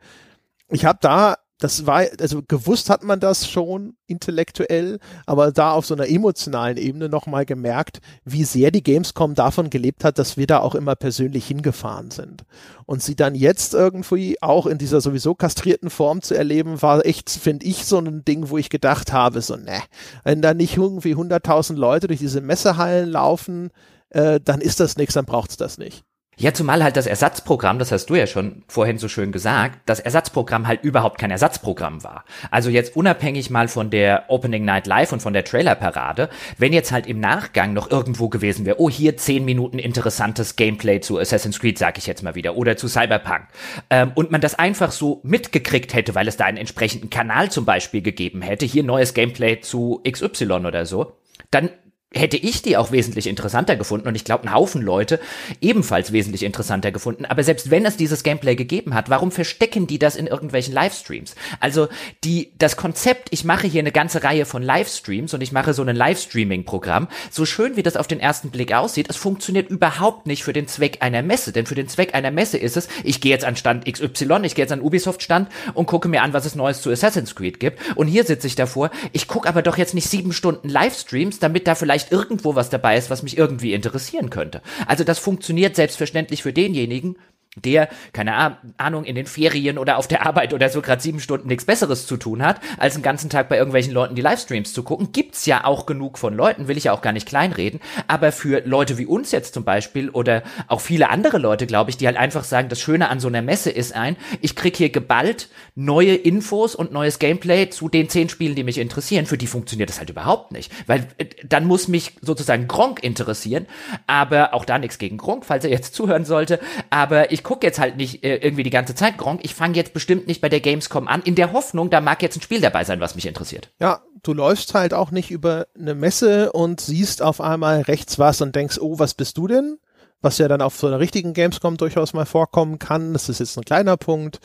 ich 0.70 0.84
habe 0.86 0.99
da 1.01 1.38
das 1.60 1.88
war, 1.88 2.05
also 2.20 2.43
gewusst 2.47 2.89
hat 2.89 3.03
man 3.03 3.20
das 3.20 3.49
schon 3.49 3.95
intellektuell, 4.05 4.99
aber 5.26 5.51
da 5.51 5.72
auf 5.72 5.86
so 5.88 5.95
einer 5.95 6.08
emotionalen 6.08 6.78
Ebene 6.78 7.10
nochmal 7.10 7.45
gemerkt, 7.45 7.99
wie 8.26 8.43
sehr 8.43 8.70
die 8.70 8.84
Gamescom 8.84 9.34
davon 9.34 9.72
gelebt 9.72 10.03
hat, 10.03 10.20
dass 10.20 10.38
wir 10.38 10.45
da 10.45 10.60
auch 10.60 10.76
immer 10.76 10.95
persönlich 10.95 11.47
hingefahren 11.47 12.12
sind. 12.12 12.43
Und 12.86 13.01
sie 13.01 13.16
dann 13.16 13.34
jetzt 13.34 13.74
irgendwie 13.74 14.41
auch 14.41 14.68
in 14.68 14.78
dieser 14.78 15.01
sowieso 15.01 15.34
kastrierten 15.34 15.89
Form 15.89 16.22
zu 16.22 16.36
erleben, 16.36 16.82
war 16.82 17.05
echt, 17.05 17.30
finde 17.30 17.66
ich, 17.66 17.86
so 17.86 17.97
ein 17.97 18.24
Ding, 18.24 18.49
wo 18.49 18.58
ich 18.60 18.70
gedacht 18.70 19.12
habe, 19.12 19.41
so, 19.41 19.55
ne, 19.55 19.82
wenn 20.24 20.43
da 20.43 20.53
nicht 20.53 20.78
irgendwie 20.78 21.16
100.000 21.16 21.76
Leute 21.76 22.08
durch 22.08 22.20
diese 22.20 22.41
Messehallen 22.41 23.10
laufen, 23.10 23.72
äh, 24.10 24.39
dann 24.39 24.62
ist 24.62 24.80
das 24.80 24.97
nichts, 24.97 25.16
dann 25.16 25.26
braucht's 25.26 25.58
das 25.58 25.80
nicht. 25.80 26.07
Ja, 26.39 26.53
zumal 26.53 26.83
halt 26.83 26.95
das 26.95 27.07
Ersatzprogramm, 27.07 27.79
das 27.79 27.91
hast 27.91 28.11
du 28.11 28.15
ja 28.15 28.27
schon 28.27 28.61
vorhin 28.67 28.99
so 28.99 29.07
schön 29.07 29.31
gesagt, 29.31 29.79
das 29.88 29.99
Ersatzprogramm 29.99 30.67
halt 30.67 30.83
überhaupt 30.83 31.17
kein 31.17 31.31
Ersatzprogramm 31.31 32.03
war. 32.03 32.25
Also 32.51 32.69
jetzt 32.69 32.95
unabhängig 32.95 33.49
mal 33.49 33.67
von 33.67 33.89
der 33.89 34.25
Opening 34.27 34.63
Night 34.63 34.85
Live 34.85 35.11
und 35.11 35.19
von 35.19 35.33
der 35.33 35.43
Trailerparade, 35.43 36.29
wenn 36.59 36.73
jetzt 36.73 36.91
halt 36.91 37.07
im 37.07 37.19
Nachgang 37.19 37.73
noch 37.73 37.89
irgendwo 37.89 38.29
gewesen 38.29 38.67
wäre, 38.67 38.79
oh, 38.79 38.88
hier 38.88 39.17
zehn 39.17 39.45
Minuten 39.45 39.79
interessantes 39.79 40.55
Gameplay 40.55 40.99
zu 41.01 41.17
Assassin's 41.17 41.59
Creed, 41.59 41.79
sag 41.79 41.97
ich 41.97 42.05
jetzt 42.05 42.21
mal 42.21 42.35
wieder, 42.35 42.55
oder 42.55 42.77
zu 42.77 42.88
Cyberpunk, 42.88 43.47
ähm, 43.89 44.11
und 44.13 44.29
man 44.29 44.39
das 44.39 44.59
einfach 44.59 44.91
so 44.91 45.21
mitgekriegt 45.23 45.95
hätte, 45.95 46.13
weil 46.13 46.27
es 46.27 46.38
da 46.38 46.45
einen 46.45 46.57
entsprechenden 46.57 47.09
Kanal 47.09 47.49
zum 47.49 47.65
Beispiel 47.65 48.03
gegeben 48.03 48.43
hätte, 48.43 48.67
hier 48.67 48.83
neues 48.83 49.15
Gameplay 49.15 49.61
zu 49.61 50.03
XY 50.07 50.51
oder 50.67 50.85
so, 50.85 51.13
dann 51.49 51.71
hätte 52.14 52.38
ich 52.38 52.62
die 52.62 52.78
auch 52.78 52.91
wesentlich 52.91 53.28
interessanter 53.28 53.76
gefunden 53.76 54.08
und 54.08 54.16
ich 54.16 54.24
glaube, 54.24 54.45
ein 54.45 54.53
Haufen 54.53 54.82
Leute 54.82 55.20
ebenfalls 55.60 56.14
wesentlich 56.14 56.43
interessanter 56.43 56.91
gefunden. 56.91 57.26
Aber 57.26 57.43
selbst 57.43 57.70
wenn 57.70 57.86
es 57.86 57.97
dieses 57.97 58.24
Gameplay 58.24 58.55
gegeben 58.55 58.93
hat, 58.93 59.10
warum 59.10 59.30
verstecken 59.30 59.88
die 59.88 59.99
das 59.99 60.16
in 60.16 60.26
irgendwelchen 60.26 60.74
Livestreams? 60.74 61.36
Also 61.60 61.89
die, 62.24 62.53
das 62.58 62.78
Konzept, 62.78 63.28
ich 63.32 63.43
mache 63.43 63.68
hier 63.68 63.82
eine 63.82 63.91
ganze 63.91 64.24
Reihe 64.24 64.45
von 64.45 64.64
Livestreams 64.64 65.34
und 65.34 65.41
ich 65.41 65.51
mache 65.51 65.74
so 65.74 65.84
ein 65.84 65.95
Livestreaming-Programm, 65.95 67.10
so 67.30 67.45
schön 67.45 67.76
wie 67.76 67.84
das 67.84 67.97
auf 67.97 68.08
den 68.08 68.22
ersten 68.22 68.51
Blick 68.51 68.74
aussieht, 68.74 69.08
es 69.10 69.18
funktioniert 69.18 69.70
überhaupt 69.70 70.28
nicht 70.28 70.43
für 70.43 70.53
den 70.53 70.68
Zweck 70.68 70.99
einer 71.01 71.22
Messe. 71.22 71.51
Denn 71.51 71.66
für 71.66 71.76
den 71.76 71.89
Zweck 71.89 72.16
einer 72.16 72.32
Messe 72.32 72.58
ist 72.58 72.78
es, 72.78 72.88
ich 73.03 73.20
gehe 73.20 73.32
jetzt 73.32 73.43
an 73.43 73.58
Stand 73.58 73.86
XY, 73.86 74.39
ich 74.43 74.55
gehe 74.55 74.64
jetzt 74.64 74.72
an 74.72 74.82
Ubisoft-Stand 74.82 75.49
und 75.74 75.88
gucke 75.88 76.08
mir 76.08 76.22
an, 76.22 76.32
was 76.32 76.45
es 76.45 76.55
Neues 76.55 76.82
zu 76.82 76.89
Assassin's 76.89 77.36
Creed 77.36 77.60
gibt. 77.60 77.80
Und 77.95 78.08
hier 78.08 78.24
sitze 78.24 78.47
ich 78.47 78.55
davor, 78.55 78.91
ich 79.12 79.28
gucke 79.28 79.49
aber 79.49 79.62
doch 79.62 79.78
jetzt 79.78 79.93
nicht 79.93 80.10
sieben 80.10 80.32
Stunden 80.32 80.70
Livestreams, 80.70 81.39
damit 81.39 81.68
da 81.68 81.76
vielleicht 81.76 81.96
vielleicht 81.97 82.11
irgendwo 82.11 82.55
was 82.55 82.69
dabei 82.69 82.97
ist, 82.97 83.09
was 83.09 83.23
mich 83.23 83.37
irgendwie 83.37 83.73
interessieren 83.73 84.29
könnte. 84.29 84.61
Also 84.85 85.03
das 85.03 85.19
funktioniert 85.19 85.75
selbstverständlich 85.75 86.43
für 86.43 86.53
denjenigen, 86.53 87.17
der, 87.62 87.89
keine 88.14 88.58
Ahnung, 88.78 89.03
in 89.03 89.16
den 89.16 89.26
Ferien 89.26 89.78
oder 89.78 89.97
auf 89.97 90.08
der 90.08 90.26
Arbeit 90.26 90.53
oder 90.53 90.70
so 90.70 90.82
gerade 90.82 91.01
sieben 91.01 91.20
Stunden 91.20 91.47
nichts 91.47 91.66
Besseres 91.66 92.08
zu 92.08 92.18
tun 92.18 92.43
hat, 92.43 92.60
als 92.78 92.93
den 92.93 93.03
ganzen 93.03 93.30
Tag 93.30 93.49
bei 93.49 93.58
irgendwelchen 93.58 93.93
Leuten 93.93 94.16
die 94.16 94.22
Livestreams 94.22 94.74
zu 94.74 94.84
gucken, 94.84 95.12
gibt's 95.12 95.45
ja 95.45 95.66
auch 95.66 95.86
genug 95.86 96.18
von 96.18 96.34
Leuten, 96.34 96.68
will 96.68 96.78
ich 96.78 96.86
ja 96.86 96.93
auch 96.93 97.01
gar 97.01 97.14
nicht 97.14 97.28
kleinreden, 97.28 97.80
aber 98.08 98.32
für 98.32 98.62
Leute 98.66 98.97
wie 98.97 99.05
uns 99.05 99.32
jetzt 99.32 99.53
zum 99.53 99.64
Beispiel 99.64 100.10
oder 100.10 100.43
auch 100.68 100.82
viele 100.82 101.10
andere 101.10 101.38
Leute, 101.38 101.68
glaube 101.68 101.89
ich, 101.89 101.97
die 101.97 102.08
halt 102.08 102.18
einfach 102.18 102.43
sagen, 102.43 102.70
das 102.70 102.80
Schöne 102.80 103.10
an 103.10 103.20
so 103.20 103.28
einer 103.28 103.41
Messe 103.41 103.70
ist 103.70 103.95
ein, 103.95 104.18
ich 104.41 104.55
krieg 104.55 104.76
hier 104.76 104.89
geballt 104.89 105.49
neue 105.76 106.16
Infos 106.16 106.76
und 106.76 106.91
neues 106.91 107.20
Gameplay 107.20 107.70
zu 107.70 107.89
den 107.89 108.10
zehn 108.10 108.30
Spielen, 108.30 108.55
die 108.55 108.64
mich 108.64 108.78
interessieren, 108.78 109.26
für 109.26 109.38
die 109.38 109.47
funktioniert 109.47 109.89
das 109.89 109.99
halt 109.99 110.10
überhaupt 110.10 110.51
nicht, 110.51 110.72
weil 110.88 111.08
äh, 111.18 111.26
dann 111.45 111.66
muss 111.66 111.88
mich 111.88 112.14
sozusagen 112.22 112.68
Gronk 112.68 113.03
interessieren, 113.03 113.68
aber 114.08 114.53
auch 114.53 114.66
da 114.66 114.80
nichts 114.80 114.97
gegen 114.97 115.18
Gronk, 115.18 115.45
falls 115.45 115.64
er 115.64 115.72
jetzt 115.72 115.93
zuhören 115.93 116.26
sollte, 116.26 116.60
aber 116.89 117.32
ich 117.32 117.43
gucke 117.47 117.65
jetzt 117.65 117.79
halt 117.79 117.95
nicht 117.95 118.25
äh, 118.25 118.35
irgendwie 118.35 118.63
die 118.63 118.69
ganze 118.69 118.93
Zeit 118.93 119.17
Gronk. 119.17 119.39
Ich 119.41 119.55
fange 119.55 119.77
jetzt 119.77 119.93
bestimmt 119.93 120.27
nicht 120.27 120.41
bei 120.41 120.49
der 120.49 120.59
Gamescom 120.59 121.07
an, 121.07 121.21
in 121.21 121.35
der 121.35 121.53
Hoffnung, 121.53 121.89
da 121.89 122.01
mag 122.01 122.21
jetzt 122.21 122.35
ein 122.35 122.41
Spiel 122.41 122.59
dabei 122.59 122.83
sein, 122.83 122.99
was 122.99 123.15
mich 123.15 123.25
interessiert. 123.25 123.69
Ja, 123.79 124.01
du 124.21 124.33
läufst 124.33 124.73
halt 124.73 124.93
auch 124.93 125.11
nicht 125.11 125.31
über 125.31 125.65
eine 125.73 125.95
Messe 125.95 126.51
und 126.51 126.81
siehst 126.81 127.21
auf 127.21 127.39
einmal 127.39 127.83
rechts 127.83 128.19
was 128.19 128.41
und 128.41 128.53
denkst, 128.53 128.79
oh, 128.81 128.99
was 128.99 129.13
bist 129.13 129.37
du 129.37 129.47
denn? 129.47 129.77
Was 130.19 130.39
ja 130.39 130.49
dann 130.49 130.61
auf 130.61 130.75
so 130.75 130.87
einer 130.87 130.99
richtigen 130.99 131.31
Gamescom 131.31 131.77
durchaus 131.77 132.11
mal 132.11 132.25
vorkommen 132.25 132.79
kann. 132.79 133.13
Das 133.13 133.29
ist 133.29 133.39
jetzt 133.39 133.57
ein 133.57 133.63
kleiner 133.63 133.95
Punkt. 133.95 134.41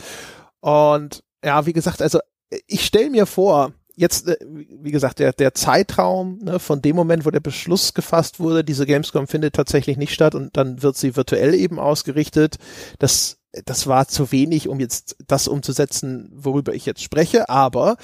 Und 0.61 1.25
ja, 1.45 1.67
wie 1.67 1.73
gesagt, 1.73 2.03
also 2.03 2.21
ich 2.69 2.87
stelle 2.87 3.11
mir 3.11 3.27
vor, 3.27 3.73
jetzt, 3.95 4.29
äh, 4.29 4.37
wie 4.47 4.91
gesagt, 4.91 5.19
der, 5.19 5.33
der 5.33 5.55
Zeitraum 5.55 6.39
ne, 6.43 6.59
von 6.59 6.83
dem 6.83 6.97
Moment, 6.97 7.25
wo 7.25 7.31
der 7.31 7.41
Beschluss 7.41 7.95
gefasst 7.95 8.41
wurde, 8.41 8.65
diese 8.65 8.87
Gamescom 8.87 9.27
findet 9.27 9.55
tatsächlich 9.55 9.97
nicht 9.97 10.15
statt 10.15 10.35
und 10.35 10.57
dann 10.57 10.83
wird 10.83 10.97
sie 10.97 11.17
virtuell 11.17 11.55
eben 11.55 11.79
ausgerichtet. 11.79 12.57
Das, 12.99 13.39
das 13.65 13.87
war 13.87 14.09
zu 14.09 14.33
wenig, 14.33 14.69
um 14.69 14.81
jetzt 14.81 15.17
das 15.27 15.49
umzusetzen, 15.49 16.31
worüber 16.35 16.75
ich 16.75 16.87
jetzt 16.87 17.03
spreche, 17.03 17.49
aber 17.49 17.97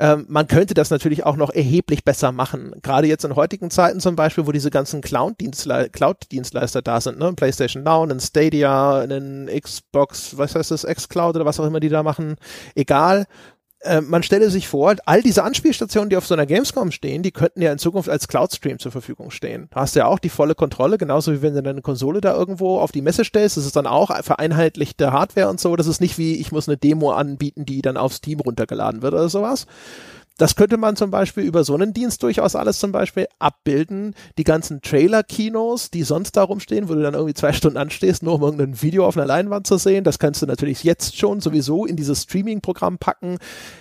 ähm, 0.00 0.26
man 0.28 0.46
könnte 0.46 0.74
das 0.74 0.90
natürlich 0.90 1.26
auch 1.26 1.34
noch 1.36 1.50
erheblich 1.50 2.04
besser 2.04 2.30
machen. 2.30 2.72
Gerade 2.82 3.08
jetzt 3.08 3.24
in 3.24 3.34
heutigen 3.34 3.68
Zeiten 3.68 3.98
zum 3.98 4.14
Beispiel, 4.14 4.46
wo 4.46 4.52
diese 4.52 4.70
ganzen 4.70 5.00
Cloud-Dienstleister 5.00 5.90
Cloud 5.90 6.86
da 6.86 7.00
sind, 7.00 7.18
ne? 7.18 7.32
PlayStation 7.32 7.82
Now, 7.82 8.04
ein 8.04 8.20
Stadia, 8.20 9.00
ein 9.00 9.50
Xbox, 9.60 10.38
was 10.38 10.54
heißt 10.54 10.70
das, 10.70 10.84
Xcloud 10.84 11.34
oder 11.34 11.44
was 11.44 11.58
auch 11.58 11.66
immer 11.66 11.80
die 11.80 11.88
da 11.88 12.04
machen, 12.04 12.36
egal 12.76 13.26
äh, 13.80 14.00
man 14.00 14.22
stelle 14.22 14.50
sich 14.50 14.68
vor, 14.68 14.96
all 15.04 15.22
diese 15.22 15.44
Anspielstationen, 15.44 16.10
die 16.10 16.16
auf 16.16 16.26
so 16.26 16.34
einer 16.34 16.46
Gamescom 16.46 16.90
stehen, 16.90 17.22
die 17.22 17.30
könnten 17.30 17.62
ja 17.62 17.70
in 17.70 17.78
Zukunft 17.78 18.08
als 18.08 18.26
Cloud-Stream 18.26 18.78
zur 18.78 18.92
Verfügung 18.92 19.30
stehen. 19.30 19.68
Da 19.70 19.80
hast 19.80 19.94
du 19.94 20.00
ja 20.00 20.06
auch 20.06 20.18
die 20.18 20.28
volle 20.28 20.54
Kontrolle, 20.54 20.98
genauso 20.98 21.32
wie 21.32 21.42
wenn 21.42 21.54
du 21.54 21.62
deine 21.62 21.82
Konsole 21.82 22.20
da 22.20 22.34
irgendwo 22.34 22.78
auf 22.78 22.92
die 22.92 23.02
Messe 23.02 23.24
stellst. 23.24 23.56
Das 23.56 23.66
ist 23.66 23.76
dann 23.76 23.86
auch 23.86 24.14
vereinheitlichte 24.22 25.12
Hardware 25.12 25.48
und 25.48 25.60
so. 25.60 25.76
Das 25.76 25.86
ist 25.86 26.00
nicht 26.00 26.18
wie, 26.18 26.36
ich 26.36 26.50
muss 26.50 26.68
eine 26.68 26.76
Demo 26.76 27.12
anbieten, 27.12 27.64
die 27.64 27.82
dann 27.82 27.96
auf 27.96 28.12
Steam 28.12 28.40
runtergeladen 28.40 29.02
wird 29.02 29.14
oder 29.14 29.28
sowas. 29.28 29.66
Das 30.38 30.54
könnte 30.56 30.76
man 30.76 30.96
zum 30.96 31.10
Beispiel 31.10 31.42
über 31.42 31.64
so 31.64 31.74
einen 31.74 31.92
Dienst 31.92 32.22
durchaus 32.22 32.56
alles 32.56 32.78
zum 32.78 32.92
Beispiel 32.92 33.26
abbilden. 33.38 34.14
Die 34.38 34.44
ganzen 34.44 34.80
Trailer-Kinos, 34.80 35.90
die 35.90 36.04
sonst 36.04 36.36
da 36.36 36.44
rumstehen, 36.44 36.88
wo 36.88 36.94
du 36.94 37.02
dann 37.02 37.14
irgendwie 37.14 37.34
zwei 37.34 37.52
Stunden 37.58 37.76
anstehst, 37.76 38.22
nur 38.22 38.36
um 38.36 38.42
irgendein 38.42 38.80
Video 38.80 39.06
auf 39.06 39.16
einer 39.16 39.26
Leinwand 39.26 39.66
zu 39.66 39.76
sehen, 39.76 40.04
das 40.04 40.18
kannst 40.18 40.40
du 40.40 40.46
natürlich 40.46 40.84
jetzt 40.84 41.18
schon 41.18 41.40
sowieso 41.40 41.84
in 41.84 41.96
dieses 41.96 42.22
Streaming-Programm 42.22 42.98
packen. 42.98 43.38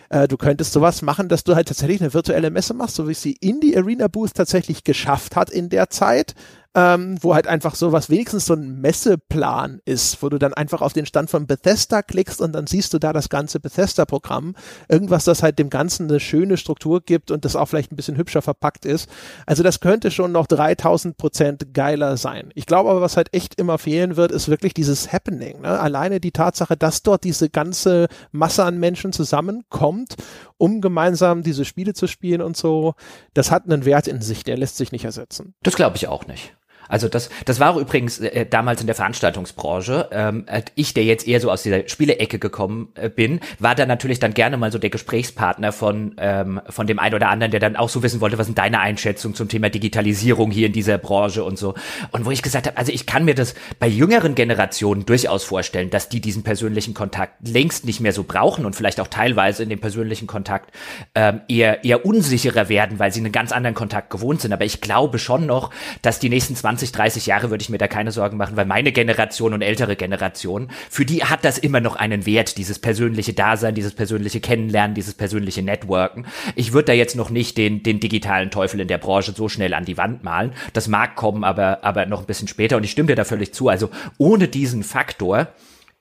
Äh, 0.09 0.27
du 0.27 0.35
könntest 0.35 0.73
sowas 0.73 1.01
machen, 1.03 1.29
dass 1.29 1.43
du 1.43 1.55
halt 1.55 1.67
tatsächlich 1.67 2.01
eine 2.01 2.13
virtuelle 2.13 2.49
Messe 2.49 2.73
machst, 2.73 2.95
so 2.95 3.07
wie 3.07 3.11
es 3.11 3.21
die 3.21 3.37
Indie 3.37 3.77
Arena 3.77 4.07
Booth 4.07 4.33
tatsächlich 4.33 4.83
geschafft 4.83 5.35
hat 5.35 5.51
in 5.51 5.69
der 5.69 5.89
Zeit 5.89 6.33
ähm, 6.75 7.17
wo 7.21 7.33
halt 7.33 7.47
einfach 7.47 7.75
so 7.75 7.91
was 7.91 8.09
wenigstens 8.09 8.45
so 8.45 8.53
ein 8.53 8.79
Messeplan 8.81 9.81
ist, 9.85 10.21
wo 10.21 10.29
du 10.29 10.37
dann 10.37 10.53
einfach 10.53 10.81
auf 10.81 10.93
den 10.93 11.05
Stand 11.05 11.29
von 11.29 11.47
Bethesda 11.47 12.01
klickst 12.01 12.41
und 12.41 12.53
dann 12.53 12.67
siehst 12.67 12.93
du 12.93 12.99
da 12.99 13.13
das 13.13 13.29
ganze 13.29 13.59
Bethesda-Programm. 13.59 14.55
Irgendwas, 14.87 15.25
das 15.25 15.43
halt 15.43 15.59
dem 15.59 15.69
Ganzen 15.69 16.09
eine 16.09 16.19
schöne 16.19 16.57
Struktur 16.57 17.01
gibt 17.01 17.31
und 17.31 17.45
das 17.45 17.55
auch 17.55 17.67
vielleicht 17.67 17.91
ein 17.91 17.95
bisschen 17.95 18.17
hübscher 18.17 18.41
verpackt 18.41 18.85
ist. 18.85 19.09
Also 19.45 19.63
das 19.63 19.79
könnte 19.79 20.11
schon 20.11 20.31
noch 20.31 20.47
3000 20.47 21.17
Prozent 21.17 21.73
geiler 21.73 22.17
sein. 22.17 22.51
Ich 22.55 22.65
glaube 22.65 22.89
aber, 22.89 23.01
was 23.01 23.17
halt 23.17 23.33
echt 23.33 23.59
immer 23.59 23.77
fehlen 23.77 24.15
wird, 24.15 24.31
ist 24.31 24.49
wirklich 24.49 24.73
dieses 24.73 25.11
Happening. 25.11 25.61
Ne? 25.61 25.79
Alleine 25.79 26.19
die 26.19 26.31
Tatsache, 26.31 26.77
dass 26.77 27.03
dort 27.03 27.23
diese 27.23 27.49
ganze 27.49 28.07
Masse 28.31 28.63
an 28.63 28.77
Menschen 28.77 29.13
zusammenkommt, 29.13 30.15
um 30.57 30.81
gemeinsam 30.81 31.43
diese 31.43 31.65
Spiele 31.65 31.93
zu 31.93 32.07
spielen 32.07 32.41
und 32.41 32.57
so, 32.57 32.95
das 33.33 33.51
hat 33.51 33.65
einen 33.65 33.85
Wert 33.85 34.07
in 34.07 34.21
sich, 34.21 34.43
der 34.43 34.57
lässt 34.57 34.77
sich 34.77 34.91
nicht 34.91 35.05
ersetzen. 35.05 35.53
Das 35.63 35.75
glaube 35.75 35.97
ich 35.97 36.07
auch 36.07 36.27
nicht. 36.27 36.55
Also 36.87 37.07
das, 37.07 37.29
das 37.45 37.59
war 37.59 37.77
übrigens 37.77 38.19
äh, 38.19 38.45
damals 38.45 38.81
in 38.81 38.87
der 38.87 38.95
Veranstaltungsbranche. 38.95 40.09
Ähm, 40.11 40.45
ich, 40.75 40.93
der 40.93 41.03
jetzt 41.03 41.27
eher 41.27 41.39
so 41.39 41.51
aus 41.51 41.63
dieser 41.63 41.87
Spielecke 41.87 42.39
gekommen 42.39 42.89
äh, 42.95 43.09
bin, 43.09 43.39
war 43.59 43.75
da 43.75 43.85
natürlich 43.85 44.19
dann 44.19 44.33
gerne 44.33 44.57
mal 44.57 44.71
so 44.71 44.79
der 44.79 44.89
Gesprächspartner 44.89 45.71
von, 45.71 46.15
ähm, 46.17 46.61
von 46.69 46.87
dem 46.87 46.99
einen 46.99 47.15
oder 47.15 47.29
anderen, 47.29 47.51
der 47.51 47.59
dann 47.59 47.75
auch 47.75 47.89
so 47.89 48.03
wissen 48.03 48.21
wollte, 48.21 48.37
was 48.37 48.45
sind 48.45 48.57
deine 48.57 48.79
Einschätzungen 48.79 49.35
zum 49.35 49.49
Thema 49.49 49.69
Digitalisierung 49.69 50.51
hier 50.51 50.67
in 50.67 50.73
dieser 50.73 50.97
Branche 50.97 51.43
und 51.43 51.57
so. 51.57 51.73
Und 52.11 52.25
wo 52.25 52.31
ich 52.31 52.41
gesagt 52.41 52.67
habe, 52.67 52.77
also 52.77 52.91
ich 52.91 53.05
kann 53.05 53.25
mir 53.25 53.35
das 53.35 53.55
bei 53.79 53.87
jüngeren 53.87 54.35
Generationen 54.35 55.05
durchaus 55.05 55.43
vorstellen, 55.43 55.89
dass 55.89 56.09
die 56.09 56.21
diesen 56.21 56.43
persönlichen 56.43 56.93
Kontakt 56.93 57.47
längst 57.47 57.85
nicht 57.85 57.99
mehr 57.99 58.13
so 58.13 58.23
brauchen 58.23 58.65
und 58.65 58.75
vielleicht 58.75 58.99
auch 58.99 59.07
teilweise 59.07 59.63
in 59.63 59.69
dem 59.69 59.79
persönlichen 59.79 60.27
Kontakt 60.27 60.71
ähm, 61.15 61.41
eher, 61.47 61.83
eher 61.83 62.05
unsicherer 62.05 62.69
werden, 62.69 62.99
weil 62.99 63.11
sie 63.11 63.19
einen 63.19 63.31
ganz 63.31 63.51
anderen 63.51 63.75
Kontakt 63.75 64.09
gewohnt 64.09 64.41
sind. 64.41 64.53
Aber 64.53 64.65
ich 64.65 64.81
glaube 64.81 65.19
schon 65.19 65.45
noch, 65.45 65.71
dass 66.01 66.19
die 66.19 66.29
nächsten 66.29 66.55
20 66.55 66.76
20, 66.77 66.91
30 66.91 67.25
Jahre 67.25 67.49
würde 67.49 67.63
ich 67.63 67.69
mir 67.69 67.79
da 67.79 67.87
keine 67.87 68.11
Sorgen 68.11 68.37
machen, 68.37 68.55
weil 68.55 68.65
meine 68.65 68.91
Generation 68.91 69.53
und 69.53 69.63
ältere 69.63 69.95
Generation, 69.95 70.69
für 70.91 71.05
die 71.05 71.23
hat 71.23 71.43
das 71.43 71.57
immer 71.57 71.79
noch 71.79 71.95
einen 71.95 72.27
Wert, 72.27 72.57
dieses 72.57 72.77
persönliche 72.77 73.33
Dasein, 73.33 73.73
dieses 73.73 73.93
persönliche 73.93 74.39
Kennenlernen, 74.39 74.93
dieses 74.93 75.15
persönliche 75.15 75.63
Networken. 75.63 76.27
Ich 76.55 76.73
würde 76.73 76.85
da 76.85 76.93
jetzt 76.93 77.15
noch 77.15 77.31
nicht 77.31 77.57
den, 77.57 77.81
den 77.81 77.99
digitalen 77.99 78.51
Teufel 78.51 78.79
in 78.79 78.87
der 78.87 78.99
Branche 78.99 79.33
so 79.35 79.49
schnell 79.49 79.73
an 79.73 79.85
die 79.85 79.97
Wand 79.97 80.23
malen. 80.23 80.53
Das 80.73 80.87
mag 80.87 81.15
kommen, 81.15 81.43
aber, 81.43 81.83
aber 81.83 82.05
noch 82.05 82.19
ein 82.19 82.27
bisschen 82.27 82.47
später. 82.47 82.77
Und 82.77 82.83
ich 82.83 82.91
stimme 82.91 83.07
dir 83.07 83.15
da 83.15 83.23
völlig 83.23 83.55
zu. 83.55 83.69
Also 83.69 83.89
ohne 84.19 84.47
diesen 84.47 84.83
Faktor, 84.83 85.47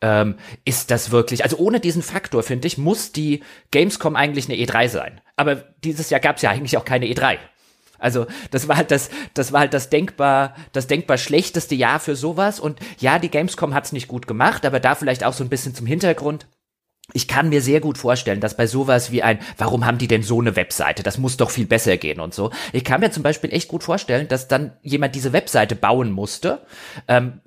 ähm, 0.02 0.34
ist 0.66 0.90
das 0.90 1.10
wirklich, 1.10 1.42
also 1.42 1.56
ohne 1.56 1.80
diesen 1.80 2.02
Faktor, 2.02 2.42
finde 2.42 2.66
ich, 2.66 2.76
muss 2.76 3.12
die 3.12 3.42
Gamescom 3.70 4.14
eigentlich 4.14 4.46
eine 4.46 4.58
E3 4.58 4.88
sein. 4.88 5.22
Aber 5.36 5.56
dieses 5.84 6.10
Jahr 6.10 6.20
gab 6.20 6.36
es 6.36 6.42
ja 6.42 6.50
eigentlich 6.50 6.76
auch 6.76 6.84
keine 6.84 7.06
E3. 7.06 7.38
Also 7.98 8.26
das 8.50 8.68
war 8.68 8.76
halt 8.76 8.90
das, 8.90 9.10
das 9.34 9.52
war 9.52 9.60
halt 9.60 9.74
das 9.74 9.90
denkbar, 9.90 10.54
das 10.72 10.86
denkbar 10.86 11.18
schlechteste 11.18 11.74
Jahr 11.74 12.00
für 12.00 12.16
sowas. 12.16 12.60
Und 12.60 12.78
ja, 12.98 13.18
die 13.18 13.30
Gamescom 13.30 13.74
hat's 13.74 13.92
nicht 13.92 14.08
gut 14.08 14.26
gemacht, 14.26 14.64
aber 14.66 14.80
da 14.80 14.94
vielleicht 14.94 15.24
auch 15.24 15.32
so 15.32 15.44
ein 15.44 15.50
bisschen 15.50 15.74
zum 15.74 15.86
Hintergrund. 15.86 16.46
Ich 17.12 17.28
kann 17.28 17.48
mir 17.48 17.62
sehr 17.62 17.80
gut 17.80 17.98
vorstellen, 17.98 18.40
dass 18.40 18.56
bei 18.56 18.66
sowas 18.66 19.12
wie 19.12 19.22
ein, 19.22 19.38
warum 19.58 19.86
haben 19.86 19.98
die 19.98 20.08
denn 20.08 20.24
so 20.24 20.40
eine 20.40 20.56
Webseite? 20.56 21.04
Das 21.04 21.18
muss 21.18 21.36
doch 21.36 21.50
viel 21.50 21.66
besser 21.66 21.96
gehen 21.96 22.18
und 22.18 22.34
so. 22.34 22.50
Ich 22.72 22.82
kann 22.82 23.00
mir 23.00 23.12
zum 23.12 23.22
Beispiel 23.22 23.52
echt 23.52 23.68
gut 23.68 23.84
vorstellen, 23.84 24.26
dass 24.26 24.48
dann 24.48 24.72
jemand 24.82 25.14
diese 25.14 25.32
Webseite 25.32 25.76
bauen 25.76 26.10
musste, 26.10 26.66
ähm, 27.06 27.40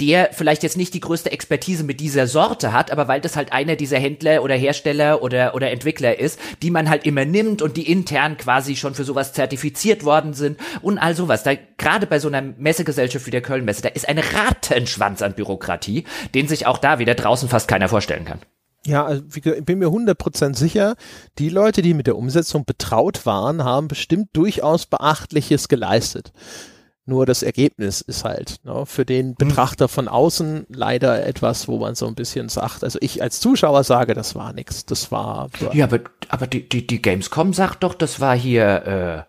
der 0.00 0.30
vielleicht 0.32 0.62
jetzt 0.62 0.76
nicht 0.76 0.94
die 0.94 1.00
größte 1.00 1.32
Expertise 1.32 1.84
mit 1.84 2.00
dieser 2.00 2.26
Sorte 2.26 2.72
hat, 2.72 2.90
aber 2.90 3.08
weil 3.08 3.20
das 3.20 3.36
halt 3.36 3.52
einer 3.52 3.76
dieser 3.76 3.98
Händler 3.98 4.42
oder 4.42 4.54
Hersteller 4.54 5.22
oder, 5.22 5.54
oder 5.54 5.70
Entwickler 5.70 6.18
ist, 6.18 6.38
die 6.62 6.70
man 6.70 6.88
halt 6.88 7.06
immer 7.06 7.24
nimmt 7.24 7.62
und 7.62 7.76
die 7.76 7.90
intern 7.90 8.36
quasi 8.36 8.76
schon 8.76 8.94
für 8.94 9.04
sowas 9.04 9.32
zertifiziert 9.32 10.04
worden 10.04 10.34
sind 10.34 10.58
und 10.82 10.98
all 10.98 11.14
sowas. 11.14 11.42
Da, 11.42 11.52
gerade 11.76 12.06
bei 12.06 12.18
so 12.18 12.28
einer 12.28 12.42
Messegesellschaft 12.42 13.26
wie 13.26 13.30
der 13.30 13.42
Kölnmesse, 13.42 13.82
da 13.82 13.88
ist 13.88 14.08
ein 14.08 14.18
Rattenschwanz 14.18 15.22
an 15.22 15.34
Bürokratie, 15.34 16.04
den 16.34 16.48
sich 16.48 16.66
auch 16.66 16.78
da 16.78 16.98
wieder 16.98 17.14
draußen 17.14 17.48
fast 17.48 17.68
keiner 17.68 17.88
vorstellen 17.88 18.24
kann. 18.24 18.40
Ja, 18.86 19.04
also 19.04 19.22
ich 19.34 19.64
bin 19.64 19.80
mir 19.80 19.88
100% 19.88 20.56
sicher, 20.56 20.94
die 21.38 21.48
Leute, 21.48 21.82
die 21.82 21.94
mit 21.94 22.06
der 22.06 22.16
Umsetzung 22.16 22.64
betraut 22.64 23.26
waren, 23.26 23.64
haben 23.64 23.88
bestimmt 23.88 24.28
durchaus 24.32 24.86
Beachtliches 24.86 25.68
geleistet. 25.68 26.32
Nur 27.08 27.24
das 27.24 27.42
Ergebnis 27.42 28.02
ist 28.02 28.24
halt 28.24 28.56
ne, 28.64 28.84
für 28.84 29.06
den 29.06 29.28
hm. 29.28 29.34
Betrachter 29.36 29.88
von 29.88 30.08
außen 30.08 30.66
leider 30.68 31.24
etwas, 31.26 31.66
wo 31.66 31.78
man 31.78 31.94
so 31.94 32.06
ein 32.06 32.14
bisschen 32.14 32.50
sagt, 32.50 32.84
also 32.84 32.98
ich 33.00 33.22
als 33.22 33.40
Zuschauer 33.40 33.82
sage, 33.82 34.12
das 34.12 34.34
war 34.34 34.52
nix, 34.52 34.84
das 34.84 35.10
war. 35.10 35.48
Ja, 35.72 35.86
aber, 35.86 36.00
aber 36.28 36.46
die, 36.46 36.68
die, 36.68 36.86
die 36.86 37.00
Gamescom 37.00 37.54
sagt 37.54 37.82
doch, 37.82 37.94
das 37.94 38.20
war 38.20 38.36
hier, 38.36 39.26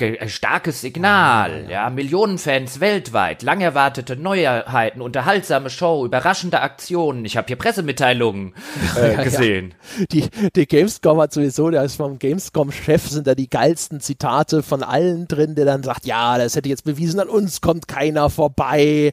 äh, 0.00 0.12
Ge 0.12 0.28
starkes 0.28 0.80
Signal, 0.80 1.64
ja, 1.64 1.70
ja, 1.70 1.90
Millionen 1.90 2.38
Fans 2.38 2.80
weltweit, 2.80 3.42
lang 3.42 3.60
erwartete 3.60 4.16
Neuheiten, 4.16 5.00
unterhaltsame 5.00 5.70
Show, 5.70 6.04
überraschende 6.04 6.60
Aktionen. 6.60 7.24
Ich 7.24 7.36
habe 7.36 7.46
hier 7.46 7.56
Pressemitteilungen 7.56 8.54
äh, 8.96 9.12
ja, 9.14 9.22
gesehen. 9.22 9.74
Ja. 9.98 10.06
Die, 10.06 10.28
die 10.54 10.66
Gamescom 10.66 11.20
hat 11.20 11.32
sowieso, 11.32 11.70
da 11.70 11.82
ist 11.82 11.96
vom 11.96 12.18
Gamescom-Chef 12.18 13.08
sind 13.08 13.26
da 13.26 13.34
die 13.34 13.50
geilsten 13.50 14.00
Zitate 14.00 14.62
von 14.62 14.82
allen 14.82 15.28
drin, 15.28 15.54
der 15.54 15.64
dann 15.64 15.82
sagt, 15.82 16.06
ja, 16.06 16.38
das 16.38 16.56
hätte 16.56 16.68
jetzt 16.68 16.84
bewiesen, 16.84 17.20
an 17.20 17.28
uns 17.28 17.60
kommt 17.60 17.88
keiner 17.88 18.30
vorbei. 18.30 19.12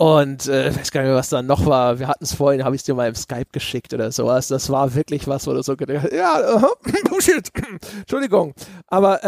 Und 0.00 0.48
äh, 0.48 0.74
weiß 0.74 0.92
gar 0.92 1.02
nicht 1.02 1.08
mehr, 1.08 1.18
was 1.18 1.28
da 1.28 1.42
noch 1.42 1.66
war. 1.66 1.98
Wir 1.98 2.08
hatten 2.08 2.24
es 2.24 2.32
vorhin, 2.32 2.64
habe 2.64 2.74
ich 2.74 2.80
es 2.80 2.86
dir 2.86 2.94
mal 2.94 3.08
im 3.08 3.14
Skype 3.14 3.50
geschickt 3.52 3.92
oder 3.92 4.10
sowas. 4.10 4.48
Das 4.48 4.70
war 4.70 4.94
wirklich 4.94 5.28
was, 5.28 5.46
wo 5.46 5.52
du 5.52 5.62
so 5.62 5.76
gedacht 5.76 6.10
ja, 6.10 6.56
uh, 6.56 6.68
oh 7.10 7.20
shit, 7.20 7.50
Entschuldigung. 7.98 8.54
Aber 8.86 9.22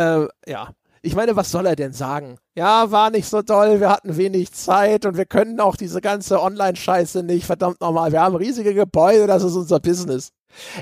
äh, 0.47 0.51
ja, 0.51 0.71
ich 1.03 1.17
meine, 1.17 1.35
was 1.35 1.51
soll 1.51 1.67
er 1.67 1.75
denn 1.75 1.93
sagen? 1.93 2.39
Ja, 2.55 2.91
war 2.93 3.11
nicht 3.11 3.29
so 3.29 3.43
toll, 3.43 3.81
wir 3.81 3.91
hatten 3.91 4.17
wenig 4.17 4.53
Zeit 4.53 5.05
und 5.05 5.17
wir 5.17 5.27
können 5.27 5.59
auch 5.59 5.75
diese 5.77 6.01
ganze 6.01 6.41
Online-Scheiße 6.41 7.25
nicht. 7.25 7.45
Verdammt 7.45 7.81
nochmal, 7.81 8.13
wir 8.13 8.21
haben 8.21 8.37
riesige 8.37 8.73
Gebäude, 8.73 9.27
das 9.27 9.43
ist 9.43 9.57
unser 9.57 9.81
Business. 9.81 10.31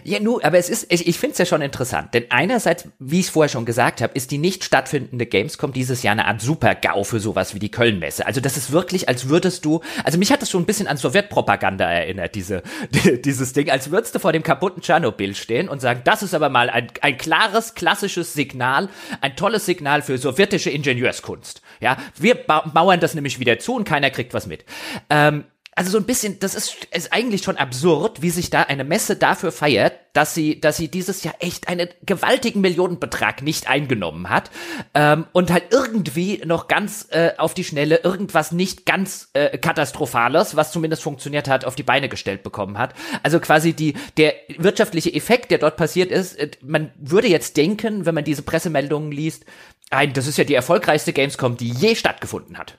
Ja, 0.04 0.20
nur, 0.20 0.44
aber 0.44 0.58
es 0.58 0.68
ist, 0.68 0.92
ich, 0.92 1.06
ich 1.06 1.18
finde 1.18 1.32
es 1.32 1.38
ja 1.38 1.46
schon 1.46 1.62
interessant, 1.62 2.14
denn 2.14 2.24
einerseits, 2.30 2.88
wie 2.98 3.20
ich 3.20 3.30
vorher 3.30 3.48
schon 3.48 3.64
gesagt 3.64 4.00
habe, 4.00 4.12
ist 4.14 4.30
die 4.30 4.38
nicht 4.38 4.64
stattfindende 4.64 5.26
Gamescom 5.26 5.72
dieses 5.72 6.02
Jahr 6.02 6.12
eine 6.12 6.26
Art 6.26 6.40
Super-GAU 6.40 7.04
für 7.04 7.20
sowas 7.20 7.54
wie 7.54 7.58
die 7.58 7.70
Köln-Messe. 7.70 8.26
Also 8.26 8.40
das 8.40 8.56
ist 8.56 8.72
wirklich, 8.72 9.08
als 9.08 9.28
würdest 9.28 9.64
du, 9.64 9.80
also 10.04 10.18
mich 10.18 10.32
hat 10.32 10.42
das 10.42 10.50
schon 10.50 10.62
ein 10.62 10.66
bisschen 10.66 10.86
an 10.86 10.96
Sowjetpropaganda 10.96 11.90
erinnert, 11.90 12.34
diese, 12.34 12.62
die, 12.90 13.20
dieses 13.22 13.52
Ding, 13.52 13.70
als 13.70 13.90
würdest 13.90 14.14
du 14.14 14.18
vor 14.18 14.32
dem 14.32 14.42
kaputten 14.42 14.82
Tschernobyl 14.82 15.34
stehen 15.34 15.68
und 15.68 15.80
sagen, 15.80 16.02
das 16.04 16.22
ist 16.22 16.34
aber 16.34 16.48
mal 16.48 16.70
ein, 16.70 16.88
ein 17.00 17.16
klares, 17.16 17.74
klassisches 17.74 18.32
Signal, 18.32 18.88
ein 19.20 19.36
tolles 19.36 19.66
Signal 19.66 20.02
für 20.02 20.18
sowjetische 20.18 20.70
Ingenieurskunst. 20.70 21.62
Ja, 21.80 21.96
wir 22.18 22.34
ba 22.34 22.70
mauern 22.74 23.00
das 23.00 23.14
nämlich 23.14 23.38
wieder 23.38 23.58
zu 23.58 23.74
und 23.74 23.84
keiner 23.84 24.10
kriegt 24.10 24.34
was 24.34 24.46
mit. 24.46 24.64
Ähm, 25.08 25.44
also 25.80 25.92
so 25.92 25.96
ein 25.98 26.04
bisschen, 26.04 26.38
das 26.40 26.54
ist, 26.54 26.76
ist 26.94 27.10
eigentlich 27.10 27.42
schon 27.42 27.56
absurd, 27.56 28.20
wie 28.20 28.28
sich 28.28 28.50
da 28.50 28.64
eine 28.64 28.84
Messe 28.84 29.16
dafür 29.16 29.50
feiert, 29.50 29.94
dass 30.12 30.34
sie, 30.34 30.60
dass 30.60 30.76
sie 30.76 30.88
dieses 30.88 31.24
Jahr 31.24 31.36
echt 31.38 31.68
einen 31.68 31.88
gewaltigen 32.04 32.60
Millionenbetrag 32.60 33.40
nicht 33.40 33.66
eingenommen 33.66 34.28
hat 34.28 34.50
ähm, 34.92 35.24
und 35.32 35.50
halt 35.50 35.68
irgendwie 35.70 36.42
noch 36.44 36.68
ganz 36.68 37.06
äh, 37.12 37.30
auf 37.38 37.54
die 37.54 37.64
Schnelle 37.64 38.00
irgendwas 38.04 38.52
nicht 38.52 38.84
ganz 38.84 39.30
äh, 39.32 39.56
katastrophales, 39.56 40.54
was 40.54 40.70
zumindest 40.70 41.02
funktioniert 41.02 41.48
hat, 41.48 41.64
auf 41.64 41.76
die 41.76 41.82
Beine 41.82 42.10
gestellt 42.10 42.42
bekommen 42.42 42.76
hat. 42.76 42.92
Also 43.22 43.40
quasi 43.40 43.72
die 43.72 43.94
der 44.18 44.34
wirtschaftliche 44.58 45.14
Effekt, 45.14 45.50
der 45.50 45.56
dort 45.56 45.78
passiert 45.78 46.10
ist, 46.10 46.38
äh, 46.38 46.50
man 46.60 46.92
würde 46.98 47.28
jetzt 47.28 47.56
denken, 47.56 48.04
wenn 48.04 48.14
man 48.14 48.24
diese 48.24 48.42
Pressemeldungen 48.42 49.12
liest, 49.12 49.46
ein, 49.88 50.12
das 50.12 50.26
ist 50.26 50.36
ja 50.36 50.44
die 50.44 50.54
erfolgreichste 50.54 51.14
Gamescom, 51.14 51.56
die 51.56 51.70
je 51.70 51.94
stattgefunden 51.94 52.58
hat. 52.58 52.78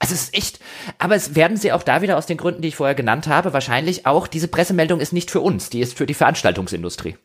Also 0.00 0.14
es 0.14 0.24
ist 0.24 0.34
echt, 0.34 0.60
aber 0.98 1.16
es 1.16 1.34
werden 1.34 1.56
sie 1.56 1.72
auch 1.72 1.82
da 1.82 2.02
wieder 2.02 2.18
aus 2.18 2.26
den 2.26 2.36
Gründen, 2.36 2.62
die 2.62 2.68
ich 2.68 2.76
vorher 2.76 2.94
genannt 2.94 3.26
habe, 3.26 3.52
wahrscheinlich 3.52 4.06
auch, 4.06 4.28
diese 4.28 4.48
Pressemeldung 4.48 5.00
ist 5.00 5.12
nicht 5.12 5.30
für 5.30 5.40
uns, 5.40 5.70
die 5.70 5.80
ist 5.80 5.96
für 5.96 6.06
die 6.06 6.14
Veranstaltungsindustrie. 6.14 7.16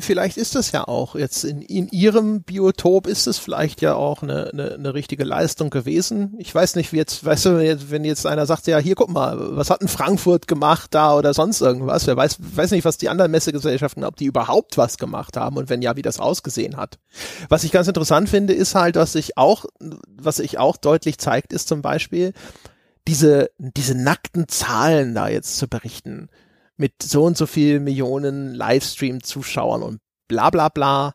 Vielleicht 0.00 0.36
ist 0.36 0.54
das 0.54 0.72
ja 0.72 0.86
auch 0.86 1.14
jetzt 1.14 1.44
in, 1.44 1.62
in 1.62 1.88
ihrem 1.88 2.42
Biotop 2.42 3.06
ist 3.06 3.26
es 3.26 3.38
vielleicht 3.38 3.80
ja 3.80 3.94
auch 3.94 4.22
eine, 4.22 4.50
eine, 4.52 4.74
eine 4.74 4.94
richtige 4.94 5.24
Leistung 5.24 5.70
gewesen. 5.70 6.34
Ich 6.38 6.54
weiß 6.54 6.76
nicht, 6.76 6.92
wie 6.92 6.96
jetzt, 6.96 7.24
weißt 7.24 7.46
du, 7.46 7.90
wenn 7.90 8.04
jetzt 8.04 8.26
einer 8.26 8.46
sagt, 8.46 8.66
ja, 8.66 8.78
hier 8.78 8.94
guck 8.94 9.10
mal, 9.10 9.56
was 9.56 9.70
hat 9.70 9.80
denn 9.80 9.88
Frankfurt 9.88 10.48
gemacht 10.48 10.94
da 10.94 11.16
oder 11.16 11.34
sonst 11.34 11.60
irgendwas? 11.60 12.06
Wer 12.06 12.16
weiß, 12.16 12.38
weiß 12.40 12.70
nicht, 12.72 12.84
was 12.84 12.98
die 12.98 13.08
anderen 13.08 13.30
Messegesellschaften, 13.30 14.04
ob 14.04 14.16
die 14.16 14.26
überhaupt 14.26 14.78
was 14.78 14.98
gemacht 14.98 15.36
haben 15.36 15.56
und 15.56 15.68
wenn 15.68 15.82
ja, 15.82 15.96
wie 15.96 16.02
das 16.02 16.20
ausgesehen 16.20 16.76
hat. 16.76 16.98
Was 17.48 17.64
ich 17.64 17.72
ganz 17.72 17.88
interessant 17.88 18.28
finde, 18.28 18.52
ist 18.52 18.74
halt, 18.74 18.96
was 18.96 19.12
sich 19.12 19.36
auch, 19.36 19.64
was 20.08 20.36
sich 20.36 20.58
auch 20.58 20.76
deutlich 20.76 21.18
zeigt, 21.18 21.52
ist 21.52 21.68
zum 21.68 21.82
Beispiel, 21.82 22.32
diese, 23.08 23.50
diese 23.58 23.94
nackten 23.94 24.48
Zahlen 24.48 25.14
da 25.14 25.28
jetzt 25.28 25.56
zu 25.56 25.68
berichten 25.68 26.28
mit 26.80 27.02
so 27.02 27.24
und 27.24 27.36
so 27.36 27.44
viel 27.44 27.78
Millionen 27.78 28.54
Livestream-Zuschauern 28.54 29.82
und 29.82 30.00
bla 30.28 30.48
bla 30.48 30.70
bla. 30.70 31.12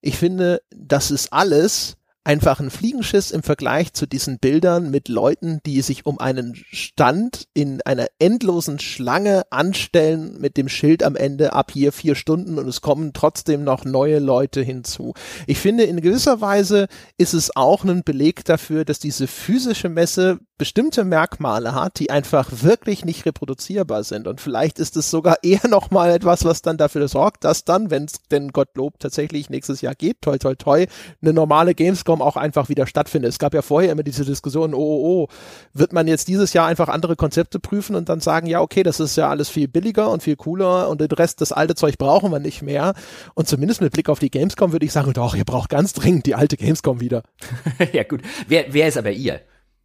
Ich 0.00 0.16
finde, 0.16 0.62
das 0.70 1.10
ist 1.10 1.32
alles 1.32 1.96
einfach 2.28 2.60
ein 2.60 2.68
Fliegenschiss 2.68 3.30
im 3.30 3.42
Vergleich 3.42 3.94
zu 3.94 4.06
diesen 4.06 4.38
Bildern 4.38 4.90
mit 4.90 5.08
Leuten, 5.08 5.60
die 5.64 5.80
sich 5.80 6.04
um 6.04 6.18
einen 6.20 6.54
Stand 6.70 7.48
in 7.54 7.80
einer 7.86 8.06
endlosen 8.18 8.78
Schlange 8.80 9.44
anstellen 9.48 10.38
mit 10.38 10.58
dem 10.58 10.68
Schild 10.68 11.02
am 11.02 11.16
Ende 11.16 11.54
ab 11.54 11.70
hier 11.72 11.90
vier 11.90 12.14
Stunden 12.14 12.58
und 12.58 12.68
es 12.68 12.82
kommen 12.82 13.14
trotzdem 13.14 13.64
noch 13.64 13.86
neue 13.86 14.18
Leute 14.18 14.60
hinzu. 14.60 15.14
Ich 15.46 15.56
finde, 15.56 15.84
in 15.84 16.02
gewisser 16.02 16.42
Weise 16.42 16.88
ist 17.16 17.32
es 17.32 17.56
auch 17.56 17.82
ein 17.84 18.02
Beleg 18.04 18.44
dafür, 18.44 18.84
dass 18.84 18.98
diese 18.98 19.26
physische 19.26 19.88
Messe 19.88 20.38
bestimmte 20.58 21.04
Merkmale 21.04 21.72
hat, 21.74 22.00
die 22.00 22.10
einfach 22.10 22.50
wirklich 22.62 23.04
nicht 23.04 23.24
reproduzierbar 23.24 24.02
sind. 24.02 24.26
Und 24.26 24.40
vielleicht 24.40 24.80
ist 24.80 24.96
es 24.96 25.08
sogar 25.08 25.36
eher 25.42 25.66
nochmal 25.68 26.10
etwas, 26.10 26.44
was 26.44 26.60
dann 26.60 26.76
dafür 26.76 27.08
sorgt, 27.08 27.44
dass 27.44 27.64
dann, 27.64 27.90
wenn 27.90 28.04
es 28.04 28.20
denn 28.30 28.48
Gottlob 28.48 28.98
tatsächlich 28.98 29.48
nächstes 29.48 29.80
Jahr 29.80 29.94
geht, 29.94 30.20
toi 30.20 30.36
toi 30.36 30.56
toi, 30.56 30.86
eine 31.22 31.32
normale 31.32 31.74
Gamescom 31.74 32.17
auch 32.22 32.36
einfach 32.36 32.68
wieder 32.68 32.86
stattfindet. 32.86 33.30
Es 33.30 33.38
gab 33.38 33.54
ja 33.54 33.62
vorher 33.62 33.92
immer 33.92 34.02
diese 34.02 34.24
Diskussion, 34.24 34.74
oh, 34.74 34.78
oh, 34.78 35.24
oh, 35.24 35.28
wird 35.72 35.92
man 35.92 36.06
jetzt 36.06 36.28
dieses 36.28 36.52
Jahr 36.52 36.66
einfach 36.66 36.88
andere 36.88 37.16
Konzepte 37.16 37.60
prüfen 37.60 37.96
und 37.96 38.08
dann 38.08 38.20
sagen, 38.20 38.46
ja, 38.46 38.60
okay, 38.60 38.82
das 38.82 39.00
ist 39.00 39.16
ja 39.16 39.28
alles 39.28 39.48
viel 39.48 39.68
billiger 39.68 40.10
und 40.10 40.22
viel 40.22 40.36
cooler 40.36 40.88
und 40.88 41.00
den 41.00 41.10
Rest, 41.10 41.40
das 41.40 41.52
alte 41.52 41.74
Zeug 41.74 41.98
brauchen 41.98 42.30
wir 42.30 42.40
nicht 42.40 42.62
mehr. 42.62 42.94
Und 43.34 43.48
zumindest 43.48 43.80
mit 43.80 43.92
Blick 43.92 44.08
auf 44.08 44.18
die 44.18 44.30
Gamescom 44.30 44.72
würde 44.72 44.86
ich 44.86 44.92
sagen, 44.92 45.12
doch, 45.12 45.34
ihr 45.34 45.44
braucht 45.44 45.70
ganz 45.70 45.92
dringend 45.92 46.26
die 46.26 46.34
alte 46.34 46.56
Gamescom 46.56 47.00
wieder. 47.00 47.22
ja, 47.92 48.04
gut. 48.04 48.22
Wer, 48.46 48.72
wer 48.72 48.88
ist 48.88 48.96
aber 48.96 49.10
ihr? 49.10 49.40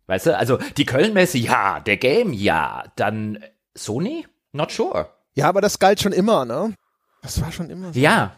Weißt 0.07 0.25
du, 0.25 0.37
also 0.37 0.57
die 0.77 0.85
Köln-Messe, 0.85 1.37
ja, 1.37 1.79
der 1.79 1.97
Game, 1.97 2.33
ja, 2.33 2.83
dann 2.95 3.39
Sony? 3.75 4.27
Not 4.51 4.71
sure. 4.71 5.09
Ja, 5.33 5.49
aber 5.49 5.61
das 5.61 5.79
galt 5.79 6.01
schon 6.01 6.11
immer, 6.11 6.45
ne? 6.45 6.73
Das 7.21 7.41
war 7.41 7.51
schon 7.51 7.69
immer 7.69 7.93
so. 7.93 7.99
Ja. 7.99 8.35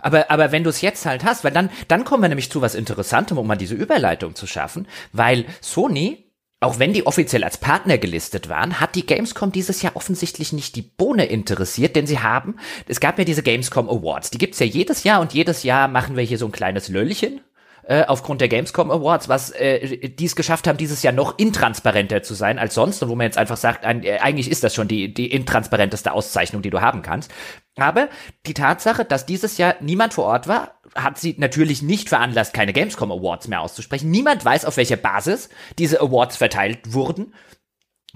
Aber, 0.00 0.30
aber 0.30 0.52
wenn 0.52 0.64
du 0.64 0.70
es 0.70 0.80
jetzt 0.80 1.06
halt 1.06 1.24
hast, 1.24 1.44
weil 1.44 1.52
dann, 1.52 1.70
dann 1.88 2.04
kommen 2.04 2.22
wir 2.22 2.28
nämlich 2.28 2.50
zu 2.50 2.62
was 2.62 2.74
Interessantem, 2.74 3.38
um 3.38 3.46
mal 3.46 3.56
diese 3.56 3.74
Überleitung 3.74 4.34
zu 4.34 4.46
schaffen, 4.46 4.88
weil 5.12 5.44
Sony 5.60 6.26
auch 6.58 6.78
wenn 6.78 6.94
die 6.94 7.06
offiziell 7.06 7.44
als 7.44 7.58
Partner 7.58 7.98
gelistet 7.98 8.48
waren, 8.48 8.80
hat 8.80 8.94
die 8.94 9.04
Gamescom 9.04 9.52
dieses 9.52 9.82
Jahr 9.82 9.94
offensichtlich 9.94 10.54
nicht 10.54 10.74
die 10.74 10.82
Bohne 10.82 11.26
interessiert, 11.26 11.94
denn 11.96 12.06
sie 12.06 12.20
haben, 12.20 12.56
es 12.88 12.98
gab 12.98 13.18
ja 13.18 13.24
diese 13.24 13.42
Gamescom 13.42 13.90
Awards, 13.90 14.30
die 14.30 14.38
gibt's 14.38 14.58
ja 14.58 14.66
jedes 14.66 15.04
Jahr 15.04 15.20
und 15.20 15.34
jedes 15.34 15.64
Jahr 15.64 15.86
machen 15.86 16.16
wir 16.16 16.24
hier 16.24 16.38
so 16.38 16.46
ein 16.46 16.52
kleines 16.52 16.88
Löllchen 16.88 17.40
äh, 17.88 18.04
aufgrund 18.04 18.40
der 18.40 18.48
Gamescom 18.48 18.90
Awards, 18.90 19.28
was 19.28 19.50
äh, 19.50 20.08
die 20.08 20.24
es 20.24 20.34
geschafft 20.34 20.66
haben, 20.66 20.76
dieses 20.76 21.02
Jahr 21.02 21.12
noch 21.12 21.38
intransparenter 21.38 22.22
zu 22.22 22.34
sein 22.34 22.58
als 22.58 22.74
sonst 22.74 23.02
und 23.02 23.08
wo 23.08 23.14
man 23.14 23.26
jetzt 23.26 23.38
einfach 23.38 23.56
sagt, 23.56 23.84
ein, 23.84 24.02
äh, 24.02 24.18
eigentlich 24.18 24.50
ist 24.50 24.64
das 24.64 24.74
schon 24.74 24.88
die, 24.88 25.14
die 25.14 25.30
intransparenteste 25.30 26.12
Auszeichnung, 26.12 26.62
die 26.62 26.70
du 26.70 26.80
haben 26.80 27.02
kannst. 27.02 27.32
Aber 27.76 28.08
die 28.46 28.54
Tatsache, 28.54 29.04
dass 29.04 29.26
dieses 29.26 29.56
Jahr 29.58 29.76
niemand 29.80 30.14
vor 30.14 30.24
Ort 30.24 30.48
war, 30.48 30.80
hat 30.94 31.18
sie 31.18 31.36
natürlich 31.38 31.82
nicht 31.82 32.08
veranlasst, 32.08 32.54
keine 32.54 32.72
Gamescom 32.72 33.12
Awards 33.12 33.48
mehr 33.48 33.60
auszusprechen. 33.60 34.10
Niemand 34.10 34.44
weiß, 34.44 34.64
auf 34.64 34.78
welcher 34.78 34.96
Basis 34.96 35.48
diese 35.78 36.00
Awards 36.00 36.36
verteilt 36.36 36.92
wurden. 36.92 37.34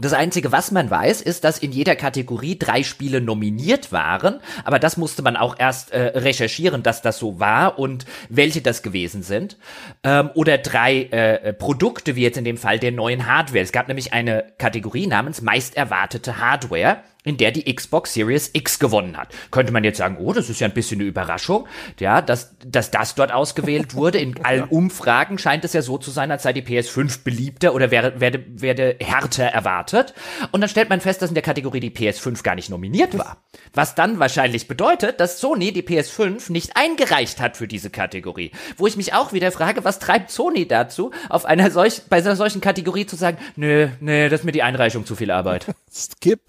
Das 0.01 0.15
Einzige, 0.15 0.51
was 0.51 0.71
man 0.71 0.91
weiß, 0.91 1.21
ist, 1.21 1.45
dass 1.45 1.59
in 1.59 1.73
jeder 1.73 1.95
Kategorie 1.95 2.59
drei 2.59 2.83
Spiele 2.83 3.21
nominiert 3.21 3.93
waren, 3.93 4.41
aber 4.65 4.79
das 4.79 4.97
musste 4.97 5.23
man 5.23 5.37
auch 5.37 5.57
erst 5.59 5.93
äh, 5.93 6.19
recherchieren, 6.19 6.83
dass 6.83 7.03
das 7.03 7.19
so 7.19 7.39
war 7.39 7.79
und 7.79 8.07
welche 8.29 8.63
das 8.63 8.83
gewesen 8.83 9.23
sind. 9.23 9.59
Ähm, 10.03 10.31
oder 10.35 10.59
drei 10.59 11.03
äh, 11.05 11.53
Produkte, 11.53 12.17
wie 12.17 12.23
jetzt 12.23 12.39
in 12.39 12.45
dem 12.45 12.57
Fall 12.57 12.79
der 12.79 12.93
neuen 12.93 13.27
Hardware. 13.27 13.63
Es 13.63 13.73
gab 13.73 13.89
nämlich 13.89 14.13
eine 14.13 14.45
Kategorie 14.59 15.07
namens 15.07 15.43
meist 15.43 15.77
erwartete 15.77 16.39
Hardware 16.39 17.03
in 17.25 17.37
der 17.37 17.51
die 17.51 17.73
Xbox 17.73 18.15
Series 18.15 18.51
X 18.53 18.79
gewonnen 18.79 19.17
hat. 19.17 19.29
Könnte 19.51 19.73
man 19.73 19.85
jetzt 19.85 19.99
sagen, 19.99 20.17
oh, 20.19 20.33
das 20.33 20.49
ist 20.49 20.61
ja 20.61 20.67
ein 20.67 20.75
bisschen 20.75 21.01
eine 21.01 21.09
Überraschung, 21.09 21.67
ja, 21.99 22.23
dass, 22.23 22.57
dass 22.65 22.91
das 22.91 23.15
dort 23.15 23.33
ausgewählt 23.33 23.95
wurde. 23.95 24.19
In 24.19 24.43
allen 24.45 24.65
Umfragen 24.65 25.39
scheint 25.39 25.65
es 25.65 25.73
ja 25.73 25.83
so 25.83 25.99
zu 25.99 26.11
sein, 26.11 26.31
als 26.31 26.45
sei 26.45 26.53
die 26.53 26.63
PS5 26.63 27.23
beliebter 27.23 27.75
oder 27.75 27.91
werde, 27.91 28.21
werde, 28.21 28.45
werde 28.49 28.97
härter 29.01 29.45
erwartet. 29.45 30.15
Und 30.53 30.63
dann 30.63 30.71
stellt 30.71 30.89
man 30.89 31.01
fest, 31.01 31.21
dass 31.21 31.31
in 31.31 31.35
der 31.35 31.43
Kategorie 31.43 31.81
die 31.81 31.91
PS5 31.91 32.43
gar 32.43 32.55
nicht 32.55 32.71
nominiert 32.71 33.19
war. 33.19 33.39
Was 33.75 33.95
dann 33.95 34.19
wahrscheinlich 34.19 34.67
bedeutet, 34.67 35.21
dass 35.21 35.41
Sony 35.41 35.73
die 35.73 35.83
PS5 35.83 36.51
nicht 36.51 36.77
eingereicht 36.77 37.41
hat 37.41 37.57
für 37.57 37.69
diese 37.69 37.91
Kategorie. 37.91 38.53
Wo 38.77 38.87
ich 38.87 38.97
mich 38.97 39.13
auch 39.13 39.33
wieder 39.33 39.53
frage, 39.53 39.85
was 39.85 39.99
treibt 39.99 40.31
Sony 40.31 40.67
dazu, 40.67 41.11
auf 41.29 41.45
einer 41.45 41.71
solch, 41.71 42.03
bei 42.09 42.19
einer 42.19 42.37
solchen 42.37 42.61
Kategorie 42.61 43.07
zu 43.07 43.17
sagen, 43.17 43.37
nö, 43.57 43.89
nö, 44.01 44.29
das 44.31 44.41
ist 44.41 44.45
mir 44.45 44.53
die 44.53 44.63
Einreichung 44.63 45.05
zu 45.05 45.17
viel 45.17 45.31
Arbeit. 45.31 45.67
Skip. 45.93 46.41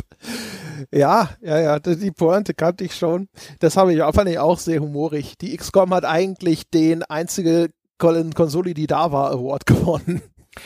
Ja, 0.91 1.32
ja, 1.41 1.59
ja, 1.59 1.79
die 1.79 2.11
Pointe 2.11 2.53
kannte 2.53 2.84
ich 2.84 2.95
schon. 2.95 3.29
Das 3.59 3.77
habe 3.77 3.93
ich, 3.93 4.01
fand 4.01 4.29
ich 4.29 4.39
auch 4.39 4.59
sehr 4.59 4.79
humorig. 4.79 5.38
Die 5.38 5.55
XCOM 5.55 5.93
hat 5.93 6.05
eigentlich 6.05 6.69
den 6.69 7.03
einzige 7.03 7.69
Konsole, 7.97 8.73
die 8.73 8.88
da 8.88 9.11
war, 9.11 9.32
Award 9.32 9.65
gewonnen. 9.65 10.21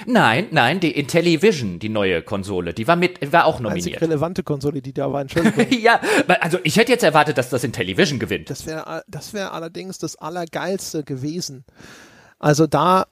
Nein, 0.07 0.47
nein, 0.49 0.79
die 0.79 0.91
Intellivision, 0.91 1.77
die 1.77 1.89
neue 1.89 2.23
Konsole, 2.23 2.73
die 2.73 2.87
war 2.87 2.95
mit, 2.95 3.31
war 3.31 3.45
auch 3.45 3.59
nominiert. 3.59 3.85
Einzig 3.85 4.01
relevante 4.01 4.41
Konsole, 4.41 4.81
die 4.81 4.93
da 4.93 5.13
war, 5.13 5.21
Entschuldigung. 5.21 5.67
ja, 5.79 6.01
also 6.41 6.57
ich 6.63 6.77
hätte 6.77 6.91
jetzt 6.91 7.03
erwartet, 7.03 7.37
dass 7.37 7.49
das 7.49 7.63
Intellivision 7.63 8.17
gewinnt. 8.17 8.49
Das 8.49 8.65
wäre, 8.65 9.03
das 9.07 9.33
wäre 9.33 9.51
allerdings 9.51 9.99
das 9.99 10.15
Allergeilste 10.15 11.03
gewesen. 11.03 11.65
Also 12.39 12.65
da, 12.65 13.05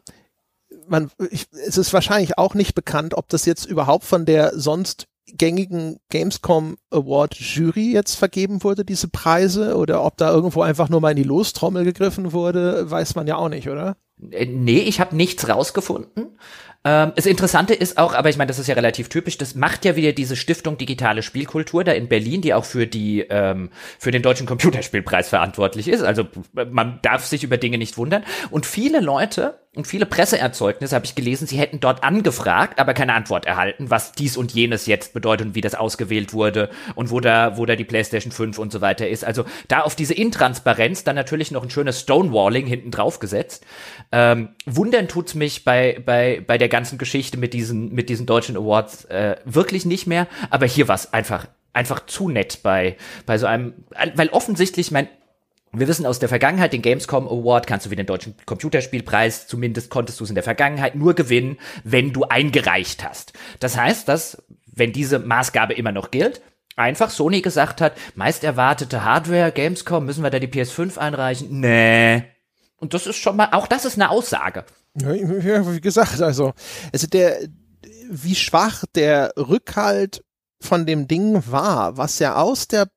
man, 0.88 1.12
ich, 1.30 1.45
es 1.51 1.78
ist 1.78 1.93
wahrscheinlich 1.93 2.39
auch 2.39 2.56
nicht 2.56 2.74
bekannt, 2.74 3.14
ob 3.14 3.30
das 3.30 3.45
jetzt 3.45 3.66
überhaupt 3.66 4.04
von 4.04 4.26
der 4.26 4.58
sonst 4.58 5.06
gängigen 5.38 5.98
Gamescom 6.10 6.78
Award 6.92 7.36
Jury 7.36 7.92
jetzt 7.92 8.16
vergeben 8.16 8.64
wurde, 8.64 8.86
diese 8.86 9.08
Preise, 9.08 9.76
oder 9.76 10.04
ob 10.04 10.18
da 10.18 10.32
irgendwo 10.32 10.62
einfach 10.62 10.90
nur 10.90 11.02
mal 11.02 11.12
in 11.12 11.18
die 11.18 11.24
Lostrommel 11.24 11.84
gegriffen 11.84 12.34
wurde, 12.34 12.90
weiß 12.90 13.16
man 13.16 13.28
ja 13.28 13.36
auch 13.38 13.50
nicht, 13.50 13.70
oder? 13.70 13.98
Äh, 14.32 14.46
nee, 14.46 14.80
ich 14.80 15.00
habe 15.00 15.16
nichts 15.16 15.48
rausgefunden. 15.48 16.38
Ähm, 16.86 17.14
das 17.16 17.26
Interessante 17.26 17.74
ist 17.74 17.98
auch, 17.98 18.14
aber 18.14 18.30
ich 18.30 18.38
meine, 18.38 18.50
das 18.50 18.60
ist 18.60 18.68
ja 18.68 18.76
relativ 18.76 19.10
typisch, 19.10 19.38
das 19.38 19.56
macht 19.56 19.86
ja 19.86 19.96
wieder 19.96 20.12
diese 20.12 20.36
Stiftung 20.36 20.78
Digitale 20.78 21.24
Spielkultur 21.24 21.84
da 21.84 21.94
in 21.94 22.10
Berlin, 22.10 22.42
die 22.42 22.54
auch 22.54 22.66
für 22.66 22.88
die 22.88 23.22
ähm, 23.30 23.70
für 24.00 24.12
den 24.12 24.22
Deutschen 24.22 24.46
Computerspielpreis 24.46 25.30
verantwortlich 25.30 25.88
ist. 25.88 26.04
Also 26.04 26.28
man 26.54 27.00
darf 27.02 27.26
sich 27.26 27.44
über 27.44 27.58
Dinge 27.58 27.78
nicht 27.78 27.98
wundern. 27.98 28.24
Und 28.52 28.66
viele 28.66 29.00
Leute 29.00 29.62
und 29.76 29.88
viele 29.88 30.06
Presseerzeugnisse 30.06 30.94
habe 30.96 31.06
ich 31.06 31.16
gelesen, 31.16 31.48
sie 31.48 31.58
hätten 31.58 31.80
dort 31.80 32.04
angefragt, 32.04 32.80
aber 32.80 32.94
keine 32.94 33.16
Antwort 33.16 33.46
erhalten, 33.46 33.90
was 33.90 34.12
dies 34.12 34.38
und 34.38 34.54
jenes 34.54 34.86
jetzt 34.86 35.14
bedeutet 35.14 35.48
und 35.48 35.56
wie 35.56 35.62
das 35.62 35.74
ausgewählt 35.74 36.32
wurde 36.32 36.70
und 36.94 37.10
wo 37.10 37.20
da, 37.20 37.58
wo 37.58 37.66
da 37.66 37.76
die 37.76 37.84
PlayStation 37.84 38.32
5 38.32 38.60
und 38.60 38.72
so 38.72 38.82
weiter 38.82 39.10
ist. 39.10 39.26
Also 39.26 39.46
da 39.70 39.82
auf 39.82 39.96
diese 39.96 40.14
Intransparenz 40.14 41.04
dann 41.04 41.16
natürlich 41.16 41.50
noch 41.50 41.64
ein 41.64 41.72
schönes 41.72 42.02
Stonewalling 42.02 42.68
hinten 42.68 42.92
drauf 42.92 43.18
gesetzt. 43.18 43.66
Ähm, 44.12 44.50
wundern 44.68 45.08
tut's 45.08 45.34
mich 45.34 45.64
bei, 45.64 46.00
bei, 46.06 46.44
bei 46.46 46.60
der 46.60 46.70
ganzen 46.70 47.00
Geschichte 47.00 47.38
mit 47.38 47.56
diesen, 47.56 47.92
mit 47.94 48.10
diesen 48.10 48.28
deutschen 48.28 48.56
Awards 48.56 49.06
äh, 49.06 49.38
wirklich 49.44 49.86
nicht 49.86 50.06
mehr, 50.06 50.28
aber 50.52 50.68
hier 50.68 50.88
war's 50.88 51.14
einfach 51.14 51.48
einfach 51.74 52.06
zu 52.06 52.30
nett 52.30 52.60
bei, 52.62 52.98
bei 53.26 53.40
so 53.40 53.48
einem, 53.48 53.74
weil 54.14 54.30
offensichtlich, 54.30 54.92
mein, 54.92 55.08
wir 55.76 55.88
wissen 55.88 56.06
aus 56.06 56.20
der 56.20 56.30
Vergangenheit, 56.30 56.72
den 56.72 56.82
Gamescom 56.82 57.28
Award 57.28 57.66
kannst 57.68 57.86
du 57.86 57.90
wie 57.90 57.96
den 57.96 58.06
deutschen 58.06 58.36
Computerspielpreis, 58.46 59.48
zumindest 59.48 59.90
konntest 59.90 60.20
du 60.20 60.24
es 60.24 60.30
in 60.30 60.36
der 60.36 60.44
Vergangenheit 60.44 60.96
nur 60.96 61.16
gewinnen, 61.16 61.58
wenn 61.84 62.14
du 62.14 62.24
eingereicht 62.26 63.04
hast. 63.04 63.34
Das 63.60 63.76
heißt, 63.76 64.08
dass, 64.08 64.44
wenn 64.68 64.94
diese 64.94 65.20
Maßgabe 65.20 65.74
immer 65.74 65.92
noch 65.92 66.12
gilt, 66.12 66.42
einfach 66.76 67.10
Sony 67.10 67.42
gesagt 67.42 67.82
hat, 67.82 67.94
meist 68.16 68.44
erwartete 68.44 69.04
Hardware, 69.04 69.52
Gamescom, 69.52 70.06
müssen 70.06 70.24
wir 70.24 70.30
da 70.30 70.40
die 70.40 70.48
PS5 70.48 70.98
einreichen? 70.98 71.60
Nee. 71.60 72.24
Und 72.78 72.94
das 72.94 73.08
ist 73.08 73.18
schon 73.18 73.36
mal, 73.36 73.50
auch 73.52 73.68
das 73.68 73.86
ist 73.86 73.96
eine 73.96 74.10
Aussage. 74.10 74.66
Ja, 74.96 75.14
wie 75.14 75.82
gesagt, 75.82 76.22
also, 76.22 76.54
also 76.92 77.08
der, 77.08 77.40
wie 78.10 78.36
schwach 78.36 78.84
der 78.94 79.34
Rückhalt 79.38 80.24
von 80.62 80.86
dem 80.86 81.08
Ding 81.08 81.44
war, 81.48 81.98
was 81.98 82.20
ja 82.20 82.36
aus 82.36 82.68
der 82.68 82.88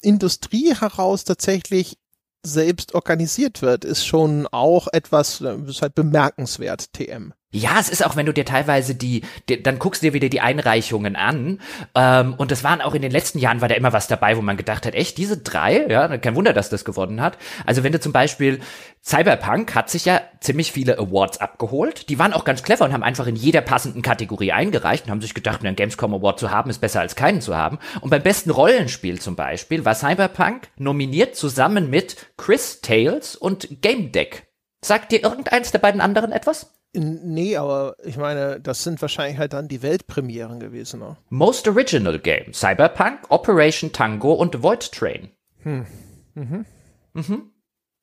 Industrie 0.00 0.74
heraus 0.74 1.24
tatsächlich 1.24 1.98
selbst 2.46 2.94
organisiert 2.94 3.62
wird, 3.62 3.84
ist 3.84 4.06
schon 4.06 4.46
auch 4.46 4.88
etwas, 4.92 5.40
äh, 5.40 5.56
ist 5.66 5.82
halt 5.82 5.94
bemerkenswert, 5.94 6.92
TM. 6.92 7.32
Ja, 7.56 7.80
es 7.80 7.88
ist 7.88 8.04
auch, 8.04 8.16
wenn 8.16 8.26
du 8.26 8.34
dir 8.34 8.44
teilweise 8.44 8.94
die, 8.94 9.22
die 9.48 9.62
dann 9.62 9.78
guckst 9.78 10.02
du 10.02 10.08
dir 10.08 10.12
wieder 10.12 10.28
die 10.28 10.42
Einreichungen 10.42 11.16
an. 11.16 11.60
Ähm, 11.94 12.34
und 12.36 12.50
das 12.50 12.62
waren 12.64 12.82
auch 12.82 12.94
in 12.94 13.00
den 13.00 13.10
letzten 13.10 13.38
Jahren 13.38 13.62
war 13.62 13.68
da 13.68 13.74
immer 13.74 13.94
was 13.94 14.08
dabei, 14.08 14.36
wo 14.36 14.42
man 14.42 14.58
gedacht 14.58 14.84
hat, 14.84 14.94
echt, 14.94 15.16
diese 15.16 15.38
drei, 15.38 15.86
ja, 15.88 16.18
kein 16.18 16.34
Wunder, 16.34 16.52
dass 16.52 16.68
das 16.68 16.84
gewonnen 16.84 17.22
hat. 17.22 17.38
Also 17.64 17.82
wenn 17.82 17.92
du 17.92 18.00
zum 18.00 18.12
Beispiel 18.12 18.60
Cyberpunk 19.02 19.74
hat 19.74 19.88
sich 19.88 20.04
ja 20.04 20.20
ziemlich 20.40 20.72
viele 20.72 20.98
Awards 20.98 21.38
abgeholt. 21.38 22.10
Die 22.10 22.18
waren 22.18 22.34
auch 22.34 22.44
ganz 22.44 22.62
clever 22.62 22.84
und 22.84 22.92
haben 22.92 23.04
einfach 23.04 23.26
in 23.26 23.36
jeder 23.36 23.62
passenden 23.62 24.02
Kategorie 24.02 24.52
eingereicht 24.52 25.06
und 25.06 25.12
haben 25.12 25.22
sich 25.22 25.32
gedacht, 25.32 25.64
einen 25.64 25.76
Gamescom 25.76 26.12
Award 26.12 26.40
zu 26.40 26.50
haben, 26.50 26.68
ist 26.68 26.80
besser 26.80 27.00
als 27.00 27.16
keinen 27.16 27.40
zu 27.40 27.56
haben. 27.56 27.78
Und 28.02 28.10
beim 28.10 28.22
besten 28.22 28.50
Rollenspiel 28.50 29.20
zum 29.20 29.34
Beispiel 29.34 29.84
war 29.84 29.94
Cyberpunk 29.94 30.68
nominiert 30.76 31.36
zusammen 31.36 31.88
mit 31.88 32.16
Chris 32.36 32.82
Tales 32.82 33.34
und 33.34 33.80
Game 33.80 34.12
Deck. 34.12 34.48
Sagt 34.84 35.12
dir 35.12 35.22
irgendeins 35.22 35.70
der 35.70 35.78
beiden 35.78 36.00
anderen 36.00 36.32
etwas? 36.32 36.75
Nee, 36.98 37.56
aber 37.56 37.96
ich 38.04 38.16
meine, 38.16 38.58
das 38.58 38.82
sind 38.82 39.02
wahrscheinlich 39.02 39.38
halt 39.38 39.52
dann 39.52 39.68
die 39.68 39.82
Weltpremieren 39.82 40.60
gewesen. 40.60 41.00
Ne? 41.00 41.16
Most 41.28 41.68
Original 41.68 42.18
Game. 42.18 42.54
Cyberpunk, 42.54 43.30
Operation 43.30 43.92
Tango 43.92 44.32
und 44.32 44.62
Void 44.62 44.90
Train. 44.92 45.30
Hm. 45.62 45.86
Mhm. 46.34 46.64
Mhm. 47.12 47.50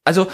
Also, 0.04 0.28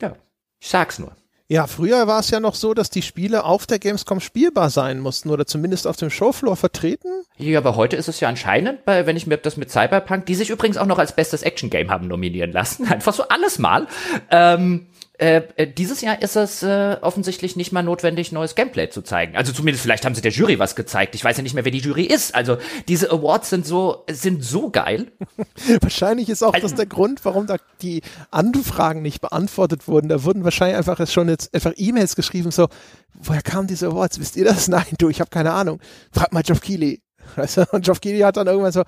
ja, 0.00 0.14
ich 0.60 0.68
sag's 0.68 0.98
nur. 1.00 1.16
Ja, 1.46 1.66
früher 1.66 2.06
war 2.06 2.20
es 2.20 2.30
ja 2.30 2.40
noch 2.40 2.54
so, 2.54 2.72
dass 2.72 2.88
die 2.88 3.02
Spiele 3.02 3.44
auf 3.44 3.66
der 3.66 3.78
Gamescom 3.78 4.20
spielbar 4.20 4.70
sein 4.70 4.98
mussten 5.00 5.28
oder 5.28 5.46
zumindest 5.46 5.86
auf 5.86 5.96
dem 5.96 6.08
Showfloor 6.08 6.56
vertreten. 6.56 7.08
Ja, 7.36 7.58
aber 7.58 7.76
heute 7.76 7.96
ist 7.96 8.08
es 8.08 8.20
ja 8.20 8.28
anscheinend, 8.28 8.84
bei, 8.86 9.04
wenn 9.04 9.16
ich 9.16 9.26
mir 9.26 9.36
das 9.36 9.58
mit 9.58 9.70
Cyberpunk, 9.70 10.24
die 10.24 10.36
sich 10.36 10.48
übrigens 10.48 10.78
auch 10.78 10.86
noch 10.86 10.98
als 10.98 11.14
bestes 11.14 11.42
Action-Game 11.42 11.90
haben 11.90 12.08
nominieren 12.08 12.52
lassen, 12.52 12.88
einfach 12.90 13.12
so 13.12 13.28
alles 13.28 13.58
mal, 13.58 13.88
ähm, 14.30 14.86
äh, 15.24 15.42
äh, 15.56 15.66
dieses 15.66 16.02
Jahr 16.02 16.20
ist 16.20 16.36
es 16.36 16.62
äh, 16.62 16.98
offensichtlich 17.00 17.56
nicht 17.56 17.72
mal 17.72 17.82
notwendig, 17.82 18.30
neues 18.30 18.54
Gameplay 18.54 18.90
zu 18.90 19.00
zeigen. 19.00 19.36
Also 19.36 19.54
zumindest 19.54 19.82
vielleicht 19.82 20.04
haben 20.04 20.14
sie 20.14 20.20
der 20.20 20.32
Jury 20.32 20.58
was 20.58 20.76
gezeigt. 20.76 21.14
Ich 21.14 21.24
weiß 21.24 21.38
ja 21.38 21.42
nicht 21.42 21.54
mehr, 21.54 21.64
wer 21.64 21.72
die 21.72 21.78
Jury 21.78 22.04
ist. 22.04 22.34
Also 22.34 22.58
diese 22.88 23.10
Awards 23.10 23.48
sind 23.48 23.64
so 23.64 24.04
sind 24.10 24.44
so 24.44 24.68
geil. 24.68 25.12
wahrscheinlich 25.80 26.28
ist 26.28 26.42
auch 26.42 26.52
also, 26.52 26.66
das 26.66 26.74
der 26.74 26.84
Grund, 26.84 27.24
warum 27.24 27.46
da 27.46 27.56
die 27.80 28.02
Anfragen 28.30 29.00
nicht 29.00 29.22
beantwortet 29.22 29.88
wurden. 29.88 30.10
Da 30.10 30.24
wurden 30.24 30.44
wahrscheinlich 30.44 30.76
einfach 30.76 31.08
schon 31.08 31.30
jetzt 31.30 31.54
einfach 31.54 31.72
E-Mails 31.74 32.16
geschrieben, 32.16 32.50
so, 32.50 32.68
woher 33.14 33.40
kamen 33.40 33.66
diese 33.66 33.86
Awards? 33.86 34.20
Wisst 34.20 34.36
ihr 34.36 34.44
das? 34.44 34.68
Nein, 34.68 34.84
du, 34.98 35.08
ich 35.08 35.20
habe 35.20 35.30
keine 35.30 35.52
Ahnung. 35.52 35.80
Frag 36.12 36.34
mal 36.34 36.42
Geoff 36.42 36.60
Keighley. 36.60 37.00
Weißt 37.36 37.56
du? 37.56 37.66
Und 37.72 37.86
Geoff 37.86 38.02
Keighley 38.02 38.20
hat 38.20 38.36
dann 38.36 38.46
irgendwann 38.46 38.72
so, 38.72 38.80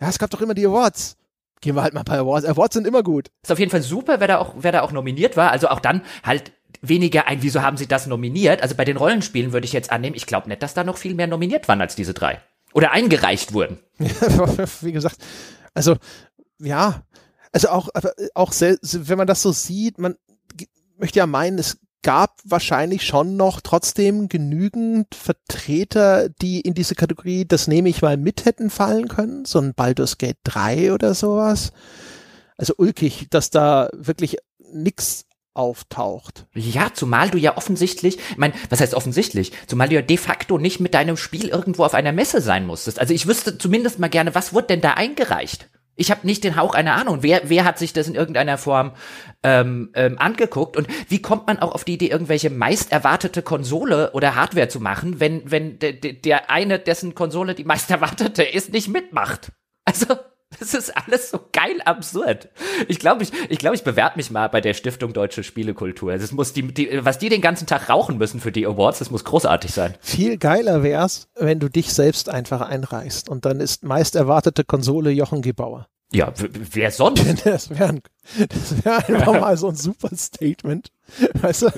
ja, 0.00 0.10
es 0.10 0.18
gab 0.18 0.28
doch 0.28 0.42
immer 0.42 0.52
die 0.52 0.66
Awards 0.66 1.16
gehen 1.60 1.74
wir 1.76 1.82
halt 1.82 1.94
mal 1.94 2.02
bei 2.02 2.18
Awards. 2.18 2.46
Awards 2.46 2.74
sind 2.74 2.86
immer 2.86 3.02
gut. 3.02 3.30
Ist 3.42 3.52
auf 3.52 3.58
jeden 3.58 3.70
Fall 3.70 3.82
super, 3.82 4.20
wer 4.20 4.28
da 4.28 4.38
auch, 4.38 4.54
wer 4.58 4.72
da 4.72 4.82
auch 4.82 4.92
nominiert 4.92 5.36
war. 5.36 5.50
Also 5.50 5.68
auch 5.68 5.80
dann 5.80 6.02
halt 6.24 6.52
weniger 6.80 7.26
ein, 7.26 7.42
wieso 7.42 7.62
haben 7.62 7.76
sie 7.76 7.86
das 7.86 8.06
nominiert? 8.06 8.62
Also 8.62 8.74
bei 8.74 8.84
den 8.84 8.96
Rollenspielen 8.96 9.52
würde 9.52 9.64
ich 9.64 9.72
jetzt 9.72 9.90
annehmen, 9.90 10.16
ich 10.16 10.26
glaube 10.26 10.48
nicht, 10.48 10.62
dass 10.62 10.74
da 10.74 10.84
noch 10.84 10.96
viel 10.96 11.14
mehr 11.14 11.26
nominiert 11.26 11.68
waren 11.68 11.80
als 11.80 11.96
diese 11.96 12.14
drei. 12.14 12.40
Oder 12.72 12.92
eingereicht 12.92 13.52
wurden. 13.52 13.78
Wie 14.80 14.92
gesagt, 14.92 15.16
also 15.74 15.96
ja, 16.60 17.02
also 17.52 17.68
auch, 17.70 17.88
auch 18.34 18.52
wenn 18.52 19.18
man 19.18 19.26
das 19.26 19.42
so 19.42 19.52
sieht, 19.52 19.98
man 19.98 20.16
möchte 20.98 21.18
ja 21.18 21.26
meinen, 21.26 21.58
es 21.58 21.78
gab 22.02 22.38
wahrscheinlich 22.44 23.04
schon 23.04 23.36
noch 23.36 23.60
trotzdem 23.60 24.28
genügend 24.28 25.14
Vertreter, 25.14 26.28
die 26.28 26.60
in 26.60 26.74
diese 26.74 26.94
Kategorie, 26.94 27.44
das 27.44 27.66
nehme 27.68 27.88
ich 27.88 28.02
mal 28.02 28.16
mit 28.16 28.44
hätten 28.44 28.70
fallen 28.70 29.08
können, 29.08 29.44
so 29.44 29.58
ein 29.58 29.74
Baldur's 29.74 30.18
Gate 30.18 30.38
3 30.44 30.92
oder 30.92 31.14
sowas. 31.14 31.72
Also 32.56 32.74
ulkig, 32.76 33.28
dass 33.30 33.50
da 33.50 33.88
wirklich 33.92 34.38
nix 34.72 35.24
auftaucht. 35.54 36.46
Ja, 36.54 36.92
zumal 36.94 37.30
du 37.30 37.38
ja 37.38 37.56
offensichtlich, 37.56 38.18
ich 38.30 38.36
meine, 38.36 38.54
was 38.70 38.80
heißt 38.80 38.94
offensichtlich? 38.94 39.52
Zumal 39.66 39.88
du 39.88 39.96
ja 39.96 40.02
de 40.02 40.16
facto 40.16 40.56
nicht 40.56 40.78
mit 40.78 40.94
deinem 40.94 41.16
Spiel 41.16 41.48
irgendwo 41.48 41.84
auf 41.84 41.94
einer 41.94 42.12
Messe 42.12 42.40
sein 42.40 42.64
musstest. 42.64 43.00
Also 43.00 43.12
ich 43.12 43.26
wüsste 43.26 43.58
zumindest 43.58 43.98
mal 43.98 44.08
gerne, 44.08 44.36
was 44.36 44.52
wurde 44.52 44.68
denn 44.68 44.80
da 44.80 44.92
eingereicht? 44.92 45.68
Ich 45.98 46.12
habe 46.12 46.26
nicht 46.26 46.44
den 46.44 46.56
Hauch 46.56 46.74
einer 46.74 46.94
Ahnung. 46.94 47.18
Wer, 47.22 47.42
wer 47.50 47.64
hat 47.64 47.78
sich 47.78 47.92
das 47.92 48.06
in 48.06 48.14
irgendeiner 48.14 48.56
Form 48.56 48.92
ähm, 49.42 49.90
ähm, 49.94 50.16
angeguckt? 50.18 50.76
Und 50.76 50.86
wie 51.08 51.20
kommt 51.20 51.48
man 51.48 51.58
auch 51.58 51.74
auf 51.74 51.84
die 51.84 51.94
Idee, 51.94 52.08
irgendwelche 52.08 52.50
meist 52.50 52.92
erwartete 52.92 53.42
Konsole 53.42 54.12
oder 54.12 54.36
Hardware 54.36 54.68
zu 54.68 54.78
machen, 54.78 55.18
wenn, 55.18 55.50
wenn 55.50 55.78
de, 55.80 55.92
de, 55.92 56.12
der 56.12 56.50
eine, 56.50 56.78
dessen 56.78 57.16
Konsole 57.16 57.54
die 57.54 57.64
meist 57.64 57.90
erwartete 57.90 58.44
ist, 58.44 58.72
nicht 58.72 58.88
mitmacht? 58.88 59.50
Also, 59.84 60.16
das 60.58 60.74
ist 60.74 60.96
alles 60.96 61.30
so 61.30 61.40
geil 61.52 61.80
absurd. 61.84 62.48
Ich 62.88 62.98
glaube, 62.98 63.22
ich, 63.22 63.32
ich, 63.48 63.58
glaub, 63.58 63.74
ich 63.74 63.84
bewerbe 63.84 64.16
mich 64.16 64.30
mal 64.30 64.48
bei 64.48 64.60
der 64.60 64.74
Stiftung 64.74 65.12
Deutsche 65.12 65.42
Spielekultur. 65.42 66.16
Das 66.16 66.32
muss 66.32 66.52
die, 66.52 66.62
die, 66.72 67.04
was 67.04 67.18
die 67.18 67.28
den 67.28 67.40
ganzen 67.40 67.66
Tag 67.66 67.88
rauchen 67.88 68.18
müssen 68.18 68.40
für 68.40 68.52
die 68.52 68.66
Awards, 68.66 68.98
das 68.98 69.10
muss 69.10 69.24
großartig 69.24 69.72
sein. 69.72 69.94
Viel 70.00 70.38
geiler 70.38 70.82
wär's, 70.82 71.28
wenn 71.34 71.60
du 71.60 71.68
dich 71.68 71.92
selbst 71.92 72.28
einfach 72.28 72.62
einreichst 72.62 73.28
und 73.28 73.44
dann 73.44 73.60
ist 73.60 73.84
meist 73.84 74.16
erwartete 74.16 74.64
Konsole 74.64 75.10
Jochen 75.10 75.42
Gebauer. 75.42 75.88
Ja, 76.10 76.32
wer 76.36 76.90
sonst? 76.90 77.22
Das 77.44 77.70
wäre 77.70 78.00
wär 78.84 79.08
einfach 79.08 79.40
mal 79.40 79.56
so 79.56 79.68
ein 79.68 79.74
super 79.74 80.10
Statement. 80.14 80.90
Weißt 81.40 81.62
du, 81.62 81.70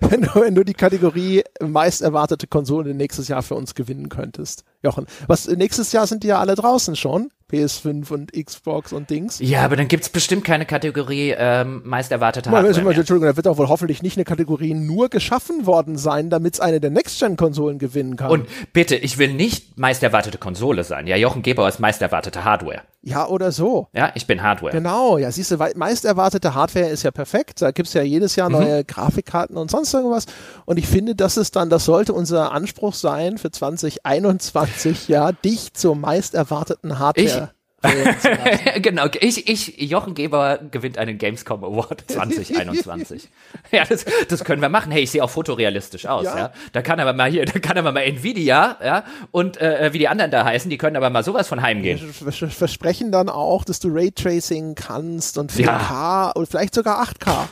wenn 0.00 0.22
du, 0.22 0.34
wenn 0.34 0.54
du 0.54 0.64
die 0.64 0.74
Kategorie 0.74 1.44
meist 1.60 2.02
erwartete 2.02 2.48
Konsole 2.48 2.94
nächstes 2.94 3.28
Jahr 3.28 3.42
für 3.42 3.54
uns 3.54 3.76
gewinnen 3.76 4.08
könntest. 4.08 4.64
Jochen, 4.82 5.06
was 5.28 5.46
nächstes 5.46 5.92
Jahr 5.92 6.08
sind 6.08 6.24
die 6.24 6.28
ja 6.28 6.40
alle 6.40 6.56
draußen 6.56 6.96
schon. 6.96 7.30
PS5 7.54 8.10
und 8.12 8.32
Xbox 8.32 8.92
und 8.92 9.10
Dings. 9.10 9.38
Ja, 9.40 9.62
aber 9.62 9.76
dann 9.76 9.88
gibt's 9.88 10.08
bestimmt 10.08 10.44
keine 10.44 10.66
Kategorie 10.66 11.34
ähm, 11.36 11.82
meist 11.84 12.10
erwartete 12.12 12.50
Hardware 12.50 12.72
mal, 12.72 12.82
mehr. 12.82 12.98
Entschuldigung, 12.98 13.28
da 13.28 13.36
wird 13.36 13.46
auch 13.46 13.58
wohl 13.58 13.68
hoffentlich 13.68 14.02
nicht 14.02 14.16
eine 14.16 14.24
Kategorie 14.24 14.74
nur 14.74 15.08
geschaffen 15.08 15.66
worden 15.66 15.96
sein, 15.96 16.30
damit 16.30 16.54
es 16.54 16.60
eine 16.60 16.80
der 16.80 16.90
Next-Gen-Konsolen 16.90 17.78
gewinnen 17.78 18.16
kann. 18.16 18.30
Und 18.30 18.46
bitte, 18.72 18.96
ich 18.96 19.18
will 19.18 19.32
nicht 19.32 19.78
meist 19.78 20.02
erwartete 20.02 20.38
Konsole 20.38 20.84
sein. 20.84 21.06
Ja, 21.06 21.16
Jochen 21.16 21.42
Gebauer 21.42 21.68
ist 21.68 21.80
meist 21.80 22.02
erwartete 22.02 22.44
Hardware. 22.44 22.82
Ja, 23.06 23.26
oder 23.26 23.52
so. 23.52 23.88
Ja, 23.92 24.12
ich 24.14 24.26
bin 24.26 24.42
Hardware. 24.42 24.72
Genau, 24.72 25.18
ja, 25.18 25.30
siehst 25.30 25.50
du, 25.50 25.58
meist 25.76 26.06
erwartete 26.06 26.54
Hardware 26.54 26.88
ist 26.88 27.02
ja 27.02 27.10
perfekt. 27.10 27.60
Da 27.60 27.70
gibt's 27.70 27.92
ja 27.92 28.02
jedes 28.02 28.34
Jahr 28.34 28.48
mhm. 28.48 28.54
neue 28.54 28.78
mhm. 28.78 28.86
Grafikkarten 28.86 29.58
und 29.58 29.70
sonst 29.70 29.92
irgendwas. 29.92 30.24
Und 30.64 30.78
ich 30.78 30.86
finde, 30.86 31.14
das 31.14 31.36
ist 31.36 31.54
dann, 31.54 31.68
das 31.68 31.84
sollte 31.84 32.14
unser 32.14 32.52
Anspruch 32.52 32.94
sein 32.94 33.36
für 33.36 33.50
2021, 33.50 35.08
ja, 35.08 35.32
dich 35.32 35.74
zur 35.74 35.96
meist 35.96 36.34
erwarteten 36.34 36.98
Hardware. 36.98 37.26
Ich 37.26 37.43
genau, 38.82 39.06
ich, 39.20 39.48
ich, 39.48 39.80
Jochen 39.80 40.14
Geber 40.14 40.58
gewinnt 40.70 40.98
einen 40.98 41.18
Gamescom 41.18 41.64
Award 41.64 42.04
2021. 42.10 43.28
ja, 43.72 43.84
das, 43.84 44.04
das 44.28 44.44
können 44.44 44.62
wir 44.62 44.68
machen. 44.68 44.92
Hey, 44.92 45.02
ich 45.02 45.10
sehe 45.10 45.22
auch 45.22 45.30
fotorealistisch 45.30 46.06
aus, 46.06 46.24
ja. 46.24 46.36
ja. 46.36 46.52
Da 46.72 46.82
kann 46.82 47.00
aber 47.00 47.12
mal 47.12 47.30
hier, 47.30 47.44
da 47.44 47.58
kann 47.58 47.78
aber 47.78 47.92
mal 47.92 48.02
Nvidia, 48.02 48.78
ja, 48.82 49.04
und 49.30 49.60
äh, 49.60 49.92
wie 49.92 49.98
die 49.98 50.08
anderen 50.08 50.30
da 50.30 50.44
heißen, 50.44 50.70
die 50.70 50.78
können 50.78 50.96
aber 50.96 51.10
mal 51.10 51.22
sowas 51.22 51.48
von 51.48 51.62
heimgehen. 51.62 52.00
Wir 52.20 52.32
versprechen 52.50 53.12
dann 53.12 53.28
auch, 53.28 53.64
dass 53.64 53.80
du 53.80 53.88
Raytracing 53.88 54.74
kannst 54.74 55.38
und 55.38 55.52
4K 55.52 55.64
ja. 55.64 56.30
und 56.34 56.46
vielleicht 56.48 56.74
sogar 56.74 57.02
8K. 57.02 57.48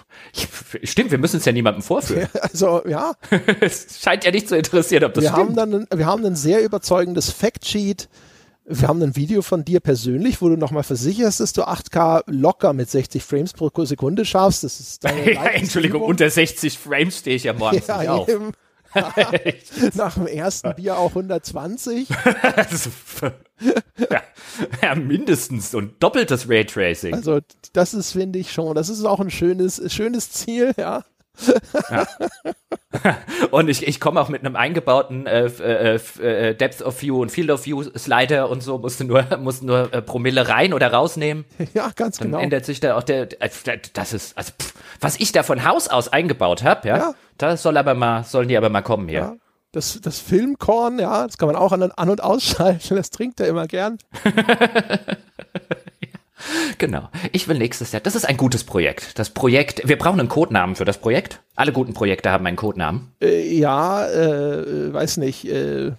Stimmt, 0.84 1.10
wir 1.10 1.18
müssen 1.18 1.36
es 1.36 1.44
ja 1.44 1.52
niemandem 1.52 1.82
vorführen. 1.82 2.28
Also, 2.42 2.82
ja. 2.86 3.12
es 3.60 4.00
scheint 4.02 4.24
ja 4.24 4.30
nicht 4.30 4.48
zu 4.48 4.56
interessieren, 4.56 5.04
ob 5.04 5.14
das 5.14 5.24
wir 5.24 5.30
stimmt. 5.30 5.58
Haben 5.58 5.70
dann, 5.70 5.86
wir 5.94 6.06
haben 6.06 6.24
ein 6.24 6.34
sehr 6.36 6.62
überzeugendes 6.62 7.30
Factsheet 7.30 8.08
wir 8.64 8.88
haben 8.88 9.02
ein 9.02 9.16
Video 9.16 9.42
von 9.42 9.64
dir 9.64 9.80
persönlich, 9.80 10.40
wo 10.40 10.48
du 10.48 10.56
nochmal 10.56 10.84
versicherst, 10.84 11.40
dass 11.40 11.52
du 11.52 11.62
8K 11.62 12.22
locker 12.26 12.72
mit 12.72 12.90
60 12.90 13.22
Frames 13.22 13.52
pro 13.52 13.84
Sekunde 13.84 14.24
schaffst. 14.24 14.64
Das 14.64 14.78
ist 14.78 15.04
deine 15.04 15.32
ja, 15.34 15.44
Entschuldigung, 15.46 16.02
unter 16.02 16.30
60 16.30 16.78
Frames 16.78 17.18
stehe 17.18 17.36
ich 17.36 17.44
ja 17.44 17.52
morgens 17.52 17.86
ja, 17.86 17.98
nicht 17.98 18.08
auf. 18.08 18.28
Nach 19.94 20.14
dem 20.14 20.26
ersten 20.26 20.74
Bier 20.74 20.98
auch 20.98 21.10
120. 21.10 22.08
ja, 24.10 24.22
ja, 24.82 24.94
mindestens 24.94 25.74
und 25.74 26.02
doppeltes 26.02 26.48
Raytracing. 26.48 27.14
Also 27.14 27.40
das 27.72 27.94
ist, 27.94 28.12
finde 28.12 28.38
ich 28.38 28.52
schon, 28.52 28.74
das 28.74 28.90
ist 28.90 29.04
auch 29.04 29.20
ein 29.20 29.30
schönes, 29.30 29.80
schönes 29.90 30.30
Ziel, 30.30 30.72
ja. 30.76 31.04
Ja. 31.90 32.06
Und 33.52 33.68
ich, 33.68 33.86
ich 33.86 34.00
komme 34.00 34.18
auch 34.18 34.30
mit 34.30 34.40
einem 34.40 34.56
eingebauten 34.56 35.26
äh, 35.26 35.44
äh, 35.44 35.96
äh, 36.22 36.54
Depth 36.54 36.80
of 36.80 37.02
View 37.02 37.20
und 37.20 37.30
Field 37.30 37.50
of 37.50 37.66
View 37.66 37.82
Slider 37.82 38.48
und 38.48 38.62
so, 38.62 38.78
musste 38.78 39.04
nur, 39.04 39.26
musste 39.38 39.66
nur 39.66 39.92
äh, 39.92 40.00
Promille 40.00 40.48
rein 40.48 40.72
oder 40.72 40.92
rausnehmen. 40.92 41.44
Ja, 41.74 41.90
ganz 41.94 42.18
Dann 42.18 42.28
genau. 42.28 42.42
ändert 42.42 42.64
sich 42.64 42.80
da 42.80 42.96
auch 42.96 43.02
der, 43.02 43.28
äh, 43.42 43.50
das 43.92 44.12
ist, 44.12 44.36
also 44.38 44.52
pff, 44.58 44.74
was 45.00 45.20
ich 45.20 45.32
da 45.32 45.42
von 45.42 45.64
Haus 45.64 45.88
aus 45.88 46.08
eingebaut 46.08 46.64
habe, 46.64 46.88
ja, 46.88 46.96
ja, 46.96 47.14
das 47.36 47.62
soll 47.62 47.76
aber 47.76 47.94
mal, 47.94 48.24
sollen 48.24 48.48
die 48.48 48.56
aber 48.56 48.70
mal 48.70 48.82
kommen 48.82 49.08
hier. 49.08 49.18
Ja. 49.18 49.36
Das, 49.72 50.00
das 50.00 50.18
Filmkorn, 50.18 50.98
ja, 50.98 51.26
das 51.26 51.36
kann 51.36 51.46
man 51.46 51.56
auch 51.56 51.72
an, 51.72 51.82
an 51.82 52.08
und 52.10 52.22
ausschalten, 52.22 52.96
das 52.96 53.10
trinkt 53.10 53.38
er 53.40 53.48
immer 53.48 53.66
gern. 53.66 53.98
Genau. 56.78 57.08
Ich 57.32 57.48
will 57.48 57.58
nächstes 57.58 57.92
Jahr. 57.92 58.00
Das 58.00 58.14
ist 58.14 58.24
ein 58.24 58.36
gutes 58.36 58.64
Projekt. 58.64 59.18
Das 59.18 59.30
Projekt. 59.30 59.86
Wir 59.86 59.96
brauchen 59.96 60.20
einen 60.20 60.28
Codenamen 60.28 60.76
für 60.76 60.84
das 60.84 60.98
Projekt. 60.98 61.40
Alle 61.54 61.72
guten 61.72 61.94
Projekte 61.94 62.30
haben 62.30 62.46
einen 62.46 62.56
Codenamen. 62.56 63.12
Äh, 63.22 63.54
ja, 63.54 64.06
äh, 64.08 64.92
weiß 64.92 65.18
nicht. 65.18 65.46
Äh, 65.46 65.92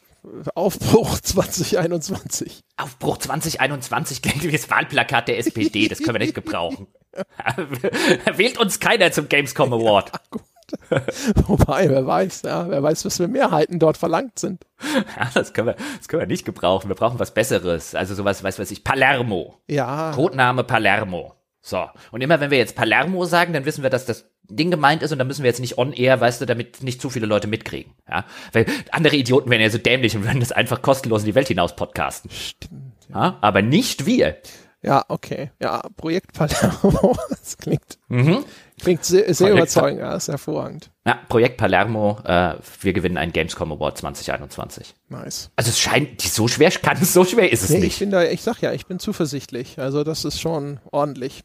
Aufbruch 0.55 1.19
2021. 1.21 2.61
Aufbruch 2.77 3.17
2021 3.17 4.21
klingt 4.21 4.43
wie 4.43 4.51
das 4.51 4.69
Wahlplakat 4.69 5.27
der 5.27 5.37
SPD. 5.39 5.87
Das 5.87 5.99
können 5.99 6.15
wir 6.15 6.19
nicht 6.19 6.35
gebrauchen. 6.35 6.87
Wählt 8.35 8.57
uns 8.57 8.79
keiner 8.79 9.11
zum 9.11 9.29
Gamescom 9.29 9.71
Award. 9.73 10.11
Ja, 10.13 10.19
gut. 10.31 10.41
Wobei, 11.47 11.89
wer 11.89 12.05
weiß, 12.05 12.43
ja, 12.43 12.69
wer 12.69 12.81
weiß, 12.83 13.05
was 13.05 13.17
für 13.17 13.27
Mehrheiten 13.27 13.79
dort 13.79 13.97
verlangt 13.97 14.39
sind. 14.39 14.65
Ja, 15.17 15.29
das 15.33 15.53
können 15.53 15.67
wir, 15.67 15.75
das 15.97 16.07
können 16.07 16.21
wir 16.21 16.27
nicht 16.27 16.45
gebrauchen. 16.45 16.89
Wir 16.89 16.95
brauchen 16.95 17.19
was 17.19 17.33
Besseres. 17.33 17.95
Also 17.95 18.15
sowas, 18.15 18.43
weiß 18.43 18.59
was 18.59 18.69
ich, 18.69 18.83
Palermo. 18.83 19.61
Ja. 19.67 20.11
Codename 20.13 20.63
Palermo. 20.63 21.35
So. 21.61 21.85
Und 22.11 22.21
immer 22.21 22.41
wenn 22.41 22.51
wir 22.51 22.57
jetzt 22.57 22.75
Palermo 22.75 23.23
sagen, 23.25 23.53
dann 23.53 23.65
wissen 23.65 23.83
wir, 23.83 23.89
dass 23.89 24.05
das 24.05 24.29
Ding 24.49 24.69
gemeint 24.71 25.01
ist 25.01 25.13
und 25.13 25.19
dann 25.19 25.27
müssen 25.27 25.43
wir 25.43 25.49
jetzt 25.49 25.61
nicht 25.61 25.77
on 25.77 25.93
air, 25.93 26.19
weißt 26.19 26.41
du, 26.41 26.45
damit 26.45 26.83
nicht 26.83 27.01
zu 27.01 27.09
viele 27.09 27.25
Leute 27.25 27.47
mitkriegen. 27.47 27.93
Ja. 28.09 28.25
Weil 28.51 28.65
andere 28.91 29.15
Idioten 29.15 29.49
wären 29.49 29.61
ja 29.61 29.69
so 29.69 29.77
dämlich 29.77 30.15
und 30.17 30.25
würden 30.25 30.41
das 30.41 30.51
einfach 30.51 30.81
kostenlos 30.81 31.21
in 31.21 31.27
die 31.27 31.35
Welt 31.35 31.47
hinaus 31.47 31.75
podcasten. 31.75 32.29
Stimmt. 32.29 32.93
Ja. 33.09 33.23
ja 33.23 33.37
aber 33.39 33.61
nicht 33.61 34.05
wir. 34.05 34.37
Ja, 34.81 35.05
okay. 35.07 35.51
Ja, 35.61 35.81
Projekt 35.95 36.33
Palermo. 36.33 37.15
Das 37.29 37.57
klingt, 37.57 37.99
mhm. 38.07 38.45
Klingt 38.81 39.03
sehr, 39.03 39.33
sehr 39.33 39.51
überzeugend. 39.51 40.01
Ja, 40.01 40.15
ist 40.15 40.27
hervorragend. 40.27 40.89
Ja, 41.05 41.19
Projekt 41.27 41.57
Palermo. 41.57 42.19
Äh, 42.23 42.55
wir 42.81 42.93
gewinnen 42.93 43.17
einen 43.17 43.33
Gamescom 43.33 43.71
Award 43.71 43.97
2021. 43.97 44.95
Nice. 45.09 45.51
Also 45.55 45.69
es 45.69 45.79
scheint, 45.79 46.21
so 46.21 46.47
schwer 46.47 46.71
kann 46.71 46.97
es, 47.01 47.13
so 47.13 47.25
schwer 47.25 47.51
ist 47.51 47.63
es 47.63 47.69
nee, 47.69 47.79
nicht. 47.79 47.93
Ich 47.93 47.99
bin 47.99 48.11
da, 48.11 48.23
ich 48.23 48.41
sag 48.41 48.61
ja, 48.61 48.73
ich 48.73 48.85
bin 48.85 48.99
zuversichtlich. 48.99 49.79
Also 49.79 50.03
das 50.03 50.25
ist 50.25 50.39
schon 50.39 50.79
ordentlich. 50.91 51.43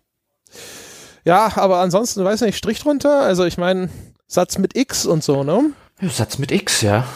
Ja, 1.25 1.53
aber 1.57 1.79
ansonsten, 1.81 2.25
weiß 2.25 2.43
nicht, 2.43 2.57
Strich 2.57 2.81
drunter. 2.81 3.21
Also 3.21 3.45
ich 3.45 3.59
meine, 3.59 3.91
Satz 4.27 4.59
mit 4.59 4.77
X 4.77 5.07
und 5.07 5.25
so, 5.25 5.45
ne? 5.45 5.73
Satz 6.03 6.39
mit 6.39 6.53
X, 6.53 6.83
ja. 6.83 7.07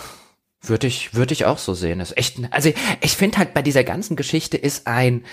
Würde 0.61 0.87
ich, 0.87 1.15
würde 1.15 1.33
ich 1.33 1.45
auch 1.45 1.59
so 1.59 1.75
sehen. 1.75 2.01
Ist 2.01 2.17
echt, 2.17 2.39
also 2.51 2.71
ich 3.01 3.17
finde 3.17 3.39
halt 3.39 3.53
bei 3.53 3.63
dieser 3.63 3.85
ganzen 3.85 4.17
Geschichte 4.17 4.57
ist 4.57 4.87
ein, 4.87 5.25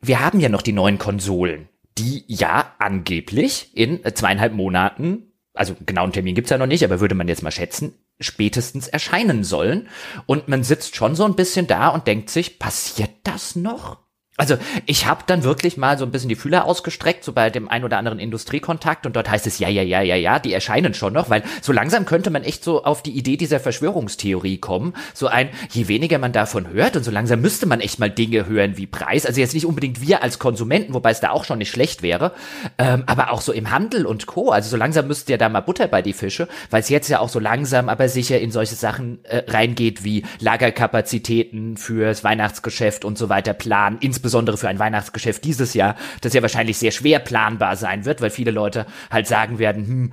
wir 0.00 0.20
haben 0.20 0.40
ja 0.40 0.48
noch 0.48 0.62
die 0.62 0.72
neuen 0.72 0.98
Konsolen, 0.98 1.68
die 1.98 2.24
ja 2.26 2.74
angeblich 2.78 3.70
in 3.74 4.00
zweieinhalb 4.14 4.52
Monaten, 4.52 5.32
also 5.54 5.74
genauen 5.84 6.12
Termin 6.12 6.34
gibt's 6.34 6.50
ja 6.50 6.58
noch 6.58 6.66
nicht, 6.66 6.84
aber 6.84 7.00
würde 7.00 7.14
man 7.14 7.28
jetzt 7.28 7.42
mal 7.42 7.50
schätzen, 7.50 7.94
spätestens 8.20 8.88
erscheinen 8.88 9.44
sollen. 9.44 9.88
Und 10.26 10.48
man 10.48 10.62
sitzt 10.62 10.96
schon 10.96 11.14
so 11.14 11.24
ein 11.24 11.36
bisschen 11.36 11.66
da 11.66 11.88
und 11.88 12.06
denkt 12.06 12.30
sich, 12.30 12.58
passiert 12.58 13.10
das 13.24 13.56
noch? 13.56 14.05
Also 14.36 14.58
ich 14.84 15.06
habe 15.06 15.24
dann 15.26 15.44
wirklich 15.44 15.78
mal 15.78 15.96
so 15.96 16.04
ein 16.04 16.10
bisschen 16.10 16.28
die 16.28 16.36
Fühler 16.36 16.66
ausgestreckt, 16.66 17.24
so 17.24 17.32
bei 17.32 17.48
dem 17.48 17.68
ein 17.68 17.84
oder 17.84 17.96
anderen 17.96 18.18
Industriekontakt 18.18 19.06
und 19.06 19.16
dort 19.16 19.30
heißt 19.30 19.46
es, 19.46 19.58
ja, 19.58 19.68
ja, 19.68 19.82
ja, 19.82 20.02
ja, 20.02 20.14
ja, 20.14 20.38
die 20.38 20.52
erscheinen 20.52 20.92
schon 20.92 21.14
noch, 21.14 21.30
weil 21.30 21.42
so 21.62 21.72
langsam 21.72 22.04
könnte 22.04 22.28
man 22.30 22.42
echt 22.42 22.62
so 22.62 22.84
auf 22.84 23.02
die 23.02 23.12
Idee 23.12 23.38
dieser 23.38 23.60
Verschwörungstheorie 23.60 24.58
kommen, 24.58 24.92
so 25.14 25.28
ein, 25.28 25.48
je 25.70 25.88
weniger 25.88 26.18
man 26.18 26.32
davon 26.32 26.68
hört 26.68 26.96
und 26.96 27.02
so 27.02 27.10
langsam 27.10 27.40
müsste 27.40 27.64
man 27.64 27.80
echt 27.80 27.98
mal 27.98 28.10
Dinge 28.10 28.46
hören 28.46 28.76
wie 28.76 28.86
Preis, 28.86 29.24
also 29.24 29.40
jetzt 29.40 29.54
nicht 29.54 29.64
unbedingt 29.64 30.02
wir 30.02 30.22
als 30.22 30.38
Konsumenten, 30.38 30.92
wobei 30.92 31.12
es 31.12 31.20
da 31.20 31.30
auch 31.30 31.44
schon 31.44 31.58
nicht 31.58 31.70
schlecht 31.70 32.02
wäre, 32.02 32.32
ähm, 32.76 33.04
aber 33.06 33.32
auch 33.32 33.40
so 33.40 33.52
im 33.52 33.70
Handel 33.70 34.04
und 34.04 34.26
Co., 34.26 34.50
also 34.50 34.68
so 34.68 34.76
langsam 34.76 35.06
müsste 35.06 35.32
ja 35.32 35.38
da 35.38 35.48
mal 35.48 35.60
Butter 35.60 35.88
bei 35.88 36.02
die 36.02 36.12
Fische, 36.12 36.46
weil 36.68 36.80
es 36.80 36.90
jetzt 36.90 37.08
ja 37.08 37.20
auch 37.20 37.30
so 37.30 37.38
langsam 37.38 37.88
aber 37.88 38.10
sicher 38.10 38.38
in 38.38 38.50
solche 38.50 38.74
Sachen 38.74 39.24
äh, 39.24 39.50
reingeht 39.50 40.04
wie 40.04 40.24
Lagerkapazitäten 40.40 41.78
fürs 41.78 42.22
Weihnachtsgeschäft 42.22 43.06
und 43.06 43.16
so 43.16 43.30
weiter 43.30 43.54
planen, 43.54 43.96
insbesondere 44.00 44.25
insbesondere 44.26 44.56
für 44.56 44.68
ein 44.68 44.80
Weihnachtsgeschäft 44.80 45.44
dieses 45.44 45.74
Jahr, 45.74 45.94
das 46.20 46.34
ja 46.34 46.42
wahrscheinlich 46.42 46.78
sehr 46.78 46.90
schwer 46.90 47.20
planbar 47.20 47.76
sein 47.76 48.04
wird, 48.04 48.20
weil 48.20 48.30
viele 48.30 48.50
Leute 48.50 48.86
halt 49.08 49.28
sagen 49.28 49.60
werden, 49.60 49.86
hm, 49.86 50.12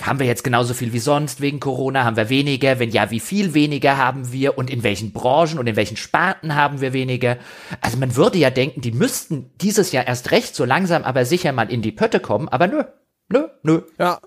haben 0.00 0.20
wir 0.20 0.26
jetzt 0.26 0.44
genauso 0.44 0.74
viel 0.74 0.92
wie 0.92 1.00
sonst 1.00 1.40
wegen 1.40 1.58
Corona? 1.58 2.04
Haben 2.04 2.16
wir 2.16 2.28
weniger? 2.28 2.78
Wenn 2.78 2.90
ja, 2.90 3.10
wie 3.10 3.18
viel 3.18 3.54
weniger 3.54 3.96
haben 3.96 4.30
wir? 4.30 4.56
Und 4.56 4.70
in 4.70 4.84
welchen 4.84 5.12
Branchen 5.12 5.58
und 5.58 5.66
in 5.66 5.74
welchen 5.74 5.96
Sparten 5.96 6.54
haben 6.54 6.80
wir 6.80 6.92
weniger? 6.92 7.36
Also 7.80 7.96
man 7.96 8.14
würde 8.14 8.38
ja 8.38 8.50
denken, 8.50 8.80
die 8.80 8.92
müssten 8.92 9.50
dieses 9.60 9.90
Jahr 9.90 10.06
erst 10.06 10.30
recht 10.30 10.54
so 10.54 10.64
langsam 10.64 11.02
aber 11.02 11.24
sicher 11.24 11.50
mal 11.50 11.72
in 11.72 11.82
die 11.82 11.90
Pötte 11.90 12.20
kommen, 12.20 12.48
aber 12.48 12.68
nö. 12.68 12.84
Nö, 13.30 13.48
nö. 13.64 13.82
Ja, 13.98 14.20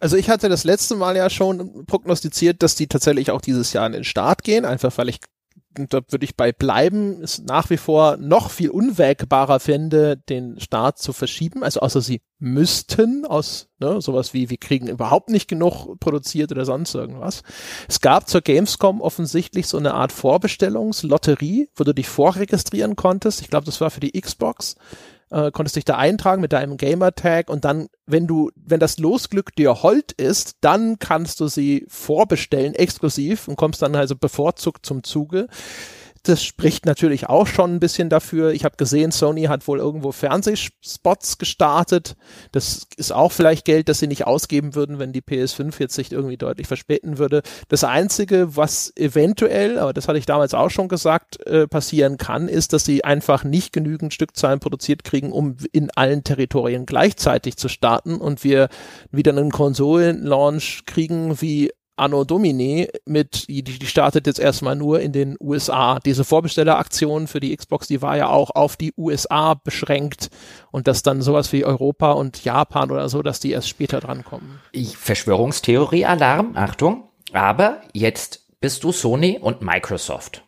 also 0.00 0.16
ich 0.16 0.30
hatte 0.30 0.48
das 0.48 0.64
letzte 0.64 0.96
Mal 0.96 1.14
ja 1.14 1.28
schon 1.28 1.84
prognostiziert, 1.84 2.62
dass 2.62 2.74
die 2.74 2.86
tatsächlich 2.86 3.30
auch 3.30 3.42
dieses 3.42 3.74
Jahr 3.74 3.86
in 3.86 3.92
den 3.92 4.04
Start 4.04 4.42
gehen, 4.44 4.64
einfach 4.64 4.96
weil 4.96 5.10
ich 5.10 5.20
und 5.78 5.94
da 5.94 6.00
würde 6.08 6.24
ich 6.24 6.36
bei 6.36 6.52
bleiben, 6.52 7.20
ist 7.20 7.46
nach 7.46 7.70
wie 7.70 7.76
vor 7.76 8.16
noch 8.16 8.50
viel 8.50 8.70
unwägbarer 8.70 9.60
fände, 9.60 10.16
den 10.16 10.60
Start 10.60 10.98
zu 10.98 11.12
verschieben. 11.12 11.62
Also 11.62 11.80
außer 11.80 12.00
sie 12.00 12.20
müssten 12.38 13.24
aus 13.24 13.68
ne, 13.78 14.00
sowas 14.00 14.34
wie, 14.34 14.50
wir 14.50 14.58
kriegen 14.58 14.88
überhaupt 14.88 15.30
nicht 15.30 15.48
genug 15.48 15.98
produziert 16.00 16.52
oder 16.52 16.64
sonst 16.64 16.94
irgendwas. 16.94 17.42
Es 17.88 18.00
gab 18.00 18.28
zur 18.28 18.40
Gamescom 18.40 19.00
offensichtlich 19.00 19.66
so 19.66 19.78
eine 19.78 19.94
Art 19.94 20.12
Vorbestellungslotterie, 20.12 21.68
wo 21.76 21.84
du 21.84 21.94
dich 21.94 22.08
vorregistrieren 22.08 22.96
konntest. 22.96 23.40
Ich 23.40 23.48
glaube, 23.48 23.66
das 23.66 23.80
war 23.80 23.90
für 23.90 24.00
die 24.00 24.20
Xbox 24.20 24.76
äh, 25.30 25.50
konntest 25.50 25.76
dich 25.76 25.84
da 25.84 25.96
eintragen 25.96 26.40
mit 26.40 26.52
deinem 26.52 26.76
Gamertag 26.76 27.50
und 27.50 27.64
dann, 27.64 27.88
wenn 28.08 28.26
du, 28.26 28.50
wenn 28.56 28.80
das 28.80 28.98
Losglück 28.98 29.54
dir 29.54 29.82
hold 29.82 30.12
ist, 30.12 30.56
dann 30.62 30.98
kannst 30.98 31.40
du 31.40 31.46
sie 31.46 31.84
vorbestellen, 31.88 32.74
exklusiv 32.74 33.48
und 33.48 33.56
kommst 33.56 33.82
dann 33.82 33.94
also 33.94 34.16
bevorzugt 34.16 34.84
zum 34.84 35.04
Zuge 35.04 35.48
das 36.28 36.44
spricht 36.44 36.84
natürlich 36.84 37.28
auch 37.28 37.46
schon 37.46 37.74
ein 37.74 37.80
bisschen 37.80 38.10
dafür. 38.10 38.52
Ich 38.52 38.64
habe 38.64 38.76
gesehen, 38.76 39.12
Sony 39.12 39.44
hat 39.44 39.66
wohl 39.66 39.78
irgendwo 39.78 40.12
Fernsehspots 40.12 41.38
gestartet. 41.38 42.16
Das 42.52 42.86
ist 42.96 43.12
auch 43.12 43.32
vielleicht 43.32 43.64
Geld, 43.64 43.88
das 43.88 43.98
sie 43.98 44.06
nicht 44.06 44.26
ausgeben 44.26 44.74
würden, 44.74 44.98
wenn 44.98 45.12
die 45.12 45.22
PS5 45.22 45.74
jetzt 45.78 45.94
sich 45.94 46.12
irgendwie 46.12 46.36
deutlich 46.36 46.66
verspäten 46.66 47.16
würde. 47.16 47.42
Das 47.68 47.82
Einzige, 47.82 48.56
was 48.56 48.92
eventuell, 48.96 49.78
aber 49.78 49.94
das 49.94 50.06
hatte 50.06 50.18
ich 50.18 50.26
damals 50.26 50.52
auch 50.52 50.70
schon 50.70 50.88
gesagt, 50.88 51.44
äh, 51.46 51.66
passieren 51.66 52.18
kann, 52.18 52.48
ist, 52.48 52.74
dass 52.74 52.84
sie 52.84 53.04
einfach 53.04 53.44
nicht 53.44 53.72
genügend 53.72 54.12
Stückzahlen 54.12 54.60
produziert 54.60 55.04
kriegen, 55.04 55.32
um 55.32 55.56
in 55.72 55.90
allen 55.92 56.24
Territorien 56.24 56.84
gleichzeitig 56.84 57.56
zu 57.56 57.68
starten 57.68 58.16
und 58.16 58.44
wir 58.44 58.68
wieder 59.10 59.32
einen 59.32 59.50
Konsolenlaunch 59.50 60.82
kriegen 60.84 61.40
wie 61.40 61.70
Anno 61.98 62.24
Domini 62.24 62.88
mit, 63.04 63.48
die, 63.48 63.62
die 63.62 63.86
startet 63.86 64.26
jetzt 64.26 64.38
erstmal 64.38 64.76
nur 64.76 65.00
in 65.00 65.12
den 65.12 65.36
USA. 65.40 65.98
Diese 66.00 66.24
Vorbestelleraktion 66.24 67.26
für 67.26 67.40
die 67.40 67.56
Xbox, 67.56 67.86
die 67.88 68.02
war 68.02 68.16
ja 68.16 68.28
auch 68.28 68.50
auf 68.50 68.76
die 68.76 68.92
USA 68.96 69.54
beschränkt 69.54 70.28
und 70.70 70.86
das 70.88 71.02
dann 71.02 71.22
sowas 71.22 71.52
wie 71.52 71.64
Europa 71.64 72.12
und 72.12 72.44
Japan 72.44 72.90
oder 72.90 73.08
so, 73.08 73.22
dass 73.22 73.40
die 73.40 73.52
erst 73.52 73.68
später 73.68 74.00
drankommen. 74.00 74.60
Verschwörungstheorie-Alarm, 74.96 76.52
Achtung. 76.56 77.08
Aber 77.32 77.80
jetzt 77.92 78.46
bist 78.60 78.84
du 78.84 78.92
Sony 78.92 79.38
und 79.40 79.62
Microsoft. 79.62 80.44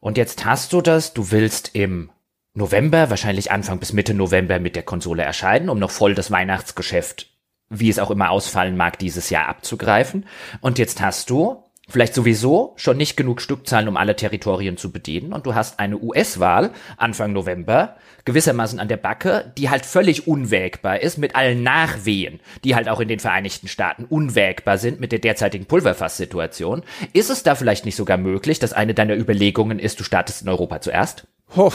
Und 0.00 0.18
jetzt 0.18 0.44
hast 0.44 0.72
du 0.72 0.80
das, 0.80 1.14
du 1.14 1.30
willst 1.30 1.74
im 1.74 2.10
November, 2.54 3.10
wahrscheinlich 3.10 3.52
Anfang 3.52 3.78
bis 3.78 3.92
Mitte 3.92 4.14
November 4.14 4.58
mit 4.58 4.76
der 4.76 4.82
Konsole 4.82 5.22
erscheinen, 5.22 5.68
um 5.68 5.78
noch 5.78 5.90
voll 5.90 6.14
das 6.14 6.30
Weihnachtsgeschäft, 6.30 7.35
wie 7.68 7.88
es 7.88 7.98
auch 7.98 8.10
immer 8.10 8.30
ausfallen 8.30 8.76
mag, 8.76 8.98
dieses 8.98 9.30
Jahr 9.30 9.48
abzugreifen. 9.48 10.26
Und 10.60 10.78
jetzt 10.78 11.00
hast 11.00 11.30
du 11.30 11.64
vielleicht 11.88 12.14
sowieso 12.14 12.72
schon 12.76 12.96
nicht 12.96 13.16
genug 13.16 13.40
Stückzahlen, 13.40 13.88
um 13.88 13.96
alle 13.96 14.16
Territorien 14.16 14.76
zu 14.76 14.90
bedienen. 14.90 15.32
Und 15.32 15.46
du 15.46 15.54
hast 15.54 15.78
eine 15.78 15.98
US-Wahl 15.98 16.72
Anfang 16.96 17.32
November 17.32 17.96
gewissermaßen 18.24 18.80
an 18.80 18.88
der 18.88 18.96
Backe, 18.96 19.52
die 19.56 19.70
halt 19.70 19.86
völlig 19.86 20.26
unwägbar 20.26 21.00
ist 21.00 21.16
mit 21.16 21.36
allen 21.36 21.62
Nachwehen, 21.62 22.40
die 22.64 22.74
halt 22.74 22.88
auch 22.88 22.98
in 22.98 23.06
den 23.06 23.20
Vereinigten 23.20 23.68
Staaten 23.68 24.04
unwägbar 24.04 24.78
sind 24.78 24.98
mit 24.98 25.12
der 25.12 25.20
derzeitigen 25.20 25.66
Pulverfass-Situation. 25.66 26.82
Ist 27.12 27.30
es 27.30 27.44
da 27.44 27.54
vielleicht 27.54 27.84
nicht 27.84 27.96
sogar 27.96 28.16
möglich, 28.16 28.58
dass 28.58 28.72
eine 28.72 28.94
deiner 28.94 29.14
Überlegungen 29.14 29.78
ist, 29.78 30.00
du 30.00 30.04
startest 30.04 30.42
in 30.42 30.48
Europa 30.48 30.80
zuerst? 30.80 31.28
Oh. 31.54 31.72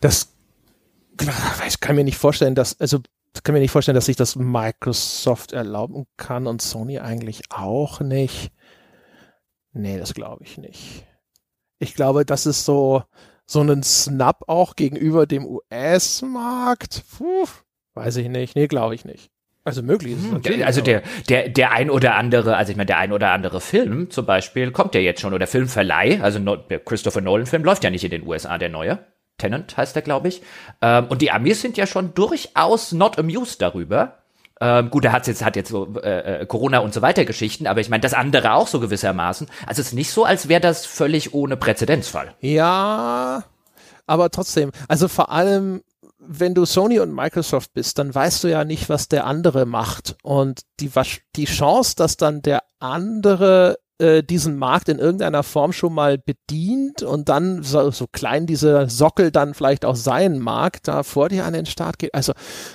Das 0.00 0.34
ich 1.68 1.78
kann 1.78 1.94
mir 1.94 2.02
nicht 2.02 2.18
vorstellen, 2.18 2.56
dass, 2.56 2.80
also 2.80 2.98
kann 3.42 3.54
mir 3.54 3.60
nicht 3.60 3.70
vorstellen, 3.70 3.94
dass 3.94 4.06
sich 4.06 4.16
das 4.16 4.36
Microsoft 4.36 5.52
erlauben 5.52 6.06
kann 6.16 6.46
und 6.46 6.62
Sony 6.62 6.98
eigentlich 7.00 7.42
auch 7.50 8.00
nicht. 8.00 8.52
Nee, 9.72 9.98
das 9.98 10.14
glaube 10.14 10.44
ich 10.44 10.56
nicht. 10.56 11.04
Ich 11.80 11.94
glaube, 11.94 12.24
das 12.24 12.46
ist 12.46 12.64
so, 12.64 13.02
so 13.44 13.60
ein 13.60 13.82
Snap 13.82 14.44
auch 14.46 14.76
gegenüber 14.76 15.26
dem 15.26 15.44
US-Markt. 15.44 17.02
Weiß 17.94 18.16
ich 18.16 18.28
nicht. 18.28 18.54
Nee, 18.54 18.68
glaube 18.68 18.94
ich 18.94 19.04
nicht. 19.04 19.30
Also 19.64 19.82
möglich 19.82 20.12
ist 20.12 20.18
es 20.18 20.24
hm, 20.26 20.32
natürlich. 20.34 20.66
Also 20.66 20.82
der, 20.82 21.02
der, 21.28 21.48
der 21.48 21.72
ein 21.72 21.90
oder 21.90 22.16
andere, 22.16 22.56
also 22.56 22.70
ich 22.70 22.76
meine, 22.76 22.86
der 22.86 22.98
ein 22.98 23.12
oder 23.12 23.30
andere 23.30 23.60
Film 23.60 24.10
zum 24.10 24.26
Beispiel 24.26 24.70
kommt 24.72 24.94
ja 24.94 25.00
jetzt 25.00 25.22
schon, 25.22 25.32
oder 25.32 25.46
Filmverleih, 25.46 26.20
also 26.20 26.38
der 26.38 26.80
Christopher 26.80 27.22
Nolan-Film 27.22 27.64
läuft 27.64 27.82
ja 27.82 27.90
nicht 27.90 28.04
in 28.04 28.10
den 28.10 28.26
USA, 28.26 28.58
der 28.58 28.68
neue. 28.68 28.98
Tenant 29.38 29.76
heißt 29.76 29.96
er, 29.96 30.02
glaube 30.02 30.28
ich. 30.28 30.42
Ähm, 30.80 31.06
und 31.08 31.22
die 31.22 31.30
Amis 31.30 31.60
sind 31.60 31.76
ja 31.76 31.86
schon 31.86 32.14
durchaus 32.14 32.92
not 32.92 33.18
amused 33.18 33.60
darüber. 33.60 34.18
Ähm, 34.60 34.90
gut, 34.90 35.04
er 35.04 35.12
hat 35.12 35.26
jetzt, 35.26 35.44
hat 35.44 35.56
jetzt 35.56 35.70
so 35.70 35.94
äh, 36.02 36.42
äh, 36.42 36.46
Corona 36.46 36.78
und 36.78 36.94
so 36.94 37.02
weiter 37.02 37.24
Geschichten, 37.24 37.66
aber 37.66 37.80
ich 37.80 37.88
meine, 37.88 38.00
das 38.00 38.14
andere 38.14 38.54
auch 38.54 38.68
so 38.68 38.78
gewissermaßen. 38.78 39.48
Also 39.66 39.80
es 39.80 39.88
ist 39.88 39.94
nicht 39.94 40.10
so, 40.10 40.24
als 40.24 40.48
wäre 40.48 40.60
das 40.60 40.86
völlig 40.86 41.34
ohne 41.34 41.56
Präzedenzfall. 41.56 42.34
Ja, 42.40 43.44
aber 44.06 44.30
trotzdem, 44.30 44.70
also 44.86 45.08
vor 45.08 45.32
allem, 45.32 45.82
wenn 46.18 46.54
du 46.54 46.64
Sony 46.64 47.00
und 47.00 47.12
Microsoft 47.12 47.72
bist, 47.74 47.98
dann 47.98 48.14
weißt 48.14 48.44
du 48.44 48.48
ja 48.48 48.64
nicht, 48.64 48.88
was 48.88 49.08
der 49.08 49.26
andere 49.26 49.66
macht. 49.66 50.16
Und 50.22 50.62
die, 50.80 50.90
die 51.36 51.44
Chance, 51.46 51.96
dass 51.96 52.16
dann 52.16 52.40
der 52.40 52.62
andere 52.78 53.78
äh, 53.98 54.22
diesen 54.22 54.56
Markt 54.58 54.88
in 54.88 54.98
irgendeiner 54.98 55.42
Form 55.44 55.72
schon 55.72 55.94
mal 55.94 56.18
bedient 56.18 57.02
und 57.02 57.28
dann 57.28 57.62
so, 57.62 57.90
so 57.92 58.06
klein 58.06 58.46
dieser 58.46 58.88
Sockel 58.88 59.30
dann 59.30 59.54
vielleicht 59.54 59.84
auch 59.84 59.94
sein 59.94 60.38
mag, 60.38 60.82
da 60.82 61.04
vor 61.04 61.28
dir 61.28 61.44
an 61.44 61.52
den 61.52 61.66
Start 61.66 61.98
geht. 61.98 62.12
Also, 62.12 62.32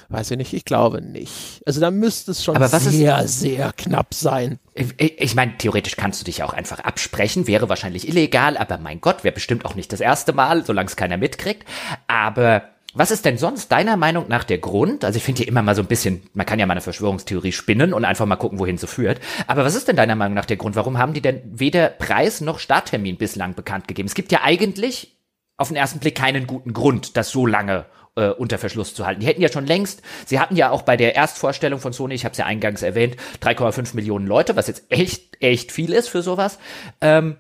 weiß 0.08 0.32
ich 0.32 0.38
nicht, 0.38 0.54
ich 0.54 0.64
glaube 0.64 1.02
nicht. 1.02 1.62
Also 1.66 1.82
da 1.82 1.92
müsste 1.92 2.32
es 2.32 2.44
schon 2.44 2.56
sehr, 2.68 3.22
ist, 3.22 3.40
sehr 3.40 3.74
knapp 3.74 4.14
sein. 4.14 4.60
Ich, 4.74 4.94
ich 4.98 5.36
meine, 5.36 5.58
theoretisch 5.58 5.98
kannst 5.98 6.22
du 6.22 6.26
dich 6.26 6.42
auch 6.44 6.54
einfach 6.54 6.80
absprechen, 6.80 7.48
wäre 7.48 7.68
wahrscheinlich 7.68 8.08
illegal, 8.08 8.56
aber 8.56 8.78
mein 8.78 9.02
Gott, 9.02 9.26
wäre 9.26 9.34
bestimmt 9.34 9.66
auch 9.66 9.76
nicht 9.76 9.92
das 9.92 10.00
erste 10.00 10.32
Mal, 10.32 10.64
solange 10.66 10.88
es 10.88 10.96
keiner 10.96 11.18
mitkriegt. 11.18 11.66
Aber 12.08 12.64
was 12.94 13.12
ist 13.12 13.24
denn 13.26 13.38
sonst 13.38 13.72
deiner 13.72 13.98
Meinung 13.98 14.28
nach 14.28 14.44
der 14.44 14.58
Grund? 14.58 15.06
Also 15.06 15.18
ich 15.18 15.24
finde 15.24 15.40
hier 15.40 15.48
immer 15.48 15.62
mal 15.62 15.76
so 15.76 15.82
ein 15.82 15.88
bisschen, 15.88 16.24
man 16.34 16.46
kann 16.46 16.60
ja 16.60 16.66
mal 16.66 16.74
eine 16.74 16.82
Verschwörungstheorie 16.82 17.52
spinnen 17.52 17.94
und 17.94 18.04
einfach 18.04 18.26
mal 18.26 18.36
gucken, 18.36 18.58
wohin 18.58 18.78
sie 18.78 18.88
führt. 18.88 19.20
Aber 19.46 19.64
was 19.64 19.76
ist 19.76 19.88
denn 19.88 19.96
deiner 19.96 20.16
Meinung 20.16 20.34
nach 20.34 20.46
der 20.46 20.58
Grund? 20.58 20.76
Warum 20.76 20.98
haben 20.98 21.14
die 21.14 21.22
denn 21.22 21.42
weder 21.46 21.90
Preis 21.90 22.42
noch 22.42 22.58
Starttermin 22.58 23.18
bislang 23.18 23.54
bekannt 23.54 23.88
gegeben? 23.88 24.08
Es 24.08 24.16
gibt 24.16 24.32
ja 24.32 24.42
eigentlich 24.44 25.16
auf 25.58 25.68
den 25.68 25.78
ersten 25.78 26.00
Blick 26.00 26.16
keinen 26.16 26.48
guten 26.48 26.74
Grund, 26.74 27.16
das 27.16 27.30
so 27.30 27.46
lange 27.46 27.86
äh, 28.16 28.30
unter 28.30 28.58
Verschluss 28.58 28.96
zu 28.96 29.06
halten. 29.06 29.22
Die 29.22 29.28
hätten 29.28 29.42
ja 29.42 29.52
schon 29.52 29.68
längst, 29.68 30.02
sie 30.26 30.40
hatten 30.40 30.56
ja 30.56 30.72
auch 30.72 30.82
bei 30.82 30.98
der 30.98 31.16
Erstvorstellung 31.16 31.80
von 31.80 31.94
Sony, 31.94 32.16
ich 32.16 32.26
habe 32.26 32.32
es 32.32 32.38
ja 32.40 32.46
eingangs 32.46 32.82
erwähnt, 32.82 33.18
3,5 33.42 33.96
Millionen 33.96 34.26
Leute, 34.26 34.56
was 34.56 34.68
jetzt 34.68 34.84
echt, 34.90 35.42
echt 35.42 35.72
viel 35.72 35.94
ist 35.94 36.10
für 36.10 36.24
sowas. 36.24 36.58
Ähm, 37.02 37.36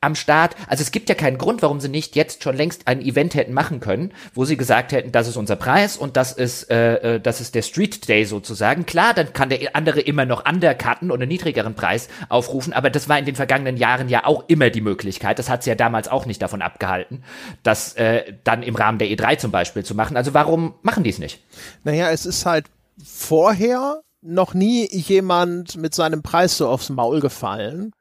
am 0.00 0.14
Start. 0.14 0.56
Also 0.66 0.82
es 0.82 0.92
gibt 0.92 1.08
ja 1.08 1.14
keinen 1.14 1.36
Grund, 1.36 1.60
warum 1.62 1.78
sie 1.80 1.88
nicht 1.88 2.16
jetzt 2.16 2.42
schon 2.42 2.56
längst 2.56 2.88
ein 2.88 3.02
Event 3.02 3.34
hätten 3.34 3.52
machen 3.52 3.80
können, 3.80 4.12
wo 4.34 4.44
sie 4.44 4.56
gesagt 4.56 4.92
hätten, 4.92 5.12
das 5.12 5.28
ist 5.28 5.36
unser 5.36 5.56
Preis 5.56 5.96
und 5.96 6.16
das 6.16 6.32
ist, 6.32 6.70
äh, 6.70 7.16
äh, 7.16 7.20
das 7.20 7.40
ist 7.40 7.54
der 7.54 7.62
Street 7.62 8.08
Day 8.08 8.24
sozusagen. 8.24 8.86
Klar, 8.86 9.12
dann 9.12 9.32
kann 9.32 9.50
der 9.50 9.76
andere 9.76 10.00
immer 10.00 10.24
noch 10.24 10.48
undercutten 10.48 11.10
und 11.10 11.20
einen 11.20 11.28
niedrigeren 11.28 11.74
Preis 11.74 12.08
aufrufen, 12.30 12.72
aber 12.72 12.88
das 12.88 13.08
war 13.08 13.18
in 13.18 13.26
den 13.26 13.36
vergangenen 13.36 13.76
Jahren 13.76 14.08
ja 14.08 14.24
auch 14.24 14.44
immer 14.48 14.70
die 14.70 14.80
Möglichkeit. 14.80 15.38
Das 15.38 15.50
hat 15.50 15.62
sie 15.62 15.70
ja 15.70 15.76
damals 15.76 16.08
auch 16.08 16.24
nicht 16.24 16.40
davon 16.40 16.62
abgehalten, 16.62 17.22
das 17.62 17.94
äh, 17.94 18.32
dann 18.44 18.62
im 18.62 18.76
Rahmen 18.76 18.98
der 18.98 19.08
E3 19.08 19.36
zum 19.36 19.50
Beispiel 19.50 19.84
zu 19.84 19.94
machen. 19.94 20.16
Also 20.16 20.32
warum 20.32 20.74
machen 20.82 21.04
die 21.04 21.10
es 21.10 21.18
nicht? 21.18 21.42
Naja, 21.84 22.10
es 22.10 22.24
ist 22.24 22.46
halt 22.46 22.66
vorher 23.04 24.00
noch 24.22 24.54
nie 24.54 24.88
jemand 24.90 25.76
mit 25.76 25.94
seinem 25.94 26.22
Preis 26.22 26.56
so 26.56 26.68
aufs 26.68 26.90
Maul 26.90 27.20
gefallen. 27.20 27.92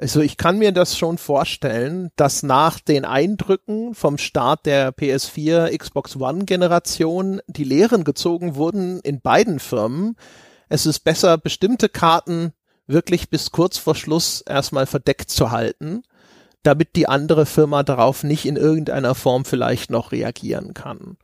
Also 0.00 0.20
ich 0.22 0.38
kann 0.38 0.58
mir 0.58 0.72
das 0.72 0.96
schon 0.96 1.18
vorstellen, 1.18 2.10
dass 2.16 2.42
nach 2.42 2.80
den 2.80 3.04
Eindrücken 3.04 3.94
vom 3.94 4.16
Start 4.16 4.64
der 4.64 4.94
PS4 4.94 5.76
Xbox 5.76 6.16
One 6.16 6.46
Generation 6.46 7.42
die 7.48 7.64
Lehren 7.64 8.02
gezogen 8.02 8.54
wurden 8.54 9.00
in 9.00 9.20
beiden 9.20 9.58
Firmen. 9.58 10.16
Es 10.70 10.86
ist 10.86 11.00
besser, 11.00 11.36
bestimmte 11.36 11.90
Karten 11.90 12.54
wirklich 12.86 13.28
bis 13.28 13.50
kurz 13.50 13.76
vor 13.76 13.94
Schluss 13.94 14.40
erstmal 14.40 14.86
verdeckt 14.86 15.28
zu 15.28 15.50
halten, 15.50 16.02
damit 16.62 16.96
die 16.96 17.06
andere 17.06 17.44
Firma 17.44 17.82
darauf 17.82 18.24
nicht 18.24 18.46
in 18.46 18.56
irgendeiner 18.56 19.14
Form 19.14 19.44
vielleicht 19.44 19.90
noch 19.90 20.12
reagieren 20.12 20.72
kann. 20.72 21.18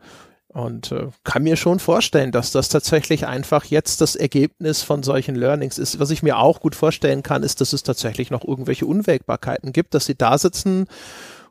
Und 0.56 0.90
äh, 0.90 1.08
kann 1.22 1.42
mir 1.42 1.56
schon 1.56 1.80
vorstellen, 1.80 2.32
dass 2.32 2.50
das 2.50 2.70
tatsächlich 2.70 3.26
einfach 3.26 3.66
jetzt 3.66 4.00
das 4.00 4.16
Ergebnis 4.16 4.82
von 4.82 5.02
solchen 5.02 5.34
Learnings 5.34 5.76
ist. 5.76 6.00
Was 6.00 6.10
ich 6.10 6.22
mir 6.22 6.38
auch 6.38 6.60
gut 6.60 6.74
vorstellen 6.74 7.22
kann, 7.22 7.42
ist, 7.42 7.60
dass 7.60 7.74
es 7.74 7.82
tatsächlich 7.82 8.30
noch 8.30 8.42
irgendwelche 8.42 8.86
Unwägbarkeiten 8.86 9.74
gibt, 9.74 9.92
dass 9.92 10.06
sie 10.06 10.14
da 10.14 10.38
sitzen 10.38 10.86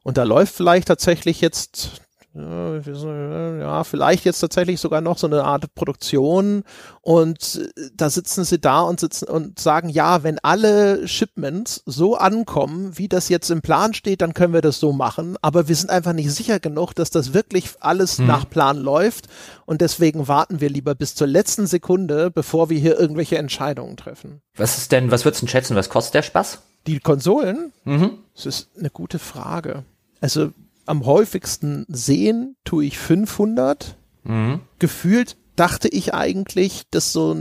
und 0.06 0.18
da 0.18 0.24
läuft 0.24 0.54
vielleicht 0.54 0.88
tatsächlich 0.88 1.42
jetzt 1.42 2.02
ja, 2.36 3.84
vielleicht 3.86 4.26
jetzt 4.26 4.42
tatsächlich 4.42 4.82
sogar 4.82 5.00
noch 5.00 5.18
so 5.18 5.28
eine 5.28 5.46
Art 5.46 5.74
Produktion 5.74 6.64
und 7.02 7.72
äh, 7.78 7.90
da 7.96 8.10
sitzen 8.10 8.44
sie 8.44 8.60
da 8.60 8.82
und 8.82 9.00
sitzen 9.00 9.30
und 9.30 9.58
sagen, 9.58 9.88
ja, 9.88 10.24
wenn 10.24 10.40
alle 10.40 11.08
Shipments 11.08 11.82
so 11.86 12.18
ankommen, 12.18 12.98
wie 12.98 13.08
das 13.08 13.30
jetzt 13.30 13.50
im 13.52 13.62
Plan 13.62 13.94
steht, 13.94 14.22
dann 14.22 14.34
können 14.34 14.54
wir 14.54 14.62
das 14.62 14.82
so 14.82 14.92
machen, 14.92 15.38
aber 15.42 15.70
wir 15.70 15.76
sind 15.76 15.90
einfach 15.90 16.12
nicht 16.12 16.30
sicher 16.32 16.60
genug, 16.60 16.94
dass 16.94 17.10
das 17.10 17.34
wirklich 17.34 17.70
alles 17.80 18.18
hm. 18.18 18.28
nach 18.28 18.50
Plan 18.50 18.78
läuft 18.78 19.28
und 19.66 19.80
deswegen 19.80 20.28
warten 20.28 20.60
wir 20.60 20.70
lieber 20.70 20.94
bis 20.94 21.16
zur 21.16 21.28
letzten 21.28 21.68
Sekunde, 21.68 22.32
bevor 22.32 22.70
wir 22.70 22.78
hier 22.78 23.00
irgendwelche 23.00 23.38
Entscheidungen 23.38 23.96
treffen. 23.96 24.42
Was 24.58 24.78
ist 24.78 24.92
denn, 24.92 25.10
was 25.10 25.24
würdest 25.24 25.42
du 25.42 25.48
schätzen, 25.48 25.78
was 25.78 25.90
kostet 25.90 26.16
der 26.16 26.24
Spaß? 26.24 26.60
Die 26.88 27.00
Konsolen? 27.00 27.72
Mhm. 27.86 28.20
Das 28.36 28.46
ist 28.46 28.70
eine 28.78 28.90
gute 28.90 29.20
Frage. 29.20 29.86
Also 30.20 30.52
am 30.86 31.06
häufigsten 31.06 31.86
sehen 31.88 32.56
tue 32.64 32.86
ich 32.86 32.98
500. 32.98 33.98
Mhm. 34.24 34.62
Gefühlt 34.80 35.38
dachte 35.56 35.88
ich 35.88 36.14
eigentlich, 36.14 36.84
dass 36.92 37.12
so 37.14 37.36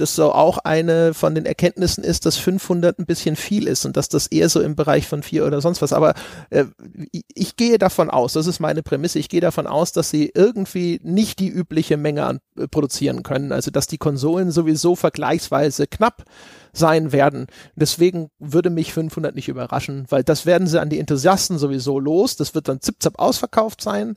das 0.00 0.14
so 0.14 0.32
auch 0.32 0.58
eine 0.58 1.14
von 1.14 1.34
den 1.34 1.46
Erkenntnissen 1.46 2.04
ist, 2.04 2.26
dass 2.26 2.36
500 2.36 2.98
ein 2.98 3.06
bisschen 3.06 3.36
viel 3.36 3.66
ist 3.66 3.84
und 3.84 3.96
dass 3.96 4.08
das 4.08 4.26
eher 4.26 4.48
so 4.48 4.60
im 4.60 4.76
Bereich 4.76 5.06
von 5.06 5.22
vier 5.22 5.46
oder 5.46 5.60
sonst 5.60 5.82
was. 5.82 5.92
Aber 5.92 6.14
äh, 6.50 6.64
ich 7.34 7.56
gehe 7.56 7.78
davon 7.78 8.10
aus, 8.10 8.32
das 8.32 8.46
ist 8.46 8.60
meine 8.60 8.82
Prämisse, 8.82 9.18
ich 9.18 9.28
gehe 9.28 9.40
davon 9.40 9.66
aus, 9.66 9.92
dass 9.92 10.10
sie 10.10 10.30
irgendwie 10.34 11.00
nicht 11.02 11.38
die 11.40 11.48
übliche 11.48 11.96
Menge 11.96 12.24
an, 12.24 12.40
äh, 12.58 12.68
produzieren 12.68 13.22
können. 13.22 13.52
Also 13.52 13.70
dass 13.70 13.86
die 13.86 13.98
Konsolen 13.98 14.50
sowieso 14.50 14.96
vergleichsweise 14.96 15.86
knapp 15.86 16.24
sein 16.72 17.12
werden. 17.12 17.46
Deswegen 17.74 18.30
würde 18.38 18.70
mich 18.70 18.92
500 18.92 19.34
nicht 19.34 19.48
überraschen, 19.48 20.06
weil 20.08 20.22
das 20.22 20.46
werden 20.46 20.66
sie 20.66 20.80
an 20.80 20.90
die 20.90 20.98
Enthusiasten 20.98 21.58
sowieso 21.58 21.98
los. 21.98 22.36
Das 22.36 22.54
wird 22.54 22.68
dann 22.68 22.80
zip-zap 22.80 23.18
ausverkauft 23.18 23.82
sein. 23.82 24.16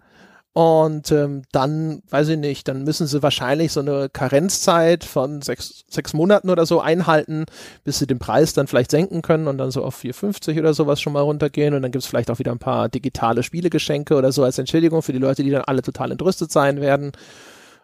Und 0.54 1.14
ähm, 1.14 1.44
dann, 1.54 2.02
weiß 2.10 2.28
ich 2.30 2.38
nicht, 2.38 2.68
dann 2.68 2.84
müssen 2.84 3.08
sie 3.08 3.24
wahrscheinlich 3.24 3.72
so 3.72 3.80
eine 3.80 4.10
Karenzzeit 4.10 5.06
von 5.06 5.42
sechs, 5.42 5.86
sechs 5.90 6.14
Monaten 6.14 6.50
oder 6.50 6.66
so 6.66 6.82
einhalten, 6.82 7.46
bis 7.86 8.00
sie 8.00 8.08
den 8.08 8.20
Preis 8.20 8.52
dann 8.52 8.68
vielleicht 8.68 8.92
senken 8.92 9.22
können 9.22 9.48
und 9.48 9.58
dann 9.58 9.72
so 9.72 9.82
auf 9.82 10.04
4,50 10.04 10.60
oder 10.60 10.74
sowas 10.74 11.00
schon 11.00 11.14
mal 11.14 11.22
runtergehen. 11.22 11.74
Und 11.74 11.84
dann 11.84 11.92
gibt's 11.92 12.08
vielleicht 12.08 12.30
auch 12.30 12.40
wieder 12.40 12.52
ein 12.52 12.60
paar 12.60 12.90
digitale 12.90 13.44
Spielegeschenke 13.44 14.14
oder 14.16 14.34
so 14.34 14.44
als 14.44 14.58
Entschädigung 14.58 15.02
für 15.02 15.14
die 15.14 15.20
Leute, 15.20 15.44
die 15.44 15.52
dann 15.52 15.64
alle 15.64 15.84
total 15.84 16.12
entrüstet 16.12 16.52
sein 16.52 16.82
werden. 16.82 17.14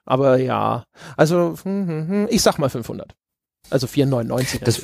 Aber 0.03 0.37
ja, 0.37 0.83
also 1.15 1.55
hm, 1.63 1.87
hm, 1.87 2.07
hm, 2.07 2.27
ich 2.29 2.41
sag 2.41 2.59
mal 2.59 2.69
500. 2.69 3.15
Also 3.69 3.87
4,99. 3.87 4.63
Das, 4.63 4.81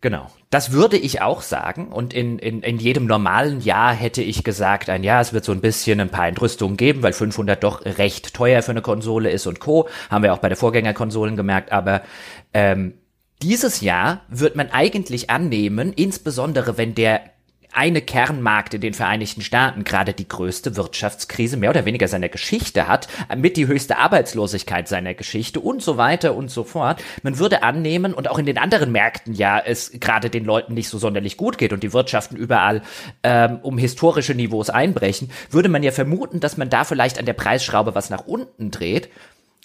Genau. 0.00 0.30
Das 0.48 0.72
würde 0.72 0.96
ich 0.96 1.20
auch 1.20 1.42
sagen. 1.42 1.88
Und 1.88 2.14
in, 2.14 2.38
in, 2.38 2.62
in 2.62 2.78
jedem 2.78 3.04
normalen 3.06 3.60
Jahr 3.60 3.92
hätte 3.92 4.22
ich 4.22 4.42
gesagt, 4.44 4.88
ein 4.88 5.04
Jahr, 5.04 5.20
es 5.20 5.32
wird 5.32 5.44
so 5.44 5.52
ein 5.52 5.60
bisschen 5.60 6.00
ein 6.00 6.08
paar 6.08 6.26
Entrüstungen 6.26 6.78
geben, 6.78 7.02
weil 7.02 7.12
500 7.12 7.62
doch 7.62 7.84
recht 7.84 8.32
teuer 8.32 8.62
für 8.62 8.70
eine 8.70 8.82
Konsole 8.82 9.30
ist 9.30 9.46
und 9.46 9.60
Co. 9.60 9.88
Haben 10.10 10.24
wir 10.24 10.32
auch 10.32 10.38
bei 10.38 10.48
der 10.48 10.56
Vorgängerkonsolen 10.56 11.36
gemerkt. 11.36 11.70
Aber 11.70 12.02
ähm, 12.54 12.94
dieses 13.42 13.82
Jahr 13.82 14.22
wird 14.28 14.56
man 14.56 14.70
eigentlich 14.70 15.28
annehmen, 15.28 15.92
insbesondere 15.92 16.78
wenn 16.78 16.94
der 16.94 17.22
eine 17.72 18.02
Kernmarkt 18.02 18.74
in 18.74 18.80
den 18.80 18.94
Vereinigten 18.94 19.42
Staaten 19.42 19.84
gerade 19.84 20.12
die 20.12 20.28
größte 20.28 20.76
Wirtschaftskrise 20.76 21.56
mehr 21.56 21.70
oder 21.70 21.84
weniger 21.84 22.08
seiner 22.08 22.28
Geschichte 22.28 22.88
hat, 22.88 23.08
mit 23.36 23.56
die 23.56 23.66
höchste 23.66 23.98
Arbeitslosigkeit 23.98 24.88
seiner 24.88 25.14
Geschichte 25.14 25.60
und 25.60 25.82
so 25.82 25.96
weiter 25.96 26.34
und 26.34 26.50
so 26.50 26.64
fort. 26.64 27.02
Man 27.22 27.38
würde 27.38 27.62
annehmen 27.62 28.14
und 28.14 28.28
auch 28.28 28.38
in 28.38 28.46
den 28.46 28.58
anderen 28.58 28.92
Märkten 28.92 29.34
ja 29.34 29.58
es 29.58 29.92
gerade 29.92 30.30
den 30.30 30.44
Leuten 30.44 30.74
nicht 30.74 30.88
so 30.88 30.98
sonderlich 30.98 31.36
gut 31.36 31.58
geht 31.58 31.72
und 31.72 31.82
die 31.82 31.92
Wirtschaften 31.92 32.36
überall 32.36 32.82
ähm, 33.22 33.58
um 33.62 33.78
historische 33.78 34.34
Niveaus 34.34 34.70
einbrechen, 34.70 35.30
würde 35.50 35.68
man 35.68 35.82
ja 35.82 35.92
vermuten, 35.92 36.40
dass 36.40 36.56
man 36.56 36.70
da 36.70 36.84
vielleicht 36.84 37.18
an 37.18 37.26
der 37.26 37.34
Preisschraube 37.34 37.94
was 37.94 38.10
nach 38.10 38.26
unten 38.26 38.70
dreht. 38.70 39.08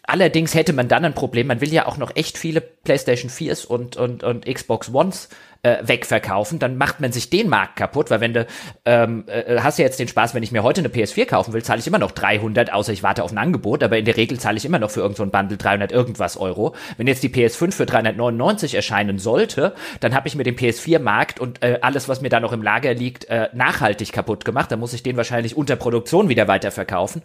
Allerdings 0.08 0.54
hätte 0.54 0.74
man 0.74 0.88
dann 0.88 1.04
ein 1.04 1.16
Problem, 1.16 1.48
man 1.48 1.62
will 1.62 1.74
ja 1.74 1.88
auch 1.88 1.98
noch 1.98 2.16
echt 2.16 2.38
viele 2.38 2.62
PlayStation 2.62 3.32
4s 3.32 3.66
und, 3.66 3.98
und, 3.98 4.24
und 4.24 4.46
Xbox 4.46 4.94
Ones 4.94 5.30
äh, 5.64 5.78
wegverkaufen, 5.82 6.60
dann 6.60 6.78
macht 6.78 7.00
man 7.00 7.12
sich 7.12 7.30
den 7.30 7.50
Markt 7.50 7.76
kaputt, 7.76 8.10
weil 8.10 8.22
wenn 8.22 8.34
du 8.34 8.48
ähm, 8.86 9.26
äh, 9.28 9.60
hast 9.60 9.80
ja 9.80 9.86
jetzt 9.86 10.00
den 10.00 10.08
Spaß, 10.08 10.34
wenn 10.34 10.44
ich 10.44 10.52
mir 10.52 10.64
heute 10.64 10.82
eine 10.82 10.90
PS4 10.90 11.26
kaufen 11.26 11.54
will, 11.54 11.64
zahle 11.64 11.80
ich 11.80 11.88
immer 11.88 12.00
noch 12.00 12.12
300, 12.12 12.74
außer 12.74 12.94
ich 12.94 13.04
warte 13.04 13.24
auf 13.24 13.32
ein 13.32 13.38
Angebot, 13.38 13.84
aber 13.84 13.98
in 13.98 14.06
der 14.06 14.18
Regel 14.18 14.40
zahle 14.40 14.58
ich 14.58 14.66
immer 14.66 14.80
noch 14.80 14.92
für 14.92 15.02
irgendein 15.02 15.26
so 15.28 15.32
Bundle 15.32 15.58
300 15.58 15.92
irgendwas 15.92 16.38
Euro. 16.38 16.76
Wenn 16.98 17.08
jetzt 17.08 17.24
die 17.24 17.30
PS5 17.30 17.72
für 17.72 17.86
399 17.86 18.76
erscheinen 18.76 19.20
sollte, 19.20 19.74
dann 20.00 20.14
habe 20.14 20.28
ich 20.28 20.36
mir 20.36 20.44
den 20.44 20.56
PS4-Markt 20.56 21.40
und 21.40 21.64
äh, 21.64 21.80
alles, 21.82 22.08
was 22.10 22.22
mir 22.22 22.30
da 22.30 22.40
noch 22.40 22.54
im 22.54 22.62
Lager 22.62 22.94
liegt, 22.94 23.26
äh, 23.26 23.50
nachhaltig 23.54 24.12
kaputt 24.12 24.46
gemacht. 24.46 24.72
Dann 24.72 24.80
muss 24.80 24.94
ich 24.94 25.04
den 25.04 25.18
wahrscheinlich 25.18 25.58
unter 25.58 25.76
Produktion 25.76 26.30
wieder 26.30 26.48
weiterverkaufen. 26.48 27.22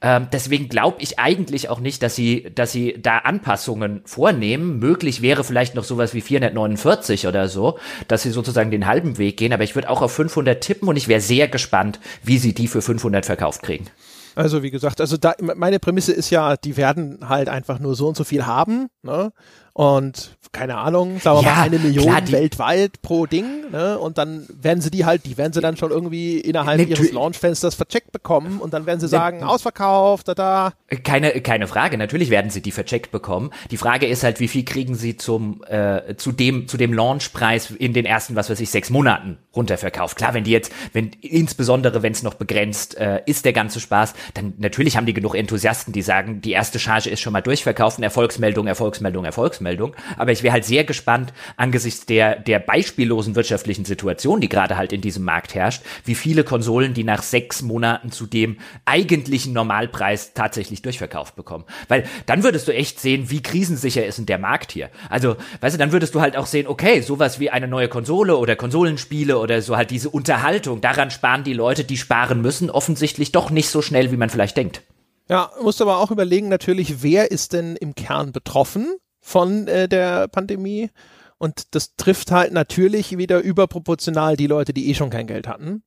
Ähm, 0.00 0.28
deswegen 0.32 0.68
glaube 0.68 0.96
ich 1.00 1.18
eigentlich 1.18 1.68
auch 1.68 1.80
nicht, 1.80 2.02
dass 2.02 2.14
sie, 2.14 2.50
dass 2.54 2.72
sie 2.72 2.96
da 3.00 3.18
Anpassungen 3.18 4.02
vornehmen. 4.04 4.78
Möglich 4.78 5.22
wäre 5.22 5.44
vielleicht 5.44 5.74
noch 5.74 5.84
sowas 5.84 6.14
wie 6.14 6.20
449 6.20 7.26
oder 7.26 7.48
so, 7.48 7.71
dass 8.08 8.22
sie 8.22 8.30
sozusagen 8.30 8.70
den 8.70 8.86
halben 8.86 9.18
Weg 9.18 9.36
gehen. 9.36 9.52
Aber 9.52 9.64
ich 9.64 9.74
würde 9.74 9.90
auch 9.90 10.02
auf 10.02 10.12
500 10.12 10.60
tippen 10.60 10.88
und 10.88 10.96
ich 10.96 11.08
wäre 11.08 11.20
sehr 11.20 11.48
gespannt, 11.48 12.00
wie 12.22 12.38
sie 12.38 12.54
die 12.54 12.68
für 12.68 12.82
500 12.82 13.26
verkauft 13.26 13.62
kriegen. 13.62 13.86
Also 14.34 14.62
wie 14.62 14.70
gesagt, 14.70 15.00
also 15.00 15.16
da, 15.16 15.34
meine 15.40 15.78
Prämisse 15.78 16.12
ist 16.12 16.30
ja, 16.30 16.56
die 16.56 16.76
werden 16.76 17.28
halt 17.28 17.48
einfach 17.48 17.78
nur 17.78 17.94
so 17.94 18.08
und 18.08 18.16
so 18.16 18.24
viel 18.24 18.46
haben. 18.46 18.88
Ne? 19.02 19.32
Und 19.74 20.36
keine 20.52 20.76
Ahnung, 20.76 21.18
sagen 21.18 21.38
wir 21.38 21.44
ja, 21.44 21.54
mal 21.54 21.62
eine 21.62 21.78
Million 21.78 22.04
klar, 22.04 22.30
weltweit 22.30 23.00
pro 23.00 23.24
Ding, 23.24 23.70
ne? 23.70 23.98
Und 23.98 24.18
dann 24.18 24.46
werden 24.52 24.82
sie 24.82 24.90
die 24.90 25.06
halt, 25.06 25.24
die 25.24 25.38
werden 25.38 25.54
sie 25.54 25.62
dann 25.62 25.78
schon 25.78 25.90
irgendwie 25.90 26.38
innerhalb 26.38 26.78
ne, 26.78 26.84
ihres 26.84 27.10
Launchfensters 27.10 27.74
vercheckt 27.74 28.12
bekommen 28.12 28.60
und 28.60 28.74
dann 28.74 28.84
werden 28.84 29.00
sie 29.00 29.08
sagen, 29.08 29.38
ne, 29.40 29.48
ausverkauft, 29.48 30.28
da 30.28 30.34
da. 30.34 30.72
Keine, 31.04 31.40
keine 31.40 31.66
Frage, 31.68 31.96
natürlich 31.96 32.28
werden 32.28 32.50
sie 32.50 32.60
die 32.60 32.70
vercheckt 32.70 33.10
bekommen. 33.12 33.50
Die 33.70 33.78
Frage 33.78 34.06
ist 34.06 34.24
halt, 34.24 34.40
wie 34.40 34.48
viel 34.48 34.66
kriegen 34.66 34.94
sie 34.94 35.16
zum, 35.16 35.64
äh, 35.66 36.16
zu 36.16 36.32
dem, 36.32 36.68
zu 36.68 36.76
dem 36.76 36.92
Launchpreis 36.92 37.70
in 37.70 37.94
den 37.94 38.04
ersten, 38.04 38.36
was 38.36 38.50
weiß 38.50 38.60
ich, 38.60 38.68
sechs 38.68 38.90
Monaten 38.90 39.38
runterverkauft. 39.56 40.18
Klar, 40.18 40.34
wenn 40.34 40.44
die 40.44 40.50
jetzt, 40.50 40.70
wenn, 40.92 41.12
insbesondere 41.22 42.02
wenn 42.02 42.12
es 42.12 42.22
noch 42.22 42.34
begrenzt 42.34 42.98
äh, 42.98 43.22
ist, 43.24 43.46
der 43.46 43.54
ganze 43.54 43.80
Spaß, 43.80 44.12
dann 44.34 44.52
natürlich 44.58 44.98
haben 44.98 45.06
die 45.06 45.14
genug 45.14 45.34
Enthusiasten, 45.34 45.94
die 45.94 46.02
sagen, 46.02 46.42
die 46.42 46.52
erste 46.52 46.78
Charge 46.78 47.08
ist 47.08 47.20
schon 47.20 47.32
mal 47.32 47.40
durchverkauft, 47.40 48.00
Erfolgsmeldung, 48.02 48.66
Erfolgsmeldung, 48.66 49.24
Erfolgsmeldung. 49.24 49.61
Erfolgsmeldung. 49.62 49.94
Aber 50.16 50.32
ich 50.32 50.42
wäre 50.42 50.52
halt 50.52 50.64
sehr 50.64 50.84
gespannt 50.84 51.32
angesichts 51.56 52.06
der, 52.06 52.36
der 52.36 52.58
beispiellosen 52.58 53.34
wirtschaftlichen 53.34 53.84
Situation, 53.84 54.40
die 54.40 54.48
gerade 54.48 54.76
halt 54.76 54.92
in 54.92 55.00
diesem 55.00 55.24
Markt 55.24 55.54
herrscht, 55.54 55.82
wie 56.04 56.14
viele 56.14 56.44
Konsolen, 56.44 56.94
die 56.94 57.04
nach 57.04 57.22
sechs 57.22 57.62
Monaten 57.62 58.10
zu 58.10 58.26
dem 58.26 58.58
eigentlichen 58.84 59.52
Normalpreis 59.52 60.34
tatsächlich 60.34 60.82
durchverkauft 60.82 61.36
bekommen. 61.36 61.64
Weil 61.88 62.04
dann 62.26 62.42
würdest 62.42 62.68
du 62.68 62.74
echt 62.74 63.00
sehen, 63.00 63.30
wie 63.30 63.42
krisensicher 63.42 64.04
ist 64.04 64.18
denn 64.18 64.26
der 64.26 64.38
Markt 64.38 64.72
hier. 64.72 64.90
Also, 65.08 65.36
weißt 65.60 65.74
du, 65.74 65.78
dann 65.78 65.92
würdest 65.92 66.14
du 66.14 66.20
halt 66.20 66.36
auch 66.36 66.46
sehen, 66.46 66.66
okay, 66.66 67.00
sowas 67.00 67.40
wie 67.40 67.50
eine 67.50 67.68
neue 67.68 67.88
Konsole 67.88 68.36
oder 68.36 68.56
Konsolenspiele 68.56 69.38
oder 69.38 69.62
so 69.62 69.76
halt 69.76 69.90
diese 69.90 70.10
Unterhaltung, 70.10 70.80
daran 70.80 71.10
sparen 71.10 71.44
die 71.44 71.54
Leute, 71.54 71.84
die 71.84 71.96
sparen 71.96 72.40
müssen, 72.40 72.70
offensichtlich 72.70 73.32
doch 73.32 73.50
nicht 73.50 73.68
so 73.68 73.82
schnell, 73.82 74.10
wie 74.12 74.16
man 74.16 74.30
vielleicht 74.30 74.56
denkt. 74.56 74.82
Ja, 75.28 75.50
musst 75.62 75.80
aber 75.80 75.98
auch 75.98 76.10
überlegen 76.10 76.48
natürlich, 76.48 77.02
wer 77.02 77.30
ist 77.30 77.52
denn 77.52 77.76
im 77.76 77.94
Kern 77.94 78.32
betroffen? 78.32 78.96
Von 79.22 79.68
äh, 79.68 79.88
der 79.88 80.28
Pandemie. 80.28 80.90
Und 81.38 81.74
das 81.74 81.96
trifft 81.96 82.30
halt 82.30 82.52
natürlich 82.52 83.16
wieder 83.16 83.40
überproportional 83.40 84.36
die 84.36 84.46
Leute, 84.46 84.74
die 84.74 84.90
eh 84.90 84.94
schon 84.94 85.10
kein 85.10 85.26
Geld 85.26 85.48
hatten. 85.48 85.82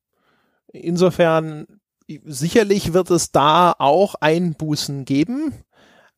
Insofern, 0.72 1.66
sicherlich 2.24 2.92
wird 2.92 3.10
es 3.10 3.30
da 3.30 3.74
auch 3.78 4.16
Einbußen 4.16 5.04
geben. 5.04 5.54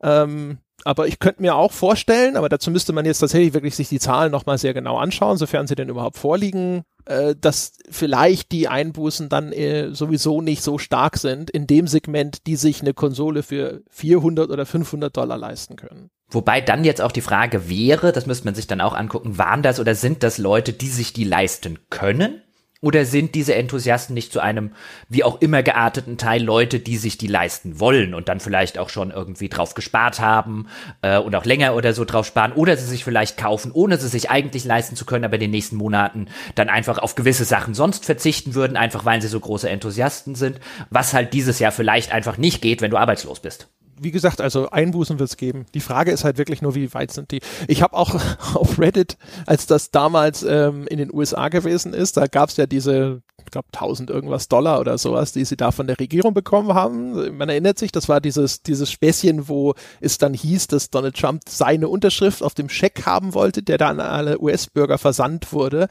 Ähm, 0.02 0.58
aber 0.84 1.08
ich 1.08 1.18
könnte 1.18 1.42
mir 1.42 1.56
auch 1.56 1.72
vorstellen, 1.72 2.36
aber 2.36 2.48
dazu 2.48 2.70
müsste 2.70 2.92
man 2.92 3.04
jetzt 3.04 3.18
tatsächlich 3.18 3.52
wirklich 3.52 3.74
sich 3.74 3.88
die 3.88 3.98
Zahlen 3.98 4.30
nochmal 4.30 4.58
sehr 4.58 4.74
genau 4.74 4.96
anschauen, 4.96 5.36
sofern 5.36 5.66
sie 5.66 5.74
denn 5.74 5.88
überhaupt 5.88 6.16
vorliegen, 6.16 6.84
äh, 7.04 7.34
dass 7.38 7.72
vielleicht 7.90 8.52
die 8.52 8.68
Einbußen 8.68 9.28
dann 9.28 9.52
äh, 9.52 9.92
sowieso 9.92 10.40
nicht 10.40 10.62
so 10.62 10.78
stark 10.78 11.16
sind 11.16 11.50
in 11.50 11.66
dem 11.66 11.88
Segment, 11.88 12.46
die 12.46 12.56
sich 12.56 12.80
eine 12.80 12.94
Konsole 12.94 13.42
für 13.42 13.82
400 13.90 14.50
oder 14.50 14.66
500 14.66 15.16
Dollar 15.16 15.36
leisten 15.36 15.76
können. 15.76 16.10
Wobei 16.31 16.61
dann 16.61 16.85
jetzt 16.85 17.01
auch 17.01 17.12
die 17.12 17.22
Frage 17.22 17.68
wäre, 17.68 18.12
das 18.12 18.26
müsste 18.26 18.45
man 18.45 18.55
sich 18.55 18.66
dann 18.66 18.83
auch 18.83 18.95
angucken, 18.95 19.39
waren 19.39 19.62
das 19.62 19.81
oder 19.81 19.95
sind 19.95 20.22
das 20.22 20.37
Leute, 20.39 20.72
die 20.74 20.89
sich 20.89 21.12
die 21.12 21.24
leisten 21.24 21.79
können? 21.89 22.43
Oder 22.81 23.05
sind 23.05 23.35
diese 23.35 23.57
Enthusiasten 23.57 24.14
nicht 24.14 24.33
zu 24.33 24.39
einem 24.39 24.72
wie 25.09 25.24
auch 25.24 25.41
immer 25.41 25.64
gearteten 25.64 26.16
Teil 26.16 26.41
Leute, 26.41 26.79
die 26.79 26.97
sich 26.97 27.18
die 27.18 27.26
leisten 27.26 27.81
wollen 27.81 28.14
und 28.14 28.29
dann 28.29 28.39
vielleicht 28.39 28.79
auch 28.79 28.89
schon 28.89 29.11
irgendwie 29.11 29.49
drauf 29.49 29.74
gespart 29.74 30.20
haben 30.20 30.68
äh, 31.03 31.18
und 31.18 31.35
auch 31.35 31.45
länger 31.45 31.74
oder 31.74 31.93
so 31.93 32.05
drauf 32.05 32.26
sparen 32.26 32.53
oder 32.53 32.76
sie 32.76 32.87
sich 32.87 33.03
vielleicht 33.03 33.37
kaufen, 33.37 33.72
ohne 33.72 33.99
sie 33.99 34.07
sich 34.07 34.31
eigentlich 34.31 34.64
leisten 34.64 34.95
zu 34.95 35.07
können, 35.07 35.24
aber 35.24 35.35
in 35.35 35.41
den 35.41 35.51
nächsten 35.51 35.74
Monaten 35.74 36.29
dann 36.55 36.68
einfach 36.68 36.99
auf 36.99 37.16
gewisse 37.16 37.45
Sachen 37.45 37.74
sonst 37.74 38.05
verzichten 38.05 38.55
würden, 38.55 38.76
einfach 38.76 39.05
weil 39.05 39.20
sie 39.20 39.29
so 39.29 39.41
große 39.41 39.68
Enthusiasten 39.68 40.37
sind, 40.37 40.61
was 40.89 41.14
halt 41.14 41.33
dieses 41.33 41.59
Jahr 41.59 41.72
vielleicht 41.72 42.12
einfach 42.12 42.39
nicht 42.39 42.62
geht, 42.62 42.81
wenn 42.81 42.93
du 42.93 42.97
arbeitslos 42.97 43.41
bist 43.41 43.68
wie 44.01 44.11
gesagt, 44.11 44.40
also 44.40 44.70
Einbußen 44.70 45.18
wird 45.18 45.30
es 45.30 45.36
geben. 45.36 45.66
Die 45.74 45.80
Frage 45.80 46.11
ist 46.11 46.24
halt 46.24 46.38
wirklich 46.38 46.62
nur, 46.62 46.74
wie 46.74 46.92
weit 46.94 47.12
sind 47.12 47.30
die. 47.30 47.40
Ich 47.66 47.82
habe 47.82 47.96
auch 47.96 48.14
auf 48.55 48.78
Reddit, 48.78 49.16
als 49.46 49.66
das 49.66 49.90
damals 49.90 50.42
ähm, 50.42 50.86
in 50.88 50.99
den 50.99 51.12
USA 51.12 51.49
gewesen 51.49 51.94
ist, 51.94 52.16
da 52.16 52.26
gab 52.26 52.51
es 52.51 52.57
ja 52.57 52.66
diese 52.66 53.22
ich 53.49 53.53
glaube, 53.53 53.68
1000 53.72 54.11
irgendwas 54.11 54.49
Dollar 54.49 54.78
oder 54.78 54.99
sowas, 54.99 55.32
die 55.32 55.44
sie 55.46 55.57
da 55.57 55.70
von 55.70 55.86
der 55.86 55.99
Regierung 55.99 56.34
bekommen 56.34 56.74
haben. 56.74 57.34
Man 57.36 57.49
erinnert 57.49 57.78
sich, 57.78 57.92
das 57.92 58.07
war 58.07 58.20
dieses, 58.20 58.62
dieses 58.62 58.90
Späßchen, 58.90 59.49
wo 59.49 59.74
es 60.01 60.18
dann 60.18 60.34
hieß, 60.34 60.66
dass 60.66 60.90
Donald 60.90 61.16
Trump 61.16 61.42
seine 61.49 61.88
Unterschrift 61.88 62.42
auf 62.42 62.53
dem 62.53 62.68
Scheck 62.68 63.07
haben 63.07 63.32
wollte, 63.32 63.62
der 63.62 63.78
da 63.78 63.88
an 63.88 64.01
alle 64.01 64.38
US-Bürger 64.38 64.99
versandt 64.99 65.53
wurde. 65.55 65.88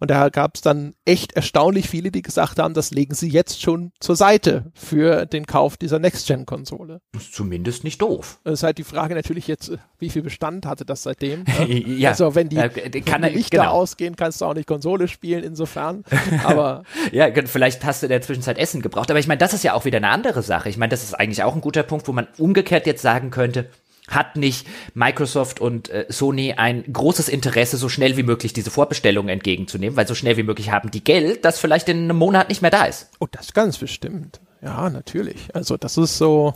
Und 0.00 0.10
da 0.10 0.28
gab 0.28 0.54
es 0.54 0.60
dann 0.60 0.94
echt 1.04 1.32
erstaunlich 1.32 1.88
viele, 1.88 2.10
die 2.10 2.22
gesagt 2.22 2.58
haben, 2.58 2.74
das 2.74 2.90
legen 2.90 3.14
sie 3.14 3.28
jetzt 3.28 3.62
schon 3.62 3.92
zur 4.00 4.16
Seite 4.16 4.70
für 4.74 5.26
den 5.26 5.46
Kauf 5.46 5.76
dieser 5.76 5.98
Next-Gen-Konsole. 5.98 7.00
Ist 7.14 7.34
zumindest 7.34 7.84
nicht 7.84 8.00
doof. 8.02 8.38
Das 8.44 8.54
ist 8.54 8.62
halt 8.62 8.78
die 8.78 8.84
Frage 8.84 9.14
natürlich 9.14 9.46
jetzt, 9.46 9.72
wie 9.98 10.10
viel 10.10 10.22
Bestand 10.22 10.66
hatte 10.66 10.84
das 10.84 11.02
seitdem? 11.02 11.44
Ne? 11.44 11.78
ja. 11.98 12.10
Also 12.10 12.34
wenn 12.34 12.48
die, 12.48 12.56
äh, 12.56 12.68
kann 13.00 13.22
wenn 13.22 13.30
die 13.30 13.38
Lichter 13.38 13.58
genau. 13.58 13.72
ausgehen, 13.72 14.16
kannst 14.16 14.40
du 14.40 14.44
auch 14.44 14.54
nicht 14.54 14.66
Konsole 14.66 15.08
spielen 15.08 15.44
insofern. 15.44 16.04
Aber 16.44 16.82
ja, 17.12 17.28
vielleicht 17.46 17.84
hast 17.84 18.02
du 18.02 18.06
in 18.06 18.10
der 18.10 18.22
Zwischenzeit 18.22 18.58
Essen 18.58 18.82
gebraucht. 18.82 19.10
Aber 19.10 19.18
ich 19.18 19.26
meine, 19.26 19.38
das 19.38 19.54
ist 19.54 19.64
ja 19.64 19.74
auch 19.74 19.84
wieder 19.84 19.98
eine 19.98 20.08
andere 20.08 20.42
Sache. 20.42 20.68
Ich 20.68 20.76
meine, 20.76 20.90
das 20.90 21.02
ist 21.02 21.14
eigentlich 21.14 21.42
auch 21.42 21.54
ein 21.54 21.60
guter 21.60 21.82
Punkt, 21.82 22.08
wo 22.08 22.12
man 22.12 22.28
umgekehrt 22.38 22.86
jetzt 22.86 23.02
sagen 23.02 23.30
könnte, 23.30 23.68
hat 24.08 24.36
nicht 24.36 24.66
Microsoft 24.94 25.60
und 25.60 25.88
äh, 25.88 26.06
Sony 26.08 26.54
ein 26.54 26.84
großes 26.92 27.28
Interesse, 27.28 27.76
so 27.76 27.88
schnell 27.88 28.16
wie 28.16 28.22
möglich 28.22 28.52
diese 28.52 28.70
Vorbestellungen 28.70 29.28
entgegenzunehmen, 29.28 29.96
weil 29.96 30.06
so 30.06 30.14
schnell 30.14 30.36
wie 30.36 30.42
möglich 30.42 30.70
haben 30.70 30.90
die 30.90 31.04
Geld, 31.04 31.44
das 31.44 31.58
vielleicht 31.58 31.88
in 31.88 32.04
einem 32.04 32.16
Monat 32.16 32.48
nicht 32.48 32.62
mehr 32.62 32.70
da 32.70 32.84
ist. 32.84 33.10
Oh, 33.20 33.26
das 33.30 33.52
ganz 33.52 33.78
bestimmt. 33.78 34.40
Ja, 34.62 34.90
natürlich. 34.90 35.54
Also 35.54 35.76
das 35.76 35.96
ist 35.96 36.18
so, 36.18 36.54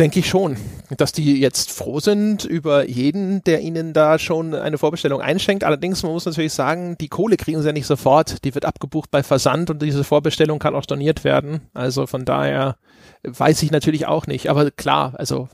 denke 0.00 0.18
ich 0.18 0.28
schon, 0.28 0.56
dass 0.96 1.12
die 1.12 1.40
jetzt 1.40 1.70
froh 1.70 2.00
sind 2.00 2.44
über 2.44 2.88
jeden, 2.88 3.44
der 3.44 3.60
ihnen 3.60 3.92
da 3.92 4.18
schon 4.18 4.54
eine 4.54 4.78
Vorbestellung 4.78 5.20
einschenkt. 5.20 5.64
Allerdings, 5.64 6.02
man 6.02 6.12
muss 6.12 6.26
natürlich 6.26 6.52
sagen, 6.52 6.96
die 7.00 7.08
Kohle 7.08 7.36
kriegen 7.36 7.60
sie 7.60 7.66
ja 7.66 7.72
nicht 7.72 7.86
sofort. 7.86 8.44
Die 8.44 8.54
wird 8.54 8.64
abgebucht 8.64 9.10
bei 9.10 9.22
Versand 9.22 9.70
und 9.70 9.80
diese 9.80 10.04
Vorbestellung 10.04 10.58
kann 10.58 10.74
auch 10.74 10.84
storniert 10.84 11.24
werden. 11.24 11.68
Also 11.72 12.06
von 12.06 12.24
daher 12.24 12.76
weiß 13.22 13.62
ich 13.62 13.70
natürlich 13.70 14.06
auch 14.06 14.26
nicht. 14.26 14.48
Aber 14.50 14.70
klar, 14.70 15.14
also 15.16 15.48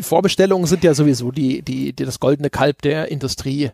Vorbestellungen 0.00 0.66
sind 0.66 0.84
ja 0.84 0.94
sowieso 0.94 1.30
die, 1.30 1.62
die, 1.62 1.92
die 1.92 2.04
das 2.04 2.20
goldene 2.20 2.50
Kalb 2.50 2.82
der 2.82 3.10
Industrie. 3.10 3.70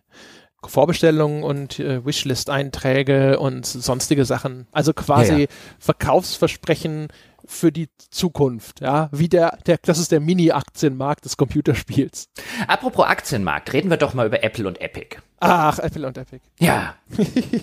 Vorbestellungen 0.66 1.42
und 1.42 1.78
äh, 1.78 2.04
Wishlist-Einträge 2.04 3.38
und 3.38 3.66
sonstige 3.66 4.24
Sachen. 4.24 4.66
Also 4.72 4.94
quasi 4.94 5.32
ja, 5.32 5.38
ja. 5.40 5.46
Verkaufsversprechen 5.78 7.08
für 7.46 7.70
die 7.70 7.88
Zukunft, 8.10 8.80
ja, 8.80 9.08
wie 9.12 9.28
der, 9.28 9.58
der 9.66 9.78
das 9.82 9.98
ist 9.98 10.12
der 10.12 10.20
Mini-Aktienmarkt 10.20 11.24
des 11.24 11.36
Computerspiels. 11.36 12.28
Apropos 12.66 13.06
Aktienmarkt, 13.06 13.72
reden 13.72 13.90
wir 13.90 13.98
doch 13.98 14.14
mal 14.14 14.26
über 14.26 14.42
Apple 14.42 14.66
und 14.66 14.80
Epic. 14.80 15.18
Ach, 15.40 15.78
Apple 15.78 16.06
und 16.06 16.16
Epic. 16.16 16.40
Ja. 16.58 16.94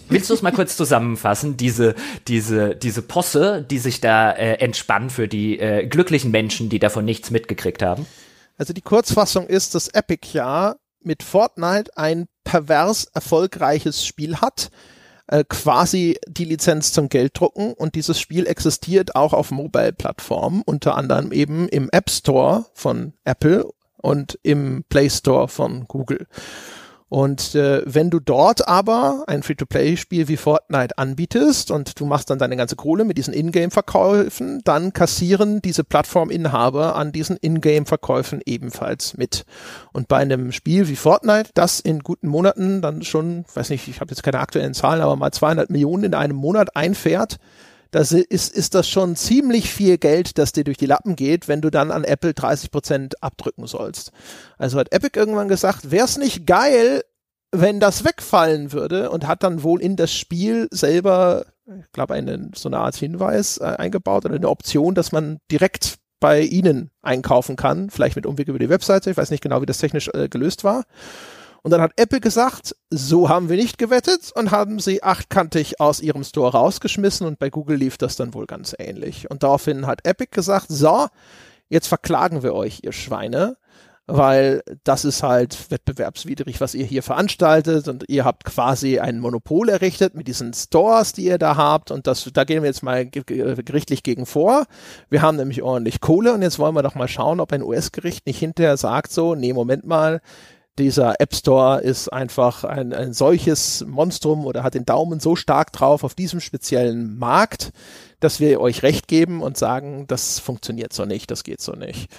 Willst 0.10 0.30
du 0.30 0.36
es 0.36 0.44
mal 0.44 0.52
kurz 0.52 0.78
zusammenfassen, 0.78 1.58
diese, 1.58 1.96
diese, 2.28 2.76
diese 2.76 3.02
Posse, 3.02 3.66
die 3.68 3.80
sich 3.80 4.02
da 4.02 4.32
äh, 4.32 4.60
entspannen 4.60 5.10
für 5.10 5.28
die 5.28 5.58
äh, 5.58 5.88
glücklichen 5.88 6.30
Menschen, 6.30 6.70
die 6.70 6.78
davon 6.78 7.06
nichts 7.06 7.32
mitgekriegt 7.32 7.82
haben? 7.82 8.06
Also 8.62 8.74
die 8.74 8.82
Kurzfassung 8.82 9.47
ist, 9.47 9.74
dass 9.74 9.88
Epic 9.88 10.34
ja 10.34 10.76
mit 10.99 11.24
Fortnite 11.24 11.97
ein 11.97 12.28
pervers 12.43 13.05
erfolgreiches 13.05 14.05
Spiel 14.05 14.36
hat, 14.38 14.70
äh, 15.26 15.43
quasi 15.49 16.20
die 16.28 16.45
Lizenz 16.45 16.93
zum 16.93 17.09
Gelddrucken 17.09 17.74
und 17.74 17.95
dieses 17.95 18.20
Spiel 18.20 18.45
existiert 18.45 19.16
auch 19.16 19.34
auf 19.34 19.49
Mobile-Plattformen, 19.49 20.62
unter 20.64 20.95
anderem 20.95 21.32
eben 21.32 21.70
im 21.70 21.89
App 21.91 22.12
Store 22.12 22.68
von 22.76 23.14
Apple 23.24 23.68
und 23.97 24.38
im 24.43 24.84
Play 24.89 25.09
Store 25.09 25.47
von 25.47 25.88
Google. 25.88 26.28
Und 27.12 27.55
äh, 27.55 27.82
wenn 27.86 28.09
du 28.09 28.22
dort 28.22 28.70
aber 28.70 29.26
ein 29.28 29.43
Free-to-Play-Spiel 29.43 30.30
wie 30.30 30.38
Fortnite 30.38 30.97
anbietest 30.97 31.70
und 31.70 31.99
du 31.99 32.05
machst 32.05 32.30
dann 32.30 32.39
deine 32.39 32.55
ganze 32.55 32.78
Kohle 32.78 33.03
mit 33.03 33.18
diesen 33.18 33.34
Ingame-Verkäufen, 33.34 34.62
dann 34.64 34.93
kassieren 34.93 35.62
diese 35.62 35.84
Plattforminhaber 35.84 36.95
an 36.95 37.12
diesen 37.12 37.36
Ingame-Verkäufen 37.36 38.39
ebenfalls 38.45 39.18
mit. 39.18 39.44
Und 39.91 40.07
bei 40.07 40.19
einem 40.19 40.53
Spiel 40.53 40.88
wie 40.88 40.95
Fortnite, 40.95 41.49
das 41.53 41.81
in 41.81 41.99
guten 41.99 42.30
Monaten 42.30 42.81
dann 42.81 43.02
schon, 43.02 43.44
weiß 43.56 43.72
nicht, 43.72 43.90
ich 43.90 43.99
habe 43.99 44.11
jetzt 44.11 44.23
keine 44.23 44.40
aktuellen 44.40 44.73
Zahlen, 44.73 45.02
aber 45.02 45.18
mal 45.18 45.34
200 45.34 45.69
Millionen 45.69 46.06
in 46.06 46.14
einem 46.14 46.38
Monat 46.38 46.77
einfährt, 46.77 47.40
das 47.91 48.13
ist, 48.13 48.53
ist 48.55 48.73
das 48.73 48.88
schon 48.88 49.15
ziemlich 49.15 49.72
viel 49.72 49.97
Geld, 49.97 50.38
das 50.38 50.53
dir 50.53 50.63
durch 50.63 50.77
die 50.77 50.85
Lappen 50.85 51.15
geht, 51.15 51.47
wenn 51.47 51.61
du 51.61 51.69
dann 51.69 51.91
an 51.91 52.05
Apple 52.05 52.34
30 52.34 52.72
Prozent 52.72 53.22
abdrücken 53.22 53.68
sollst. 53.68 54.11
Also 54.57 54.80
hat 54.80 54.93
Epic 54.93 55.19
irgendwann 55.19 55.49
gesagt, 55.49 55.91
wäre 55.91 56.05
es 56.05 56.18
nicht 56.18 56.47
geil, 56.47 57.03
wenn 57.51 57.81
das 57.81 58.05
wegfallen 58.05 58.72
würde 58.72 59.09
und 59.09 59.27
hat 59.27 59.43
dann 59.43 59.61
wohl 59.63 59.81
in 59.81 59.97
das 59.97 60.13
Spiel 60.13 60.69
selber, 60.72 61.45
ich 61.68 61.91
glaube, 61.91 62.13
eine, 62.13 62.49
so 62.55 62.69
eine 62.69 62.77
Art 62.77 62.95
Hinweis 62.95 63.57
äh, 63.57 63.65
eingebaut 63.65 64.26
oder 64.26 64.35
eine 64.35 64.49
Option, 64.49 64.95
dass 64.95 65.11
man 65.11 65.39
direkt 65.51 65.95
bei 66.22 66.41
ihnen 66.41 66.91
einkaufen 67.01 67.57
kann, 67.57 67.89
vielleicht 67.89 68.15
mit 68.15 68.26
Umweg 68.26 68.47
über 68.47 68.59
die 68.59 68.69
Webseite. 68.69 69.11
Ich 69.11 69.18
weiß 69.18 69.31
nicht 69.31 69.43
genau, 69.43 69.61
wie 69.61 69.65
das 69.65 69.80
technisch 69.80 70.09
äh, 70.13 70.30
gelöst 70.30 70.63
war. 70.63 70.85
Und 71.64 71.72
dann 71.72 71.82
hat 71.82 71.94
Apple 71.98 72.20
gesagt, 72.20 72.76
so 72.90 73.30
haben 73.30 73.50
wir 73.50 73.58
nicht 73.58 73.78
gewettet 73.78 74.32
und 74.36 74.52
haben 74.52 74.80
sie 74.80 75.04
achtkantig 75.04 75.80
aus 75.80 76.02
ihrem 76.02 76.24
Store 76.24 76.52
rausgeschmissen 76.52 77.28
und 77.28 77.38
bei 77.38 77.50
Google 77.50 77.78
lief 77.78 77.98
das 77.98 78.16
dann 78.16 78.34
wohl 78.34 78.48
ganz 78.48 78.76
ähnlich. 78.78 79.30
Und 79.30 79.44
daraufhin 79.44 79.86
hat 79.86 80.08
Epic 80.08 80.32
gesagt, 80.32 80.68
so, 80.70 81.08
jetzt 81.70 81.88
verklagen 81.88 82.42
wir 82.42 82.54
euch, 82.54 82.80
ihr 82.84 82.94
Schweine 82.94 83.58
weil 84.08 84.62
das 84.84 85.06
ist 85.06 85.24
halt 85.24 85.72
wettbewerbswidrig, 85.72 86.60
was 86.60 86.76
ihr 86.76 86.86
hier 86.86 87.04
veranstaltet 87.04 87.88
und 87.88 88.04
ihr 88.08 88.26
habt 88.26 88.44
quasi 88.44 89.00
ein 89.00 89.20
Monopol 89.20 89.70
errichtet 89.70 90.16
mit 90.16 90.28
diesen 90.28 90.54
Stores, 90.54 91.14
die 91.14 91.26
ihr 91.26 91.38
da 91.38 91.56
habt 91.56 91.92
und 91.92 92.08
das, 92.08 92.30
da 92.34 92.44
gehen 92.44 92.64
wir 92.64 92.68
jetzt 92.68 92.84
mal 92.84 93.06
gerichtlich 93.08 94.04
gegen 94.04 94.26
vor. 94.26 94.66
Wir 95.10 95.22
haben 95.22 95.38
nämlich 95.38 95.62
ordentlich 95.62 96.02
Kohle 96.02 96.34
und 96.34 96.42
jetzt 96.42 96.60
wollen 96.60 96.76
wir 96.76 96.84
doch 96.84 96.96
mal 96.96 97.08
schauen, 97.08 97.40
ob 97.40 97.54
ein 97.54 97.64
US-Gericht 97.64 98.26
nicht 98.26 98.40
hinterher 98.40 98.78
sagt 98.78 99.12
so, 99.12 99.36
nee, 99.36 99.54
Moment 99.54 99.86
mal, 99.86 100.22
dieser 100.80 101.19
App 101.19 101.35
Store 101.35 101.81
ist 101.81 102.07
einfach 102.10 102.64
ein, 102.64 102.93
ein 102.93 103.14
solches 103.14 103.85
Monstrum 103.85 104.45
oder 104.45 104.64
hat 104.64 104.73
den 104.73 104.85
Daumen 104.85 105.19
so 105.19 105.35
stark 105.35 105.72
drauf 105.72 106.03
auf 106.03 106.15
diesem 106.15 106.39
speziellen 106.39 107.18
Markt, 107.18 107.72
dass 108.19 108.39
wir 108.39 108.61
euch 108.61 108.84
recht 108.84 109.07
geben 109.07 109.41
und 109.41 109.57
sagen, 109.57 110.06
das 110.07 110.39
funktioniert 110.39 110.93
so 110.93 111.06
nicht, 111.06 111.30
das 111.30 111.43
geht 111.43 111.61
so 111.61 111.73
nicht. 111.73 112.10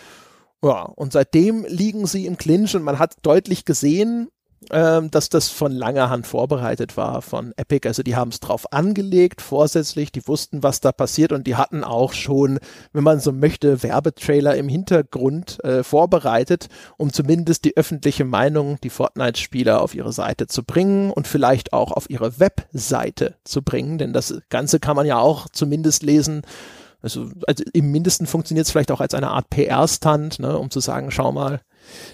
Ja, 0.62 0.82
und 0.82 1.12
seitdem 1.12 1.64
liegen 1.64 2.06
sie 2.06 2.26
im 2.26 2.36
Clinch 2.36 2.76
und 2.76 2.82
man 2.82 2.98
hat 2.98 3.16
deutlich 3.22 3.64
gesehen, 3.64 4.28
ähm, 4.70 5.10
dass 5.10 5.28
das 5.28 5.48
von 5.48 5.72
langer 5.72 6.10
Hand 6.10 6.26
vorbereitet 6.26 6.96
war 6.96 7.22
von 7.22 7.52
Epic. 7.56 7.88
Also 7.88 8.02
die 8.02 8.16
haben 8.16 8.30
es 8.30 8.40
drauf 8.40 8.72
angelegt, 8.72 9.40
vorsätzlich, 9.40 10.12
die 10.12 10.26
wussten, 10.26 10.62
was 10.62 10.80
da 10.80 10.92
passiert 10.92 11.32
und 11.32 11.46
die 11.46 11.56
hatten 11.56 11.84
auch 11.84 12.12
schon, 12.12 12.58
wenn 12.92 13.04
man 13.04 13.20
so 13.20 13.32
möchte, 13.32 13.82
Werbetrailer 13.82 14.56
im 14.56 14.68
Hintergrund 14.68 15.62
äh, 15.64 15.82
vorbereitet, 15.82 16.68
um 16.96 17.12
zumindest 17.12 17.64
die 17.64 17.76
öffentliche 17.76 18.24
Meinung, 18.24 18.78
die 18.82 18.90
Fortnite-Spieler 18.90 19.80
auf 19.80 19.94
ihre 19.94 20.12
Seite 20.12 20.46
zu 20.46 20.62
bringen 20.62 21.10
und 21.10 21.26
vielleicht 21.26 21.72
auch 21.72 21.92
auf 21.92 22.08
ihre 22.08 22.38
Webseite 22.38 23.34
zu 23.44 23.62
bringen. 23.62 23.98
Denn 23.98 24.12
das 24.12 24.40
Ganze 24.48 24.80
kann 24.80 24.96
man 24.96 25.06
ja 25.06 25.18
auch 25.18 25.48
zumindest 25.48 26.02
lesen 26.02 26.42
also, 27.02 27.28
also 27.48 27.64
im 27.72 27.90
Mindesten 27.90 28.26
funktioniert 28.26 28.66
es 28.66 28.70
vielleicht 28.70 28.92
auch 28.92 29.00
als 29.00 29.14
eine 29.14 29.30
Art 29.30 29.50
PR-Stand, 29.50 30.38
ne, 30.38 30.56
um 30.56 30.70
zu 30.70 30.80
sagen, 30.80 31.10
schau 31.10 31.32
mal, 31.32 31.60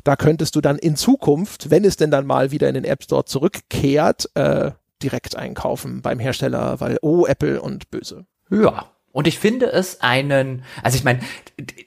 da 0.05 0.16
könntest 0.16 0.57
du 0.57 0.61
dann 0.61 0.78
in 0.78 0.97
Zukunft, 0.97 1.70
wenn 1.70 1.85
es 1.85 1.97
denn 1.97 2.11
dann 2.11 2.27
mal 2.27 2.51
wieder 2.51 2.69
in 2.69 2.74
den 2.74 2.85
App 2.85 3.03
Store 3.03 3.24
zurückkehrt, 3.24 4.31
äh, 4.35 4.73
direkt 5.03 5.36
einkaufen 5.36 6.03
beim 6.03 6.19
Hersteller, 6.19 6.81
weil, 6.81 6.99
oh, 7.03 7.27
Apple 7.27 7.61
und 7.61 7.90
böse. 7.90 8.27
Ja. 8.51 8.90
Und 9.11 9.27
ich 9.27 9.39
finde 9.39 9.66
es 9.66 10.01
einen, 10.01 10.62
also 10.82 10.97
ich 10.97 11.03
meine, 11.03 11.20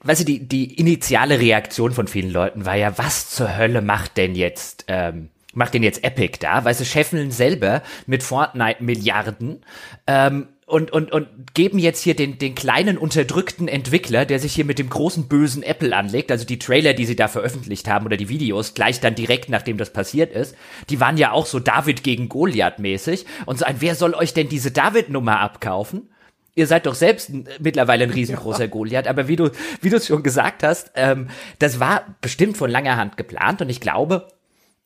weißt 0.03 0.21
du, 0.21 0.25
die, 0.25 0.47
die 0.47 0.73
initiale 0.73 1.39
Reaktion 1.39 1.93
von 1.93 2.07
vielen 2.07 2.31
Leuten 2.31 2.65
war 2.65 2.75
ja, 2.75 2.97
was 2.97 3.29
zur 3.29 3.55
Hölle 3.57 3.81
macht 3.81 4.17
denn 4.17 4.35
jetzt, 4.35 4.85
ähm, 4.87 5.29
macht 5.53 5.73
denn 5.73 5.83
jetzt 5.83 6.03
Epic 6.03 6.39
da? 6.39 6.65
Weil 6.65 6.73
sie 6.73 6.85
scheffeln 6.85 7.31
selber 7.31 7.83
mit 8.05 8.23
Fortnite 8.23 8.83
Milliarden. 8.83 9.63
Ähm, 10.07 10.47
und, 10.71 10.91
und, 10.91 11.11
und 11.11 11.53
geben 11.53 11.79
jetzt 11.79 12.01
hier 12.01 12.15
den, 12.15 12.37
den 12.37 12.55
kleinen 12.55 12.97
unterdrückten 12.97 13.67
Entwickler, 13.67 14.25
der 14.25 14.39
sich 14.39 14.53
hier 14.53 14.63
mit 14.63 14.79
dem 14.79 14.89
großen 14.89 15.27
bösen 15.27 15.63
Apple 15.63 15.93
anlegt, 15.93 16.31
also 16.31 16.45
die 16.45 16.59
Trailer, 16.59 16.93
die 16.93 17.05
sie 17.05 17.17
da 17.17 17.27
veröffentlicht 17.27 17.89
haben 17.89 18.05
oder 18.05 18.15
die 18.15 18.29
Videos, 18.29 18.73
gleich 18.73 19.01
dann 19.01 19.13
direkt 19.13 19.49
nachdem 19.49 19.77
das 19.77 19.91
passiert 19.91 20.31
ist, 20.31 20.55
die 20.89 21.01
waren 21.01 21.17
ja 21.17 21.33
auch 21.33 21.45
so 21.45 21.59
David 21.59 22.03
gegen 22.03 22.29
Goliath 22.29 22.79
mäßig 22.79 23.25
und 23.45 23.59
so 23.59 23.65
ein, 23.65 23.77
wer 23.79 23.95
soll 23.95 24.13
euch 24.13 24.33
denn 24.33 24.47
diese 24.47 24.71
David-Nummer 24.71 25.41
abkaufen? 25.41 26.09
Ihr 26.55 26.67
seid 26.67 26.85
doch 26.85 26.95
selbst 26.95 27.31
mittlerweile 27.59 28.05
ein 28.05 28.11
riesengroßer 28.11 28.59
ja. 28.61 28.67
Goliath, 28.67 29.07
aber 29.07 29.27
wie 29.27 29.35
du, 29.35 29.51
wie 29.81 29.89
du 29.89 29.97
es 29.97 30.07
schon 30.07 30.23
gesagt 30.23 30.63
hast, 30.63 30.91
ähm, 30.95 31.27
das 31.59 31.81
war 31.81 32.15
bestimmt 32.21 32.55
von 32.55 32.71
langer 32.71 32.95
Hand 32.95 33.17
geplant 33.17 33.61
und 33.61 33.69
ich 33.69 33.81
glaube, 33.81 34.29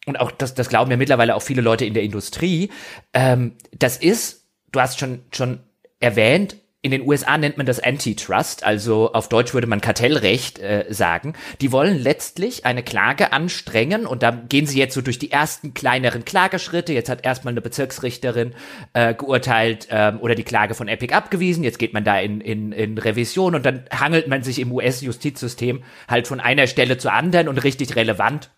und 0.07 0.19
auch 0.19 0.31
das, 0.31 0.55
das 0.55 0.67
glauben 0.67 0.89
ja 0.89 0.97
mittlerweile 0.97 1.35
auch 1.35 1.43
viele 1.43 1.61
Leute 1.61 1.85
in 1.85 1.93
der 1.93 2.03
Industrie, 2.03 2.71
ähm, 3.13 3.53
das 3.71 3.97
ist, 3.97 4.47
du 4.71 4.79
hast 4.79 4.99
schon, 4.99 5.21
schon 5.31 5.59
erwähnt, 6.06 6.56
in 6.84 6.91
den 6.91 7.02
USA 7.02 7.36
nennt 7.36 7.57
man 7.57 7.65
das 7.65 7.80
Antitrust, 7.80 8.64
also 8.64 9.11
auf 9.11 9.27
Deutsch 9.27 9.56
würde 9.56 9.65
man 9.65 9.82
Kartellrecht 9.82 10.60
äh, 10.60 10.86
sagen. 10.90 11.34
Die 11.60 11.72
wollen 11.72 11.98
letztlich 11.98 12.64
eine 12.68 12.84
Klage 12.84 13.34
anstrengen 13.34 14.06
und 14.06 14.22
da 14.22 14.30
gehen 14.30 14.68
sie 14.68 14.77
jetzt 14.77 14.94
so 14.94 15.02
durch 15.02 15.18
die 15.18 15.32
ersten 15.32 15.73
kleineren 15.73 16.26
Klageschritte. 16.26 16.94
Jetzt 16.94 17.10
hat 17.10 17.26
erstmal 17.26 17.53
eine 17.53 17.61
Bezirksrichterin 17.61 18.53
äh, 18.94 19.15
geurteilt 19.15 19.88
ähm, 19.90 20.19
oder 20.22 20.36
die 20.36 20.44
Klage 20.44 20.76
von 20.76 20.88
Epic 20.88 21.11
abgewiesen. 21.11 21.64
Jetzt 21.64 21.80
geht 21.80 21.94
man 21.94 22.03
da 22.03 22.19
in, 22.19 22.40
in, 22.40 22.72
in 22.72 22.99
Revision 22.99 23.56
und 23.56 23.65
dann 23.65 23.86
hangelt 23.91 24.27
man 24.27 24.44
sich 24.44 24.60
im 24.60 24.72
US-Justizsystem 24.72 25.84
halt 26.07 26.27
von 26.27 26.40
einer 26.40 26.68
Stelle 26.68 26.99
zur 26.99 27.14
anderen 27.14 27.48
und 27.48 27.64
richtig 27.64 27.95
relevant 27.95 28.52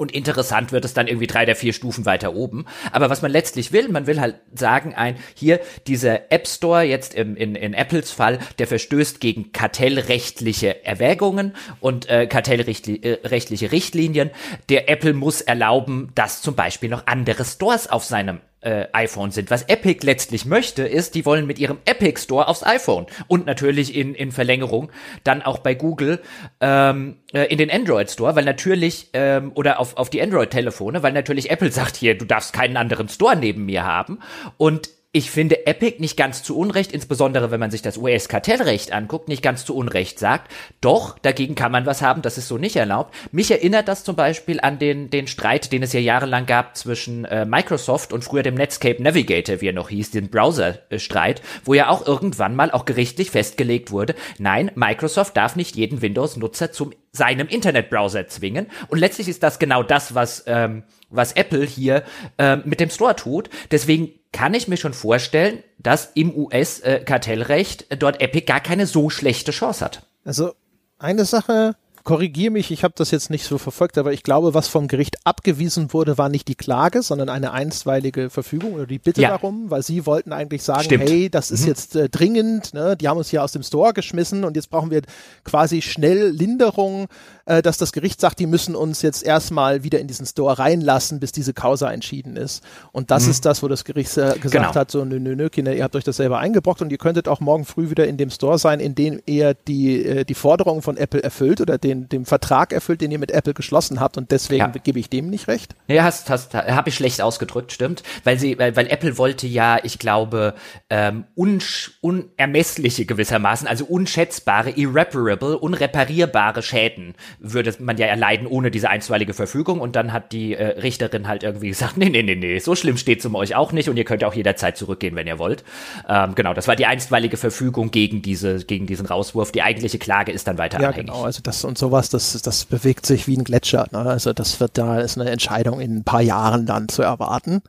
und 0.00 0.12
interessant 0.12 0.72
wird 0.72 0.86
es 0.86 0.94
dann 0.94 1.08
irgendwie 1.08 1.26
drei 1.26 1.44
der 1.44 1.54
vier 1.54 1.74
Stufen 1.74 2.06
weiter 2.06 2.34
oben. 2.34 2.64
Aber 2.90 3.10
was 3.10 3.20
man 3.20 3.30
letztlich 3.30 3.70
will, 3.70 3.90
man 3.90 4.06
will 4.06 4.18
halt 4.18 4.36
sagen, 4.54 4.94
ein, 4.94 5.16
hier, 5.34 5.60
dieser 5.86 6.32
App 6.32 6.48
Store 6.48 6.82
jetzt 6.82 7.14
im, 7.14 7.36
in, 7.36 7.54
in 7.54 7.74
Apples 7.74 8.10
Fall, 8.10 8.38
der 8.58 8.66
verstößt 8.66 9.20
gegen 9.20 9.52
kartellrechtliche 9.52 10.86
Erwägungen 10.86 11.54
und 11.80 12.08
äh, 12.08 12.26
kartellrechtliche 12.26 13.02
äh, 13.02 13.66
Richtlinien. 13.68 14.30
Der 14.70 14.88
Apple 14.88 15.12
muss 15.12 15.42
erlauben, 15.42 16.12
dass 16.14 16.40
zum 16.40 16.54
Beispiel 16.54 16.88
noch 16.88 17.06
andere 17.06 17.44
Stores 17.44 17.86
auf 17.90 18.02
seinem 18.02 18.40
äh, 18.60 18.86
iPhone 18.92 19.30
sind. 19.30 19.50
Was 19.50 19.62
Epic 19.62 20.04
letztlich 20.04 20.44
möchte, 20.46 20.82
ist, 20.82 21.14
die 21.14 21.24
wollen 21.24 21.46
mit 21.46 21.58
ihrem 21.58 21.78
Epic 21.84 22.20
Store 22.20 22.48
aufs 22.48 22.64
iPhone 22.64 23.06
und 23.26 23.46
natürlich 23.46 23.94
in, 23.94 24.14
in 24.14 24.32
Verlängerung 24.32 24.90
dann 25.24 25.42
auch 25.42 25.58
bei 25.58 25.74
Google 25.74 26.20
ähm, 26.60 27.16
äh, 27.32 27.44
in 27.44 27.58
den 27.58 27.70
Android 27.70 28.10
Store, 28.10 28.36
weil 28.36 28.44
natürlich, 28.44 29.08
ähm, 29.12 29.52
oder 29.54 29.80
auf, 29.80 29.96
auf 29.96 30.10
die 30.10 30.20
Android-Telefone, 30.22 31.02
weil 31.02 31.12
natürlich 31.12 31.50
Apple 31.50 31.72
sagt 31.72 31.96
hier, 31.96 32.16
du 32.16 32.24
darfst 32.24 32.52
keinen 32.52 32.76
anderen 32.76 33.08
Store 33.08 33.36
neben 33.36 33.66
mir 33.66 33.84
haben. 33.84 34.20
Und 34.56 34.90
ich 35.12 35.32
finde 35.32 35.66
Epic 35.66 35.96
nicht 35.98 36.16
ganz 36.16 36.44
zu 36.44 36.56
Unrecht, 36.56 36.92
insbesondere 36.92 37.50
wenn 37.50 37.58
man 37.58 37.72
sich 37.72 37.82
das 37.82 37.96
US-Kartellrecht 37.96 38.92
anguckt, 38.92 39.26
nicht 39.26 39.42
ganz 39.42 39.64
zu 39.64 39.74
Unrecht 39.74 40.20
sagt. 40.20 40.52
Doch, 40.80 41.18
dagegen 41.18 41.56
kann 41.56 41.72
man 41.72 41.84
was 41.84 42.00
haben, 42.00 42.22
das 42.22 42.38
ist 42.38 42.46
so 42.46 42.58
nicht 42.58 42.76
erlaubt. 42.76 43.12
Mich 43.32 43.50
erinnert 43.50 43.88
das 43.88 44.04
zum 44.04 44.14
Beispiel 44.14 44.60
an 44.60 44.78
den, 44.78 45.10
den 45.10 45.26
Streit, 45.26 45.72
den 45.72 45.82
es 45.82 45.92
ja 45.92 45.98
jahrelang 45.98 46.46
gab 46.46 46.76
zwischen 46.76 47.24
äh, 47.24 47.44
Microsoft 47.44 48.12
und 48.12 48.22
früher 48.22 48.44
dem 48.44 48.54
Netscape 48.54 49.02
Navigator, 49.02 49.60
wie 49.60 49.68
er 49.68 49.72
noch 49.72 49.88
hieß, 49.88 50.12
den 50.12 50.30
Browser-Streit, 50.30 51.42
wo 51.64 51.74
ja 51.74 51.88
auch 51.88 52.06
irgendwann 52.06 52.54
mal 52.54 52.70
auch 52.70 52.84
gerichtlich 52.84 53.32
festgelegt 53.32 53.90
wurde, 53.90 54.14
nein, 54.38 54.70
Microsoft 54.76 55.36
darf 55.36 55.56
nicht 55.56 55.74
jeden 55.74 56.02
Windows-Nutzer 56.02 56.70
zum 56.70 56.92
seinem 57.12 57.48
Internetbrowser 57.48 58.28
zwingen. 58.28 58.68
Und 58.86 58.98
letztlich 58.98 59.28
ist 59.28 59.42
das 59.42 59.58
genau 59.58 59.82
das, 59.82 60.14
was, 60.14 60.44
ähm, 60.46 60.84
was 61.08 61.32
Apple 61.32 61.64
hier 61.64 62.04
äh, 62.38 62.58
mit 62.58 62.78
dem 62.78 62.90
Store 62.90 63.16
tut. 63.16 63.50
Deswegen 63.72 64.12
kann 64.32 64.54
ich 64.54 64.68
mir 64.68 64.76
schon 64.76 64.92
vorstellen, 64.92 65.62
dass 65.78 66.10
im 66.14 66.34
US-Kartellrecht 66.36 67.90
äh, 67.90 67.96
dort 67.96 68.20
Epic 68.20 68.46
gar 68.46 68.60
keine 68.60 68.86
so 68.86 69.10
schlechte 69.10 69.50
Chance 69.50 69.84
hat. 69.84 70.06
Also 70.24 70.52
eine 70.98 71.24
Sache 71.24 71.74
korrigiere 72.04 72.50
mich, 72.50 72.70
ich 72.70 72.82
habe 72.84 72.94
das 72.96 73.10
jetzt 73.10 73.30
nicht 73.30 73.44
so 73.44 73.58
verfolgt, 73.58 73.98
aber 73.98 74.12
ich 74.12 74.22
glaube, 74.22 74.54
was 74.54 74.68
vom 74.68 74.88
Gericht 74.88 75.18
abgewiesen 75.24 75.92
wurde, 75.92 76.18
war 76.18 76.28
nicht 76.28 76.48
die 76.48 76.54
Klage, 76.54 77.02
sondern 77.02 77.28
eine 77.28 77.52
einstweilige 77.52 78.30
Verfügung 78.30 78.74
oder 78.74 78.86
die 78.86 78.98
Bitte 78.98 79.22
ja. 79.22 79.30
darum, 79.30 79.70
weil 79.70 79.82
sie 79.82 80.06
wollten 80.06 80.32
eigentlich 80.32 80.62
sagen, 80.62 80.84
Stimmt. 80.84 81.08
hey, 81.08 81.30
das 81.30 81.50
ist 81.50 81.62
mhm. 81.62 81.68
jetzt 81.68 81.96
äh, 81.96 82.08
dringend, 82.08 82.74
ne? 82.74 82.96
die 82.96 83.08
haben 83.08 83.18
uns 83.18 83.28
hier 83.28 83.44
aus 83.44 83.52
dem 83.52 83.62
Store 83.62 83.92
geschmissen 83.92 84.44
und 84.44 84.56
jetzt 84.56 84.70
brauchen 84.70 84.90
wir 84.90 85.02
quasi 85.44 85.82
schnell 85.82 86.30
Linderung, 86.30 87.06
äh, 87.46 87.62
dass 87.62 87.78
das 87.78 87.92
Gericht 87.92 88.20
sagt, 88.20 88.38
die 88.38 88.46
müssen 88.46 88.74
uns 88.74 89.02
jetzt 89.02 89.22
erstmal 89.22 89.82
wieder 89.82 89.98
in 89.98 90.06
diesen 90.06 90.26
Store 90.26 90.58
reinlassen, 90.58 91.20
bis 91.20 91.32
diese 91.32 91.52
Causa 91.52 91.90
entschieden 91.90 92.36
ist. 92.36 92.62
Und 92.92 93.10
das 93.10 93.24
mhm. 93.24 93.30
ist 93.30 93.44
das, 93.44 93.62
wo 93.62 93.68
das 93.68 93.84
Gericht 93.84 94.16
äh, 94.16 94.38
gesagt 94.38 94.52
genau. 94.52 94.74
hat, 94.74 94.90
so 94.90 95.04
nö, 95.04 95.18
nö, 95.18 95.36
nö, 95.36 95.50
Kinder, 95.50 95.74
ihr 95.74 95.84
habt 95.84 95.96
euch 95.96 96.04
das 96.04 96.16
selber 96.16 96.38
eingebrockt 96.38 96.82
und 96.82 96.90
ihr 96.92 96.98
könntet 96.98 97.28
auch 97.28 97.40
morgen 97.40 97.64
früh 97.64 97.90
wieder 97.90 98.06
in 98.06 98.16
dem 98.16 98.30
Store 98.30 98.58
sein, 98.58 98.80
in 98.80 98.94
dem 98.94 99.20
ihr 99.26 99.54
die, 99.54 100.04
äh, 100.04 100.24
die 100.24 100.34
Forderungen 100.34 100.82
von 100.82 100.96
Apple 100.96 101.22
erfüllt 101.22 101.60
oder 101.60 101.78
den, 101.78 102.08
dem 102.08 102.26
Vertrag 102.26 102.72
erfüllt, 102.72 103.00
den 103.00 103.10
ihr 103.10 103.18
mit 103.18 103.30
Apple 103.30 103.54
geschlossen 103.54 104.00
habt 104.00 104.16
und 104.16 104.30
deswegen 104.30 104.60
ja. 104.60 104.68
gebe 104.68 104.98
ich 104.98 105.08
dem 105.08 105.30
nicht 105.30 105.48
recht. 105.48 105.74
Ja, 105.88 106.04
hast, 106.04 106.30
hast, 106.30 106.54
habe 106.54 106.88
ich 106.88 106.94
schlecht 106.94 107.20
ausgedrückt, 107.20 107.72
stimmt, 107.72 108.02
weil 108.24 108.38
sie, 108.38 108.58
weil, 108.58 108.76
weil 108.76 108.86
Apple 108.88 109.18
wollte 109.18 109.46
ja, 109.46 109.78
ich 109.82 109.98
glaube, 109.98 110.54
ähm, 110.88 111.24
unsch, 111.34 111.92
unermessliche 112.00 113.04
gewissermaßen, 113.04 113.66
also 113.66 113.84
unschätzbare, 113.84 114.70
irreparable, 114.70 115.58
unreparierbare 115.58 116.62
Schäden 116.62 117.14
würde 117.40 117.74
man 117.78 117.96
ja 117.96 118.06
erleiden 118.06 118.46
ohne 118.46 118.70
diese 118.70 118.90
einstweilige 118.90 119.32
Verfügung 119.32 119.80
und 119.80 119.96
dann 119.96 120.12
hat 120.12 120.32
die 120.32 120.54
äh, 120.54 120.80
Richterin 120.80 121.26
halt 121.26 121.42
irgendwie 121.42 121.68
gesagt, 121.68 121.96
nee, 121.96 122.10
nee, 122.10 122.22
nee, 122.22 122.36
nee, 122.36 122.58
so 122.58 122.74
schlimm 122.74 122.96
steht's 122.96 123.24
um 123.24 123.34
euch 123.34 123.54
auch 123.54 123.72
nicht 123.72 123.88
und 123.88 123.96
ihr 123.96 124.04
könnt 124.04 124.22
auch 124.24 124.34
jederzeit 124.34 124.76
zurückgehen, 124.76 125.16
wenn 125.16 125.26
ihr 125.26 125.38
wollt. 125.38 125.64
Ähm, 126.08 126.34
genau, 126.34 126.54
das 126.54 126.68
war 126.68 126.76
die 126.76 126.86
einstweilige 126.86 127.36
Verfügung 127.36 127.90
gegen 127.90 128.22
diese, 128.22 128.64
gegen 128.64 128.86
diesen 128.86 129.06
Rauswurf. 129.06 129.52
Die 129.52 129.62
eigentliche 129.62 129.98
Klage 129.98 130.32
ist 130.32 130.46
dann 130.46 130.58
weiter 130.58 130.80
ja, 130.80 130.88
anhängig. 130.88 131.12
Genau, 131.12 131.24
also 131.24 131.40
das 131.42 131.64
und 131.64 131.78
sowas, 131.78 132.10
das, 132.10 132.40
das 132.42 132.66
bewegt 132.66 133.06
sich 133.06 133.26
wie 133.26 133.36
ein 133.36 133.44
Gletscher. 133.44 133.86
Ne? 133.90 133.98
Also 133.98 134.32
das 134.32 134.60
wird 134.60 134.76
da 134.76 135.00
ist 135.00 135.18
eine 135.18 135.30
Entscheidung 135.30 135.80
in 135.80 135.96
ein 135.96 136.04
paar 136.04 136.22
Jahren 136.22 136.66
dann 136.66 136.88
zu 136.88 137.02
erwarten. 137.02 137.62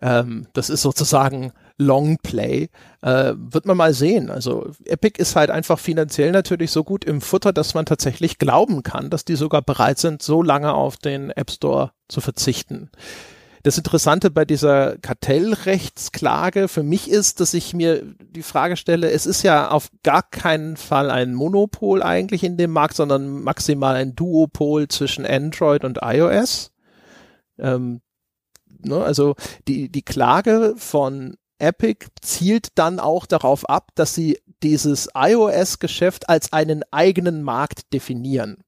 Ähm, 0.00 0.46
das 0.52 0.70
ist 0.70 0.82
sozusagen 0.82 1.52
Longplay. 1.82 2.68
Äh, 3.02 3.34
wird 3.36 3.66
man 3.66 3.76
mal 3.76 3.94
sehen. 3.94 4.30
Also 4.30 4.70
Epic 4.84 5.20
ist 5.20 5.36
halt 5.36 5.50
einfach 5.50 5.78
finanziell 5.78 6.32
natürlich 6.32 6.70
so 6.70 6.84
gut 6.84 7.04
im 7.04 7.20
Futter, 7.20 7.52
dass 7.52 7.74
man 7.74 7.86
tatsächlich 7.86 8.38
glauben 8.38 8.82
kann, 8.82 9.10
dass 9.10 9.24
die 9.24 9.36
sogar 9.36 9.62
bereit 9.62 9.98
sind, 9.98 10.22
so 10.22 10.42
lange 10.42 10.72
auf 10.72 10.96
den 10.96 11.30
App 11.30 11.50
Store 11.50 11.92
zu 12.08 12.20
verzichten. 12.20 12.90
Das 13.64 13.78
Interessante 13.78 14.30
bei 14.30 14.44
dieser 14.44 14.96
Kartellrechtsklage 14.98 16.66
für 16.66 16.82
mich 16.82 17.08
ist, 17.08 17.38
dass 17.38 17.54
ich 17.54 17.74
mir 17.74 18.02
die 18.18 18.42
Frage 18.42 18.76
stelle, 18.76 19.10
es 19.10 19.24
ist 19.24 19.44
ja 19.44 19.70
auf 19.70 19.88
gar 20.02 20.24
keinen 20.24 20.76
Fall 20.76 21.10
ein 21.12 21.32
Monopol 21.32 22.02
eigentlich 22.02 22.42
in 22.42 22.56
dem 22.56 22.72
Markt, 22.72 22.96
sondern 22.96 23.42
maximal 23.42 23.94
ein 23.94 24.16
Duopol 24.16 24.88
zwischen 24.88 25.24
Android 25.24 25.84
und 25.84 26.00
iOS. 26.02 26.72
Ähm, 27.56 28.00
ne, 28.84 28.96
also 28.96 29.36
die, 29.68 29.88
die 29.88 30.02
Klage 30.02 30.74
von 30.76 31.36
Epic 31.62 32.06
zielt 32.20 32.68
dann 32.74 32.98
auch 32.98 33.26
darauf 33.26 33.68
ab, 33.68 33.90
dass 33.94 34.14
sie 34.14 34.38
dieses 34.62 35.08
iOS-Geschäft 35.14 36.28
als 36.28 36.52
einen 36.52 36.82
eigenen 36.90 37.42
Markt 37.42 37.92
definieren. 37.92 38.58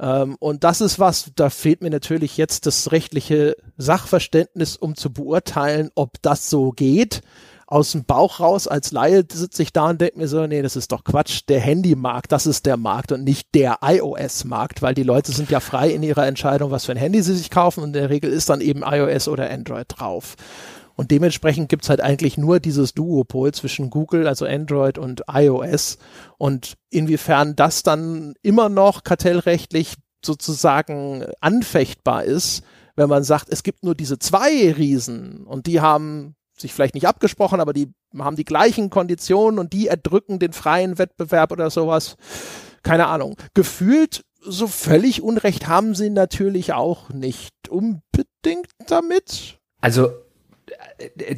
Ähm, 0.00 0.36
und 0.40 0.64
das 0.64 0.80
ist 0.80 0.98
was, 0.98 1.32
da 1.36 1.48
fehlt 1.48 1.82
mir 1.82 1.90
natürlich 1.90 2.36
jetzt 2.36 2.66
das 2.66 2.92
rechtliche 2.92 3.56
Sachverständnis, 3.76 4.76
um 4.76 4.96
zu 4.96 5.12
beurteilen, 5.12 5.90
ob 5.94 6.20
das 6.22 6.50
so 6.50 6.70
geht. 6.70 7.22
Aus 7.66 7.92
dem 7.92 8.04
Bauch 8.04 8.40
raus 8.40 8.68
als 8.68 8.92
Laie 8.92 9.24
sitze 9.32 9.62
ich 9.62 9.72
da 9.72 9.88
und 9.88 10.00
denke 10.00 10.18
mir 10.18 10.28
so, 10.28 10.46
nee, 10.46 10.60
das 10.60 10.76
ist 10.76 10.92
doch 10.92 11.04
Quatsch. 11.04 11.44
Der 11.48 11.60
Handymarkt, 11.60 12.30
das 12.30 12.46
ist 12.46 12.66
der 12.66 12.76
Markt 12.76 13.12
und 13.12 13.24
nicht 13.24 13.54
der 13.54 13.78
iOS-Markt, 13.80 14.82
weil 14.82 14.92
die 14.92 15.04
Leute 15.04 15.32
sind 15.32 15.48
ja 15.48 15.60
frei 15.60 15.88
in 15.88 16.02
ihrer 16.02 16.26
Entscheidung, 16.26 16.70
was 16.70 16.84
für 16.84 16.92
ein 16.92 16.98
Handy 16.98 17.22
sie 17.22 17.34
sich 17.34 17.48
kaufen 17.48 17.82
und 17.82 17.90
in 17.90 17.92
der 17.94 18.10
Regel 18.10 18.30
ist 18.30 18.50
dann 18.50 18.60
eben 18.60 18.82
iOS 18.82 19.28
oder 19.28 19.50
Android 19.50 19.86
drauf. 19.88 20.36
Und 20.94 21.10
dementsprechend 21.10 21.68
gibt's 21.68 21.88
halt 21.88 22.00
eigentlich 22.00 22.36
nur 22.36 22.60
dieses 22.60 22.94
Duopol 22.94 23.52
zwischen 23.52 23.90
Google, 23.90 24.26
also 24.26 24.46
Android 24.46 24.98
und 24.98 25.22
iOS. 25.32 25.98
Und 26.38 26.74
inwiefern 26.90 27.56
das 27.56 27.82
dann 27.82 28.34
immer 28.42 28.68
noch 28.68 29.02
kartellrechtlich 29.04 29.96
sozusagen 30.24 31.24
anfechtbar 31.40 32.24
ist, 32.24 32.62
wenn 32.94 33.08
man 33.08 33.24
sagt, 33.24 33.48
es 33.50 33.62
gibt 33.62 33.84
nur 33.84 33.94
diese 33.94 34.18
zwei 34.18 34.72
Riesen 34.72 35.44
und 35.46 35.66
die 35.66 35.80
haben 35.80 36.36
sich 36.56 36.72
vielleicht 36.72 36.94
nicht 36.94 37.08
abgesprochen, 37.08 37.60
aber 37.60 37.72
die 37.72 37.92
haben 38.18 38.36
die 38.36 38.44
gleichen 38.44 38.90
Konditionen 38.90 39.58
und 39.58 39.72
die 39.72 39.88
erdrücken 39.88 40.38
den 40.38 40.52
freien 40.52 40.98
Wettbewerb 40.98 41.52
oder 41.52 41.70
sowas. 41.70 42.16
Keine 42.82 43.06
Ahnung. 43.06 43.36
Gefühlt 43.54 44.24
so 44.40 44.66
völlig 44.66 45.22
Unrecht 45.22 45.68
haben 45.68 45.94
sie 45.94 46.10
natürlich 46.10 46.72
auch 46.72 47.10
nicht 47.10 47.68
unbedingt 47.68 48.68
damit. 48.86 49.58
Also 49.80 50.10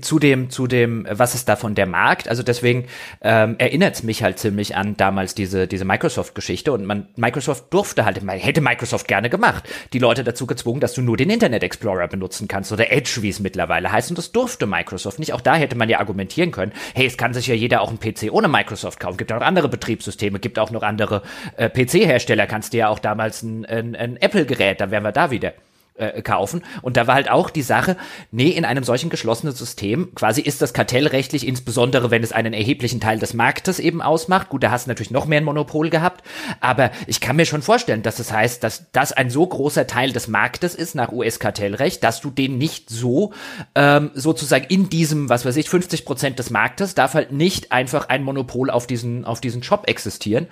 zu 0.02 0.18
dem, 0.18 0.50
zu 0.50 0.66
dem, 0.66 1.06
was 1.10 1.34
ist 1.34 1.48
davon 1.48 1.74
der 1.74 1.86
Markt? 1.86 2.28
Also 2.28 2.42
deswegen 2.42 2.86
ähm, 3.22 3.56
erinnert 3.58 3.94
es 3.94 4.02
mich 4.02 4.22
halt 4.22 4.38
ziemlich 4.38 4.76
an 4.76 4.96
damals 4.96 5.34
diese, 5.34 5.66
diese 5.66 5.84
Microsoft-Geschichte 5.84 6.72
und 6.72 6.84
man, 6.84 7.08
Microsoft 7.16 7.72
durfte 7.72 8.04
halt, 8.04 8.20
hätte 8.26 8.60
Microsoft 8.60 9.08
gerne 9.08 9.30
gemacht, 9.30 9.64
die 9.92 9.98
Leute 9.98 10.24
dazu 10.24 10.46
gezwungen, 10.46 10.80
dass 10.80 10.92
du 10.92 11.02
nur 11.02 11.16
den 11.16 11.30
Internet 11.30 11.62
Explorer 11.62 12.08
benutzen 12.08 12.48
kannst 12.48 12.72
oder 12.72 12.92
Edge, 12.92 13.18
wie 13.20 13.30
es 13.30 13.40
mittlerweile 13.40 13.90
heißt 13.90 14.10
und 14.10 14.18
das 14.18 14.32
durfte 14.32 14.66
Microsoft 14.66 15.18
nicht. 15.18 15.32
Auch 15.32 15.40
da 15.40 15.54
hätte 15.54 15.76
man 15.76 15.88
ja 15.88 15.98
argumentieren 15.98 16.50
können, 16.50 16.72
hey, 16.94 17.06
es 17.06 17.16
kann 17.16 17.32
sich 17.32 17.46
ja 17.46 17.54
jeder 17.54 17.80
auch 17.80 17.88
einen 17.88 18.00
PC 18.00 18.30
ohne 18.30 18.48
Microsoft 18.48 19.00
kaufen, 19.00 19.16
gibt 19.16 19.32
auch 19.32 19.40
noch 19.40 19.46
andere 19.46 19.68
Betriebssysteme, 19.68 20.38
gibt 20.38 20.58
auch 20.58 20.70
noch 20.70 20.82
andere 20.82 21.22
äh, 21.56 21.70
PC-Hersteller, 21.70 22.46
kannst 22.46 22.72
dir 22.72 22.78
ja 22.78 22.88
auch 22.88 22.98
damals 22.98 23.42
ein, 23.42 23.64
ein, 23.64 23.96
ein 23.96 24.16
Apple-Gerät, 24.18 24.80
da 24.80 24.90
wären 24.90 25.02
wir 25.02 25.12
da 25.12 25.30
wieder 25.30 25.54
äh, 25.96 26.22
kaufen. 26.22 26.62
Und 26.82 26.96
da 26.96 27.06
war 27.06 27.14
halt 27.14 27.30
auch 27.30 27.50
die 27.50 27.62
Sache, 27.62 27.96
nee, 28.30 28.48
in 28.48 28.64
einem 28.64 28.84
solchen 28.84 29.10
geschlossenen 29.10 29.54
System, 29.54 30.14
quasi 30.14 30.40
ist 30.40 30.60
das 30.60 30.72
kartellrechtlich, 30.72 31.46
insbesondere 31.46 32.10
wenn 32.10 32.22
es 32.22 32.32
einen 32.32 32.52
erheblichen 32.52 33.00
Teil 33.00 33.18
des 33.18 33.34
Marktes 33.34 33.78
eben 33.78 34.02
ausmacht. 34.02 34.48
Gut, 34.48 34.62
da 34.62 34.70
hast 34.70 34.86
du 34.86 34.90
natürlich 34.90 35.10
noch 35.10 35.26
mehr 35.26 35.40
ein 35.40 35.44
Monopol 35.44 35.90
gehabt, 35.90 36.24
aber 36.60 36.90
ich 37.06 37.20
kann 37.20 37.36
mir 37.36 37.46
schon 37.46 37.62
vorstellen, 37.62 38.02
dass 38.02 38.16
das 38.16 38.32
heißt, 38.32 38.64
dass 38.64 38.90
das 38.92 39.12
ein 39.12 39.30
so 39.30 39.46
großer 39.46 39.86
Teil 39.86 40.12
des 40.12 40.28
Marktes 40.28 40.74
ist 40.74 40.94
nach 40.94 41.12
US-Kartellrecht, 41.12 42.02
dass 42.02 42.20
du 42.20 42.30
den 42.30 42.58
nicht 42.58 42.90
so 42.90 43.32
ähm, 43.74 44.10
sozusagen 44.14 44.66
in 44.68 44.88
diesem, 44.88 45.28
was 45.28 45.44
weiß 45.44 45.56
ich, 45.56 45.68
50 45.70 46.04
Prozent 46.04 46.38
des 46.38 46.50
Marktes 46.50 46.94
darf 46.94 47.14
halt 47.14 47.32
nicht 47.32 47.72
einfach 47.72 48.08
ein 48.08 48.24
Monopol 48.24 48.70
auf 48.70 48.86
diesen, 48.86 49.24
auf 49.24 49.40
diesen 49.40 49.62
Shop 49.62 49.88
existieren. 49.88 50.48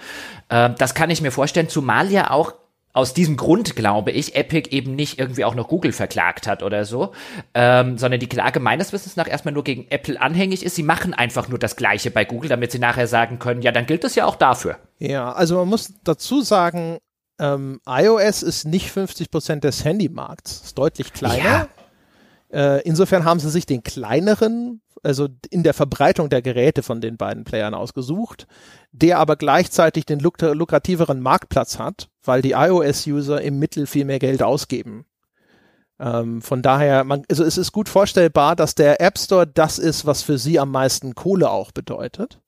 Ähm, 0.50 0.74
das 0.78 0.94
kann 0.94 1.10
ich 1.10 1.20
mir 1.20 1.32
vorstellen, 1.32 1.68
zumal 1.68 2.10
ja 2.10 2.30
auch 2.30 2.61
aus 2.92 3.14
diesem 3.14 3.36
Grund 3.36 3.74
glaube 3.74 4.10
ich, 4.10 4.34
Epic 4.34 4.68
eben 4.70 4.94
nicht 4.94 5.18
irgendwie 5.18 5.44
auch 5.44 5.54
noch 5.54 5.68
Google 5.68 5.92
verklagt 5.92 6.46
hat 6.46 6.62
oder 6.62 6.84
so, 6.84 7.12
ähm, 7.54 7.96
sondern 7.98 8.20
die 8.20 8.28
Klage 8.28 8.60
meines 8.60 8.92
Wissens 8.92 9.16
nach 9.16 9.28
erstmal 9.28 9.54
nur 9.54 9.64
gegen 9.64 9.86
Apple 9.90 10.20
anhängig 10.20 10.64
ist. 10.64 10.76
Sie 10.76 10.82
machen 10.82 11.14
einfach 11.14 11.48
nur 11.48 11.58
das 11.58 11.76
Gleiche 11.76 12.10
bei 12.10 12.24
Google, 12.24 12.50
damit 12.50 12.72
sie 12.72 12.78
nachher 12.78 13.06
sagen 13.06 13.38
können, 13.38 13.62
ja, 13.62 13.72
dann 13.72 13.86
gilt 13.86 14.04
das 14.04 14.14
ja 14.14 14.26
auch 14.26 14.36
dafür. 14.36 14.76
Ja, 14.98 15.32
also 15.32 15.56
man 15.56 15.68
muss 15.68 15.94
dazu 16.04 16.42
sagen, 16.42 16.98
ähm, 17.38 17.80
iOS 17.86 18.42
ist 18.42 18.66
nicht 18.66 18.90
50 18.90 19.30
Prozent 19.30 19.64
des 19.64 19.84
Handymarkts, 19.84 20.62
ist 20.64 20.78
deutlich 20.78 21.12
kleiner. 21.12 21.68
Ja. 22.52 22.76
Äh, 22.76 22.82
insofern 22.82 23.24
haben 23.24 23.40
sie 23.40 23.50
sich 23.50 23.64
den 23.64 23.82
kleineren 23.82 24.82
also 25.02 25.28
in 25.50 25.62
der 25.62 25.74
Verbreitung 25.74 26.28
der 26.28 26.42
Geräte 26.42 26.82
von 26.82 27.00
den 27.00 27.16
beiden 27.16 27.44
Playern 27.44 27.74
ausgesucht, 27.74 28.46
der 28.92 29.18
aber 29.18 29.36
gleichzeitig 29.36 30.06
den 30.06 30.20
luk 30.20 30.40
lukrativeren 30.40 31.20
Marktplatz 31.20 31.78
hat, 31.78 32.08
weil 32.24 32.42
die 32.42 32.52
iOS-User 32.52 33.40
im 33.40 33.58
Mittel 33.58 33.86
viel 33.86 34.04
mehr 34.04 34.18
Geld 34.18 34.42
ausgeben. 34.42 35.04
Ähm, 36.00 36.42
von 36.42 36.62
daher, 36.62 37.04
man, 37.04 37.24
also 37.30 37.44
es 37.44 37.58
ist 37.58 37.72
gut 37.72 37.88
vorstellbar, 37.88 38.56
dass 38.56 38.74
der 38.74 39.00
App 39.00 39.18
Store 39.18 39.46
das 39.46 39.78
ist, 39.78 40.04
was 40.06 40.22
für 40.22 40.38
sie 40.38 40.58
am 40.58 40.70
meisten 40.70 41.14
Kohle 41.14 41.50
auch 41.50 41.70
bedeutet. 41.70 42.40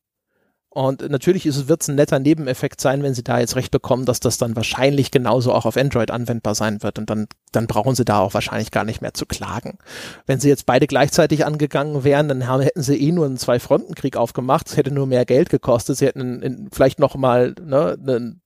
Und 0.75 1.09
natürlich 1.09 1.45
wird 1.69 1.83
es 1.83 1.89
ein 1.89 1.95
netter 1.95 2.19
Nebeneffekt 2.19 2.81
sein, 2.81 3.05
wenn 3.05 3.15
sie 3.15 3.23
da 3.23 3.39
jetzt 3.39 3.55
recht 3.55 3.71
bekommen, 3.71 4.07
dass 4.07 4.19
das 4.19 4.39
dann 4.39 4.57
wahrscheinlich 4.57 5.13
genauso 5.13 5.53
auch 5.53 5.67
auf 5.67 5.77
Android 5.77 6.11
anwendbar 6.11 6.57
sein 6.57 6.83
wird. 6.83 6.99
Und 6.99 7.09
dann, 7.09 7.29
dann 7.53 7.69
brauchen 7.69 7.95
sie 7.95 8.05
da 8.05 8.19
auch 8.19 8.35
wahrscheinlich 8.35 8.73
gar 8.73 8.83
nicht 8.83 9.01
mehr 9.01 9.15
zu 9.15 9.25
klagen. 9.25 9.79
Wenn 10.27 10.41
sie 10.41 10.49
jetzt 10.49 10.67
beide 10.67 10.89
gleichzeitig 10.89 11.47
angegangen 11.47 12.03
wären, 12.03 12.27
dann 12.27 12.49
haben, 12.49 12.61
hätten 12.61 12.83
sie 12.83 13.01
eh 13.01 13.13
nur 13.13 13.27
einen 13.27 13.37
Zwei-Fronten-Krieg 13.37 14.17
aufgemacht. 14.17 14.69
Es 14.69 14.77
hätte 14.77 14.91
nur 14.91 15.07
mehr 15.07 15.25
Geld 15.25 15.49
gekostet. 15.49 15.97
Sie 15.97 16.07
hätten 16.07 16.21
in, 16.21 16.43
in, 16.43 16.69
vielleicht 16.73 16.99
noch 16.99 17.15
mal 17.15 17.55
ne, 17.63 17.97
einen 18.05 18.43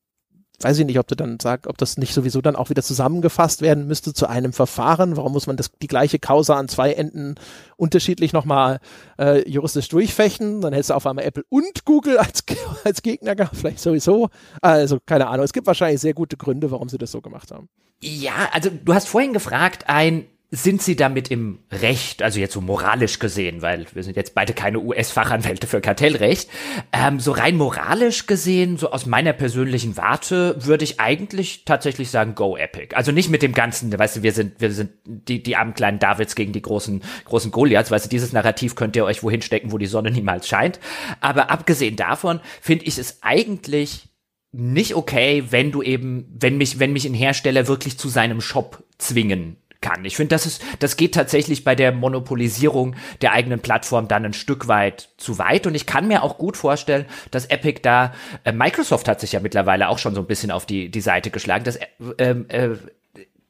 weiß 0.60 0.78
ich 0.78 0.86
nicht, 0.86 0.98
ob 0.98 1.06
du 1.06 1.14
dann 1.14 1.38
sagst, 1.40 1.66
ob 1.66 1.78
das 1.78 1.98
nicht 1.98 2.12
sowieso 2.12 2.40
dann 2.40 2.56
auch 2.56 2.68
wieder 2.68 2.82
zusammengefasst 2.82 3.62
werden 3.62 3.86
müsste 3.86 4.12
zu 4.12 4.26
einem 4.26 4.52
Verfahren. 4.52 5.16
Warum 5.16 5.32
muss 5.32 5.46
man 5.46 5.56
das, 5.56 5.70
die 5.80 5.86
gleiche 5.86 6.18
Causa 6.18 6.56
an 6.56 6.68
zwei 6.68 6.92
Enden 6.92 7.36
unterschiedlich 7.76 8.32
nochmal 8.32 8.80
äh, 9.18 9.48
juristisch 9.48 9.88
durchfechten? 9.88 10.60
Dann 10.60 10.72
hättest 10.72 10.90
du 10.90 10.94
auf 10.94 11.06
einmal 11.06 11.24
Apple 11.24 11.44
und 11.48 11.84
Google 11.84 12.18
als, 12.18 12.44
als 12.84 13.02
Gegner 13.02 13.36
gehabt, 13.36 13.56
vielleicht 13.56 13.80
sowieso. 13.80 14.30
Also 14.60 14.98
keine 15.04 15.28
Ahnung. 15.28 15.44
Es 15.44 15.52
gibt 15.52 15.66
wahrscheinlich 15.66 16.00
sehr 16.00 16.14
gute 16.14 16.36
Gründe, 16.36 16.70
warum 16.70 16.88
sie 16.88 16.98
das 16.98 17.12
so 17.12 17.20
gemacht 17.20 17.52
haben. 17.52 17.68
Ja, 18.00 18.48
also 18.52 18.70
du 18.70 18.94
hast 18.94 19.08
vorhin 19.08 19.32
gefragt, 19.32 19.84
ein 19.88 20.26
sind 20.50 20.80
sie 20.80 20.96
damit 20.96 21.30
im 21.30 21.58
Recht, 21.70 22.22
also 22.22 22.40
jetzt 22.40 22.54
so 22.54 22.62
moralisch 22.62 23.18
gesehen, 23.18 23.60
weil 23.60 23.84
wir 23.92 24.02
sind 24.02 24.16
jetzt 24.16 24.34
beide 24.34 24.54
keine 24.54 24.80
US-Fachanwälte 24.80 25.66
für 25.66 25.82
Kartellrecht, 25.82 26.48
ähm, 26.90 27.20
so 27.20 27.32
rein 27.32 27.56
moralisch 27.56 28.26
gesehen, 28.26 28.78
so 28.78 28.90
aus 28.90 29.04
meiner 29.04 29.34
persönlichen 29.34 29.98
Warte, 29.98 30.56
würde 30.64 30.84
ich 30.84 31.00
eigentlich 31.00 31.66
tatsächlich 31.66 32.10
sagen, 32.10 32.34
go 32.34 32.56
Epic. 32.56 32.94
Also 32.96 33.12
nicht 33.12 33.28
mit 33.28 33.42
dem 33.42 33.52
ganzen, 33.52 33.96
weißt 33.96 34.16
du, 34.16 34.22
wir 34.22 34.32
sind, 34.32 34.58
wir 34.58 34.72
sind 34.72 34.92
die, 35.04 35.42
die 35.42 35.54
armen 35.54 35.74
kleinen 35.74 35.98
Davids 35.98 36.34
gegen 36.34 36.54
die 36.54 36.62
großen, 36.62 37.02
großen 37.26 37.50
Goliaths, 37.50 37.90
weißt 37.90 38.06
du, 38.06 38.10
dieses 38.10 38.32
Narrativ 38.32 38.74
könnt 38.74 38.96
ihr 38.96 39.04
euch 39.04 39.22
wohin 39.22 39.42
stecken, 39.42 39.70
wo 39.70 39.76
die 39.76 39.86
Sonne 39.86 40.10
niemals 40.10 40.48
scheint. 40.48 40.80
Aber 41.20 41.50
abgesehen 41.50 41.96
davon 41.96 42.40
finde 42.62 42.86
ich 42.86 42.96
es 42.96 43.18
eigentlich 43.22 44.08
nicht 44.50 44.94
okay, 44.94 45.44
wenn 45.50 45.72
du 45.72 45.82
eben, 45.82 46.34
wenn 46.40 46.56
mich, 46.56 46.78
wenn 46.78 46.94
mich 46.94 47.04
ein 47.04 47.12
Hersteller 47.12 47.68
wirklich 47.68 47.98
zu 47.98 48.08
seinem 48.08 48.40
Shop 48.40 48.82
zwingen 48.96 49.58
kann. 49.80 50.04
Ich 50.04 50.16
finde, 50.16 50.34
das 50.34 50.46
ist, 50.46 50.62
das 50.80 50.96
geht 50.96 51.14
tatsächlich 51.14 51.64
bei 51.64 51.74
der 51.74 51.92
Monopolisierung 51.92 52.96
der 53.22 53.32
eigenen 53.32 53.60
Plattform 53.60 54.08
dann 54.08 54.24
ein 54.24 54.32
Stück 54.32 54.68
weit 54.68 55.10
zu 55.16 55.38
weit. 55.38 55.66
Und 55.66 55.74
ich 55.74 55.86
kann 55.86 56.08
mir 56.08 56.22
auch 56.22 56.38
gut 56.38 56.56
vorstellen, 56.56 57.06
dass 57.30 57.46
Epic 57.46 57.80
da, 57.82 58.12
äh, 58.44 58.52
Microsoft 58.52 59.08
hat 59.08 59.20
sich 59.20 59.32
ja 59.32 59.40
mittlerweile 59.40 59.88
auch 59.88 59.98
schon 59.98 60.14
so 60.14 60.20
ein 60.20 60.26
bisschen 60.26 60.50
auf 60.50 60.66
die, 60.66 60.90
die 60.90 61.00
Seite 61.00 61.30
geschlagen, 61.30 61.64
dass 61.64 61.76
äh, 61.76 62.30
äh, 62.48 62.76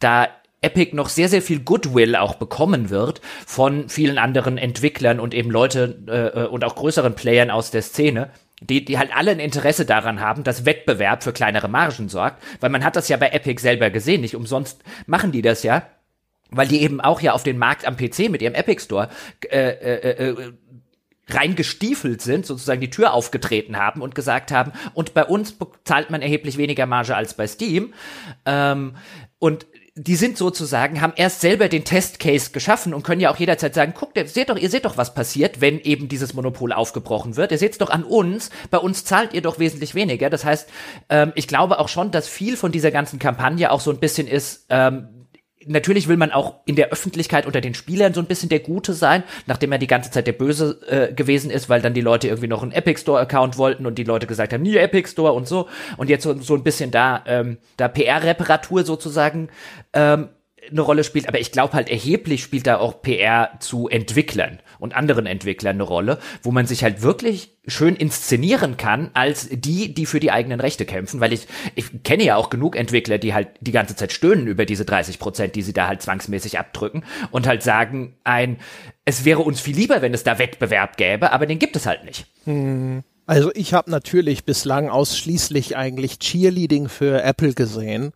da 0.01 0.29
Epic 0.61 0.95
noch 0.95 1.09
sehr, 1.09 1.29
sehr 1.29 1.41
viel 1.41 1.61
Goodwill 1.61 2.17
auch 2.17 2.35
bekommen 2.35 2.91
wird 2.91 3.21
von 3.47 3.89
vielen 3.89 4.19
anderen 4.19 4.59
Entwicklern 4.59 5.21
und 5.21 5.33
eben 5.33 5.51
Leute 5.51 6.35
äh, 6.35 6.47
und 6.47 6.65
auch 6.65 6.75
größeren 6.75 7.15
Playern 7.15 7.51
aus 7.51 7.71
der 7.71 7.83
Szene, 7.83 8.31
die, 8.61 8.85
die 8.85 8.99
halt 8.99 9.17
alle 9.17 9.31
ein 9.31 9.39
Interesse 9.39 9.87
daran 9.87 10.21
haben, 10.21 10.43
dass 10.43 10.67
Wettbewerb 10.67 11.23
für 11.23 11.33
kleinere 11.33 11.69
Margen 11.69 12.09
sorgt, 12.09 12.43
weil 12.61 12.71
man 12.71 12.85
hat 12.85 12.97
das 12.97 13.09
ja 13.09 13.17
bei 13.17 13.29
Epic 13.29 13.63
selber 13.63 13.91
gesehen, 13.91 14.21
nicht 14.21 14.35
umsonst 14.35 14.83
machen 15.07 15.31
die 15.31 15.43
das 15.43 15.63
ja 15.63 15.87
weil 16.51 16.69
die 16.69 16.83
eben 16.83 17.01
auch 17.01 17.21
ja 17.21 17.33
auf 17.33 17.43
den 17.43 17.59
Markt 17.59 17.87
am 17.87 17.97
PC 17.97 18.31
mit 18.31 18.43
ihrem 18.43 18.55
Epic 18.55 18.83
Store 18.83 19.09
äh, 19.51 19.69
äh, 19.69 20.31
äh, 20.31 20.53
reingestiefelt 21.29 22.23
sind, 22.23 22.47
sozusagen 22.47 22.81
die 22.81 22.91
Tür 22.91 23.13
aufgetreten 23.13 23.77
haben 23.77 24.01
und 24.01 24.15
gesagt 24.15 24.51
haben, 24.51 24.73
und 24.95 25.15
bei 25.15 25.25
uns 25.25 25.57
zahlt 25.85 26.11
man 26.11 26.23
erheblich 26.23 26.57
weniger 26.57 26.87
Marge 26.87 27.15
als 27.15 27.35
bei 27.35 27.47
Steam. 27.47 27.93
Ähm, 28.47 28.97
und 29.39 29.67
die 29.95 30.17
sind 30.17 30.39
sozusagen, 30.39 31.01
haben 31.01 31.13
erst 31.17 31.41
selber 31.41 31.69
den 31.69 31.85
Testcase 31.85 32.53
geschaffen 32.53 32.95
und 32.95 33.03
können 33.03 33.21
ja 33.21 33.31
auch 33.31 33.37
jederzeit 33.37 33.75
sagen, 33.75 33.95
guckt, 33.95 34.17
ihr 34.17 34.27
seht 34.29 34.49
doch, 34.49 34.57
ihr 34.57 34.71
seht 34.71 34.85
doch, 34.85 34.97
was 34.97 35.13
passiert, 35.13 35.61
wenn 35.61 35.81
eben 35.81 36.09
dieses 36.09 36.35
Monopol 36.35 36.73
aufgebrochen 36.73 37.37
wird. 37.37 37.51
Ihr 37.51 37.59
seht's 37.59 37.79
doch 37.79 37.91
an 37.91 38.05
uns, 38.05 38.51
bei 38.71 38.79
uns 38.79 39.05
zahlt 39.05 39.35
ihr 39.35 39.43
doch 39.43 39.59
wesentlich 39.59 39.97
weniger. 39.97 40.31
Das 40.31 40.45
heißt, 40.45 40.69
ähm, 41.09 41.33
ich 41.35 41.49
glaube 41.49 41.81
auch 41.81 41.89
schon, 41.89 42.13
dass 42.13 42.29
viel 42.29 42.57
von 42.57 42.71
dieser 42.71 42.93
ganzen 42.93 43.19
Kampagne 43.19 43.73
auch 43.73 43.81
so 43.81 43.91
ein 43.91 43.99
bisschen 43.99 44.29
ist, 44.29 44.67
ähm, 44.71 45.18
natürlich 45.67 46.09
will 46.09 46.17
man 46.17 46.33
auch 46.33 46.57
in 46.65 46.77
der 46.77 46.91
Öffentlichkeit 46.91 47.47
unter 47.47 47.61
den 47.61 47.75
Spielern 47.75 48.15
so 48.15 48.21
ein 48.21 48.27
bisschen 48.27 48.49
der 48.49 48.61
Gute 48.61 48.93
sein, 48.95 49.25
nachdem 49.47 49.73
er 49.73 49.79
die 49.79 49.87
ganze 49.87 50.11
Zeit 50.11 50.27
der 50.27 50.33
Böse 50.33 50.81
äh, 50.89 51.13
gewesen 51.13 51.51
ist, 51.51 51.69
weil 51.69 51.83
dann 51.83 51.95
die 51.95 52.01
Leute 52.01 52.29
irgendwie 52.29 52.49
noch 52.49 52.63
einen 52.63 52.73
Epic 52.73 53.01
Store 53.01 53.21
Account 53.21 53.59
wollten 53.59 53.87
und 53.87 53.99
die 53.99 54.05
Leute 54.05 54.27
gesagt 54.27 54.53
haben, 54.53 54.63
nie 54.63 54.77
Epic 54.77 55.09
Store 55.11 55.33
und 55.33 55.49
so. 55.49 55.69
Und 55.97 56.09
jetzt 56.09 56.23
so, 56.23 56.39
so 56.41 56.55
ein 56.55 56.63
bisschen 56.63 56.91
da, 56.91 57.23
ähm, 57.27 57.59
da 57.77 57.89
PR-Reparatur 57.89 58.85
sozusagen 58.85 59.49
ähm, 59.93 60.29
eine 60.71 60.81
Rolle 60.81 61.05
spielt, 61.05 61.29
aber 61.29 61.41
ich 61.41 61.53
glaube 61.53 61.75
halt 61.75 61.89
erheblich 61.89 62.43
spielt 62.43 62.67
da 62.67 62.79
auch 62.79 63.03
PR 63.03 63.51
zu 63.61 63.89
Entwicklern 63.89 64.61
und 64.79 64.95
anderen 64.95 65.27
Entwicklern 65.27 65.77
eine 65.77 65.83
Rolle, 65.83 66.19
wo 66.43 66.51
man 66.51 66.67
sich 66.67 66.83
halt 66.83 67.03
wirklich 67.03 67.57
schön 67.67 67.97
inszenieren 67.97 68.77
kann 68.77 69.11
als 69.15 69.49
die, 69.51 69.95
die 69.95 70.07
für 70.07 70.21
die 70.21 70.31
eigenen 70.31 70.61
Rechte 70.61 70.87
kämpfen, 70.87 71.21
weil 71.21 71.33
ich, 71.33 71.47
ich 71.75 72.03
kenne 72.03 72.25
ja 72.25 72.37
auch 72.37 72.51
genug 72.51 72.77
Entwickler, 72.77 73.19
die 73.19 73.35
halt 73.35 73.49
die 73.61 73.73
ganze 73.73 73.97
Zeit 73.97 74.13
stöhnen 74.13 74.47
über 74.47 74.65
diese 74.65 74.85
30 74.85 75.19
Prozent, 75.19 75.55
die 75.55 75.63
sie 75.63 75.73
da 75.73 75.89
halt 75.89 76.03
zwangsmäßig 76.03 76.59
abdrücken 76.59 77.05
und 77.31 77.47
halt 77.47 77.63
sagen, 77.63 78.17
ein, 78.25 78.59
es 79.05 79.25
wäre 79.25 79.43
uns 79.43 79.61
viel 79.61 79.77
lieber, 79.77 80.03
wenn 80.03 80.15
es 80.15 80.25
da 80.25 80.39
Wettbewerb 80.39 80.97
gäbe, 80.97 81.33
aber 81.33 81.47
den 81.47 81.59
gibt 81.59 81.77
es 81.77 81.87
halt 81.87 82.05
nicht. 82.05 82.27
Hm. 82.45 83.03
Also 83.27 83.51
ich 83.55 83.75
habe 83.75 83.91
natürlich 83.91 84.47
bislang 84.47 84.89
ausschließlich 84.89 85.77
eigentlich 85.77 86.19
Cheerleading 86.19 86.89
für 86.89 87.23
Apple 87.23 87.53
gesehen 87.53 88.13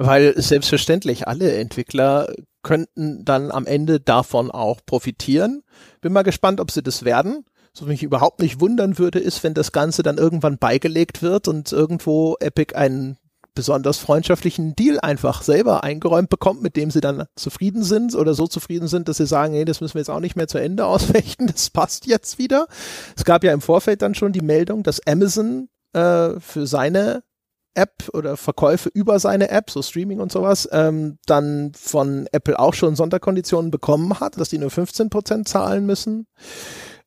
weil 0.00 0.40
selbstverständlich 0.40 1.28
alle 1.28 1.52
Entwickler 1.52 2.32
könnten 2.62 3.24
dann 3.24 3.50
am 3.50 3.66
Ende 3.66 4.00
davon 4.00 4.50
auch 4.50 4.80
profitieren. 4.84 5.62
Bin 6.00 6.12
mal 6.12 6.22
gespannt, 6.22 6.60
ob 6.60 6.70
sie 6.70 6.82
das 6.82 7.04
werden. 7.04 7.44
Was 7.74 7.86
mich 7.86 8.02
überhaupt 8.02 8.40
nicht 8.40 8.60
wundern 8.60 8.98
würde, 8.98 9.18
ist, 9.18 9.44
wenn 9.44 9.54
das 9.54 9.72
Ganze 9.72 10.02
dann 10.02 10.18
irgendwann 10.18 10.58
beigelegt 10.58 11.22
wird 11.22 11.48
und 11.48 11.70
irgendwo 11.70 12.36
Epic 12.40 12.74
einen 12.74 13.18
besonders 13.54 13.98
freundschaftlichen 13.98 14.74
Deal 14.74 14.98
einfach 15.00 15.42
selber 15.42 15.84
eingeräumt 15.84 16.30
bekommt, 16.30 16.62
mit 16.62 16.76
dem 16.76 16.90
sie 16.90 17.00
dann 17.00 17.24
zufrieden 17.36 17.82
sind 17.82 18.14
oder 18.14 18.32
so 18.32 18.46
zufrieden 18.46 18.88
sind, 18.88 19.08
dass 19.08 19.18
sie 19.18 19.26
sagen, 19.26 19.52
hey, 19.52 19.64
das 19.64 19.80
müssen 19.80 19.94
wir 19.94 20.00
jetzt 20.00 20.10
auch 20.10 20.20
nicht 20.20 20.36
mehr 20.36 20.48
zu 20.48 20.58
Ende 20.58 20.86
ausfechten, 20.86 21.46
das 21.46 21.68
passt 21.68 22.06
jetzt 22.06 22.38
wieder. 22.38 22.66
Es 23.16 23.24
gab 23.24 23.44
ja 23.44 23.52
im 23.52 23.60
Vorfeld 23.60 24.02
dann 24.02 24.14
schon 24.14 24.32
die 24.32 24.40
Meldung, 24.40 24.82
dass 24.82 25.06
Amazon 25.06 25.68
äh, 25.92 26.40
für 26.40 26.66
seine 26.66 27.22
App 27.74 28.08
oder 28.12 28.36
Verkäufe 28.36 28.90
über 28.92 29.18
seine 29.18 29.50
App, 29.50 29.70
so 29.70 29.82
Streaming 29.82 30.20
und 30.20 30.32
sowas, 30.32 30.68
ähm, 30.72 31.18
dann 31.26 31.72
von 31.74 32.26
Apple 32.32 32.58
auch 32.58 32.74
schon 32.74 32.96
Sonderkonditionen 32.96 33.70
bekommen 33.70 34.18
hat, 34.20 34.38
dass 34.38 34.48
die 34.48 34.58
nur 34.58 34.70
15% 34.70 35.46
zahlen 35.46 35.86
müssen. 35.86 36.26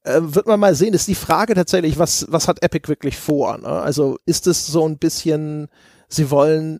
Äh, 0.03 0.19
wird 0.21 0.47
man 0.47 0.59
mal 0.59 0.75
sehen, 0.75 0.93
ist 0.93 1.07
die 1.07 1.15
Frage 1.15 1.55
tatsächlich, 1.55 1.97
was, 1.97 2.27
was 2.29 2.47
hat 2.47 2.63
Epic 2.63 2.87
wirklich 2.87 3.17
vor? 3.17 3.57
Ne? 3.57 3.67
Also 3.67 4.17
ist 4.25 4.47
es 4.47 4.67
so 4.67 4.87
ein 4.87 4.97
bisschen, 4.97 5.69
sie 6.09 6.29
wollen 6.31 6.79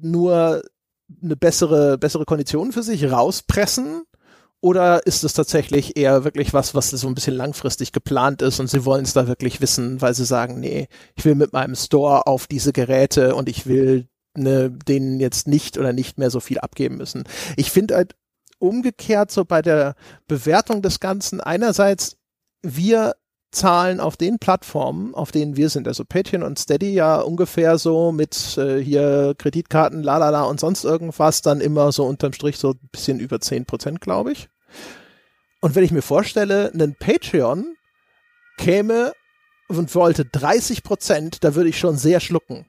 nur 0.00 0.62
eine 1.22 1.36
bessere, 1.36 1.98
bessere 1.98 2.24
Kondition 2.24 2.72
für 2.72 2.82
sich 2.82 3.10
rauspressen 3.10 4.04
oder 4.60 5.06
ist 5.06 5.24
es 5.24 5.32
tatsächlich 5.32 5.96
eher 5.96 6.24
wirklich 6.24 6.52
was, 6.52 6.74
was 6.74 6.90
so 6.90 7.08
ein 7.08 7.14
bisschen 7.14 7.34
langfristig 7.34 7.92
geplant 7.92 8.42
ist 8.42 8.60
und 8.60 8.68
sie 8.68 8.84
wollen 8.84 9.04
es 9.04 9.14
da 9.14 9.26
wirklich 9.26 9.60
wissen, 9.60 10.00
weil 10.00 10.14
sie 10.14 10.24
sagen, 10.24 10.60
nee, 10.60 10.88
ich 11.16 11.24
will 11.24 11.34
mit 11.34 11.52
meinem 11.52 11.74
Store 11.74 12.26
auf 12.26 12.46
diese 12.46 12.72
Geräte 12.72 13.34
und 13.34 13.48
ich 13.48 13.66
will 13.66 14.08
ne, 14.36 14.70
denen 14.70 15.18
jetzt 15.18 15.48
nicht 15.48 15.78
oder 15.78 15.92
nicht 15.92 16.18
mehr 16.18 16.30
so 16.30 16.40
viel 16.40 16.58
abgeben 16.58 16.96
müssen. 16.96 17.24
Ich 17.56 17.70
finde 17.70 17.96
halt 17.96 18.14
umgekehrt 18.58 19.30
so 19.30 19.44
bei 19.44 19.62
der 19.62 19.94
Bewertung 20.28 20.82
des 20.82 21.00
Ganzen 21.00 21.40
einerseits, 21.40 22.18
wir 22.62 23.14
zahlen 23.52 24.00
auf 24.00 24.16
den 24.16 24.38
Plattformen, 24.38 25.14
auf 25.14 25.32
denen 25.32 25.56
wir 25.56 25.70
sind, 25.70 25.88
also 25.88 26.04
Patreon 26.04 26.42
und 26.42 26.58
Steady 26.58 26.92
ja 26.92 27.20
ungefähr 27.20 27.78
so 27.78 28.12
mit 28.12 28.56
äh, 28.56 28.78
hier 28.78 29.34
Kreditkarten, 29.36 30.02
lalala 30.02 30.44
und 30.44 30.60
sonst 30.60 30.84
irgendwas, 30.84 31.42
dann 31.42 31.60
immer 31.60 31.92
so 31.92 32.04
unterm 32.06 32.32
Strich 32.32 32.58
so 32.58 32.70
ein 32.70 32.88
bisschen 32.92 33.18
über 33.18 33.40
zehn 33.40 33.66
Prozent, 33.66 34.00
glaube 34.00 34.32
ich. 34.32 34.48
Und 35.60 35.74
wenn 35.74 35.84
ich 35.84 35.90
mir 35.90 36.02
vorstelle, 36.02 36.70
ein 36.72 36.96
Patreon 36.98 37.76
käme 38.56 39.12
und 39.68 39.94
wollte 39.94 40.24
30 40.24 40.82
Prozent, 40.82 41.44
da 41.44 41.54
würde 41.54 41.70
ich 41.70 41.78
schon 41.78 41.96
sehr 41.96 42.20
schlucken. 42.20 42.66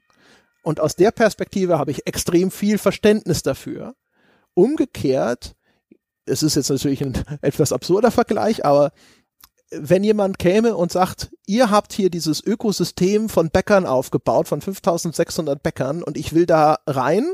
Und 0.63 0.79
aus 0.79 0.95
der 0.95 1.11
Perspektive 1.11 1.79
habe 1.79 1.91
ich 1.91 2.05
extrem 2.07 2.51
viel 2.51 2.77
Verständnis 2.77 3.43
dafür. 3.43 3.95
Umgekehrt, 4.53 5.55
es 6.25 6.43
ist 6.43 6.55
jetzt 6.55 6.69
natürlich 6.69 7.01
ein 7.01 7.13
etwas 7.41 7.71
absurder 7.71 8.11
Vergleich, 8.11 8.65
aber 8.65 8.91
wenn 9.71 10.03
jemand 10.03 10.37
käme 10.37 10.75
und 10.75 10.91
sagt, 10.91 11.31
ihr 11.45 11.71
habt 11.71 11.93
hier 11.93 12.09
dieses 12.09 12.45
Ökosystem 12.45 13.29
von 13.29 13.49
Bäckern 13.49 13.85
aufgebaut, 13.85 14.47
von 14.47 14.61
5600 14.61 15.63
Bäckern 15.63 16.03
und 16.03 16.17
ich 16.17 16.33
will 16.33 16.45
da 16.45 16.79
rein 16.85 17.25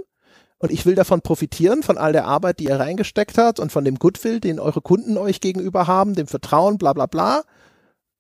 und 0.60 0.72
ich 0.72 0.86
will 0.86 0.96
davon 0.96 1.22
profitieren, 1.22 1.84
von 1.84 1.98
all 1.98 2.14
der 2.14 2.26
Arbeit, 2.26 2.60
die 2.60 2.66
ihr 2.66 2.80
reingesteckt 2.80 3.38
habt 3.38 3.60
und 3.60 3.72
von 3.72 3.86
dem 3.86 3.96
Goodwill, 3.96 4.40
den 4.40 4.60
eure 4.60 4.82
Kunden 4.82 5.18
euch 5.18 5.42
gegenüber 5.42 5.88
haben, 5.88 6.14
dem 6.14 6.28
Vertrauen, 6.28 6.78
bla 6.78 6.94
bla 6.94 7.08
bla. 7.08 7.44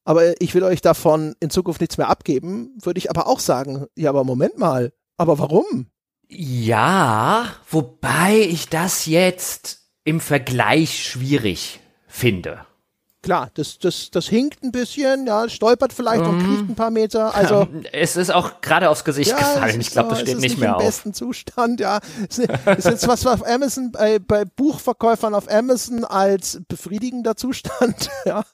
Aber 0.03 0.39
ich 0.41 0.55
will 0.55 0.63
euch 0.63 0.81
davon 0.81 1.35
in 1.39 1.49
Zukunft 1.49 1.81
nichts 1.81 1.97
mehr 1.97 2.09
abgeben, 2.09 2.77
würde 2.81 2.97
ich 2.97 3.09
aber 3.09 3.27
auch 3.27 3.39
sagen, 3.39 3.85
ja, 3.95 4.09
aber 4.09 4.23
Moment 4.23 4.57
mal, 4.57 4.93
aber 5.17 5.37
warum? 5.37 5.87
Ja, 6.29 7.53
wobei 7.69 8.39
ich 8.39 8.69
das 8.69 9.05
jetzt 9.05 9.79
im 10.03 10.19
Vergleich 10.19 11.03
schwierig 11.03 11.79
finde 12.07 12.65
klar, 13.27 13.51
das, 13.55 13.77
das, 13.77 14.09
das 14.09 14.29
hinkt 14.29 14.63
ein 14.63 14.71
bisschen, 14.71 15.27
ja, 15.27 15.49
stolpert 15.49 15.91
vielleicht 15.91 16.23
mm. 16.23 16.29
und 16.29 16.39
kriecht 16.39 16.63
mhm. 16.63 16.69
ein 16.69 16.75
paar 16.75 16.91
Meter. 16.91 17.35
Also 17.35 17.67
es 17.91 18.15
ist 18.15 18.33
auch 18.33 18.61
gerade 18.61 18.89
aufs 18.89 19.03
Gesicht 19.03 19.31
ja, 19.31 19.37
gefallen. 19.37 19.81
Ich 19.81 19.91
glaube, 19.91 20.11
das 20.11 20.21
steht 20.21 20.35
nicht, 20.35 20.51
nicht 20.51 20.57
mehr 20.59 20.69
im 20.69 20.75
auf. 20.75 20.81
besten 20.81 21.13
Zustand, 21.13 21.81
ja. 21.81 21.99
Es 22.29 22.37
ist 22.39 22.85
jetzt 22.85 23.05
was 23.05 23.27
auf 23.27 23.45
Amazon 23.45 23.91
bei, 23.91 24.19
bei 24.19 24.45
Buchverkäufern 24.45 25.35
auf 25.35 25.51
Amazon 25.51 26.05
als 26.05 26.61
befriedigender 26.69 27.35
Zustand, 27.35 28.09
ja, 28.25 28.45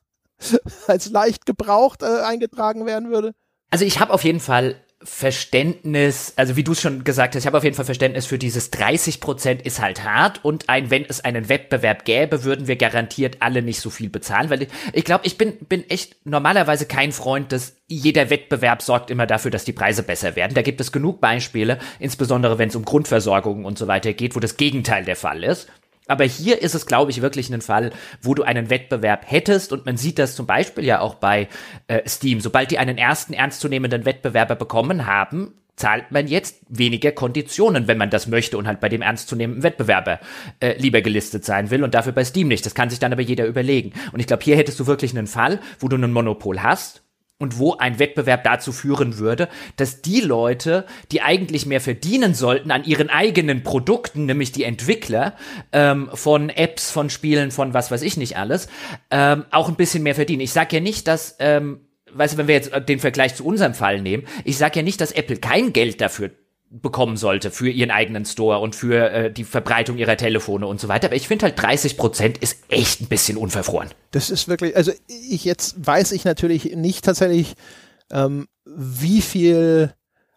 als 0.87 1.11
leicht 1.11 1.45
gebraucht 1.45 2.01
äh, 2.01 2.23
eingetragen 2.23 2.87
werden 2.87 3.11
würde. 3.11 3.35
Also 3.69 3.85
ich 3.85 3.99
habe 3.99 4.11
auf 4.11 4.23
jeden 4.23 4.39
Fall 4.39 4.75
Verständnis, 5.03 6.33
also 6.35 6.55
wie 6.55 6.63
du 6.63 6.71
es 6.71 6.81
schon 6.81 7.03
gesagt 7.03 7.35
hast, 7.35 7.43
ich 7.43 7.47
habe 7.47 7.57
auf 7.57 7.63
jeden 7.63 7.75
Fall 7.75 7.85
Verständnis 7.85 8.25
für 8.25 8.37
dieses 8.37 8.71
30 8.71 9.19
Prozent 9.19 9.61
ist 9.61 9.81
halt 9.81 10.03
hart 10.03 10.43
und 10.43 10.69
ein, 10.69 10.89
wenn 10.89 11.05
es 11.05 11.23
einen 11.23 11.49
Wettbewerb 11.49 12.05
gäbe, 12.05 12.43
würden 12.43 12.67
wir 12.67 12.75
garantiert 12.75 13.37
alle 13.39 13.61
nicht 13.61 13.79
so 13.79 13.89
viel 13.89 14.09
bezahlen, 14.09 14.49
weil 14.49 14.63
ich, 14.63 14.69
ich 14.93 15.03
glaube, 15.03 15.25
ich 15.25 15.37
bin, 15.37 15.57
bin 15.57 15.89
echt 15.89 16.15
normalerweise 16.25 16.85
kein 16.85 17.11
Freund, 17.11 17.51
dass 17.51 17.75
jeder 17.87 18.29
Wettbewerb 18.29 18.81
sorgt 18.81 19.11
immer 19.11 19.27
dafür, 19.27 19.51
dass 19.51 19.65
die 19.65 19.73
Preise 19.73 20.03
besser 20.03 20.35
werden. 20.35 20.53
Da 20.53 20.61
gibt 20.61 20.81
es 20.81 20.91
genug 20.91 21.21
Beispiele, 21.21 21.79
insbesondere 21.99 22.57
wenn 22.57 22.69
es 22.69 22.75
um 22.75 22.85
Grundversorgung 22.85 23.65
und 23.65 23.77
so 23.77 23.87
weiter 23.87 24.13
geht, 24.13 24.35
wo 24.35 24.39
das 24.39 24.57
Gegenteil 24.57 25.05
der 25.05 25.15
Fall 25.15 25.43
ist. 25.43 25.69
Aber 26.07 26.23
hier 26.25 26.61
ist 26.61 26.75
es, 26.75 26.85
glaube 26.85 27.11
ich, 27.11 27.21
wirklich 27.21 27.49
ein 27.49 27.61
Fall, 27.61 27.91
wo 28.21 28.33
du 28.33 28.43
einen 28.43 28.69
Wettbewerb 28.69 29.23
hättest. 29.25 29.71
Und 29.71 29.85
man 29.85 29.97
sieht 29.97 30.19
das 30.19 30.35
zum 30.35 30.45
Beispiel 30.45 30.83
ja 30.83 30.99
auch 30.99 31.15
bei 31.15 31.47
äh, 31.87 32.07
Steam. 32.07 32.41
Sobald 32.41 32.71
die 32.71 32.79
einen 32.79 32.97
ersten 32.97 33.33
ernstzunehmenden 33.33 34.05
Wettbewerber 34.05 34.55
bekommen 34.55 35.05
haben, 35.05 35.53
zahlt 35.75 36.11
man 36.11 36.27
jetzt 36.27 36.61
weniger 36.69 37.11
Konditionen, 37.11 37.87
wenn 37.87 37.97
man 37.97 38.09
das 38.09 38.27
möchte 38.27 38.57
und 38.57 38.67
halt 38.67 38.79
bei 38.79 38.89
dem 38.89 39.01
ernstzunehmenden 39.01 39.63
Wettbewerber 39.63 40.19
äh, 40.59 40.77
lieber 40.77 41.01
gelistet 41.01 41.45
sein 41.45 41.71
will 41.71 41.83
und 41.83 41.93
dafür 41.93 42.13
bei 42.13 42.23
Steam 42.23 42.47
nicht. 42.47 42.65
Das 42.65 42.75
kann 42.75 42.89
sich 42.89 42.99
dann 42.99 43.11
aber 43.11 43.21
jeder 43.21 43.45
überlegen. 43.45 43.93
Und 44.11 44.19
ich 44.19 44.27
glaube, 44.27 44.43
hier 44.43 44.55
hättest 44.55 44.79
du 44.79 44.87
wirklich 44.87 45.17
einen 45.17 45.27
Fall, 45.27 45.59
wo 45.79 45.87
du 45.87 45.97
ein 45.97 46.11
Monopol 46.11 46.61
hast 46.61 47.02
und 47.43 47.59
wo 47.59 47.75
ein 47.75 47.99
Wettbewerb 47.99 48.43
dazu 48.45 48.71
führen 48.71 49.17
würde, 49.17 49.49
dass 49.75 50.01
die 50.01 50.21
Leute, 50.21 50.85
die 51.11 51.21
eigentlich 51.21 51.65
mehr 51.65 51.81
verdienen 51.81 52.33
sollten 52.33 52.71
an 52.71 52.85
ihren 52.85 53.09
eigenen 53.09 53.63
Produkten, 53.63 54.25
nämlich 54.25 54.53
die 54.53 54.63
Entwickler 54.63 55.35
ähm, 55.73 56.09
von 56.13 56.49
Apps, 56.49 56.89
von 56.89 57.09
Spielen, 57.09 57.51
von 57.51 57.73
was 57.73 57.91
weiß 57.91 58.01
ich 58.01 58.15
nicht 58.15 58.37
alles, 58.37 58.69
ähm, 59.11 59.45
auch 59.51 59.67
ein 59.67 59.75
bisschen 59.75 60.03
mehr 60.03 60.15
verdienen. 60.15 60.41
Ich 60.41 60.53
sage 60.53 60.77
ja 60.77 60.81
nicht, 60.81 61.07
dass, 61.07 61.35
ähm, 61.39 61.81
weißt 62.13 62.33
du, 62.33 62.37
wenn 62.37 62.47
wir 62.47 62.55
jetzt 62.55 62.71
den 62.87 62.99
Vergleich 62.99 63.35
zu 63.35 63.45
unserem 63.45 63.73
Fall 63.73 64.01
nehmen, 64.01 64.23
ich 64.45 64.57
sage 64.57 64.79
ja 64.79 64.83
nicht, 64.83 65.01
dass 65.01 65.11
Apple 65.11 65.37
kein 65.37 65.73
Geld 65.73 65.99
dafür 65.99 66.31
bekommen 66.81 67.17
sollte 67.17 67.51
für 67.51 67.69
ihren 67.69 67.91
eigenen 67.91 68.25
Store 68.25 68.59
und 68.59 68.75
für 68.75 69.11
äh, 69.11 69.31
die 69.31 69.43
Verbreitung 69.43 69.97
ihrer 69.97 70.17
Telefone 70.17 70.65
und 70.65 70.79
so 70.79 70.87
weiter. 70.87 71.07
Aber 71.07 71.15
ich 71.15 71.27
finde 71.27 71.45
halt 71.45 71.61
30 71.61 71.97
Prozent 71.97 72.39
ist 72.39 72.63
echt 72.69 73.01
ein 73.01 73.07
bisschen 73.07 73.37
unverfroren. 73.37 73.89
Das 74.11 74.31
ist 74.31 74.47
wirklich, 74.47 74.75
also 74.75 74.91
ich 75.07 75.45
jetzt 75.45 75.75
weiß 75.85 76.11
ich 76.13 76.25
natürlich 76.25 76.75
nicht 76.75 77.05
tatsächlich, 77.05 77.53
ähm, 78.11 78.47
wie 78.65 79.21
viel 79.21 79.93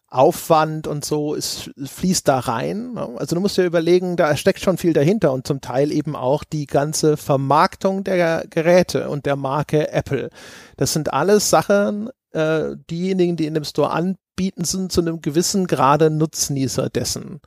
Aufwand 0.09 0.87
und 0.87 1.05
so 1.05 1.35
ist, 1.35 1.71
fließt 1.83 2.29
da 2.29 2.39
rein. 2.39 2.97
Also 3.17 3.35
du 3.35 3.41
musst 3.41 3.57
dir 3.57 3.65
überlegen, 3.65 4.17
da 4.17 4.37
steckt 4.37 4.61
schon 4.61 4.79
viel 4.79 4.93
dahinter 4.93 5.33
und 5.33 5.47
zum 5.47 5.61
Teil 5.61 5.91
eben 5.91 6.15
auch 6.15 6.45
die 6.45 6.67
ganze 6.67 7.17
Vermarktung 7.17 8.05
der 8.05 8.45
Geräte 8.49 9.09
und 9.09 9.27
der 9.27 9.37
Marke 9.37 9.91
Apple. 9.91 10.31
Das 10.77 10.93
sind 10.93 11.13
alles 11.13 11.51
Sachen, 11.51 12.11
äh, 12.37 12.77
diejenigen, 12.91 13.37
die 13.37 13.47
in 13.47 13.55
dem 13.55 13.65
Store 13.65 13.91
an 13.91 14.17
bieten 14.37 14.65
sind 14.65 14.93
zu 14.93 15.01
einem 15.01 15.23
gewissen 15.23 15.67
Grade 15.67 16.11
Nutznießer 16.11 16.91
dessen. 16.91 17.41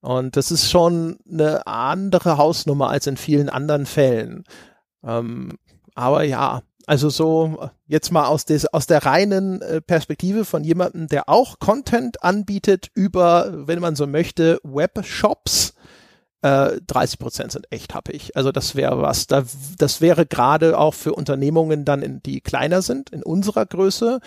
Und 0.00 0.36
das 0.36 0.50
ist 0.50 0.70
schon 0.70 1.18
eine 1.28 1.66
andere 1.66 2.36
Hausnummer 2.36 2.90
als 2.90 3.06
in 3.06 3.16
vielen 3.16 3.48
anderen 3.48 3.86
Fällen. 3.86 4.44
Ähm, 5.02 5.58
aber 5.94 6.22
ja, 6.22 6.62
also 6.86 7.08
so 7.08 7.68
jetzt 7.86 8.12
mal 8.12 8.26
aus, 8.26 8.44
des, 8.44 8.66
aus 8.66 8.86
der 8.86 9.04
reinen 9.04 9.60
äh, 9.62 9.80
Perspektive 9.80 10.44
von 10.44 10.64
jemandem, 10.64 11.08
der 11.08 11.28
auch 11.28 11.58
Content 11.58 12.22
anbietet 12.22 12.88
über, 12.94 13.66
wenn 13.66 13.80
man 13.80 13.96
so 13.96 14.06
möchte, 14.06 14.60
Webshops. 14.62 15.74
Äh, 16.42 16.80
30 16.86 17.18
Prozent 17.18 17.52
sind 17.52 17.66
echt 17.70 17.94
happig. 17.94 18.36
Also 18.36 18.52
das 18.52 18.76
wäre 18.76 19.02
was. 19.02 19.26
Da, 19.26 19.44
das 19.76 20.00
wäre 20.00 20.24
gerade 20.24 20.78
auch 20.78 20.94
für 20.94 21.12
Unternehmungen 21.12 21.84
dann, 21.84 22.02
in, 22.02 22.22
die 22.22 22.40
kleiner 22.40 22.80
sind, 22.80 23.10
in 23.10 23.24
unserer 23.24 23.66
Größe, 23.66 24.20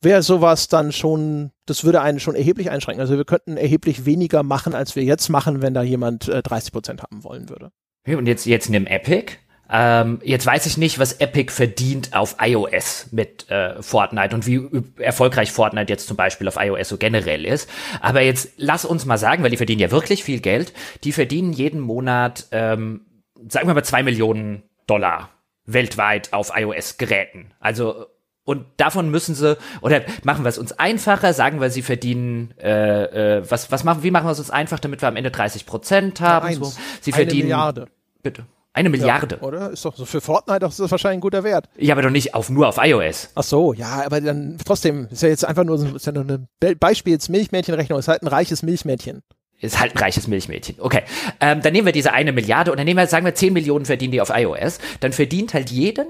wäre 0.00 0.22
sowas 0.22 0.66
dann 0.66 0.90
schon, 0.90 1.52
das 1.66 1.84
würde 1.84 2.00
einen 2.00 2.18
schon 2.18 2.34
erheblich 2.34 2.70
einschränken. 2.70 3.00
Also 3.00 3.16
wir 3.16 3.24
könnten 3.24 3.56
erheblich 3.56 4.04
weniger 4.04 4.42
machen, 4.42 4.74
als 4.74 4.96
wir 4.96 5.04
jetzt 5.04 5.28
machen, 5.28 5.62
wenn 5.62 5.74
da 5.74 5.82
jemand 5.82 6.28
äh, 6.28 6.42
30 6.42 6.72
Prozent 6.72 7.02
haben 7.02 7.22
wollen 7.22 7.48
würde. 7.48 7.70
Und 8.06 8.26
jetzt, 8.26 8.46
jetzt 8.46 8.68
nimm 8.68 8.86
Epic. 8.86 9.34
Ähm, 9.74 10.20
jetzt 10.22 10.44
weiß 10.44 10.66
ich 10.66 10.76
nicht, 10.76 10.98
was 10.98 11.14
Epic 11.14 11.50
verdient 11.50 12.14
auf 12.14 12.36
iOS 12.38 13.06
mit 13.10 13.50
äh, 13.50 13.82
Fortnite 13.82 14.34
und 14.34 14.46
wie 14.46 14.68
erfolgreich 14.98 15.50
Fortnite 15.50 15.90
jetzt 15.90 16.06
zum 16.06 16.16
Beispiel 16.16 16.46
auf 16.46 16.56
iOS 16.60 16.90
so 16.90 16.98
generell 16.98 17.46
ist. 17.46 17.70
Aber 18.02 18.20
jetzt 18.20 18.50
lass 18.58 18.84
uns 18.84 19.06
mal 19.06 19.16
sagen, 19.16 19.42
weil 19.42 19.50
die 19.50 19.56
verdienen 19.56 19.80
ja 19.80 19.90
wirklich 19.90 20.24
viel 20.24 20.40
Geld. 20.40 20.74
Die 21.04 21.12
verdienen 21.12 21.54
jeden 21.54 21.80
Monat, 21.80 22.48
ähm, 22.52 23.06
sagen 23.48 23.66
wir 23.66 23.74
mal, 23.74 23.82
zwei 23.82 24.02
Millionen 24.02 24.62
Dollar 24.86 25.30
weltweit 25.64 26.34
auf 26.34 26.52
iOS-Geräten. 26.54 27.52
Also 27.58 28.06
und 28.44 28.66
davon 28.76 29.10
müssen 29.10 29.34
sie, 29.34 29.56
oder 29.80 30.02
machen 30.24 30.44
wir 30.44 30.48
es 30.48 30.58
uns 30.58 30.72
einfacher, 30.72 31.32
sagen 31.32 31.60
wir, 31.60 31.70
sie 31.70 31.82
verdienen, 31.82 32.52
äh, 32.60 33.38
äh, 33.38 33.50
was, 33.50 33.70
was 33.70 33.84
machen, 33.84 34.02
wie 34.02 34.10
machen 34.10 34.26
wir 34.26 34.32
es 34.32 34.40
uns 34.40 34.50
einfach, 34.50 34.80
damit 34.80 35.00
wir 35.00 35.08
am 35.08 35.16
Ende 35.16 35.30
30 35.30 35.64
Prozent 35.64 36.20
haben? 36.20 36.48
Ja, 36.48 36.54
so. 36.56 36.72
Sie 37.00 37.12
Eine 37.12 37.22
verdienen. 37.22 37.42
Milliarde. 37.44 37.86
Bitte. 38.22 38.44
Eine 38.74 38.88
Milliarde. 38.88 39.36
Ja, 39.40 39.46
oder? 39.46 39.70
Ist 39.70 39.84
doch 39.84 39.94
so 39.94 40.06
für 40.06 40.20
Fortnite 40.20 40.64
ist 40.64 40.80
das 40.80 40.90
wahrscheinlich 40.90 41.18
ein 41.18 41.22
guter 41.22 41.44
Wert. 41.44 41.68
Ja, 41.76 41.94
aber 41.94 42.02
doch 42.02 42.10
nicht 42.10 42.34
auf, 42.34 42.48
nur 42.48 42.68
auf 42.68 42.78
iOS. 42.78 43.30
Ach 43.34 43.42
so, 43.42 43.74
ja, 43.74 44.02
aber 44.04 44.20
dann 44.20 44.56
trotzdem, 44.64 45.08
ist 45.10 45.22
ja 45.22 45.28
jetzt 45.28 45.44
einfach 45.44 45.64
nur, 45.64 45.94
ist 45.94 46.06
ja 46.06 46.12
nur 46.12 46.24
ein 46.24 46.48
Beispiel 46.78 47.12
jetzt 47.12 47.28
Milchmädchenrechnung, 47.28 47.98
ist 47.98 48.08
halt 48.08 48.22
ein 48.22 48.28
reiches 48.28 48.62
Milchmädchen. 48.62 49.22
Ist 49.60 49.78
halt 49.78 49.94
ein 49.94 49.98
reiches 49.98 50.26
Milchmädchen. 50.26 50.76
Okay. 50.80 51.02
Ähm, 51.40 51.60
dann 51.62 51.72
nehmen 51.72 51.86
wir 51.86 51.92
diese 51.92 52.12
eine 52.12 52.32
Milliarde 52.32 52.72
und 52.72 52.78
dann 52.78 52.86
nehmen 52.86 52.98
wir, 52.98 53.06
sagen 53.06 53.26
wir, 53.26 53.34
10 53.34 53.52
Millionen 53.52 53.84
verdienen 53.84 54.12
die 54.12 54.20
auf 54.20 54.30
iOS. 54.30 54.78
Dann 55.00 55.12
verdient 55.12 55.54
halt 55.54 55.70
jeden 55.70 56.06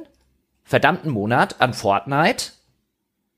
verdammten 0.64 1.10
Monat 1.10 1.60
an 1.60 1.74
Fortnite 1.74 2.52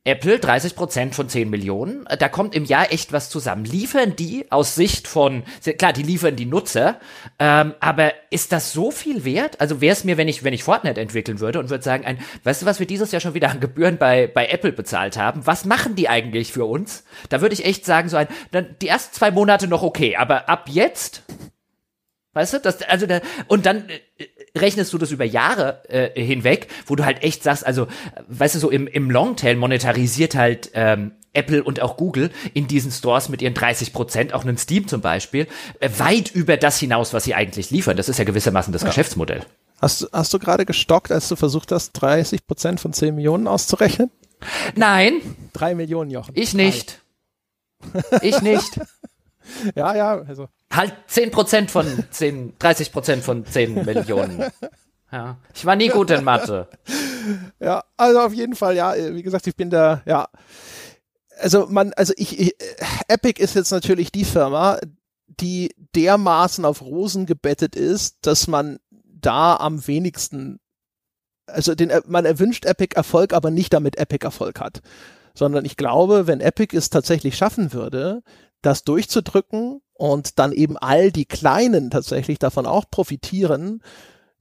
Apple 0.06 0.36
30% 0.36 1.14
von 1.14 1.30
10 1.30 1.48
Millionen, 1.48 2.06
da 2.18 2.28
kommt 2.28 2.54
im 2.54 2.66
Jahr 2.66 2.92
echt 2.92 3.12
was 3.14 3.30
zusammen. 3.30 3.64
Liefern 3.64 4.14
die 4.14 4.44
aus 4.52 4.74
Sicht 4.74 5.08
von, 5.08 5.44
klar, 5.78 5.94
die 5.94 6.02
liefern 6.02 6.36
die 6.36 6.44
Nutzer, 6.44 7.00
ähm, 7.38 7.72
aber 7.80 8.12
ist 8.28 8.52
das 8.52 8.74
so 8.74 8.90
viel 8.90 9.24
wert? 9.24 9.62
Also 9.62 9.80
wäre 9.80 9.94
es 9.94 10.04
mir, 10.04 10.18
wenn 10.18 10.28
ich, 10.28 10.44
wenn 10.44 10.52
ich 10.52 10.62
Fortnite 10.62 11.00
entwickeln 11.00 11.40
würde 11.40 11.58
und 11.58 11.70
würde 11.70 11.82
sagen, 11.82 12.04
ein, 12.04 12.18
weißt 12.42 12.60
du, 12.60 12.66
was 12.66 12.80
wir 12.80 12.86
dieses 12.86 13.12
Jahr 13.12 13.20
schon 13.20 13.32
wieder 13.32 13.50
an 13.50 13.60
Gebühren 13.60 13.96
bei, 13.96 14.26
bei 14.26 14.46
Apple 14.46 14.72
bezahlt 14.72 15.16
haben? 15.16 15.46
Was 15.46 15.64
machen 15.64 15.94
die 15.94 16.10
eigentlich 16.10 16.52
für 16.52 16.66
uns? 16.66 17.04
Da 17.30 17.40
würde 17.40 17.54
ich 17.54 17.64
echt 17.64 17.86
sagen, 17.86 18.10
so 18.10 18.18
ein, 18.18 18.28
dann 18.50 18.76
die 18.82 18.88
ersten 18.88 19.14
zwei 19.14 19.30
Monate 19.30 19.68
noch 19.68 19.82
okay, 19.82 20.16
aber 20.16 20.50
ab 20.50 20.68
jetzt, 20.68 21.22
weißt 22.34 22.52
du, 22.52 22.60
das, 22.60 22.82
also 22.82 23.06
da, 23.06 23.20
und 23.48 23.64
dann, 23.64 23.88
äh, 23.88 24.24
rechnest 24.56 24.92
du 24.92 24.98
das 24.98 25.10
über 25.10 25.24
Jahre 25.24 25.82
äh, 25.88 26.20
hinweg, 26.20 26.68
wo 26.86 26.96
du 26.96 27.04
halt 27.04 27.22
echt 27.22 27.42
sagst, 27.42 27.66
also, 27.66 27.86
weißt 28.28 28.54
du, 28.54 28.58
so 28.60 28.70
im, 28.70 28.86
im 28.86 29.10
Longtail 29.10 29.56
monetarisiert 29.56 30.34
halt 30.34 30.70
ähm, 30.74 31.12
Apple 31.32 31.62
und 31.62 31.80
auch 31.82 31.96
Google 31.96 32.30
in 32.54 32.66
diesen 32.68 32.92
Stores 32.92 33.28
mit 33.28 33.42
ihren 33.42 33.54
30 33.54 33.92
Prozent, 33.92 34.32
auch 34.32 34.44
einen 34.44 34.56
Steam 34.56 34.86
zum 34.88 35.00
Beispiel, 35.00 35.48
äh, 35.80 35.90
weit 35.98 36.30
über 36.30 36.56
das 36.56 36.78
hinaus, 36.78 37.12
was 37.12 37.24
sie 37.24 37.34
eigentlich 37.34 37.70
liefern. 37.70 37.96
Das 37.96 38.08
ist 38.08 38.18
ja 38.18 38.24
gewissermaßen 38.24 38.72
das 38.72 38.82
ja. 38.82 38.88
Geschäftsmodell. 38.88 39.44
Hast, 39.80 40.02
du 40.02 40.06
hast 40.12 40.32
du 40.32 40.38
gerade 40.38 40.64
gestockt, 40.64 41.10
als 41.10 41.28
du 41.28 41.36
versucht 41.36 41.72
hast, 41.72 41.92
30 41.92 42.46
Prozent 42.46 42.80
von 42.80 42.92
10 42.92 43.14
Millionen 43.14 43.48
auszurechnen? 43.48 44.10
Nein. 44.76 45.20
Drei 45.52 45.74
Millionen, 45.74 46.10
Jochen. 46.10 46.32
Ich 46.36 46.54
nicht. 46.54 47.00
Ich 48.22 48.40
nicht. 48.40 48.80
Ja, 49.74 49.94
ja, 49.94 50.22
also 50.22 50.48
Halt 50.74 50.92
10% 51.08 51.68
von 51.68 51.86
10, 52.10 52.58
30% 52.58 53.20
von 53.20 53.46
10 53.46 53.84
Millionen. 53.84 54.44
Ja. 55.12 55.38
Ich 55.54 55.64
war 55.64 55.76
nie 55.76 55.88
gut 55.88 56.10
in 56.10 56.24
Mathe. 56.24 56.68
Ja, 57.60 57.84
also 57.96 58.20
auf 58.20 58.34
jeden 58.34 58.56
Fall, 58.56 58.74
ja, 58.74 58.94
wie 58.96 59.22
gesagt, 59.22 59.46
ich 59.46 59.54
bin 59.54 59.70
da, 59.70 60.02
ja. 60.04 60.28
Also 61.38 61.66
man, 61.68 61.92
also 61.92 62.12
ich, 62.16 62.40
ich 62.40 62.54
Epic 63.06 63.40
ist 63.40 63.54
jetzt 63.54 63.70
natürlich 63.70 64.10
die 64.10 64.24
Firma, 64.24 64.78
die 65.28 65.72
dermaßen 65.94 66.64
auf 66.64 66.82
Rosen 66.82 67.26
gebettet 67.26 67.76
ist, 67.76 68.18
dass 68.22 68.48
man 68.48 68.78
da 68.90 69.56
am 69.56 69.86
wenigsten, 69.86 70.58
also 71.46 71.76
den, 71.76 71.92
man 72.06 72.24
erwünscht 72.24 72.64
Epic 72.64 72.96
Erfolg, 72.96 73.32
aber 73.32 73.52
nicht 73.52 73.72
damit 73.72 73.96
Epic 73.96 74.24
Erfolg 74.24 74.58
hat. 74.58 74.80
Sondern 75.34 75.64
ich 75.64 75.76
glaube, 75.76 76.26
wenn 76.26 76.40
Epic 76.40 76.76
es 76.76 76.90
tatsächlich 76.90 77.36
schaffen 77.36 77.72
würde, 77.72 78.22
das 78.66 78.84
durchzudrücken 78.84 79.80
und 79.92 80.38
dann 80.38 80.52
eben 80.52 80.76
all 80.76 81.12
die 81.12 81.26
Kleinen 81.26 81.90
tatsächlich 81.90 82.38
davon 82.38 82.66
auch 82.66 82.84
profitieren, 82.90 83.82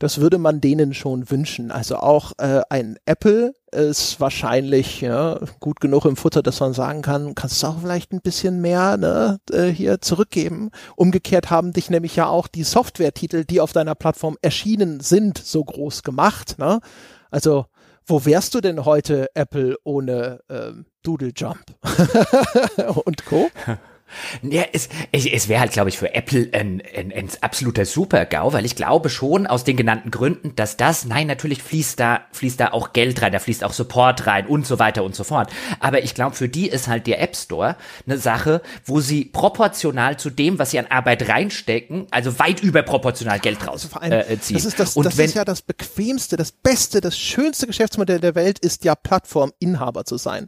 das 0.03 0.19
würde 0.19 0.37
man 0.37 0.59
denen 0.59 0.93
schon 0.93 1.31
wünschen. 1.31 1.71
Also 1.71 1.95
auch 1.95 2.33
äh, 2.37 2.61
ein 2.69 2.97
Apple 3.05 3.53
ist 3.71 4.19
wahrscheinlich 4.19 4.99
ja, 4.99 5.39
gut 5.61 5.79
genug 5.79 6.03
im 6.03 6.17
Futter, 6.17 6.43
dass 6.43 6.59
man 6.59 6.73
sagen 6.73 7.01
kann, 7.01 7.35
kannst 7.35 7.63
du 7.63 7.67
auch 7.67 7.79
vielleicht 7.79 8.11
ein 8.11 8.19
bisschen 8.19 8.59
mehr 8.59 8.97
ne, 8.97 9.39
äh, 9.51 9.67
hier 9.67 10.01
zurückgeben. 10.01 10.71
Umgekehrt 10.97 11.49
haben 11.49 11.71
dich 11.71 11.89
nämlich 11.89 12.17
ja 12.17 12.27
auch 12.27 12.47
die 12.47 12.63
Software-Titel, 12.63 13.45
die 13.45 13.61
auf 13.61 13.71
deiner 13.71 13.95
Plattform 13.95 14.37
erschienen 14.41 14.99
sind, 14.99 15.37
so 15.37 15.63
groß 15.63 16.03
gemacht. 16.03 16.59
Ne? 16.59 16.81
Also 17.31 17.65
wo 18.05 18.25
wärst 18.25 18.55
du 18.55 18.59
denn 18.59 18.83
heute, 18.83 19.27
Apple, 19.33 19.77
ohne 19.85 20.41
ähm, 20.49 20.85
Doodle 21.03 21.31
Jump 21.33 21.63
und 23.05 23.25
Co.? 23.25 23.49
Ja, 24.41 24.63
es, 24.71 24.89
es 25.11 25.47
wäre 25.47 25.61
halt, 25.61 25.71
glaube 25.71 25.89
ich, 25.89 25.97
für 25.97 26.13
Apple 26.13 26.49
ein, 26.53 26.81
ein, 26.95 27.11
ein 27.11 27.29
absoluter 27.41 27.85
Super-GAU, 27.85 28.53
weil 28.53 28.65
ich 28.65 28.75
glaube 28.75 29.09
schon 29.09 29.47
aus 29.47 29.63
den 29.63 29.77
genannten 29.77 30.11
Gründen, 30.11 30.55
dass 30.55 30.77
das, 30.77 31.05
nein, 31.05 31.27
natürlich 31.27 31.63
fließt 31.63 31.99
da, 31.99 32.21
fließt 32.31 32.59
da 32.59 32.71
auch 32.71 32.93
Geld 32.93 33.21
rein, 33.21 33.31
da 33.31 33.39
fließt 33.39 33.63
auch 33.63 33.73
Support 33.73 34.27
rein 34.27 34.47
und 34.47 34.65
so 34.65 34.79
weiter 34.79 35.03
und 35.03 35.15
so 35.15 35.23
fort. 35.23 35.51
Aber 35.79 36.03
ich 36.03 36.15
glaube, 36.15 36.35
für 36.35 36.49
die 36.49 36.67
ist 36.67 36.87
halt 36.87 37.07
der 37.07 37.21
App 37.21 37.35
Store 37.35 37.75
eine 38.05 38.17
Sache, 38.17 38.61
wo 38.85 38.99
sie 38.99 39.25
proportional 39.25 40.17
zu 40.17 40.29
dem, 40.29 40.59
was 40.59 40.71
sie 40.71 40.79
an 40.79 40.87
Arbeit 40.87 41.27
reinstecken, 41.29 42.07
also 42.11 42.39
weit 42.39 42.61
überproportional 42.61 43.39
Geld 43.39 43.67
raus 43.67 43.89
also 43.93 44.15
äh, 44.15 44.39
ziehen. 44.39 44.55
Das, 44.55 44.65
ist, 44.65 44.79
das, 44.79 44.95
und 44.95 45.05
das 45.05 45.17
wenn, 45.17 45.25
ist 45.25 45.35
ja 45.35 45.45
das 45.45 45.61
bequemste, 45.61 46.37
das 46.37 46.51
beste, 46.51 47.01
das 47.01 47.17
schönste 47.17 47.67
Geschäftsmodell 47.67 48.19
der 48.19 48.35
Welt 48.35 48.59
ist 48.59 48.83
ja 48.85 48.95
Plattforminhaber 48.95 50.05
zu 50.05 50.17
sein. 50.17 50.47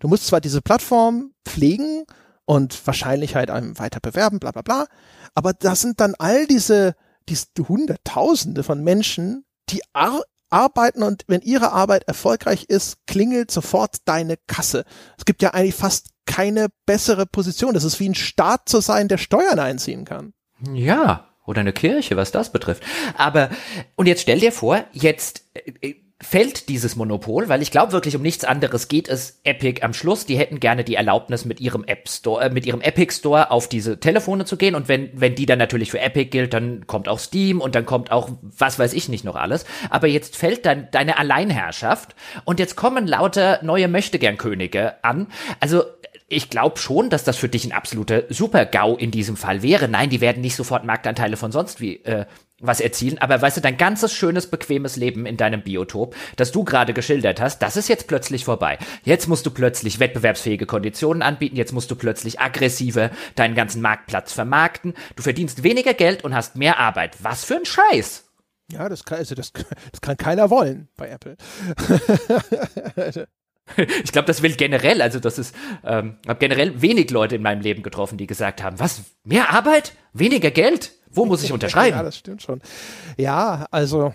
Du 0.00 0.08
musst 0.08 0.26
zwar 0.26 0.40
diese 0.40 0.60
Plattform 0.60 1.30
pflegen, 1.44 2.04
und 2.44 2.86
wahrscheinlich 2.86 3.34
halt 3.34 3.50
einem 3.50 3.78
weiter 3.78 4.00
bewerben, 4.00 4.38
bla 4.38 4.50
bla 4.50 4.62
bla. 4.62 4.86
Aber 5.34 5.52
das 5.52 5.80
sind 5.80 6.00
dann 6.00 6.14
all 6.18 6.46
diese 6.46 6.94
die 7.28 7.62
Hunderttausende 7.62 8.62
von 8.62 8.82
Menschen, 8.82 9.44
die 9.70 9.82
ar 9.92 10.22
arbeiten 10.50 11.02
und 11.02 11.24
wenn 11.28 11.40
ihre 11.40 11.72
Arbeit 11.72 12.04
erfolgreich 12.04 12.64
ist, 12.64 13.06
klingelt 13.06 13.50
sofort 13.50 13.96
deine 14.04 14.36
Kasse. 14.46 14.84
Es 15.16 15.24
gibt 15.24 15.40
ja 15.40 15.54
eigentlich 15.54 15.74
fast 15.74 16.10
keine 16.26 16.68
bessere 16.84 17.24
Position. 17.24 17.72
Das 17.72 17.84
ist 17.84 17.98
wie 18.00 18.08
ein 18.10 18.14
Staat 18.14 18.68
zu 18.68 18.80
sein, 18.80 19.08
der 19.08 19.16
Steuern 19.16 19.58
einziehen 19.58 20.04
kann. 20.04 20.34
Ja, 20.74 21.28
oder 21.46 21.60
eine 21.60 21.72
Kirche, 21.72 22.16
was 22.16 22.32
das 22.32 22.52
betrifft. 22.52 22.82
Aber, 23.16 23.50
und 23.96 24.06
jetzt 24.06 24.22
stell 24.22 24.40
dir 24.40 24.52
vor, 24.52 24.84
jetzt 24.92 25.44
äh, 25.54 25.94
fällt 26.22 26.68
dieses 26.68 26.96
Monopol, 26.96 27.48
weil 27.48 27.62
ich 27.62 27.70
glaube 27.70 27.92
wirklich 27.92 28.14
um 28.16 28.22
nichts 28.22 28.44
anderes 28.44 28.88
geht 28.88 29.08
es 29.08 29.40
Epic 29.42 29.82
am 29.82 29.92
Schluss. 29.92 30.24
Die 30.24 30.38
hätten 30.38 30.60
gerne 30.60 30.84
die 30.84 30.94
Erlaubnis 30.94 31.44
mit 31.44 31.60
ihrem 31.60 31.84
App 31.84 32.08
Store, 32.08 32.44
äh, 32.44 32.50
mit 32.50 32.64
ihrem 32.64 32.80
Epic 32.80 33.12
Store 33.12 33.50
auf 33.50 33.68
diese 33.68 33.98
Telefone 33.98 34.44
zu 34.44 34.56
gehen. 34.56 34.74
Und 34.74 34.88
wenn, 34.88 35.10
wenn 35.14 35.34
die 35.34 35.46
dann 35.46 35.58
natürlich 35.58 35.90
für 35.90 36.00
Epic 36.00 36.30
gilt, 36.30 36.54
dann 36.54 36.86
kommt 36.86 37.08
auch 37.08 37.18
Steam 37.18 37.60
und 37.60 37.74
dann 37.74 37.84
kommt 37.84 38.12
auch 38.12 38.30
was 38.40 38.78
weiß 38.78 38.92
ich 38.92 39.08
nicht 39.08 39.24
noch 39.24 39.34
alles. 39.34 39.66
Aber 39.90 40.06
jetzt 40.06 40.36
fällt 40.36 40.64
dann 40.64 40.88
deine 40.92 41.18
Alleinherrschaft 41.18 42.14
und 42.44 42.60
jetzt 42.60 42.76
kommen 42.76 43.06
lauter 43.06 43.58
neue 43.62 43.88
Möchtegern-Könige 43.88 45.02
an. 45.04 45.26
Also 45.58 45.82
ich 46.28 46.48
glaube 46.48 46.78
schon, 46.78 47.10
dass 47.10 47.24
das 47.24 47.36
für 47.36 47.48
dich 47.48 47.64
ein 47.64 47.72
absoluter 47.72 48.22
Super-GAU 48.30 48.96
in 48.96 49.10
diesem 49.10 49.36
Fall 49.36 49.62
wäre. 49.62 49.88
Nein, 49.88 50.08
die 50.08 50.20
werden 50.20 50.40
nicht 50.40 50.56
sofort 50.56 50.84
Marktanteile 50.84 51.36
von 51.36 51.52
sonst 51.52 51.80
wie 51.80 51.96
äh, 52.04 52.26
was 52.62 52.80
erzielen, 52.80 53.18
aber 53.18 53.42
weißt 53.42 53.58
du, 53.58 53.60
dein 53.60 53.76
ganzes 53.76 54.12
schönes, 54.12 54.46
bequemes 54.46 54.96
Leben 54.96 55.26
in 55.26 55.36
deinem 55.36 55.62
Biotop, 55.62 56.14
das 56.36 56.52
du 56.52 56.64
gerade 56.64 56.94
geschildert 56.94 57.40
hast, 57.40 57.60
das 57.60 57.76
ist 57.76 57.88
jetzt 57.88 58.06
plötzlich 58.06 58.44
vorbei. 58.44 58.78
Jetzt 59.04 59.28
musst 59.28 59.44
du 59.44 59.50
plötzlich 59.50 59.98
wettbewerbsfähige 59.98 60.66
Konditionen 60.66 61.22
anbieten, 61.22 61.56
jetzt 61.56 61.72
musst 61.72 61.90
du 61.90 61.96
plötzlich 61.96 62.40
aggressiver 62.40 63.10
deinen 63.34 63.54
ganzen 63.54 63.82
Marktplatz 63.82 64.32
vermarkten, 64.32 64.94
du 65.16 65.22
verdienst 65.22 65.62
weniger 65.62 65.94
Geld 65.94 66.24
und 66.24 66.34
hast 66.34 66.56
mehr 66.56 66.78
Arbeit. 66.78 67.16
Was 67.22 67.44
für 67.44 67.56
ein 67.56 67.66
Scheiß! 67.66 68.24
Ja, 68.70 68.88
das 68.88 69.04
kann, 69.04 69.18
also 69.18 69.34
das, 69.34 69.52
das 69.92 70.00
kann 70.00 70.16
keiner 70.16 70.48
wollen 70.48 70.88
bei 70.96 71.08
Apple. 71.08 71.36
Ich 74.04 74.12
glaube, 74.12 74.26
das 74.26 74.42
will 74.42 74.54
generell, 74.54 75.00
also 75.00 75.18
das 75.20 75.38
ist, 75.38 75.54
ähm, 75.84 76.16
habe 76.26 76.38
generell 76.38 76.82
wenig 76.82 77.10
Leute 77.10 77.36
in 77.36 77.42
meinem 77.42 77.60
Leben 77.60 77.82
getroffen, 77.82 78.18
die 78.18 78.26
gesagt 78.26 78.62
haben, 78.62 78.78
was, 78.78 79.02
mehr 79.24 79.50
Arbeit, 79.50 79.94
weniger 80.12 80.50
Geld? 80.50 80.92
Wo 81.10 81.24
muss 81.24 81.42
ich 81.42 81.52
unterschreiben? 81.52 81.96
ja, 81.96 82.02
das 82.02 82.18
stimmt 82.18 82.42
schon. 82.42 82.60
Ja, 83.16 83.66
also 83.70 84.12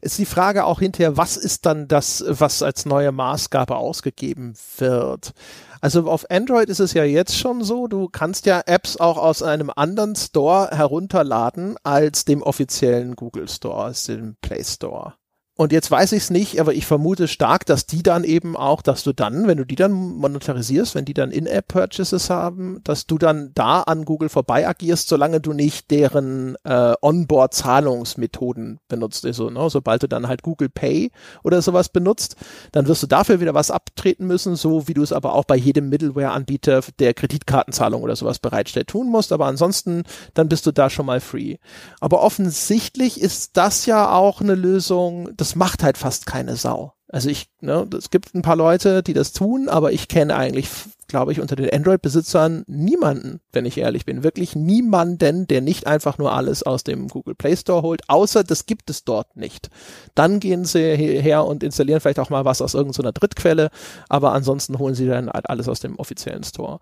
ist 0.00 0.18
die 0.18 0.26
Frage 0.26 0.64
auch 0.64 0.78
hinterher, 0.80 1.16
was 1.16 1.36
ist 1.36 1.66
dann 1.66 1.88
das, 1.88 2.24
was 2.26 2.62
als 2.62 2.86
neue 2.86 3.12
Maßgabe 3.12 3.76
ausgegeben 3.76 4.54
wird? 4.78 5.32
Also 5.80 6.08
auf 6.08 6.30
Android 6.30 6.68
ist 6.68 6.80
es 6.80 6.92
ja 6.92 7.04
jetzt 7.04 7.36
schon 7.36 7.64
so, 7.64 7.86
du 7.86 8.08
kannst 8.08 8.46
ja 8.46 8.62
Apps 8.66 8.98
auch 8.98 9.16
aus 9.16 9.42
einem 9.42 9.70
anderen 9.74 10.14
Store 10.14 10.68
herunterladen 10.70 11.76
als 11.82 12.24
dem 12.24 12.42
offiziellen 12.42 13.16
Google 13.16 13.48
Store, 13.48 13.84
als 13.84 14.04
dem 14.04 14.36
Play 14.42 14.62
Store. 14.62 15.14
Und 15.60 15.72
jetzt 15.72 15.90
weiß 15.90 16.12
ich 16.12 16.22
es 16.22 16.30
nicht, 16.30 16.58
aber 16.58 16.72
ich 16.72 16.86
vermute 16.86 17.28
stark, 17.28 17.66
dass 17.66 17.84
die 17.84 18.02
dann 18.02 18.24
eben 18.24 18.56
auch, 18.56 18.80
dass 18.80 19.02
du 19.02 19.12
dann, 19.12 19.46
wenn 19.46 19.58
du 19.58 19.66
die 19.66 19.74
dann 19.74 19.92
monetarisierst, 19.92 20.94
wenn 20.94 21.04
die 21.04 21.12
dann 21.12 21.30
In-App-Purchases 21.30 22.30
haben, 22.30 22.80
dass 22.82 23.06
du 23.06 23.18
dann 23.18 23.50
da 23.52 23.82
an 23.82 24.06
Google 24.06 24.30
vorbei 24.30 24.66
agierst, 24.66 25.10
solange 25.10 25.38
du 25.38 25.52
nicht 25.52 25.90
deren 25.90 26.56
äh, 26.64 26.94
Onboard-Zahlungsmethoden 27.02 28.80
benutzt. 28.88 29.26
Also, 29.26 29.50
ne, 29.50 29.68
sobald 29.68 30.02
du 30.02 30.08
dann 30.08 30.28
halt 30.28 30.42
Google 30.42 30.70
Pay 30.70 31.10
oder 31.44 31.60
sowas 31.60 31.90
benutzt, 31.90 32.36
dann 32.72 32.88
wirst 32.88 33.02
du 33.02 33.06
dafür 33.06 33.40
wieder 33.40 33.52
was 33.52 33.70
abtreten 33.70 34.26
müssen, 34.26 34.56
so 34.56 34.88
wie 34.88 34.94
du 34.94 35.02
es 35.02 35.12
aber 35.12 35.34
auch 35.34 35.44
bei 35.44 35.56
jedem 35.56 35.90
Middleware-Anbieter, 35.90 36.80
der 36.98 37.12
Kreditkartenzahlung 37.12 38.02
oder 38.02 38.16
sowas 38.16 38.38
bereitstellt, 38.38 38.88
tun 38.88 39.10
musst. 39.10 39.30
Aber 39.30 39.44
ansonsten, 39.44 40.04
dann 40.32 40.48
bist 40.48 40.64
du 40.64 40.72
da 40.72 40.88
schon 40.88 41.04
mal 41.04 41.20
free. 41.20 41.58
Aber 42.00 42.22
offensichtlich 42.22 43.20
ist 43.20 43.58
das 43.58 43.84
ja 43.84 44.10
auch 44.10 44.40
eine 44.40 44.54
Lösung, 44.54 45.28
das 45.36 45.49
das 45.50 45.56
macht 45.56 45.82
halt 45.82 45.98
fast 45.98 46.26
keine 46.26 46.54
Sau. 46.54 46.92
Also 47.08 47.28
ich, 47.28 47.50
ne, 47.60 47.84
es 47.98 48.10
gibt 48.10 48.36
ein 48.36 48.42
paar 48.42 48.54
Leute, 48.54 49.02
die 49.02 49.14
das 49.14 49.32
tun, 49.32 49.68
aber 49.68 49.90
ich 49.90 50.06
kenne 50.06 50.36
eigentlich, 50.36 50.68
glaube 51.08 51.32
ich, 51.32 51.40
unter 51.40 51.56
den 51.56 51.68
Android-Besitzern 51.68 52.62
niemanden, 52.68 53.40
wenn 53.50 53.64
ich 53.64 53.76
ehrlich 53.76 54.06
bin. 54.06 54.22
Wirklich 54.22 54.54
niemanden, 54.54 55.48
der 55.48 55.60
nicht 55.60 55.88
einfach 55.88 56.18
nur 56.18 56.32
alles 56.32 56.62
aus 56.62 56.84
dem 56.84 57.08
Google 57.08 57.34
Play 57.34 57.56
Store 57.56 57.82
holt, 57.82 58.08
außer 58.08 58.44
das 58.44 58.66
gibt 58.66 58.90
es 58.90 59.02
dort 59.02 59.36
nicht. 59.36 59.70
Dann 60.14 60.38
gehen 60.38 60.64
sie 60.64 60.94
her 60.94 61.44
und 61.44 61.64
installieren 61.64 61.98
vielleicht 61.98 62.20
auch 62.20 62.30
mal 62.30 62.44
was 62.44 62.62
aus 62.62 62.74
irgendeiner 62.74 63.10
Drittquelle, 63.10 63.70
aber 64.08 64.32
ansonsten 64.32 64.78
holen 64.78 64.94
sie 64.94 65.08
dann 65.08 65.28
halt 65.30 65.50
alles 65.50 65.68
aus 65.68 65.80
dem 65.80 65.98
offiziellen 65.98 66.44
Store. 66.44 66.78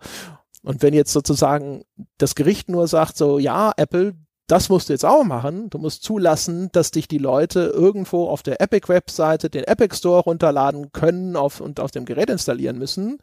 Und 0.63 0.83
wenn 0.83 0.93
jetzt 0.93 1.15
sozusagen 1.15 1.85
das 2.19 2.35
Gericht 2.35 2.69
nur 2.69 2.87
sagt, 2.87 3.17
so, 3.17 3.39
ja, 3.39 3.73
Apple, 3.79 4.15
das 4.49 4.71
musst 4.71 4.89
du 4.89 4.95
jetzt 4.95 5.05
auch 5.05 5.25
machen. 5.25 5.69
Du 5.71 5.79
musst 5.79 6.03
zulassen, 6.03 6.71
dass 6.73 6.91
dich 6.91 7.07
die 7.07 7.19
Leute 7.19 7.71
irgendwo 7.75 8.29
auf 8.29 8.43
der 8.43 8.61
Epic-Webseite 8.61 9.51
den 9.51 9.65
Epic 9.65 9.95
Store 9.95 10.23
runterladen 10.23 10.91
können 10.93 11.37
auf, 11.37 11.61
und 11.61 11.81
auf 11.81 11.91
dem 11.91 12.07
Gerät 12.07 12.31
installieren 12.31 12.79
müssen. 12.79 13.19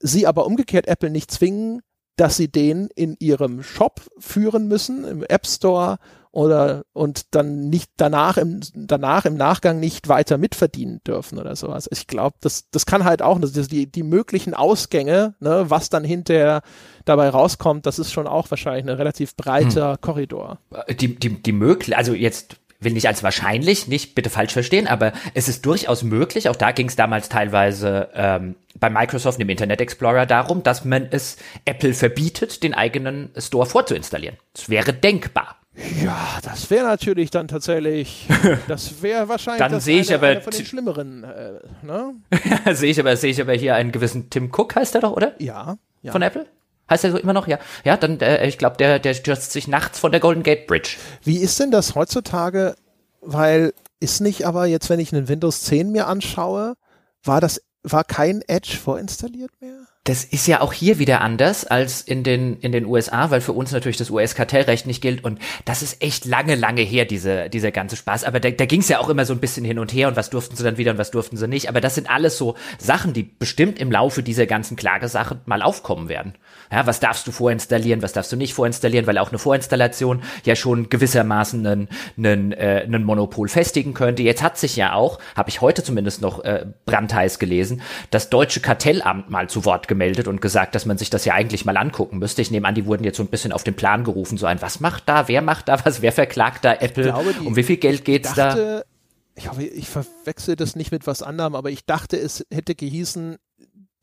Sie 0.00 0.26
aber 0.26 0.46
umgekehrt 0.46 0.88
Apple 0.88 1.10
nicht 1.10 1.30
zwingen, 1.30 1.82
dass 2.16 2.38
sie 2.38 2.48
den 2.48 2.88
in 2.94 3.16
ihrem 3.20 3.62
Shop 3.62 4.00
führen 4.18 4.66
müssen, 4.66 5.04
im 5.04 5.22
App 5.24 5.46
Store 5.46 5.98
oder 6.36 6.82
und 6.92 7.34
dann 7.34 7.70
nicht 7.70 7.90
danach 7.96 8.36
im 8.36 8.60
danach 8.74 9.24
im 9.24 9.38
Nachgang 9.38 9.80
nicht 9.80 10.08
weiter 10.08 10.36
mitverdienen 10.36 11.00
dürfen 11.06 11.38
oder 11.38 11.56
sowas. 11.56 11.88
Ich 11.90 12.06
glaube, 12.06 12.36
das 12.42 12.68
das 12.70 12.84
kann 12.84 13.04
halt 13.04 13.22
auch 13.22 13.40
das, 13.40 13.52
die 13.52 13.90
die 13.90 14.02
möglichen 14.02 14.52
Ausgänge, 14.52 15.34
ne, 15.40 15.64
was 15.68 15.88
dann 15.88 16.04
hinterher 16.04 16.60
dabei 17.06 17.30
rauskommt, 17.30 17.86
das 17.86 17.98
ist 17.98 18.12
schon 18.12 18.26
auch 18.26 18.50
wahrscheinlich 18.50 18.84
ein 18.84 18.90
relativ 18.90 19.34
breiter 19.34 19.92
hm. 19.92 20.00
Korridor. 20.02 20.58
Die 21.00 21.16
die 21.18 21.42
die 21.42 21.52
möglich, 21.52 21.96
also 21.96 22.12
jetzt 22.12 22.56
will 22.80 22.92
nicht 22.92 23.08
als 23.08 23.22
wahrscheinlich, 23.22 23.88
nicht 23.88 24.14
bitte 24.14 24.28
falsch 24.28 24.52
verstehen, 24.52 24.86
aber 24.86 25.14
es 25.32 25.48
ist 25.48 25.64
durchaus 25.64 26.02
möglich, 26.02 26.50
auch 26.50 26.56
da 26.56 26.72
ging 26.72 26.88
es 26.88 26.96
damals 26.96 27.30
teilweise 27.30 28.10
ähm, 28.12 28.56
bei 28.78 28.90
Microsoft 28.90 29.40
im 29.40 29.48
Internet 29.48 29.80
Explorer 29.80 30.26
darum, 30.26 30.62
dass 30.62 30.84
man 30.84 31.08
es 31.10 31.38
Apple 31.64 31.94
verbietet, 31.94 32.62
den 32.62 32.74
eigenen 32.74 33.30
Store 33.38 33.64
vorzuinstallieren. 33.64 34.36
Es 34.54 34.68
wäre 34.68 34.92
denkbar. 34.92 35.56
Ja, 36.02 36.38
das 36.42 36.70
wäre 36.70 36.86
natürlich 36.86 37.30
dann 37.30 37.48
tatsächlich, 37.48 38.26
das 38.68 39.02
wäre 39.02 39.28
wahrscheinlich 39.28 39.66
dann 39.66 39.80
sehe 39.80 40.00
ich 40.00 40.14
aber 40.14 40.40
von 40.40 40.52
den 40.52 40.64
schlimmeren. 40.64 41.24
Äh, 41.24 41.60
ne? 41.82 42.14
sehe 42.74 42.90
ich 42.90 43.00
aber 43.00 43.16
sehe 43.16 43.30
ich 43.30 43.40
aber 43.40 43.52
hier 43.52 43.74
einen 43.74 43.92
gewissen 43.92 44.30
Tim 44.30 44.50
Cook 44.50 44.74
heißt 44.74 44.94
er 44.94 45.02
doch, 45.02 45.12
oder? 45.12 45.34
Ja. 45.38 45.76
ja. 46.02 46.12
Von 46.12 46.22
Apple. 46.22 46.46
Heißt 46.88 47.04
er 47.04 47.10
so 47.10 47.18
immer 47.18 47.32
noch? 47.32 47.46
Ja. 47.46 47.58
Ja, 47.84 47.96
dann 47.96 48.20
äh, 48.20 48.46
ich 48.46 48.58
glaube, 48.58 48.76
der 48.78 48.98
der 48.98 49.12
stürzt 49.12 49.52
sich 49.52 49.68
nachts 49.68 49.98
von 49.98 50.12
der 50.12 50.20
Golden 50.20 50.42
Gate 50.42 50.66
Bridge. 50.66 50.96
Wie 51.22 51.38
ist 51.38 51.60
denn 51.60 51.70
das 51.70 51.94
heutzutage? 51.94 52.74
Weil 53.20 53.74
ist 54.00 54.20
nicht 54.20 54.46
aber 54.46 54.66
jetzt, 54.66 54.88
wenn 54.88 55.00
ich 55.00 55.12
einen 55.12 55.28
Windows 55.28 55.62
10 55.62 55.90
mir 55.90 56.06
anschaue, 56.06 56.74
war 57.22 57.40
das 57.40 57.60
war 57.82 58.04
kein 58.04 58.42
Edge 58.42 58.76
vorinstalliert 58.82 59.50
mehr? 59.60 59.86
Das 60.06 60.22
ist 60.22 60.46
ja 60.46 60.60
auch 60.60 60.72
hier 60.72 61.00
wieder 61.00 61.20
anders 61.20 61.64
als 61.64 62.00
in 62.00 62.22
den, 62.22 62.60
in 62.60 62.70
den 62.70 62.86
USA, 62.86 63.32
weil 63.32 63.40
für 63.40 63.52
uns 63.52 63.72
natürlich 63.72 63.96
das 63.96 64.08
US-Kartellrecht 64.08 64.86
nicht 64.86 65.02
gilt. 65.02 65.24
Und 65.24 65.40
das 65.64 65.82
ist 65.82 66.00
echt 66.00 66.26
lange, 66.26 66.54
lange 66.54 66.82
her, 66.82 67.04
diese, 67.04 67.50
dieser 67.50 67.72
ganze 67.72 67.96
Spaß. 67.96 68.22
Aber 68.22 68.38
da, 68.38 68.50
da 68.50 68.66
ging 68.66 68.80
es 68.80 68.88
ja 68.88 69.00
auch 69.00 69.08
immer 69.08 69.24
so 69.24 69.32
ein 69.32 69.40
bisschen 69.40 69.64
hin 69.64 69.80
und 69.80 69.92
her 69.92 70.06
und 70.06 70.16
was 70.16 70.30
durften 70.30 70.54
sie 70.54 70.62
dann 70.62 70.78
wieder 70.78 70.92
und 70.92 70.98
was 70.98 71.10
durften 71.10 71.36
sie 71.36 71.48
nicht. 71.48 71.68
Aber 71.68 71.80
das 71.80 71.96
sind 71.96 72.08
alles 72.08 72.38
so 72.38 72.54
Sachen, 72.78 73.14
die 73.14 73.24
bestimmt 73.24 73.80
im 73.80 73.90
Laufe 73.90 74.22
dieser 74.22 74.46
ganzen 74.46 74.76
Klagesache 74.76 75.40
mal 75.44 75.60
aufkommen 75.60 76.08
werden. 76.08 76.34
Ja, 76.70 76.86
was 76.86 77.00
darfst 77.00 77.26
du 77.26 77.32
vorinstallieren, 77.32 78.02
was 78.02 78.12
darfst 78.12 78.32
du 78.32 78.36
nicht 78.36 78.54
vorinstallieren, 78.54 79.06
weil 79.06 79.18
auch 79.18 79.30
eine 79.30 79.38
Vorinstallation 79.38 80.22
ja 80.44 80.56
schon 80.56 80.88
gewissermaßen 80.88 81.66
einen, 81.66 81.88
einen, 82.16 82.52
äh, 82.52 82.82
einen 82.84 83.04
Monopol 83.04 83.48
festigen 83.48 83.94
könnte. 83.94 84.22
Jetzt 84.22 84.42
hat 84.42 84.58
sich 84.58 84.76
ja 84.76 84.94
auch, 84.94 85.18
habe 85.36 85.48
ich 85.48 85.60
heute 85.60 85.82
zumindest 85.82 86.22
noch 86.22 86.44
äh, 86.44 86.66
brandheiß 86.84 87.38
gelesen, 87.38 87.82
das 88.10 88.30
deutsche 88.30 88.60
Kartellamt 88.60 89.30
mal 89.30 89.48
zu 89.48 89.64
Wort 89.64 89.88
gemeldet 89.88 90.28
und 90.28 90.40
gesagt, 90.40 90.74
dass 90.74 90.86
man 90.86 90.98
sich 90.98 91.10
das 91.10 91.24
ja 91.24 91.34
eigentlich 91.34 91.64
mal 91.64 91.76
angucken 91.76 92.18
müsste. 92.18 92.42
Ich 92.42 92.50
nehme 92.50 92.66
an, 92.66 92.74
die 92.74 92.86
wurden 92.86 93.04
jetzt 93.04 93.16
so 93.16 93.22
ein 93.22 93.28
bisschen 93.28 93.52
auf 93.52 93.64
den 93.64 93.74
Plan 93.74 94.04
gerufen, 94.04 94.38
so 94.38 94.46
ein, 94.46 94.60
was 94.62 94.80
macht 94.80 95.08
da, 95.08 95.28
wer 95.28 95.42
macht 95.42 95.68
da 95.68 95.84
was, 95.84 96.02
wer 96.02 96.12
verklagt 96.12 96.64
da 96.64 96.72
Apple, 96.72 97.04
glaube, 97.04 97.34
um 97.44 97.56
wie 97.56 97.62
viel 97.62 97.76
Geld 97.76 98.04
geht's 98.04 98.34
dachte, 98.34 98.84
da? 98.84 98.96
Ich 99.38 99.50
hoffe, 99.50 99.64
ich 99.64 99.88
verwechsel 99.88 100.56
das 100.56 100.76
nicht 100.76 100.92
mit 100.92 101.06
was 101.06 101.22
anderem, 101.22 101.54
aber 101.54 101.70
ich 101.70 101.84
dachte, 101.84 102.16
es 102.16 102.44
hätte 102.50 102.74
gehießen, 102.74 103.36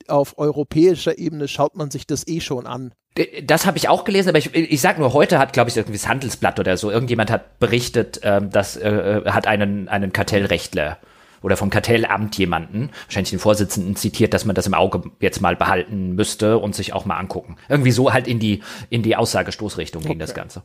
auf 0.08 0.38
europäischer 0.38 1.18
Ebene 1.18 1.48
schaut 1.48 1.76
man 1.76 1.92
sich 1.92 2.08
das 2.08 2.28
eh 2.28 2.40
schon 2.40 2.66
an. 2.66 2.94
Das 3.44 3.68
habe 3.68 3.78
ich 3.78 3.90
auch 3.90 4.06
gelesen, 4.06 4.30
aber 4.30 4.40
ich, 4.40 4.56
ich 4.56 4.82
sag 4.82 4.98
nur, 4.98 5.14
heute 5.14 5.38
hat, 5.38 5.54
glaube 5.54 5.70
ich, 5.70 5.78
irgendwie 5.78 5.98
das 5.98 6.08
Handelsblatt 6.08 6.60
oder 6.60 6.78
so, 6.78 6.90
irgendjemand 6.90 7.30
hat 7.30 7.60
berichtet, 7.60 8.22
ähm, 8.24 8.50
dass 8.50 8.76
äh, 8.76 8.90
äh, 8.90 9.30
hat 9.30 9.46
einen, 9.46 9.88
einen 9.88 10.12
Kartellrechtler 10.14 10.98
oder 11.44 11.58
vom 11.58 11.70
Kartellamt 11.70 12.38
jemanden, 12.38 12.90
wahrscheinlich 13.06 13.30
den 13.30 13.40
Vorsitzenden 13.40 13.96
zitiert, 13.96 14.34
dass 14.34 14.46
man 14.46 14.56
das 14.56 14.66
im 14.66 14.74
Auge 14.74 15.04
jetzt 15.20 15.42
mal 15.42 15.56
behalten 15.56 16.16
müsste 16.16 16.58
und 16.58 16.74
sich 16.74 16.94
auch 16.94 17.06
mal 17.06 17.18
angucken. 17.18 17.58
Irgendwie 17.70 17.92
so 17.92 18.14
halt 18.14 18.28
in 18.28 18.40
die, 18.40 18.64
in 18.90 19.04
die 19.04 19.16
Aussagestoßrichtung 19.16 20.02
okay. 20.02 20.10
ging 20.10 20.20
das 20.20 20.34
Ganze. 20.34 20.64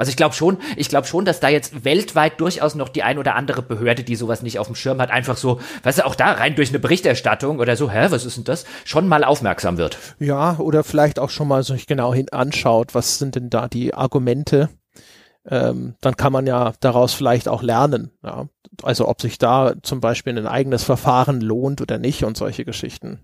Also 0.00 0.10
ich 0.10 0.16
glaube 0.16 0.34
schon, 0.34 0.58
ich 0.76 0.88
glaube 0.88 1.06
schon, 1.06 1.24
dass 1.24 1.38
da 1.40 1.48
jetzt 1.48 1.84
weltweit 1.84 2.40
durchaus 2.40 2.74
noch 2.74 2.88
die 2.88 3.02
ein 3.02 3.18
oder 3.18 3.36
andere 3.36 3.62
Behörde, 3.62 4.02
die 4.02 4.16
sowas 4.16 4.42
nicht 4.42 4.58
auf 4.58 4.66
dem 4.66 4.74
Schirm 4.74 5.00
hat, 5.00 5.10
einfach 5.10 5.36
so, 5.36 5.60
weißt 5.82 5.98
du, 5.98 6.06
auch 6.06 6.14
da 6.14 6.32
rein 6.32 6.56
durch 6.56 6.70
eine 6.70 6.78
Berichterstattung 6.78 7.60
oder 7.60 7.76
so, 7.76 7.90
hä, 7.90 8.06
was 8.10 8.24
ist 8.24 8.36
denn 8.36 8.44
das, 8.44 8.64
schon 8.84 9.06
mal 9.06 9.22
aufmerksam 9.24 9.76
wird. 9.76 9.98
Ja, 10.18 10.56
oder 10.58 10.82
vielleicht 10.82 11.18
auch 11.18 11.30
schon 11.30 11.48
mal 11.48 11.62
sich 11.62 11.86
genau 11.86 12.12
hin 12.12 12.28
anschaut, 12.32 12.94
was 12.94 13.18
sind 13.18 13.36
denn 13.36 13.50
da 13.50 13.68
die 13.68 13.94
Argumente 13.94 14.70
ähm, 15.46 15.94
dann 16.00 16.16
kann 16.16 16.32
man 16.32 16.46
ja 16.46 16.72
daraus 16.80 17.14
vielleicht 17.14 17.48
auch 17.48 17.62
lernen. 17.62 18.10
Ja? 18.22 18.48
Also 18.82 19.08
ob 19.08 19.20
sich 19.20 19.38
da 19.38 19.74
zum 19.82 20.00
Beispiel 20.00 20.36
ein 20.38 20.46
eigenes 20.46 20.84
Verfahren 20.84 21.40
lohnt 21.40 21.80
oder 21.80 21.98
nicht 21.98 22.24
und 22.24 22.36
solche 22.36 22.64
Geschichten. 22.64 23.20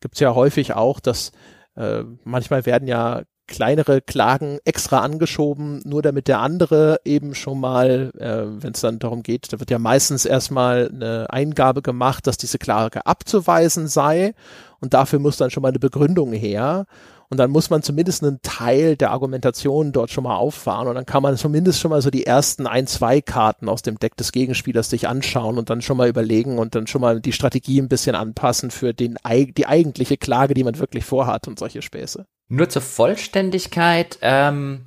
Gibt 0.00 0.14
es 0.14 0.20
ja 0.20 0.34
häufig 0.34 0.74
auch, 0.74 1.00
dass 1.00 1.32
äh, 1.76 2.04
manchmal 2.24 2.66
werden 2.66 2.88
ja 2.88 3.22
kleinere 3.50 4.00
Klagen 4.00 4.58
extra 4.64 5.00
angeschoben, 5.00 5.82
nur 5.84 6.00
damit 6.00 6.28
der 6.28 6.38
andere 6.38 7.00
eben 7.04 7.34
schon 7.34 7.60
mal, 7.60 8.12
äh, 8.18 8.62
wenn 8.62 8.72
es 8.72 8.80
dann 8.80 8.98
darum 8.98 9.22
geht, 9.22 9.52
da 9.52 9.60
wird 9.60 9.70
ja 9.70 9.78
meistens 9.78 10.24
erstmal 10.24 10.88
eine 10.88 11.26
Eingabe 11.28 11.82
gemacht, 11.82 12.26
dass 12.26 12.38
diese 12.38 12.58
Klage 12.58 13.04
abzuweisen 13.04 13.88
sei 13.88 14.32
und 14.80 14.94
dafür 14.94 15.18
muss 15.18 15.36
dann 15.36 15.50
schon 15.50 15.62
mal 15.62 15.68
eine 15.68 15.78
Begründung 15.78 16.32
her. 16.32 16.86
Und 17.32 17.36
dann 17.36 17.52
muss 17.52 17.70
man 17.70 17.82
zumindest 17.82 18.24
einen 18.24 18.42
Teil 18.42 18.96
der 18.96 19.12
Argumentation 19.12 19.92
dort 19.92 20.10
schon 20.10 20.24
mal 20.24 20.34
auffahren 20.34 20.88
und 20.88 20.96
dann 20.96 21.06
kann 21.06 21.22
man 21.22 21.36
zumindest 21.36 21.78
schon 21.78 21.92
mal 21.92 22.02
so 22.02 22.10
die 22.10 22.26
ersten 22.26 22.66
ein, 22.66 22.88
zwei 22.88 23.20
Karten 23.20 23.68
aus 23.68 23.82
dem 23.82 24.00
Deck 24.00 24.16
des 24.16 24.32
Gegenspielers 24.32 24.90
sich 24.90 25.06
anschauen 25.06 25.56
und 25.56 25.70
dann 25.70 25.80
schon 25.80 25.96
mal 25.96 26.08
überlegen 26.08 26.58
und 26.58 26.74
dann 26.74 26.88
schon 26.88 27.00
mal 27.00 27.20
die 27.20 27.32
Strategie 27.32 27.80
ein 27.80 27.88
bisschen 27.88 28.16
anpassen 28.16 28.72
für 28.72 28.94
den, 28.94 29.16
die 29.56 29.66
eigentliche 29.66 30.16
Klage, 30.16 30.54
die 30.54 30.64
man 30.64 30.78
wirklich 30.80 31.04
vorhat 31.04 31.46
und 31.46 31.60
solche 31.60 31.82
Späße. 31.82 32.26
Nur 32.50 32.68
zur 32.68 32.82
Vollständigkeit, 32.82 34.18
ähm, 34.20 34.84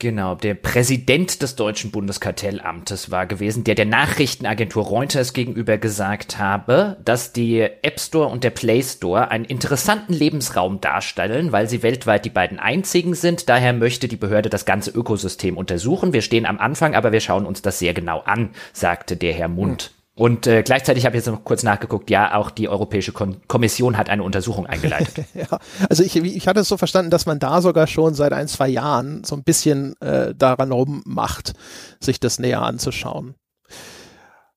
Genau, 0.00 0.34
der 0.34 0.54
Präsident 0.54 1.42
des 1.42 1.56
deutschen 1.56 1.90
Bundeskartellamtes 1.90 3.10
war 3.10 3.26
gewesen, 3.26 3.64
der 3.64 3.74
der 3.74 3.84
Nachrichtenagentur 3.84 4.82
Reuters 4.82 5.34
gegenüber 5.34 5.76
gesagt 5.76 6.38
habe, 6.38 6.96
dass 7.04 7.34
die 7.34 7.60
App 7.60 8.00
Store 8.00 8.28
und 8.28 8.42
der 8.42 8.48
Play 8.48 8.82
Store 8.82 9.30
einen 9.30 9.44
interessanten 9.44 10.14
Lebensraum 10.14 10.80
darstellen, 10.80 11.52
weil 11.52 11.68
sie 11.68 11.82
weltweit 11.82 12.24
die 12.24 12.30
beiden 12.30 12.58
einzigen 12.58 13.12
sind. 13.12 13.50
Daher 13.50 13.74
möchte 13.74 14.08
die 14.08 14.16
Behörde 14.16 14.48
das 14.48 14.64
ganze 14.64 14.90
Ökosystem 14.90 15.58
untersuchen. 15.58 16.14
Wir 16.14 16.22
stehen 16.22 16.46
am 16.46 16.58
Anfang, 16.58 16.94
aber 16.94 17.12
wir 17.12 17.20
schauen 17.20 17.44
uns 17.44 17.60
das 17.60 17.78
sehr 17.78 17.92
genau 17.92 18.20
an, 18.20 18.52
sagte 18.72 19.18
der 19.18 19.34
Herr 19.34 19.48
Mund. 19.48 19.92
Und 20.20 20.46
äh, 20.46 20.62
gleichzeitig 20.62 21.06
habe 21.06 21.16
ich 21.16 21.24
jetzt 21.24 21.32
noch 21.32 21.44
kurz 21.44 21.62
nachgeguckt, 21.62 22.10
ja, 22.10 22.34
auch 22.34 22.50
die 22.50 22.68
Europäische 22.68 23.10
Kommission 23.10 23.96
hat 23.96 24.10
eine 24.10 24.22
Untersuchung 24.22 24.66
eingeleitet. 24.66 25.24
ja, 25.34 25.46
also 25.88 26.02
ich, 26.02 26.14
ich 26.14 26.46
hatte 26.46 26.60
es 26.60 26.68
so 26.68 26.76
verstanden, 26.76 27.10
dass 27.10 27.24
man 27.24 27.38
da 27.38 27.62
sogar 27.62 27.86
schon 27.86 28.12
seit 28.12 28.34
ein, 28.34 28.46
zwei 28.46 28.68
Jahren 28.68 29.24
so 29.24 29.34
ein 29.34 29.44
bisschen 29.44 29.98
äh, 30.02 30.34
daran 30.34 30.72
rummacht, 30.72 31.54
sich 32.00 32.20
das 32.20 32.38
näher 32.38 32.60
anzuschauen. 32.60 33.34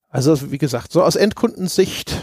Also 0.10 0.52
wie 0.52 0.57
gesagt, 0.57 0.91
so 0.91 1.02
aus 1.02 1.15
Endkundensicht, 1.15 2.14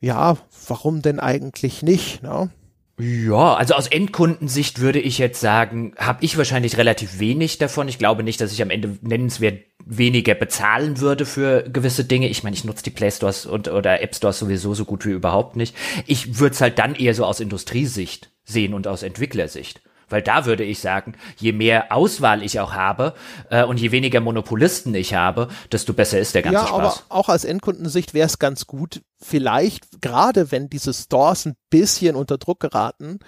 ja, 0.00 0.36
warum 0.66 1.00
denn 1.00 1.20
eigentlich 1.20 1.84
nicht? 1.84 2.24
Ne? 2.24 2.50
Ja, 3.00 3.54
also 3.54 3.74
aus 3.74 3.86
Endkundensicht 3.86 4.80
würde 4.80 4.98
ich 4.98 5.18
jetzt 5.18 5.40
sagen, 5.40 5.94
habe 5.98 6.24
ich 6.24 6.36
wahrscheinlich 6.36 6.78
relativ 6.78 7.20
wenig 7.20 7.58
davon. 7.58 7.86
Ich 7.86 7.98
glaube 7.98 8.24
nicht, 8.24 8.40
dass 8.40 8.52
ich 8.52 8.60
am 8.60 8.70
Ende 8.70 8.98
nennenswert 9.02 9.62
weniger 9.86 10.34
bezahlen 10.34 10.98
würde 10.98 11.24
für 11.24 11.62
gewisse 11.62 12.04
Dinge. 12.04 12.28
Ich 12.28 12.42
meine, 12.42 12.54
ich 12.54 12.64
nutze 12.64 12.82
die 12.82 12.90
Play 12.90 13.10
Stores 13.10 13.46
und 13.46 13.68
oder 13.68 14.02
App 14.02 14.16
Stores 14.16 14.40
sowieso 14.40 14.74
so 14.74 14.84
gut 14.84 15.06
wie 15.06 15.12
überhaupt 15.12 15.54
nicht. 15.54 15.76
Ich 16.06 16.40
würde 16.40 16.54
es 16.54 16.60
halt 16.60 16.78
dann 16.80 16.96
eher 16.96 17.14
so 17.14 17.24
aus 17.24 17.38
Industriesicht 17.38 18.32
sehen 18.44 18.74
und 18.74 18.88
aus 18.88 19.04
Entwicklersicht. 19.04 19.80
Weil 20.08 20.22
da 20.22 20.46
würde 20.46 20.64
ich 20.64 20.80
sagen, 20.80 21.14
je 21.36 21.52
mehr 21.52 21.92
Auswahl 21.92 22.42
ich 22.42 22.60
auch 22.60 22.74
habe 22.74 23.14
äh, 23.50 23.64
und 23.64 23.78
je 23.78 23.90
weniger 23.90 24.20
Monopolisten 24.20 24.94
ich 24.94 25.14
habe, 25.14 25.48
desto 25.72 25.92
besser 25.92 26.18
ist 26.18 26.34
der 26.34 26.42
ganze 26.42 26.60
ja, 26.60 26.66
Spaß. 26.66 27.04
Aber 27.08 27.16
auch 27.16 27.28
aus 27.28 27.44
Endkundensicht 27.44 28.14
wäre 28.14 28.26
es 28.26 28.38
ganz 28.38 28.66
gut, 28.66 29.02
vielleicht 29.20 30.00
gerade 30.00 30.50
wenn 30.50 30.68
diese 30.68 30.92
Stores 30.92 31.46
ein 31.46 31.54
bisschen 31.70 32.16
unter 32.16 32.38
Druck 32.38 32.60
geraten, 32.60 33.18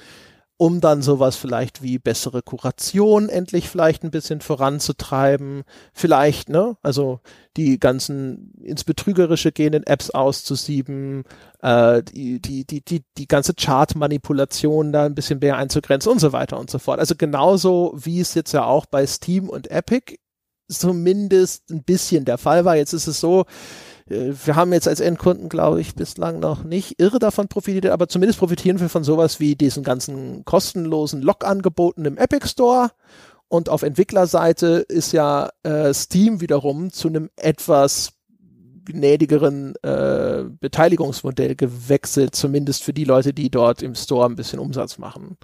um 0.61 0.83
dann 0.83 1.01
sowas 1.01 1.37
vielleicht 1.37 1.83
wie 1.83 1.99
bessere 1.99 2.43
Kuration 2.43 3.31
endlich 3.31 3.71
vielleicht 3.71 4.05
ein 4.05 4.11
bisschen 4.11 4.43
voranzutreiben. 4.43 5.63
Vielleicht, 5.95 6.51
ne? 6.51 6.77
Also 6.83 7.21
die 7.57 7.81
ganzen 7.81 8.53
ins 8.63 8.85
Betrügerische 8.85 9.53
gehenden 9.53 9.85
Apps 9.85 10.11
auszusieben, 10.11 11.25
äh, 11.63 12.03
die, 12.03 12.43
die, 12.43 12.67
die, 12.67 12.85
die, 12.85 13.03
die 13.17 13.27
ganze 13.27 13.55
Chart-Manipulation 13.55 14.93
da 14.93 15.07
ein 15.07 15.15
bisschen 15.15 15.39
mehr 15.39 15.57
einzugrenzen 15.57 16.13
und 16.13 16.19
so 16.19 16.35
weiter 16.35 16.61
und 16.61 16.71
so 16.71 16.79
fort. 16.79 17.01
Also 17.01 17.15
genauso 17.17 17.95
wie 17.97 18.21
es 18.21 18.35
jetzt 18.35 18.53
ja 18.53 18.67
auch 18.67 18.85
bei 18.85 19.07
Steam 19.07 19.49
und 19.49 19.71
Epic 19.71 20.17
zumindest 20.69 21.71
ein 21.71 21.85
bisschen 21.85 22.27
der 22.27 22.37
Fall 22.37 22.67
war. 22.67 22.77
Jetzt 22.77 22.93
ist 22.93 23.07
es 23.07 23.19
so, 23.19 23.47
wir 24.11 24.57
haben 24.57 24.73
jetzt 24.73 24.89
als 24.89 25.01
Endkunden, 25.01 25.49
glaube 25.49 25.81
ich, 25.81 25.95
bislang 25.95 26.41
noch 26.41 26.65
nicht 26.65 27.01
irre 27.01 27.21
davon 27.21 27.47
profitiert, 27.47 27.87
aber 27.87 28.09
zumindest 28.09 28.41
profitieren 28.41 28.81
wir 28.81 28.89
von 28.89 29.05
sowas 29.05 29.39
wie 29.39 29.55
diesen 29.55 29.85
ganzen 29.85 30.45
kostenlosen 30.45 31.23
Log-Angeboten 31.23 32.05
im 32.05 32.19
Epic 32.19 32.49
Store. 32.49 32.91
Und 33.49 33.69
auf 33.69 33.83
Entwicklerseite 33.83 34.85
ist 34.89 35.13
ja 35.13 35.51
äh, 35.63 35.95
Steam 35.95 36.41
wiederum 36.41 36.93
zu 36.93 37.09
einem 37.09 37.31
etwas 37.37 38.13
gnädigeren 38.85 39.75
äh, 39.83 40.45
Beteiligungsmodell 40.61 41.55
gewechselt, 41.55 42.35
zumindest 42.35 42.83
für 42.83 42.93
die 42.93 43.05
Leute, 43.05 43.33
die 43.33 43.51
dort 43.51 43.83
im 43.83 43.95
Store 43.95 44.27
ein 44.27 44.37
bisschen 44.37 44.59
Umsatz 44.59 44.99
machen. 44.99 45.37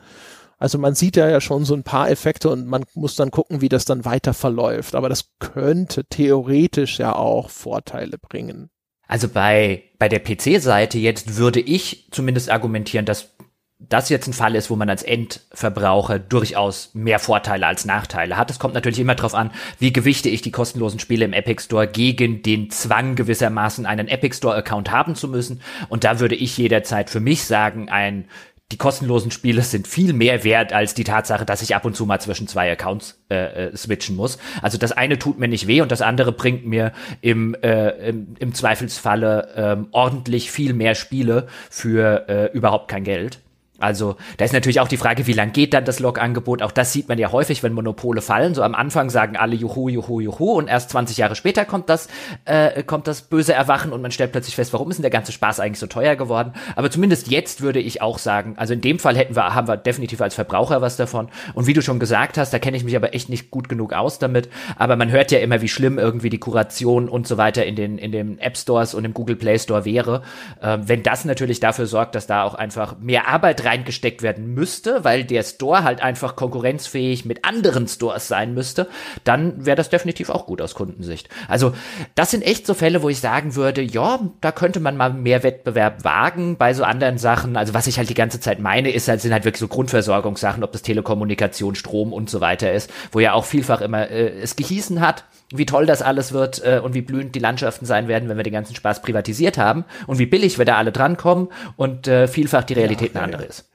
Also 0.59 0.79
man 0.79 0.95
sieht 0.95 1.17
ja, 1.17 1.41
schon 1.41 1.65
so 1.65 1.75
ein 1.75 1.83
paar 1.83 2.11
Effekte 2.11 2.49
und 2.49 2.67
man 2.67 2.85
muss 2.95 3.15
dann 3.15 3.31
gucken, 3.31 3.61
wie 3.61 3.69
das 3.69 3.85
dann 3.85 4.05
weiter 4.05 4.33
verläuft. 4.33 4.95
Aber 4.95 5.09
das 5.09 5.31
könnte 5.39 6.05
theoretisch 6.05 6.99
ja 6.99 7.15
auch 7.15 7.51
Vorteile 7.51 8.19
bringen. 8.19 8.71
Also 9.07 9.29
bei, 9.29 9.85
bei 9.99 10.09
der 10.09 10.21
PC-Seite 10.21 10.99
jetzt 10.99 11.37
würde 11.37 11.61
ich 11.61 12.09
zumindest 12.11 12.51
argumentieren, 12.51 13.05
dass 13.05 13.37
das 13.79 14.09
jetzt 14.09 14.27
ein 14.27 14.33
Fall 14.33 14.55
ist, 14.55 14.71
wo 14.71 14.77
man 14.77 14.89
als 14.89 15.03
Endverbraucher 15.03 16.19
durchaus 16.19 16.95
mehr 16.95 17.19
Vorteile 17.19 17.67
als 17.67 17.85
Nachteile 17.85 18.39
hat. 18.39 18.51
Es 18.51 18.59
kommt 18.59 18.73
natürlich 18.73 18.99
immer 18.99 19.15
darauf 19.15 19.35
an, 19.35 19.51
wie 19.79 19.93
gewichte 19.93 20.31
ich 20.31 20.41
die 20.41 20.51
kostenlosen 20.51 20.99
Spiele 20.99 21.27
im 21.27 21.35
Epic 21.35 21.63
Store 21.65 21.87
gegen 21.87 22.43
den 22.43 22.71
Zwang 22.71 23.17
gewissermaßen 23.17 23.85
einen 23.85 24.09
Epic 24.09 24.37
Store 24.37 24.57
Account 24.57 24.91
haben 24.91 25.15
zu 25.15 25.29
müssen. 25.29 25.61
Und 25.91 26.05
da 26.05 26.21
würde 26.21 26.37
ich 26.37 26.57
jederzeit 26.57 27.11
für 27.11 27.21
mich 27.21 27.45
sagen, 27.45 27.91
ein 27.91 28.29
die 28.73 28.79
kostenlosen 28.79 29.31
Spiele 29.31 29.63
sind 29.63 29.87
viel 29.87 30.13
mehr 30.13 30.43
wert 30.43 30.73
als 30.73 30.95
die 30.95 31.05
Tatsache, 31.05 31.45
dass 31.45 31.63
ich 31.63 31.77
ab 31.77 31.85
und 31.85 31.95
zu 31.95 32.05
mal 32.05 32.21
zwischen 32.21 32.49
zwei 32.49 32.71
Accounts 32.73 33.23
äh, 33.31 33.67
äh, 33.67 33.77
switchen 33.77 34.17
muss. 34.17 34.39
Also 34.61 34.77
das 34.77 34.91
eine 34.91 35.19
tut 35.19 35.39
mir 35.39 35.47
nicht 35.47 35.69
weh 35.69 35.83
und 35.83 35.93
das 35.93 36.03
andere 36.03 36.33
bringt 36.33 36.67
mir 36.67 36.93
im, 37.21 37.55
äh, 37.63 38.09
im, 38.09 38.35
im 38.41 38.55
Zweifelsfalle 38.55 39.53
ähm, 39.55 39.89
ordentlich 39.93 40.51
viel 40.51 40.73
mehr 40.75 40.97
Spiele 40.97 41.47
für 41.71 42.29
äh, 42.29 42.57
überhaupt 42.57 42.89
kein 42.89 43.05
Geld. 43.05 43.41
Also 43.79 44.17
da 44.39 44.45
ist 44.45 44.53
natürlich 44.53 44.81
auch 44.81 44.89
die 44.89 44.97
Frage, 44.97 45.27
wie 45.27 45.33
lang 45.33 45.53
geht 45.53 45.75
dann 45.75 45.85
das 45.85 46.01
Log-Angebot? 46.01 46.63
Auch 46.63 46.73
das 46.73 46.93
sieht 46.93 47.09
man 47.09 47.19
ja 47.19 47.33
häufig, 47.33 47.63
wenn 47.63 47.73
Monopole 47.73 48.23
fallen. 48.23 48.55
So 48.55 48.63
am 48.63 48.75
Anfang 48.75 49.11
sagen 49.11 49.37
alle 49.37 49.55
Juhu, 49.55 49.89
Juhu, 49.89 50.21
Juhu 50.21 50.53
und 50.53 50.69
erst 50.69 50.91
20 50.91 51.19
Jahre 51.19 51.37
später 51.37 51.65
kommt 51.65 51.89
das, 51.91 52.09
äh, 52.47 52.83
kommt 52.83 53.07
das 53.07 53.23
böse 53.23 53.53
Erwachen 53.53 53.93
und 53.93 54.01
man 54.01 54.11
stellt 54.11 54.33
plötzlich 54.33 54.57
fest, 54.57 54.73
warum 54.73 54.91
ist 54.91 54.97
denn 54.97 55.03
der 55.03 55.11
ganze 55.11 55.33
Spaß 55.33 55.61
eigentlich 55.61 55.79
so 55.79 55.87
teuer 55.87 56.17
geworden? 56.17 56.53
Aber 56.75 56.91
zumindest 56.91 57.29
jetzt 57.29 57.61
würde 57.61 57.81
ich 57.81 58.01
auch 58.01 58.19
sagen, 58.19 58.55
also 58.57 58.73
in 58.73 58.81
dem 58.81 58.99
Fall 58.99 59.17
hätten 59.17 59.37
wir, 59.37 59.55
haben 59.55 59.69
wir 59.69 59.77
definitiv 59.77 60.21
als 60.21 60.35
Verbraucher 60.35 60.81
was 60.81 60.97
davon. 60.97 61.29
Und 61.55 61.67
wie 61.67 61.75
du 61.75 61.83
schon 61.83 61.99
gesagt 61.99 62.39
hast, 62.39 62.53
da 62.53 62.59
kenne 62.59 62.77
ich 62.77 62.85
mich 62.85 62.97
aber 62.97 63.15
echt 63.15 63.29
nicht 63.29 63.51
gut 63.51 63.69
genug 63.69 63.93
aus 63.93 64.19
damit. 64.19 64.49
Aber 64.77 64.97
man 64.97 65.11
hört 65.11 65.31
ja 65.33 65.39
immer, 65.39 65.61
wie 65.61 65.69
schlimm 65.69 65.99
irgendwie 65.99 66.31
die 66.31 66.39
Kuration 66.39 67.09
und 67.09 67.27
so 67.27 67.37
weiter 67.37 67.67
in 67.67 67.77
den, 67.77 67.99
in 67.99 68.13
den 68.13 68.39
App 68.39 68.57
Stores 68.57 68.95
und 68.95 69.05
im 69.05 69.13
Google 69.13 69.37
Play 69.37 69.59
Store 69.59 69.85
wäre. 69.85 70.23
Äh, 70.61 70.79
wenn 70.83 71.03
das 71.03 71.25
natürlich 71.25 71.61
dafür 71.61 71.87
sorgt, 71.87 72.15
dass 72.15 72.27
da 72.27 72.43
auch 72.43 72.55
einfach 72.55 72.99
mehr 72.99 73.29
Arbeit 73.29 73.65
reingesteckt 73.67 74.23
werden 74.23 74.55
müsste, 74.55 75.05
weil 75.05 75.25
der 75.25 75.43
Store 75.43 75.85
halt 75.85 76.01
einfach 76.01 76.37
konkurrenzfähig 76.37 77.25
mit 77.25 77.45
anderen 77.45 77.89
Stores 77.89 78.29
sein 78.29 78.55
müsste, 78.55 78.89
dann 79.25 79.67
wäre 79.67 79.77
das 79.77 79.91
definitiv 79.91 80.31
auch 80.31 80.47
gut 80.47 80.63
aus 80.63 80.75
Kundensicht. 80.75 81.29
Also 81.49 81.75
das 82.15 82.31
sind 82.31 82.43
echt 82.43 82.67
so 82.67 82.75
Fälle, 82.75 83.03
wo 83.03 83.09
ich 83.09 83.21
sagen 83.21 83.55
würde, 83.57 83.83
ja, 83.83 84.21
da 84.41 84.53
könnte 84.53 84.81
man 84.81 84.97
mal 84.97 85.13
mehr 85.13 85.43
Wettbewerb 85.43 86.05
wagen 86.05 86.57
bei 86.57 86.73
so 86.73 86.85
anderen 86.85 87.19
Sachen. 87.19 87.57
Also 87.57 87.75
was 87.75 87.87
ich 87.87 87.99
halt 87.99 88.09
die 88.09 88.15
ganze 88.15 88.41
Zeit 88.41 88.61
meine, 88.61 88.91
ist 88.91 89.09
halt, 89.09 89.21
sind 89.21 89.33
halt 89.33 89.45
wirklich 89.45 89.61
so 89.61 89.69
Grundversorgungssachen, 89.69 90.65
ob 90.65 90.73
das 90.73 90.83
Telekommunikation, 90.83 91.75
Strom 91.75 92.13
und 92.13 92.31
so 92.31 92.41
weiter 92.41 92.73
ist, 92.73 92.91
wo 93.13 93.21
ja 93.21 93.33
auch 93.33 93.45
vielfach 93.45 93.81
immer 93.81 94.09
äh, 94.11 94.41
es 94.41 94.57
gehießen 94.57 95.01
hat, 95.01 95.25
wie 95.53 95.67
toll 95.67 95.87
das 95.87 96.03
alles 96.03 96.33
wird 96.33 96.65
äh, 96.65 96.81
und 96.83 96.95
wie 96.95 97.03
blühend 97.03 97.35
die 97.35 97.39
Landschaften 97.39 97.87
sein 97.87 98.09
werden, 98.09 98.29
wenn 98.29 98.37
wir 98.37 98.45
den 98.45 98.53
ganzen 98.53 98.75
Spaß 98.75 99.03
privatisiert 99.03 99.59
haben 99.59 99.85
und 100.07 100.19
wie 100.19 100.27
billig 100.27 100.59
wir 100.59 100.65
da 100.65 100.77
alle 100.77 100.93
drankommen 100.93 101.49
und 101.77 102.09
äh, 102.09 102.27
vielfach 102.29 102.65
die 102.65 102.75
Realität 102.75 103.15
ja, 103.15 103.21
eine 103.21 103.25
andere 103.25 103.43
ja. 103.43 103.49
ist. 103.49 103.71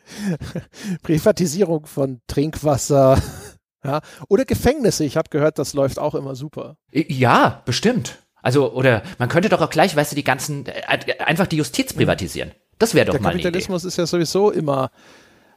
Privatisierung 1.03 1.85
von 1.85 2.21
Trinkwasser. 2.27 3.21
Ja, 3.83 4.01
oder 4.27 4.45
Gefängnisse. 4.45 5.03
Ich 5.05 5.17
habe 5.17 5.29
gehört, 5.31 5.57
das 5.57 5.73
läuft 5.73 5.97
auch 5.97 6.13
immer 6.13 6.35
super. 6.35 6.75
Ja, 6.91 7.63
bestimmt. 7.65 8.19
Also, 8.43 8.71
oder 8.73 9.01
man 9.17 9.27
könnte 9.27 9.49
doch 9.49 9.59
auch 9.59 9.71
gleich, 9.71 9.95
weißt 9.95 10.11
du, 10.11 10.15
die 10.15 10.23
ganzen, 10.23 10.67
äh, 10.67 11.17
einfach 11.17 11.47
die 11.47 11.57
Justiz 11.57 11.91
privatisieren. 11.91 12.51
Das 12.77 12.93
wäre 12.93 13.07
doch 13.07 13.13
Der 13.13 13.21
mal 13.23 13.31
Kapitalismus 13.31 13.83
ist 13.83 13.97
ja 13.97 14.05
sowieso 14.05 14.51
immer 14.51 14.91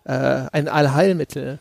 äh, 0.05 0.47
ein 0.53 0.69
Allheilmittel. 0.69 1.59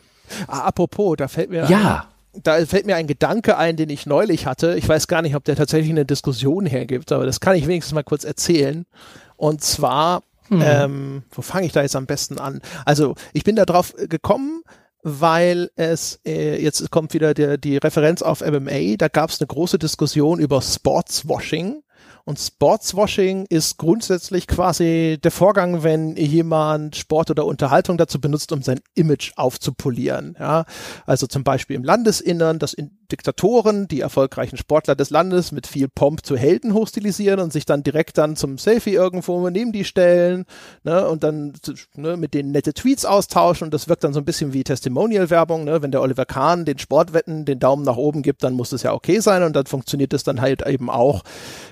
Apropos, 0.47 1.17
da 1.17 1.27
fällt 1.27 1.49
mir 1.49 1.69
ja 1.69 2.07
da 2.41 2.65
fällt 2.65 2.85
mir 2.85 2.95
ein 2.95 3.07
Gedanke 3.07 3.57
ein, 3.57 3.75
den 3.75 3.89
ich 3.89 4.05
neulich 4.05 4.45
hatte. 4.45 4.75
Ich 4.75 4.87
weiß 4.87 5.07
gar 5.07 5.21
nicht, 5.21 5.35
ob 5.35 5.43
der 5.43 5.55
tatsächlich 5.55 5.91
eine 5.91 6.05
Diskussion 6.05 6.65
hergibt, 6.65 7.11
aber 7.11 7.25
das 7.25 7.39
kann 7.39 7.55
ich 7.55 7.67
wenigstens 7.67 7.93
mal 7.93 8.03
kurz 8.03 8.23
erzählen. 8.23 8.85
Und 9.37 9.61
zwar, 9.63 10.23
hm. 10.47 10.61
ähm, 10.63 11.23
wo 11.31 11.41
fange 11.41 11.67
ich 11.67 11.71
da 11.73 11.81
jetzt 11.81 11.95
am 11.95 12.05
besten 12.05 12.39
an? 12.39 12.61
Also, 12.85 13.15
ich 13.33 13.43
bin 13.43 13.55
da 13.55 13.65
drauf 13.65 13.93
gekommen, 13.95 14.63
weil 15.03 15.69
es, 15.75 16.19
äh, 16.25 16.61
jetzt 16.61 16.89
kommt 16.89 17.13
wieder 17.13 17.33
der, 17.33 17.57
die 17.57 17.77
Referenz 17.77 18.21
auf 18.21 18.41
MMA, 18.41 18.95
da 18.97 19.09
gab 19.09 19.29
es 19.29 19.39
eine 19.39 19.47
große 19.47 19.77
Diskussion 19.77 20.39
über 20.39 20.61
Sportswashing 20.61 21.83
und 22.25 22.39
Sportswashing 22.39 23.45
ist 23.49 23.77
grundsätzlich 23.77 24.47
quasi 24.47 25.19
der 25.21 25.31
Vorgang, 25.31 25.83
wenn 25.83 26.15
jemand 26.15 26.95
Sport 26.95 27.31
oder 27.31 27.45
Unterhaltung 27.45 27.97
dazu 27.97 28.21
benutzt, 28.21 28.53
um 28.53 28.61
sein 28.61 28.79
Image 28.95 29.33
aufzupolieren. 29.35 30.37
Ja, 30.39 30.63
also 31.05 31.27
zum 31.27 31.43
Beispiel 31.43 31.75
im 31.75 31.83
Landesinnern, 31.83 32.59
dass 32.59 32.75
Diktatoren 33.11 33.87
die 33.87 33.99
erfolgreichen 33.99 34.57
Sportler 34.57 34.95
des 34.95 35.09
Landes 35.09 35.51
mit 35.51 35.67
viel 35.67 35.87
Pomp 35.87 36.25
zu 36.25 36.35
Helden 36.35 36.73
hochstilisieren 36.73 37.39
und 37.39 37.53
sich 37.53 37.65
dann 37.65 37.83
direkt 37.83 38.17
dann 38.17 38.35
zum 38.35 38.57
Selfie 38.57 38.93
irgendwo 38.93 39.49
neben 39.49 39.71
die 39.71 39.83
stellen 39.83 40.45
ne, 40.83 41.07
und 41.07 41.23
dann 41.23 41.53
ne, 41.95 42.17
mit 42.17 42.33
denen 42.33 42.51
nette 42.51 42.73
Tweets 42.73 43.05
austauschen 43.05 43.65
und 43.65 43.73
das 43.73 43.87
wirkt 43.87 44.03
dann 44.03 44.13
so 44.13 44.19
ein 44.19 44.25
bisschen 44.25 44.53
wie 44.53 44.63
Testimonial-Werbung. 44.63 45.65
Ne? 45.65 45.81
Wenn 45.81 45.91
der 45.91 46.01
Oliver 46.01 46.25
Kahn 46.25 46.65
den 46.65 46.79
Sportwetten 46.79 47.45
den 47.45 47.59
Daumen 47.59 47.83
nach 47.83 47.97
oben 47.97 48.23
gibt, 48.23 48.43
dann 48.43 48.53
muss 48.53 48.71
es 48.71 48.81
ja 48.81 48.93
okay 48.93 49.19
sein 49.19 49.43
und 49.43 49.55
dann 49.55 49.65
funktioniert 49.65 50.13
es 50.13 50.23
dann 50.23 50.41
halt 50.41 50.65
eben 50.65 50.89
auch, 50.89 51.23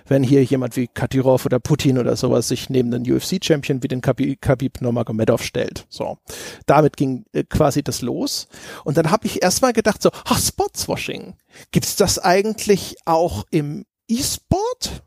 wenn 0.07 0.21
hier 0.21 0.40
jemand 0.43 0.75
wie 0.75 0.87
Katirov 0.87 1.45
oder 1.45 1.59
Putin 1.59 1.97
oder 1.97 2.15
sowas 2.15 2.47
sich 2.47 2.69
neben 2.69 2.91
den 2.91 3.09
UFC-Champion 3.09 3.83
wie 3.83 3.87
den 3.87 4.01
Khabib, 4.01 4.41
Khabib 4.41 4.81
Nurmagomedov 4.81 5.43
stellt. 5.43 5.85
So, 5.89 6.17
damit 6.65 6.97
ging 6.97 7.25
äh, 7.33 7.43
quasi 7.43 7.83
das 7.83 8.01
los. 8.01 8.47
Und 8.83 8.97
dann 8.97 9.11
habe 9.11 9.27
ich 9.27 9.43
erstmal 9.43 9.73
gedacht 9.73 10.01
so, 10.01 10.09
ach, 10.25 10.39
Spotswashing, 10.39 11.35
gibt's 11.71 11.95
das 11.95 12.19
eigentlich 12.19 12.95
auch 13.05 13.45
im 13.51 13.85
E-Sport? 14.07 15.03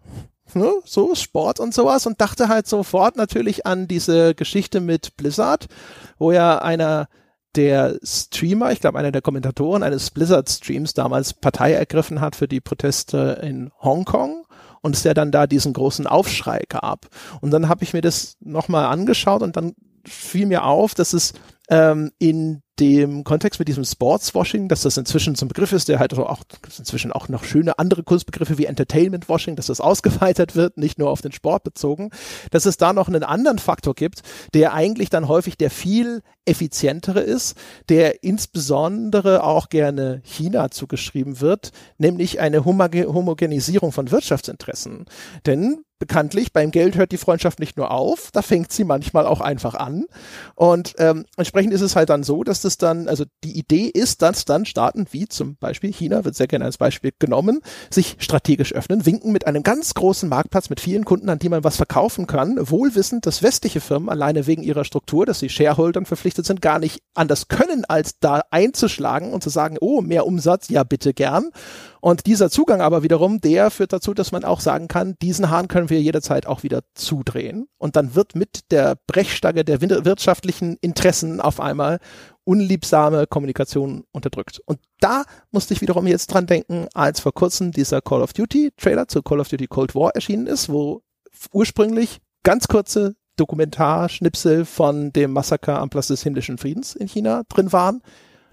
Ne, 0.56 0.72
so 0.84 1.16
Sport 1.16 1.58
und 1.58 1.74
sowas 1.74 2.06
und 2.06 2.20
dachte 2.20 2.46
halt 2.46 2.68
sofort 2.68 3.16
natürlich 3.16 3.66
an 3.66 3.88
diese 3.88 4.36
Geschichte 4.36 4.80
mit 4.80 5.16
Blizzard, 5.16 5.66
wo 6.16 6.30
ja 6.30 6.58
einer 6.58 7.08
der 7.56 7.98
Streamer, 8.02 8.72
ich 8.72 8.80
glaube 8.80 8.98
einer 8.98 9.12
der 9.12 9.22
Kommentatoren 9.22 9.82
eines 9.82 10.10
Blizzard-Streams 10.10 10.94
damals 10.94 11.34
Partei 11.34 11.72
ergriffen 11.72 12.20
hat 12.20 12.36
für 12.36 12.48
die 12.48 12.60
Proteste 12.60 13.40
in 13.42 13.70
Hongkong 13.80 14.43
und 14.84 14.94
es 14.94 15.02
ja 15.02 15.14
dann 15.14 15.32
da 15.32 15.46
diesen 15.46 15.72
großen 15.72 16.06
Aufschrei 16.06 16.62
gab. 16.68 17.06
Und 17.40 17.50
dann 17.52 17.70
habe 17.70 17.82
ich 17.84 17.94
mir 17.94 18.02
das 18.02 18.36
nochmal 18.40 18.84
angeschaut 18.84 19.40
und 19.40 19.56
dann 19.56 19.72
fiel 20.06 20.44
mir 20.44 20.64
auf, 20.64 20.94
dass 20.94 21.14
es 21.14 21.32
ähm, 21.70 22.12
in 22.18 22.60
dem 22.80 23.22
Kontext 23.22 23.60
mit 23.60 23.68
diesem 23.68 23.84
Sportswashing, 23.84 24.68
dass 24.68 24.82
das 24.82 24.96
inzwischen 24.96 25.36
zum 25.36 25.48
Begriff 25.48 25.72
ist, 25.72 25.88
der 25.88 26.00
halt 26.00 26.14
auch 26.14 26.42
inzwischen 26.78 27.12
auch 27.12 27.28
noch 27.28 27.44
schöne 27.44 27.78
andere 27.78 28.02
Kunstbegriffe 28.02 28.58
wie 28.58 28.66
Entertainment-Washing, 28.66 29.54
dass 29.56 29.66
das 29.66 29.80
ausgeweitet 29.80 30.56
wird, 30.56 30.76
nicht 30.76 30.98
nur 30.98 31.10
auf 31.10 31.22
den 31.22 31.32
Sport 31.32 31.62
bezogen, 31.62 32.10
dass 32.50 32.66
es 32.66 32.76
da 32.76 32.92
noch 32.92 33.08
einen 33.08 33.22
anderen 33.22 33.58
Faktor 33.58 33.94
gibt, 33.94 34.22
der 34.54 34.74
eigentlich 34.74 35.08
dann 35.08 35.28
häufig 35.28 35.56
der 35.56 35.70
viel 35.70 36.22
effizientere 36.46 37.20
ist, 37.20 37.56
der 37.88 38.22
insbesondere 38.24 39.44
auch 39.44 39.68
gerne 39.68 40.20
China 40.24 40.70
zugeschrieben 40.70 41.40
wird, 41.40 41.70
nämlich 41.98 42.40
eine 42.40 42.64
Homogenisierung 42.64 43.92
von 43.92 44.10
Wirtschaftsinteressen. 44.10 45.06
Denn 45.46 45.84
bekanntlich, 46.06 46.52
beim 46.52 46.70
Geld 46.70 46.96
hört 46.96 47.12
die 47.12 47.16
Freundschaft 47.16 47.60
nicht 47.60 47.78
nur 47.78 47.90
auf, 47.90 48.28
da 48.30 48.42
fängt 48.42 48.70
sie 48.70 48.84
manchmal 48.84 49.24
auch 49.24 49.40
einfach 49.40 49.74
an. 49.74 50.04
Und 50.54 50.94
ähm, 50.98 51.24
entsprechend 51.38 51.72
ist 51.72 51.80
es 51.80 51.96
halt 51.96 52.10
dann 52.10 52.24
so, 52.24 52.44
dass 52.44 52.60
das 52.60 52.76
dann, 52.76 53.08
also 53.08 53.24
die 53.42 53.58
Idee 53.58 53.86
ist, 53.86 54.20
dass 54.20 54.44
dann 54.44 54.66
Staaten 54.66 55.06
wie 55.12 55.28
zum 55.28 55.56
Beispiel 55.56 55.94
China, 55.94 56.26
wird 56.26 56.34
sehr 56.34 56.46
gerne 56.46 56.66
als 56.66 56.76
Beispiel 56.76 57.12
genommen, 57.18 57.62
sich 57.88 58.16
strategisch 58.18 58.74
öffnen, 58.74 59.06
winken 59.06 59.32
mit 59.32 59.46
einem 59.46 59.62
ganz 59.62 59.94
großen 59.94 60.28
Marktplatz 60.28 60.68
mit 60.68 60.78
vielen 60.78 61.06
Kunden, 61.06 61.30
an 61.30 61.38
die 61.38 61.48
man 61.48 61.64
was 61.64 61.76
verkaufen 61.76 62.26
kann, 62.26 62.58
wohlwissend, 62.60 63.24
dass 63.24 63.42
westliche 63.42 63.80
Firmen 63.80 64.10
alleine 64.10 64.46
wegen 64.46 64.62
ihrer 64.62 64.84
Struktur, 64.84 65.24
dass 65.24 65.38
sie 65.38 65.48
Shareholdern 65.48 66.04
verpflichtet 66.04 66.44
sind, 66.44 66.60
gar 66.60 66.78
nicht 66.78 67.00
anders 67.14 67.48
können, 67.48 67.86
als 67.86 68.18
da 68.18 68.42
einzuschlagen 68.50 69.32
und 69.32 69.42
zu 69.42 69.48
sagen, 69.48 69.78
oh, 69.80 70.02
mehr 70.02 70.26
Umsatz, 70.26 70.68
ja 70.68 70.84
bitte 70.84 71.14
gern. 71.14 71.50
Und 72.04 72.26
dieser 72.26 72.50
Zugang 72.50 72.82
aber 72.82 73.02
wiederum, 73.02 73.40
der 73.40 73.70
führt 73.70 73.94
dazu, 73.94 74.12
dass 74.12 74.30
man 74.30 74.44
auch 74.44 74.60
sagen 74.60 74.88
kann, 74.88 75.16
diesen 75.22 75.48
Hahn 75.48 75.68
können 75.68 75.88
wir 75.88 76.02
jederzeit 76.02 76.46
auch 76.46 76.62
wieder 76.62 76.82
zudrehen. 76.92 77.66
Und 77.78 77.96
dann 77.96 78.14
wird 78.14 78.34
mit 78.34 78.70
der 78.70 78.98
Brechstange 79.06 79.64
der 79.64 79.80
wirtschaftlichen 79.80 80.76
Interessen 80.82 81.40
auf 81.40 81.60
einmal 81.60 82.00
unliebsame 82.44 83.26
Kommunikation 83.26 84.04
unterdrückt. 84.12 84.60
Und 84.66 84.80
da 85.00 85.24
musste 85.50 85.72
ich 85.72 85.80
wiederum 85.80 86.06
jetzt 86.06 86.26
dran 86.26 86.46
denken, 86.46 86.88
als 86.92 87.20
vor 87.20 87.32
kurzem 87.32 87.72
dieser 87.72 88.02
Call 88.02 88.20
of 88.20 88.34
Duty 88.34 88.72
Trailer 88.76 89.08
zu 89.08 89.22
Call 89.22 89.40
of 89.40 89.48
Duty 89.48 89.66
Cold 89.66 89.94
War 89.94 90.14
erschienen 90.14 90.46
ist, 90.46 90.68
wo 90.68 91.00
ursprünglich 91.54 92.20
ganz 92.42 92.68
kurze 92.68 93.16
Dokumentarschnipsel 93.36 94.66
von 94.66 95.10
dem 95.14 95.32
Massaker 95.32 95.78
am 95.78 95.88
Platz 95.88 96.08
des 96.08 96.22
himmlischen 96.22 96.58
Friedens 96.58 96.94
in 96.94 97.08
China 97.08 97.44
drin 97.48 97.72
waren, 97.72 98.02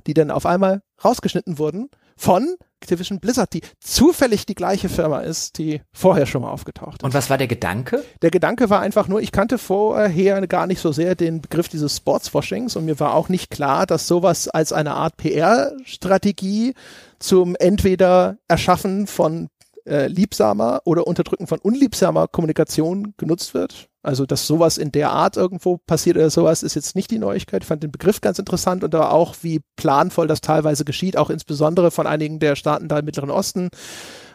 die 0.07 0.13
dann 0.13 0.31
auf 0.31 0.45
einmal 0.45 0.83
rausgeschnitten 1.03 1.57
wurden 1.57 1.89
von 2.21 2.55
Activision 2.81 3.19
Blizzard, 3.19 3.51
die 3.53 3.61
zufällig 3.79 4.45
die 4.45 4.53
gleiche 4.53 4.89
Firma 4.89 5.21
ist, 5.21 5.57
die 5.57 5.81
vorher 5.91 6.27
schon 6.27 6.43
mal 6.43 6.51
aufgetaucht 6.51 7.01
ist. 7.01 7.03
Und 7.03 7.15
was 7.15 7.31
war 7.31 7.37
der 7.39 7.47
Gedanke? 7.47 8.03
Der 8.21 8.29
Gedanke 8.29 8.69
war 8.69 8.79
einfach 8.79 9.07
nur, 9.07 9.21
ich 9.21 9.31
kannte 9.31 9.57
vorher 9.57 10.45
gar 10.47 10.67
nicht 10.67 10.81
so 10.81 10.91
sehr 10.91 11.15
den 11.15 11.41
Begriff 11.41 11.67
dieses 11.67 11.97
Sportswashings 11.97 12.75
und 12.75 12.85
mir 12.85 12.99
war 12.99 13.15
auch 13.15 13.29
nicht 13.29 13.49
klar, 13.49 13.87
dass 13.87 14.07
sowas 14.07 14.47
als 14.47 14.71
eine 14.71 14.93
Art 14.93 15.17
PR-Strategie 15.17 16.75
zum 17.17 17.55
entweder 17.55 18.37
Erschaffen 18.47 19.07
von 19.07 19.49
äh, 19.85 20.07
liebsamer 20.07 20.81
oder 20.85 21.07
Unterdrücken 21.07 21.47
von 21.47 21.59
unliebsamer 21.59 22.27
Kommunikation 22.27 23.13
genutzt 23.17 23.53
wird. 23.53 23.89
Also, 24.03 24.25
dass 24.25 24.47
sowas 24.47 24.79
in 24.79 24.91
der 24.91 25.11
Art 25.11 25.37
irgendwo 25.37 25.77
passiert 25.77 26.17
oder 26.17 26.31
sowas, 26.31 26.63
ist 26.63 26.73
jetzt 26.73 26.95
nicht 26.95 27.11
die 27.11 27.19
Neuigkeit. 27.19 27.61
Ich 27.61 27.67
fand 27.67 27.83
den 27.83 27.91
Begriff 27.91 28.19
ganz 28.19 28.39
interessant 28.39 28.83
und 28.83 28.95
aber 28.95 29.11
auch, 29.11 29.35
wie 29.41 29.61
planvoll 29.75 30.27
das 30.27 30.41
teilweise 30.41 30.85
geschieht, 30.85 31.17
auch 31.17 31.29
insbesondere 31.29 31.91
von 31.91 32.07
einigen 32.07 32.39
der 32.39 32.55
Staaten 32.55 32.87
da 32.87 32.97
im 32.97 33.05
Mittleren 33.05 33.29
Osten, 33.29 33.69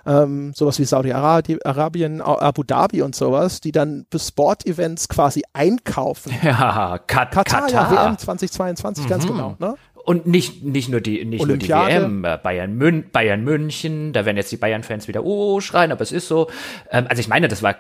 ähm, 0.07 0.53
sowas 0.55 0.79
wie 0.79 0.85
Saudi-Arabien, 0.85 2.23
Abu 2.23 2.63
Dhabi 2.63 3.03
und 3.03 3.17
sowas, 3.17 3.61
die 3.61 3.73
dann 3.73 4.07
für 4.11 4.21
Sportevents 4.21 5.09
quasi 5.09 5.43
einkaufen. 5.53 6.33
Ja, 6.43 6.99
Kat 7.07 7.33
Katar, 7.33 7.67
Katar. 7.67 7.93
Ja, 7.93 8.07
WM 8.07 8.19
2022, 8.19 9.05
mhm. 9.05 9.09
ganz 9.09 9.27
genau. 9.27 9.57
Ne? 9.59 9.75
Und 10.07 10.27
nicht, 10.27 10.63
nicht 10.63 10.89
nur 10.89 11.03
die, 11.03 11.25
nicht 11.25 11.45
nur 11.45 11.57
die 11.57 11.69
WM, 11.69 12.25
äh, 12.25 12.39
Bayern, 12.43 12.77
Mün 12.77 13.11
Bayern 13.11 13.43
München, 13.43 14.13
da 14.13 14.25
werden 14.25 14.37
jetzt 14.37 14.53
die 14.53 14.57
Bayern-Fans 14.57 15.09
wieder, 15.09 15.25
oh, 15.25 15.61
schreien, 15.61 15.93
aber 15.93 16.01
es 16.01 16.13
ist 16.13 16.29
so. 16.29 16.49
Ähm, 16.91 17.07
also 17.09 17.21
ich 17.21 17.29
meine, 17.29 17.49
das 17.49 17.63
war 17.63 17.75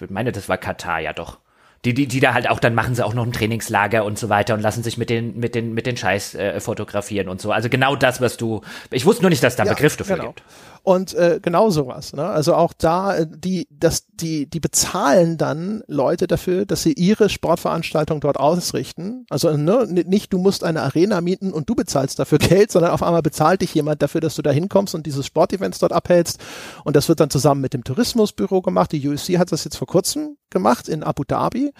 ich 0.00 0.10
meine, 0.10 0.32
das 0.32 0.48
war 0.48 0.58
Katar, 0.58 1.00
ja 1.00 1.12
doch. 1.12 1.38
Die, 1.84 1.94
die, 1.94 2.06
die 2.06 2.20
da 2.20 2.32
halt 2.32 2.48
auch, 2.48 2.60
dann 2.60 2.76
machen 2.76 2.94
sie 2.94 3.04
auch 3.04 3.12
noch 3.12 3.26
ein 3.26 3.32
Trainingslager 3.32 4.04
und 4.04 4.16
so 4.16 4.28
weiter 4.28 4.54
und 4.54 4.60
lassen 4.60 4.84
sich 4.84 4.98
mit 4.98 5.10
den, 5.10 5.40
mit 5.40 5.56
den, 5.56 5.74
mit 5.74 5.84
den 5.84 5.96
Scheiß 5.96 6.36
äh, 6.36 6.60
fotografieren 6.60 7.28
und 7.28 7.40
so. 7.40 7.50
Also 7.50 7.68
genau 7.68 7.96
das, 7.96 8.20
was 8.20 8.36
du. 8.36 8.60
Ich 8.92 9.04
wusste 9.04 9.22
nur 9.22 9.30
nicht, 9.30 9.42
dass 9.42 9.56
da 9.56 9.64
ja, 9.64 9.72
Begriff 9.72 9.96
dafür 9.96 10.16
genau. 10.16 10.28
gibt. 10.28 10.44
Und 10.84 11.14
äh, 11.14 11.38
genau 11.40 11.70
sowas. 11.70 12.12
Ne? 12.12 12.24
Also 12.24 12.54
auch 12.54 12.72
da, 12.72 13.16
äh, 13.16 13.26
die, 13.28 13.68
das, 13.70 14.06
die, 14.14 14.50
die 14.50 14.58
bezahlen 14.58 15.38
dann 15.38 15.84
Leute 15.86 16.26
dafür, 16.26 16.66
dass 16.66 16.82
sie 16.82 16.92
ihre 16.92 17.28
Sportveranstaltung 17.28 18.18
dort 18.20 18.36
ausrichten. 18.36 19.24
Also 19.30 19.56
ne, 19.56 19.86
nicht, 19.86 20.32
du 20.32 20.38
musst 20.38 20.64
eine 20.64 20.82
Arena 20.82 21.20
mieten 21.20 21.52
und 21.52 21.70
du 21.70 21.76
bezahlst 21.76 22.18
dafür 22.18 22.38
Geld, 22.40 22.72
sondern 22.72 22.90
auf 22.90 23.02
einmal 23.04 23.22
bezahlt 23.22 23.62
dich 23.62 23.72
jemand 23.74 24.02
dafür, 24.02 24.20
dass 24.20 24.34
du 24.34 24.42
da 24.42 24.50
hinkommst 24.50 24.96
und 24.96 25.06
dieses 25.06 25.24
Sportevents 25.24 25.78
dort 25.78 25.92
abhältst. 25.92 26.40
Und 26.82 26.96
das 26.96 27.08
wird 27.08 27.20
dann 27.20 27.30
zusammen 27.30 27.60
mit 27.60 27.74
dem 27.74 27.84
Tourismusbüro 27.84 28.60
gemacht. 28.60 28.90
Die 28.90 29.08
USC 29.08 29.38
hat 29.38 29.52
das 29.52 29.62
jetzt 29.62 29.76
vor 29.76 29.86
kurzem 29.86 30.36
gemacht 30.50 30.88
in 30.88 31.04
Abu 31.04 31.22
Dhabi. 31.22 31.72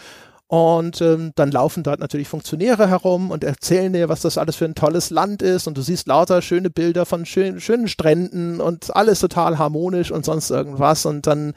Und 0.53 1.01
ähm, 1.01 1.33
dann 1.35 1.51
laufen 1.51 1.83
dort 1.83 1.99
natürlich 1.99 2.29
Funktionäre 2.29 2.87
herum 2.87 3.31
und 3.31 3.43
erzählen 3.43 3.91
dir, 3.91 4.11
was 4.11 4.21
das 4.21 4.37
alles 4.37 4.55
für 4.55 4.67
ein 4.67 4.75
tolles 4.75 5.09
Land 5.09 5.41
ist. 5.41 5.67
Und 5.67 5.79
du 5.79 5.81
siehst 5.81 6.07
lauter 6.07 6.43
schöne 6.43 6.69
Bilder 6.69 7.07
von 7.07 7.25
schön, 7.25 7.59
schönen 7.59 7.89
Stränden 7.89 8.61
und 8.61 8.95
alles 8.95 9.21
total 9.21 9.57
harmonisch 9.57 10.11
und 10.11 10.27
sonst 10.27 10.51
irgendwas. 10.51 11.07
Und 11.07 11.27
dann 11.27 11.55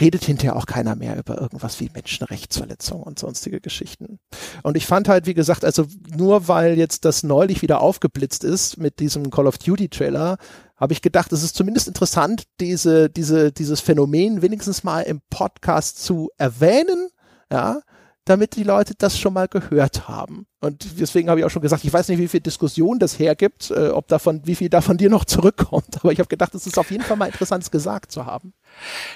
redet 0.00 0.22
hinterher 0.22 0.54
auch 0.54 0.66
keiner 0.66 0.94
mehr 0.94 1.18
über 1.18 1.40
irgendwas 1.40 1.80
wie 1.80 1.90
Menschenrechtsverletzungen 1.92 3.02
und 3.02 3.18
sonstige 3.18 3.60
Geschichten. 3.60 4.20
Und 4.62 4.76
ich 4.76 4.86
fand 4.86 5.08
halt, 5.08 5.26
wie 5.26 5.34
gesagt, 5.34 5.64
also 5.64 5.86
nur 6.16 6.46
weil 6.46 6.78
jetzt 6.78 7.04
das 7.04 7.24
neulich 7.24 7.60
wieder 7.60 7.80
aufgeblitzt 7.80 8.44
ist 8.44 8.78
mit 8.78 9.00
diesem 9.00 9.32
Call 9.32 9.48
of 9.48 9.58
Duty 9.58 9.88
Trailer, 9.88 10.36
habe 10.76 10.92
ich 10.92 11.02
gedacht, 11.02 11.32
es 11.32 11.42
ist 11.42 11.56
zumindest 11.56 11.88
interessant, 11.88 12.44
diese, 12.60 13.10
diese, 13.10 13.50
dieses 13.50 13.80
Phänomen 13.80 14.42
wenigstens 14.42 14.84
mal 14.84 15.00
im 15.00 15.22
Podcast 15.28 16.04
zu 16.04 16.30
erwähnen, 16.38 17.08
ja, 17.50 17.80
damit 18.24 18.56
die 18.56 18.62
Leute 18.62 18.94
das 18.96 19.18
schon 19.18 19.34
mal 19.34 19.48
gehört 19.48 20.08
haben. 20.08 20.46
Und 20.60 21.00
deswegen 21.00 21.28
habe 21.28 21.40
ich 21.40 21.46
auch 21.46 21.50
schon 21.50 21.62
gesagt, 21.62 21.84
ich 21.84 21.92
weiß 21.92 22.08
nicht, 22.08 22.18
wie 22.18 22.28
viel 22.28 22.40
Diskussion 22.40 22.98
das 22.98 23.18
hergibt, 23.18 23.70
äh, 23.70 23.88
ob 23.88 24.06
davon, 24.08 24.42
wie 24.44 24.54
viel 24.54 24.68
davon 24.68 24.96
dir 24.96 25.10
noch 25.10 25.24
zurückkommt. 25.24 25.96
Aber 26.00 26.12
ich 26.12 26.20
habe 26.20 26.28
gedacht, 26.28 26.54
es 26.54 26.66
ist 26.66 26.78
auf 26.78 26.90
jeden 26.90 27.02
Fall 27.02 27.16
mal 27.16 27.26
interessant, 27.26 27.64
es 27.64 27.70
gesagt 27.70 28.12
zu 28.12 28.26
haben. 28.26 28.52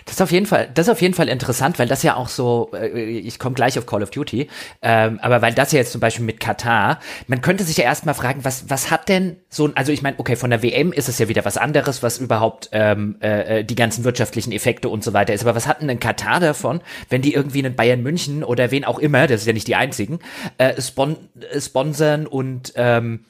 Das 0.04 0.14
ist 0.14 0.22
auf 0.22 0.30
jeden 0.30 0.46
Fall, 0.46 0.68
das 0.72 0.86
ist 0.86 0.92
auf 0.92 1.02
jeden 1.02 1.14
Fall 1.14 1.28
interessant, 1.28 1.78
weil 1.78 1.88
das 1.88 2.02
ja 2.02 2.16
auch 2.16 2.28
so, 2.28 2.70
äh, 2.72 2.88
ich 3.02 3.38
komme 3.38 3.54
gleich 3.54 3.78
auf 3.78 3.86
Call 3.86 4.02
of 4.02 4.10
Duty, 4.10 4.48
ähm, 4.82 5.18
aber 5.20 5.42
weil 5.42 5.54
das 5.54 5.72
ja 5.72 5.78
jetzt 5.78 5.92
zum 5.92 6.00
Beispiel 6.00 6.24
mit 6.24 6.40
Katar, 6.40 7.00
man 7.26 7.40
könnte 7.40 7.64
sich 7.64 7.76
ja 7.76 7.84
erstmal 7.84 8.14
fragen, 8.14 8.44
was, 8.44 8.70
was 8.70 8.90
hat 8.90 9.08
denn 9.08 9.36
so, 9.48 9.70
also 9.74 9.92
ich 9.92 10.02
meine, 10.02 10.18
okay, 10.18 10.36
von 10.36 10.50
der 10.50 10.62
WM 10.62 10.92
ist 10.92 11.08
es 11.08 11.18
ja 11.18 11.28
wieder 11.28 11.44
was 11.44 11.56
anderes, 11.56 12.02
was 12.02 12.18
überhaupt 12.18 12.68
ähm, 12.72 13.16
äh, 13.20 13.64
die 13.64 13.74
ganzen 13.74 14.04
wirtschaftlichen 14.04 14.52
Effekte 14.52 14.88
und 14.88 15.02
so 15.02 15.12
weiter 15.12 15.34
ist. 15.34 15.42
Aber 15.42 15.54
was 15.54 15.66
hat 15.66 15.82
denn 15.82 15.90
ein 15.90 16.00
Katar 16.00 16.40
davon, 16.40 16.80
wenn 17.08 17.22
die 17.22 17.34
irgendwie 17.34 17.64
einen 17.64 17.74
Bayern 17.74 18.02
München 18.02 18.44
oder 18.44 18.70
wen 18.70 18.84
auch 18.84 18.98
immer, 18.98 19.26
das 19.26 19.42
ist 19.42 19.46
ja 19.46 19.52
nicht 19.52 19.68
die 19.68 19.76
einzigen, 19.76 20.20
äh, 20.58 20.80
spon 20.80 21.16
äh, 21.50 21.60
sponsern 21.60 22.26
und 22.26 22.72
ähm, 22.76 23.24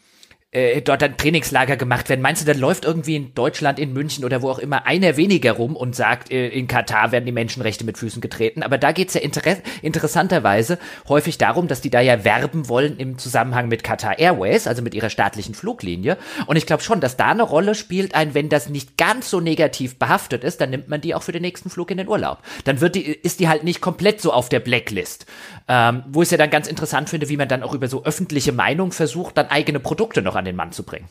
äh, 0.56 0.80
dort 0.80 1.02
ein 1.02 1.16
Trainingslager 1.16 1.76
gemacht 1.76 2.08
werden. 2.08 2.22
Meinst 2.22 2.42
du, 2.42 2.46
dann 2.46 2.58
läuft 2.58 2.84
irgendwie 2.84 3.16
in 3.16 3.34
Deutschland, 3.34 3.78
in 3.78 3.92
München 3.92 4.24
oder 4.24 4.40
wo 4.40 4.50
auch 4.50 4.58
immer 4.58 4.86
einer 4.86 5.16
weniger 5.16 5.52
rum 5.52 5.76
und 5.76 5.94
sagt, 5.94 6.32
äh, 6.32 6.48
in 6.48 6.66
Katar 6.66 7.12
werden 7.12 7.26
die 7.26 7.32
Menschenrechte 7.32 7.84
mit 7.84 7.98
Füßen 7.98 8.22
getreten? 8.22 8.62
Aber 8.62 8.78
da 8.78 8.92
geht's 8.92 9.14
ja 9.14 9.20
inter 9.20 9.42
interessanterweise 9.82 10.78
häufig 11.08 11.36
darum, 11.36 11.68
dass 11.68 11.82
die 11.82 11.90
da 11.90 12.00
ja 12.00 12.24
werben 12.24 12.68
wollen 12.68 12.96
im 12.96 13.18
Zusammenhang 13.18 13.68
mit 13.68 13.84
Qatar 13.84 14.18
Airways, 14.18 14.66
also 14.66 14.82
mit 14.82 14.94
ihrer 14.94 15.10
staatlichen 15.10 15.54
Fluglinie. 15.54 16.16
Und 16.46 16.56
ich 16.56 16.66
glaube 16.66 16.82
schon, 16.82 17.00
dass 17.00 17.18
da 17.18 17.30
eine 17.30 17.42
Rolle 17.42 17.74
spielt, 17.74 18.14
ein, 18.14 18.32
wenn 18.32 18.48
das 18.48 18.70
nicht 18.70 18.96
ganz 18.96 19.28
so 19.28 19.40
negativ 19.40 19.98
behaftet 19.98 20.42
ist, 20.42 20.60
dann 20.60 20.70
nimmt 20.70 20.88
man 20.88 21.02
die 21.02 21.14
auch 21.14 21.22
für 21.22 21.32
den 21.32 21.42
nächsten 21.42 21.68
Flug 21.68 21.90
in 21.90 21.98
den 21.98 22.08
Urlaub. 22.08 22.38
Dann 22.64 22.80
wird 22.80 22.94
die, 22.94 23.04
ist 23.04 23.40
die 23.40 23.48
halt 23.48 23.62
nicht 23.62 23.82
komplett 23.82 24.22
so 24.22 24.32
auf 24.32 24.48
der 24.48 24.60
Blacklist. 24.60 25.26
Ähm, 25.68 26.04
wo 26.08 26.22
ich 26.22 26.26
es 26.26 26.30
ja 26.30 26.38
dann 26.38 26.50
ganz 26.50 26.66
interessant 26.66 27.10
finde, 27.10 27.28
wie 27.28 27.36
man 27.36 27.48
dann 27.48 27.62
auch 27.62 27.74
über 27.74 27.88
so 27.88 28.04
öffentliche 28.04 28.52
Meinung 28.52 28.92
versucht, 28.92 29.36
dann 29.36 29.48
eigene 29.48 29.80
Produkte 29.80 30.22
noch 30.22 30.34
an 30.34 30.45
den 30.46 30.56
Mann 30.56 30.72
zu 30.72 30.82
bringen. 30.82 31.08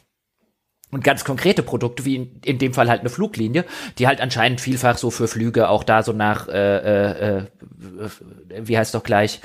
Und 0.92 1.04
ganz 1.04 1.26
konkrete 1.26 1.64
Produkte, 1.64 2.06
wie 2.06 2.16
in, 2.16 2.42
in 2.46 2.58
dem 2.58 2.74
Fall 2.74 2.90
halt 2.90 3.02
eine 3.02 3.10
Fluglinie, 3.10 3.66
die 3.98 4.08
halt 4.08 4.22
anscheinend 4.22 4.62
vielfach 4.62 4.98
so 4.98 5.12
für 5.12 5.28
Flüge 5.28 5.70
auch 5.70 5.84
da 5.84 6.04
so 6.04 6.14
nach, 6.14 6.48
äh, 6.48 6.78
äh, 6.78 7.38
äh 7.38 7.46
wie 8.62 8.78
heißt 8.78 8.94
doch 8.94 9.04
gleich, 9.04 9.42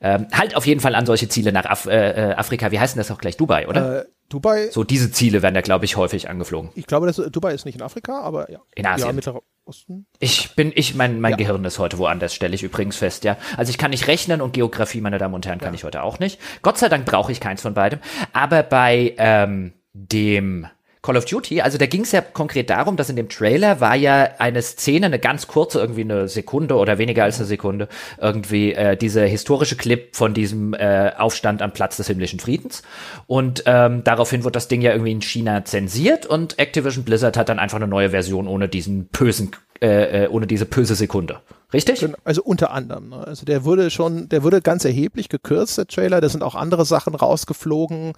ähm, 0.00 0.28
halt 0.32 0.56
auf 0.56 0.66
jeden 0.66 0.80
Fall 0.80 0.94
an 0.94 1.04
solche 1.04 1.28
Ziele 1.28 1.52
nach 1.52 1.66
Af 1.66 1.86
äh, 1.86 2.30
äh 2.30 2.34
Afrika. 2.34 2.70
Wie 2.70 2.80
heißt 2.80 2.94
denn 2.94 3.00
das 3.00 3.10
auch 3.10 3.18
gleich? 3.18 3.36
Dubai, 3.36 3.68
oder? 3.68 4.00
Äh, 4.00 4.04
Dubai. 4.30 4.70
So 4.70 4.84
diese 4.84 5.10
Ziele 5.10 5.42
werden 5.42 5.54
da, 5.54 5.60
glaube 5.60 5.84
ich, 5.84 5.96
häufig 5.96 6.30
angeflogen. 6.30 6.70
Ich 6.74 6.86
glaube, 6.86 7.06
dass, 7.06 7.16
Dubai 7.16 7.52
ist 7.52 7.66
nicht 7.66 7.74
in 7.74 7.82
Afrika, 7.82 8.20
aber 8.20 8.50
ja. 8.50 8.60
In 8.74 8.86
Asien. 8.86 9.20
Ja, 9.20 9.40
Osten. 9.70 10.06
Ich 10.18 10.56
bin, 10.56 10.72
ich, 10.74 10.96
mein, 10.96 11.20
mein 11.20 11.32
ja. 11.32 11.36
Gehirn 11.36 11.64
ist 11.64 11.78
heute 11.78 11.96
woanders, 11.98 12.34
stelle 12.34 12.54
ich 12.56 12.64
übrigens 12.64 12.96
fest, 12.96 13.22
ja. 13.22 13.36
Also 13.56 13.70
ich 13.70 13.78
kann 13.78 13.92
nicht 13.92 14.08
rechnen 14.08 14.40
und 14.40 14.52
Geografie, 14.52 15.00
meine 15.00 15.18
Damen 15.18 15.34
und 15.34 15.46
Herren, 15.46 15.60
kann 15.60 15.72
ja. 15.72 15.76
ich 15.76 15.84
heute 15.84 16.02
auch 16.02 16.18
nicht. 16.18 16.40
Gott 16.62 16.76
sei 16.76 16.88
Dank 16.88 17.06
brauche 17.06 17.30
ich 17.30 17.40
keins 17.40 17.62
von 17.62 17.72
beidem. 17.72 18.00
Aber 18.32 18.64
bei 18.64 19.14
ähm, 19.16 19.72
dem 19.92 20.66
Call 21.02 21.16
of 21.16 21.24
Duty, 21.24 21.62
also 21.62 21.78
da 21.78 21.86
ging 21.86 22.02
es 22.02 22.12
ja 22.12 22.20
konkret 22.20 22.68
darum, 22.68 22.96
dass 22.96 23.08
in 23.08 23.16
dem 23.16 23.28
Trailer 23.28 23.80
war 23.80 23.96
ja 23.96 24.30
eine 24.38 24.60
Szene, 24.60 25.06
eine 25.06 25.18
ganz 25.18 25.46
kurze, 25.46 25.80
irgendwie 25.80 26.02
eine 26.02 26.28
Sekunde 26.28 26.76
oder 26.76 26.98
weniger 26.98 27.24
als 27.24 27.38
eine 27.38 27.46
Sekunde, 27.46 27.88
irgendwie 28.20 28.74
äh, 28.74 28.96
dieser 28.96 29.24
historische 29.24 29.76
Clip 29.76 30.14
von 30.14 30.34
diesem 30.34 30.74
äh, 30.74 31.12
Aufstand 31.16 31.62
am 31.62 31.72
Platz 31.72 31.96
des 31.96 32.06
himmlischen 32.06 32.38
Friedens. 32.38 32.82
Und 33.26 33.62
ähm, 33.66 34.04
daraufhin 34.04 34.44
wird 34.44 34.56
das 34.56 34.68
Ding 34.68 34.82
ja 34.82 34.92
irgendwie 34.92 35.12
in 35.12 35.22
China 35.22 35.64
zensiert 35.64 36.26
und 36.26 36.58
Activision 36.58 37.04
Blizzard 37.04 37.36
hat 37.36 37.48
dann 37.48 37.58
einfach 37.58 37.76
eine 37.76 37.88
neue 37.88 38.10
Version 38.10 38.46
ohne 38.46 38.68
diesen 38.68 39.06
bösen 39.06 39.52
äh, 39.80 40.24
äh, 40.24 40.28
ohne 40.28 40.46
diese 40.46 40.66
böse 40.66 40.94
Sekunde. 40.94 41.40
Richtig? 41.72 42.06
Also 42.24 42.42
unter 42.42 42.72
anderem. 42.72 43.10
Ne? 43.10 43.26
Also 43.26 43.44
der 43.44 43.64
wurde 43.64 43.90
schon, 43.90 44.28
der 44.28 44.42
wurde 44.42 44.60
ganz 44.60 44.84
erheblich 44.84 45.28
gekürzt, 45.28 45.78
der 45.78 45.86
Trailer. 45.86 46.20
Da 46.20 46.28
sind 46.28 46.42
auch 46.42 46.54
andere 46.54 46.84
Sachen 46.84 47.14
rausgeflogen. 47.14 48.12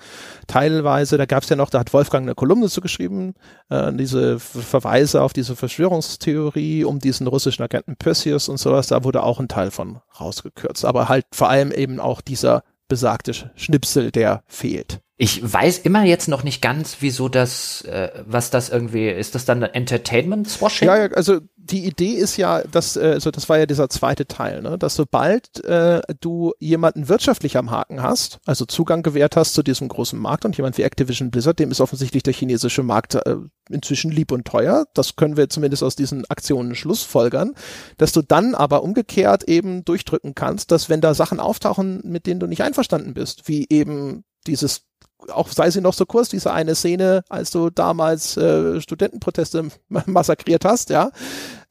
Teilweise, 0.46 1.18
da 1.18 1.26
gab 1.26 1.42
es 1.42 1.48
ja 1.48 1.56
noch, 1.56 1.70
da 1.70 1.80
hat 1.80 1.92
Wolfgang 1.92 2.24
eine 2.24 2.34
Kolumne 2.34 2.68
zu 2.68 2.80
geschrieben, 2.80 3.34
äh, 3.68 3.92
diese 3.92 4.38
Verweise 4.38 5.22
auf 5.22 5.32
diese 5.32 5.56
Verschwörungstheorie 5.56 6.84
um 6.84 6.98
diesen 6.98 7.26
russischen 7.26 7.62
Agenten 7.62 7.96
Perseus 7.96 8.48
und 8.48 8.58
sowas. 8.58 8.86
Da 8.86 9.04
wurde 9.04 9.22
auch 9.22 9.38
ein 9.38 9.48
Teil 9.48 9.70
von 9.70 10.00
rausgekürzt. 10.18 10.84
Aber 10.84 11.08
halt 11.08 11.26
vor 11.32 11.48
allem 11.48 11.72
eben 11.72 12.00
auch 12.00 12.20
dieser 12.20 12.62
besagte 12.88 13.32
Schnipsel, 13.54 14.10
der 14.10 14.42
fehlt. 14.46 15.00
Ich 15.22 15.40
weiß 15.40 15.78
immer 15.78 16.02
jetzt 16.02 16.26
noch 16.26 16.42
nicht 16.42 16.60
ganz, 16.60 16.96
wieso 16.98 17.28
das, 17.28 17.82
äh, 17.82 18.10
was 18.26 18.50
das 18.50 18.70
irgendwie, 18.70 19.08
ist 19.08 19.36
das 19.36 19.44
dann 19.44 19.62
Entertainment 19.62 20.48
Swashing? 20.48 20.88
Ja, 20.88 20.96
ja, 20.96 21.12
also 21.12 21.38
die 21.54 21.86
Idee 21.86 22.14
ist 22.14 22.36
ja, 22.38 22.62
dass, 22.62 22.96
äh, 22.96 23.12
also 23.12 23.30
das 23.30 23.48
war 23.48 23.56
ja 23.56 23.66
dieser 23.66 23.88
zweite 23.88 24.26
Teil, 24.26 24.62
ne, 24.62 24.78
dass 24.78 24.96
sobald 24.96 25.64
äh, 25.64 26.02
du 26.18 26.54
jemanden 26.58 27.08
wirtschaftlich 27.08 27.56
am 27.56 27.70
Haken 27.70 28.02
hast, 28.02 28.40
also 28.46 28.64
Zugang 28.64 29.04
gewährt 29.04 29.36
hast 29.36 29.54
zu 29.54 29.62
diesem 29.62 29.86
großen 29.86 30.18
Markt 30.18 30.44
und 30.44 30.56
jemand 30.56 30.76
wie 30.76 30.82
Activision 30.82 31.30
Blizzard, 31.30 31.60
dem 31.60 31.70
ist 31.70 31.80
offensichtlich 31.80 32.24
der 32.24 32.34
chinesische 32.34 32.82
Markt 32.82 33.14
äh, 33.14 33.36
inzwischen 33.70 34.10
lieb 34.10 34.32
und 34.32 34.44
teuer, 34.44 34.86
das 34.92 35.14
können 35.14 35.36
wir 35.36 35.48
zumindest 35.48 35.84
aus 35.84 35.94
diesen 35.94 36.28
Aktionen 36.30 36.74
schlussfolgern, 36.74 37.54
dass 37.96 38.10
du 38.10 38.22
dann 38.22 38.56
aber 38.56 38.82
umgekehrt 38.82 39.44
eben 39.44 39.84
durchdrücken 39.84 40.34
kannst, 40.34 40.72
dass 40.72 40.88
wenn 40.88 41.00
da 41.00 41.14
Sachen 41.14 41.38
auftauchen, 41.38 42.00
mit 42.02 42.26
denen 42.26 42.40
du 42.40 42.48
nicht 42.48 42.64
einverstanden 42.64 43.14
bist, 43.14 43.46
wie 43.46 43.68
eben 43.70 44.24
dieses 44.48 44.82
auch 45.30 45.48
sei 45.48 45.70
sie 45.70 45.80
noch 45.80 45.94
so 45.94 46.06
kurz, 46.06 46.28
diese 46.28 46.52
eine 46.52 46.74
Szene, 46.74 47.22
als 47.28 47.50
du 47.50 47.70
damals 47.70 48.36
äh, 48.36 48.80
Studentenproteste 48.80 49.68
massakriert 49.88 50.64
hast, 50.64 50.90
ja, 50.90 51.10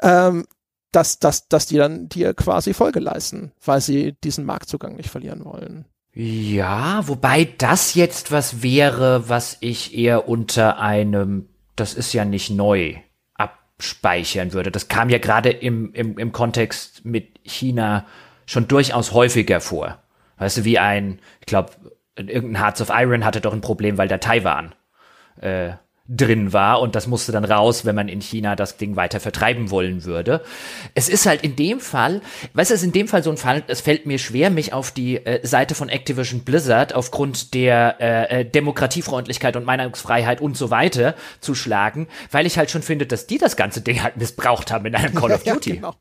ähm, 0.02 0.46
dass, 0.92 1.20
dass, 1.20 1.48
dass 1.48 1.66
die 1.66 1.78
dann 1.78 2.10
dir 2.10 2.34
quasi 2.34 2.74
Folge 2.74 3.00
leisten, 3.00 3.52
weil 3.64 3.82
sie 3.82 4.16
diesen 4.24 4.46
Marktzugang 4.46 4.96
nicht 4.96 5.10
verlieren 5.10 5.46
wollen. 5.46 5.86
Ja, 6.14 7.08
wobei 7.08 7.48
das 7.58 7.94
jetzt 7.96 8.32
was 8.32 8.62
wäre, 8.62 9.30
was 9.30 9.58
ich 9.62 9.98
eher 9.98 10.28
unter 10.28 10.80
einem, 10.80 11.48
das 11.78 11.94
ist 11.94 12.12
ja 12.12 12.26
nicht 12.26 12.50
neu, 12.50 12.98
abspeichern 13.82 14.54
würde. 14.54 14.72
Das 14.72 14.90
kam 14.90 15.10
ja 15.10 15.18
gerade 15.18 15.50
im, 15.50 15.94
im, 15.94 16.18
im 16.18 16.32
Kontext 16.32 17.06
mit 17.06 17.40
China 17.44 18.06
schon 18.46 18.68
durchaus 18.68 19.14
häufiger 19.14 19.62
vor. 19.62 19.98
Weißt 20.38 20.58
du, 20.58 20.66
wie 20.66 20.78
ein, 20.78 21.20
ich 21.40 21.46
glaube, 21.46 21.72
irgendein 22.16 22.62
Hearts 22.62 22.82
of 22.82 22.90
Iron 22.92 23.26
hatte 23.26 23.42
doch 23.42 23.54
ein 23.54 23.62
Problem, 23.62 23.98
weil 23.98 24.08
da 24.08 24.18
Taiwan 24.18 24.76
äh, 25.40 25.74
drin 26.08 26.52
war 26.52 26.82
und 26.82 26.96
das 26.96 27.08
musste 27.08 27.32
dann 27.32 27.46
raus, 27.46 27.86
wenn 27.86 27.96
man 27.96 28.10
in 28.10 28.22
China 28.22 28.56
das 28.56 28.76
Ding 28.76 28.96
weiter 28.96 29.20
vertreiben 29.20 29.72
wollen 29.72 30.04
würde. 30.04 30.42
Es 30.94 31.08
ist 31.08 31.26
halt 31.26 31.42
in 31.42 31.56
dem 31.56 31.80
Fall, 31.80 32.22
weißt 32.54 32.70
du, 32.70 32.74
es 32.74 32.82
ist 32.82 32.86
in 32.86 32.92
dem 32.92 33.08
Fall 33.08 33.24
so 33.24 33.30
ein 33.30 33.38
Fall, 33.38 33.64
es 33.68 33.82
fällt 33.82 34.06
mir 34.06 34.18
schwer, 34.18 34.50
mich 34.50 34.74
auf 34.74 34.92
die 34.92 35.26
äh, 35.26 35.46
Seite 35.46 35.74
von 35.74 35.88
Activision 35.88 36.44
Blizzard 36.44 36.94
aufgrund 36.94 37.54
der 37.54 37.98
äh, 38.02 38.42
äh 38.42 38.46
Demokratiefreundlichkeit 38.46 39.56
und 39.56 39.64
Meinungsfreiheit 39.64 40.42
und 40.42 40.58
so 40.58 40.70
weiter 40.70 41.16
zu 41.40 41.56
schlagen, 41.56 42.08
weil 42.30 42.46
ich 42.46 42.58
halt 42.58 42.72
schon 42.72 42.82
finde, 42.82 43.06
dass 43.06 43.28
die 43.28 43.38
das 43.38 43.56
ganze 43.56 43.82
Ding 43.82 44.04
halt 44.04 44.18
missbraucht 44.18 44.72
haben 44.72 44.86
in 44.86 44.96
einem 44.96 45.16
Call 45.16 45.32
of 45.32 45.44
Duty. 45.44 45.70
Ja, 45.70 45.76
genau. 45.76 45.96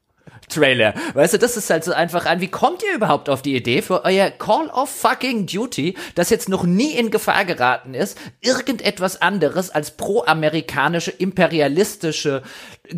Trailer. 0.50 0.94
Weißt 1.14 1.34
du, 1.34 1.38
das 1.38 1.56
ist 1.56 1.70
halt 1.70 1.84
so 1.84 1.92
einfach 1.92 2.26
an. 2.26 2.40
Wie 2.40 2.48
kommt 2.48 2.82
ihr 2.82 2.94
überhaupt 2.94 3.28
auf 3.28 3.40
die 3.40 3.56
Idee 3.56 3.82
für 3.82 4.04
euer 4.04 4.30
Call 4.30 4.68
of 4.68 4.90
fucking 4.90 5.46
Duty, 5.46 5.96
das 6.14 6.28
jetzt 6.30 6.48
noch 6.48 6.64
nie 6.64 6.92
in 6.92 7.10
Gefahr 7.10 7.44
geraten 7.44 7.94
ist, 7.94 8.18
irgendetwas 8.40 9.22
anderes 9.22 9.70
als 9.70 9.92
pro-amerikanische, 9.92 11.10
imperialistische 11.10 12.42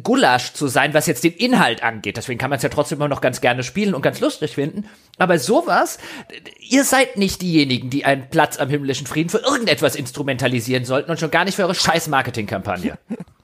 Gulasch 0.02 0.54
zu 0.54 0.66
sein, 0.68 0.94
was 0.94 1.06
jetzt 1.06 1.24
den 1.24 1.34
Inhalt 1.34 1.82
angeht. 1.82 2.16
Deswegen 2.16 2.38
kann 2.38 2.50
man 2.50 2.56
es 2.56 2.62
ja 2.62 2.70
trotzdem 2.70 2.98
immer 2.98 3.08
noch 3.08 3.20
ganz 3.20 3.40
gerne 3.40 3.62
spielen 3.62 3.94
und 3.94 4.02
ganz 4.02 4.20
lustig 4.20 4.54
finden. 4.54 4.88
Aber 5.18 5.38
sowas, 5.38 5.98
ihr 6.58 6.84
seid 6.84 7.18
nicht 7.18 7.42
diejenigen, 7.42 7.90
die 7.90 8.04
einen 8.04 8.30
Platz 8.30 8.58
am 8.58 8.70
himmlischen 8.70 9.06
Frieden 9.06 9.28
für 9.28 9.38
irgendetwas 9.38 9.94
instrumentalisieren 9.94 10.84
sollten 10.84 11.10
und 11.10 11.20
schon 11.20 11.30
gar 11.30 11.44
nicht 11.44 11.56
für 11.56 11.62
eure 11.62 11.74
scheiß 11.74 12.08
Marketingkampagne. 12.08 12.98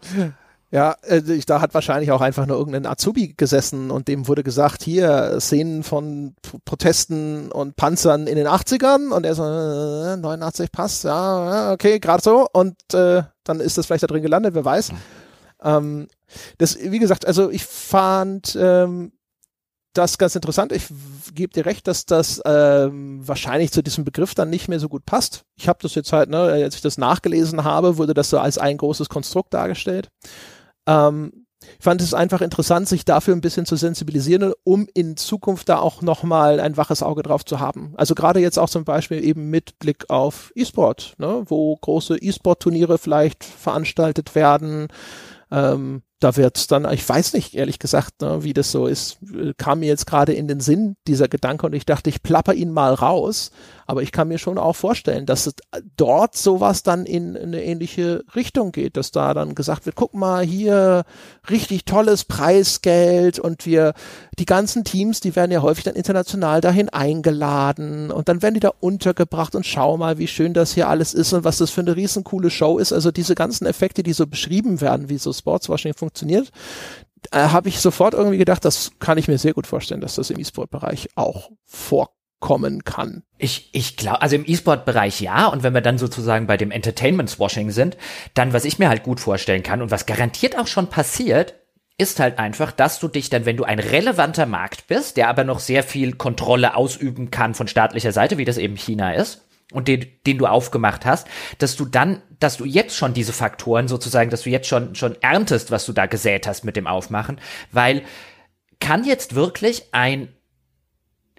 Ja, 0.71 0.97
äh, 1.03 1.23
da 1.47 1.63
hat 1.63 1.73
wahrscheinlich 1.73 2.11
auch 2.13 2.21
einfach 2.21 2.45
nur 2.45 2.59
irgendein 2.59 2.85
Azubi 2.85 3.33
gesessen 3.35 3.91
und 3.91 4.07
dem 4.07 4.29
wurde 4.29 4.43
gesagt, 4.43 4.83
hier 4.83 5.39
Szenen 5.41 5.83
von 5.83 6.35
Protesten 6.67 7.51
und 7.51 7.77
Panzern 7.77 8.27
in 8.27 8.37
den 8.37 8.47
80ern 8.47 9.09
und 9.09 9.25
er 9.25 9.35
so, 9.35 9.45
äh, 9.45 10.17
89 10.19 10.71
passt, 10.71 11.05
ja, 11.05 11.73
okay, 11.73 11.99
gerade 12.01 12.23
so 12.23 12.47
und 12.53 12.77
äh, 12.93 13.23
dann 13.45 13.61
ist 13.61 13.79
das 13.79 13.87
vielleicht 13.87 14.03
da 14.03 14.09
drin 14.09 14.23
gelandet, 14.23 14.55
wer 14.55 14.65
weiß. 14.65 14.93
Mhm. 14.93 14.99
Ähm, 15.63 16.09
das, 16.59 16.79
wie 16.79 16.99
gesagt, 16.99 17.27
also 17.27 17.51
ich 17.51 17.65
fand 17.65 18.57
ähm, 18.61 19.13
das 19.95 20.19
ganz 20.19 20.35
interessant. 20.37 20.73
Ich 20.73 20.87
gebe 21.35 21.53
dir 21.53 21.67
recht, 21.67 21.89
dass 21.89 22.05
das 22.05 22.41
ähm, 22.45 23.27
wahrscheinlich 23.27 23.73
zu 23.73 23.83
diesem 23.83 24.05
Begriff 24.05 24.35
dann 24.35 24.51
nicht 24.51 24.69
mehr 24.69 24.81
so 24.81 24.89
gut 24.89 25.07
passt. 25.07 25.43
Ich 25.57 25.67
habe 25.67 25.79
das 25.83 25.95
jetzt 25.95 26.13
halt, 26.13 26.29
ne, 26.29 26.39
als 26.39 26.77
ich 26.77 26.83
das 26.83 26.99
nachgelesen 26.99 27.65
habe, 27.65 27.97
wurde 27.97 28.15
das 28.15 28.31
so 28.31 28.39
als 28.39 28.59
ein 28.59 28.77
großes 28.77 29.09
Konstrukt 29.09 29.55
dargestellt. 29.55 30.11
Ähm, 30.89 31.45
ich 31.79 31.85
fand 31.85 32.01
es 32.01 32.15
einfach 32.15 32.41
interessant, 32.41 32.89
sich 32.89 33.05
dafür 33.05 33.35
ein 33.35 33.41
bisschen 33.41 33.67
zu 33.67 33.77
sensibilisieren, 33.77 34.53
um 34.65 34.89
in 34.95 35.17
Zukunft 35.17 35.69
da 35.69 35.79
auch 35.79 36.03
nochmal 36.03 36.61
ein 36.61 36.77
waches 36.77 37.03
Auge 37.03 37.23
drauf 37.23 37.45
zu 37.45 37.61
haben. 37.61 37.95
Also 37.97 38.15
gerade 38.15 38.41
jetzt 38.41 38.59
auch 38.59 38.71
zum 38.71 38.85
Beispiel 38.85 39.23
eben 39.23 39.51
mit 39.51 39.79
Blick 39.79 40.09
auf 40.09 40.53
E-Sport, 40.55 41.15
ne, 41.19 41.43
wo 41.47 41.77
große 41.77 42.17
E-Sport-Turniere 42.17 42.99
vielleicht 42.99 43.45
veranstaltet 43.45 44.35
werden. 44.35 44.89
Ähm, 45.51 46.03
da 46.21 46.37
wird's 46.37 46.67
dann, 46.67 46.91
ich 46.93 47.09
weiß 47.09 47.35
nicht, 47.35 47.55
ehrlich 47.55 47.79
gesagt, 47.79 48.23
ne, 48.23 48.43
wie 48.43 48.53
das 48.53 48.73
so 48.73 48.87
ist, 48.87 49.19
kam 49.57 49.81
mir 49.81 49.87
jetzt 49.87 50.07
gerade 50.07 50.33
in 50.33 50.49
den 50.49 50.61
Sinn, 50.61 50.97
dieser 51.07 51.29
Gedanke, 51.29 51.67
und 51.67 51.75
ich 51.75 51.87
dachte, 51.87 52.11
ich 52.11 52.23
plapper 52.23 52.55
ihn 52.55 52.73
mal 52.73 52.95
raus. 52.95 53.51
Aber 53.87 54.03
ich 54.03 54.13
kann 54.13 54.29
mir 54.29 54.37
schon 54.37 54.59
auch 54.59 54.77
vorstellen, 54.77 55.25
dass 55.25 55.47
es 55.47 55.55
dort 55.97 56.37
sowas 56.37 56.83
dann 56.83 57.07
in, 57.07 57.35
in 57.35 57.49
eine 57.49 57.65
ähnliche 57.65 58.23
Richtung 58.35 58.71
geht, 58.71 58.99
dass 58.99 59.13
da 59.13 59.33
dann 59.33 59.55
gesagt 59.55 59.87
wird, 59.87 59.97
guck 59.97 60.13
mal, 60.13 60.45
hier 60.45 61.05
richtig 61.49 61.87
tolles 61.87 62.27
Preisgeld 62.27 63.39
und 63.39 63.65
wir, 63.65 63.95
die 64.39 64.45
ganzen 64.45 64.85
Teams, 64.85 65.21
die 65.21 65.35
werden 65.37 65.53
ja 65.53 65.63
häufig 65.63 65.85
dann 65.85 65.95
international 65.95 66.61
dahin 66.61 66.91
eingeladen 66.91 68.11
und 68.11 68.29
dann 68.29 68.43
werden 68.43 68.55
die 68.55 68.61
da 68.61 68.73
untergebracht 68.81 69.55
und 69.55 69.65
schau 69.65 69.97
mal, 69.97 70.19
wie 70.19 70.27
schön 70.27 70.53
das 70.53 70.75
hier 70.75 70.89
alles 70.89 71.15
ist 71.15 71.33
und 71.33 71.45
was 71.45 71.57
das 71.57 71.71
für 71.71 71.81
eine 71.81 71.97
riesencoole 71.97 72.51
Show 72.51 72.77
ist. 72.77 72.93
Also 72.93 73.11
diese 73.11 73.35
ganzen 73.35 73.67
Effekte, 73.67 74.03
die 74.03 74.13
so 74.13 74.27
beschrieben 74.27 74.83
werden, 74.83 75.09
wie 75.09 75.17
so 75.17 75.33
Sportswashing 75.33 75.95
funktioniert, 75.95 76.08
äh, 77.33 77.39
habe 77.39 77.69
ich 77.69 77.81
sofort 77.81 78.15
irgendwie 78.15 78.39
gedacht, 78.39 78.65
das 78.65 78.93
kann 78.99 79.19
ich 79.19 79.29
mir 79.29 79.39
sehr 79.39 79.55
gut 79.55 79.67
vorstellen, 79.67 80.01
dass 80.01 80.15
das 80.15 80.31
im 80.31 80.39
E-Sport-Bereich 80.39 81.09
auch 81.15 81.51
vorkommt 81.65 82.19
kommen 82.41 82.85
kann. 82.85 83.25
Ich, 83.39 83.71
ich 83.73 83.97
glaube, 83.97 84.23
also 84.23 84.37
im 84.37 84.45
E-Sport-Bereich 84.47 85.21
ja. 85.21 85.47
Und 85.47 85.63
wenn 85.63 85.75
wir 85.75 85.81
dann 85.81 85.99
sozusagen 85.99 86.47
bei 86.47 86.57
dem 86.57 86.71
Entertainment-Swashing 86.71 87.71
sind, 87.71 87.97
dann, 88.35 88.53
was 88.53 88.65
ich 88.65 88.79
mir 88.79 88.89
halt 88.89 89.03
gut 89.03 89.21
vorstellen 89.21 89.63
kann 89.63 89.83
und 89.83 89.91
was 89.91 90.07
garantiert 90.07 90.59
auch 90.59 90.67
schon 90.67 90.89
passiert, 90.89 91.55
ist 91.99 92.21
halt 92.21 92.39
einfach, 92.39 92.71
dass 92.71 93.01
du 93.01 93.09
dich 93.09 93.29
dann, 93.29 93.45
wenn 93.45 93.57
du 93.57 93.65
ein 93.65 93.81
relevanter 93.81 94.47
Markt 94.47 94.87
bist, 94.87 95.17
der 95.17 95.29
aber 95.29 95.43
noch 95.43 95.59
sehr 95.59 95.83
viel 95.83 96.15
Kontrolle 96.15 96.77
ausüben 96.77 97.33
kann 97.33 97.55
von 97.55 97.67
staatlicher 97.67 98.13
Seite, 98.13 98.39
wie 98.39 98.45
das 98.45 98.57
eben 98.57 98.77
China 98.77 99.13
ist, 99.15 99.48
und 99.73 99.89
den, 99.89 100.07
den 100.27 100.39
du 100.39 100.47
aufgemacht 100.47 101.05
hast, 101.05 101.27
dass 101.59 101.77
du 101.77 101.85
dann, 101.85 102.23
dass 102.41 102.57
du 102.57 102.65
jetzt 102.65 102.97
schon 102.97 103.15
diese 103.15 103.33
Faktoren 103.33 103.89
sozusagen, 103.89 104.31
dass 104.31 104.43
du 104.43 104.51
jetzt 104.51 104.69
schon, 104.69 104.95
schon 104.95 105.17
erntest, 105.21 105.71
was 105.71 105.85
du 105.87 105.93
da 105.93 106.07
gesät 106.07 106.47
hast 106.47 106.65
mit 106.65 106.77
dem 106.77 106.87
Aufmachen, 106.87 107.41
weil 107.71 108.03
kann 108.81 109.05
jetzt 109.05 109.35
wirklich 109.35 109.85
ein 109.93 110.29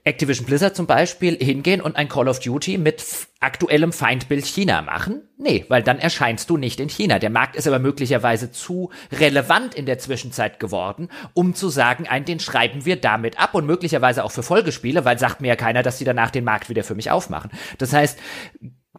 Activision 0.04 0.46
Blizzard 0.46 0.76
zum 0.76 0.88
Beispiel 0.88 1.38
hingehen 1.38 1.82
und 1.82 1.96
ein 1.96 2.10
Call 2.10 2.28
of 2.28 2.40
Duty 2.40 2.78
mit 2.78 3.04
aktuellem 3.40 3.92
Feindbild 3.92 4.46
China 4.46 4.82
machen? 4.82 5.22
Nee, 5.38 5.66
weil 5.70 5.84
dann 5.84 6.00
erscheinst 6.00 6.50
du 6.50 6.58
nicht 6.58 6.80
in 6.80 6.90
China. 6.90 7.20
Der 7.20 7.30
Markt 7.30 7.56
ist 7.56 7.68
aber 7.68 7.80
möglicherweise 7.80 8.52
zu 8.52 8.92
relevant 9.12 9.76
in 9.76 9.86
der 9.86 10.00
Zwischenzeit 10.00 10.60
geworden, 10.60 11.10
um 11.34 11.56
zu 11.56 11.70
sagen, 11.70 12.08
ein, 12.08 12.26
den 12.26 12.40
schreiben 12.40 12.86
wir 12.86 12.96
damit 12.96 13.40
ab 13.40 13.56
und 13.56 13.66
möglicherweise 13.66 14.24
auch 14.24 14.32
für 14.32 14.44
Folgespiele, 14.44 15.06
weil 15.06 15.20
sagt 15.20 15.42
mir 15.42 15.50
ja 15.50 15.56
keiner, 15.56 15.84
dass 15.84 15.98
sie 15.98 16.06
danach 16.06 16.32
den 16.32 16.44
Markt 16.44 16.70
wieder 16.70 16.84
für 16.84 16.96
mich 16.96 17.12
aufmachen. 17.12 17.52
Das 17.78 17.94
heißt, 17.94 18.20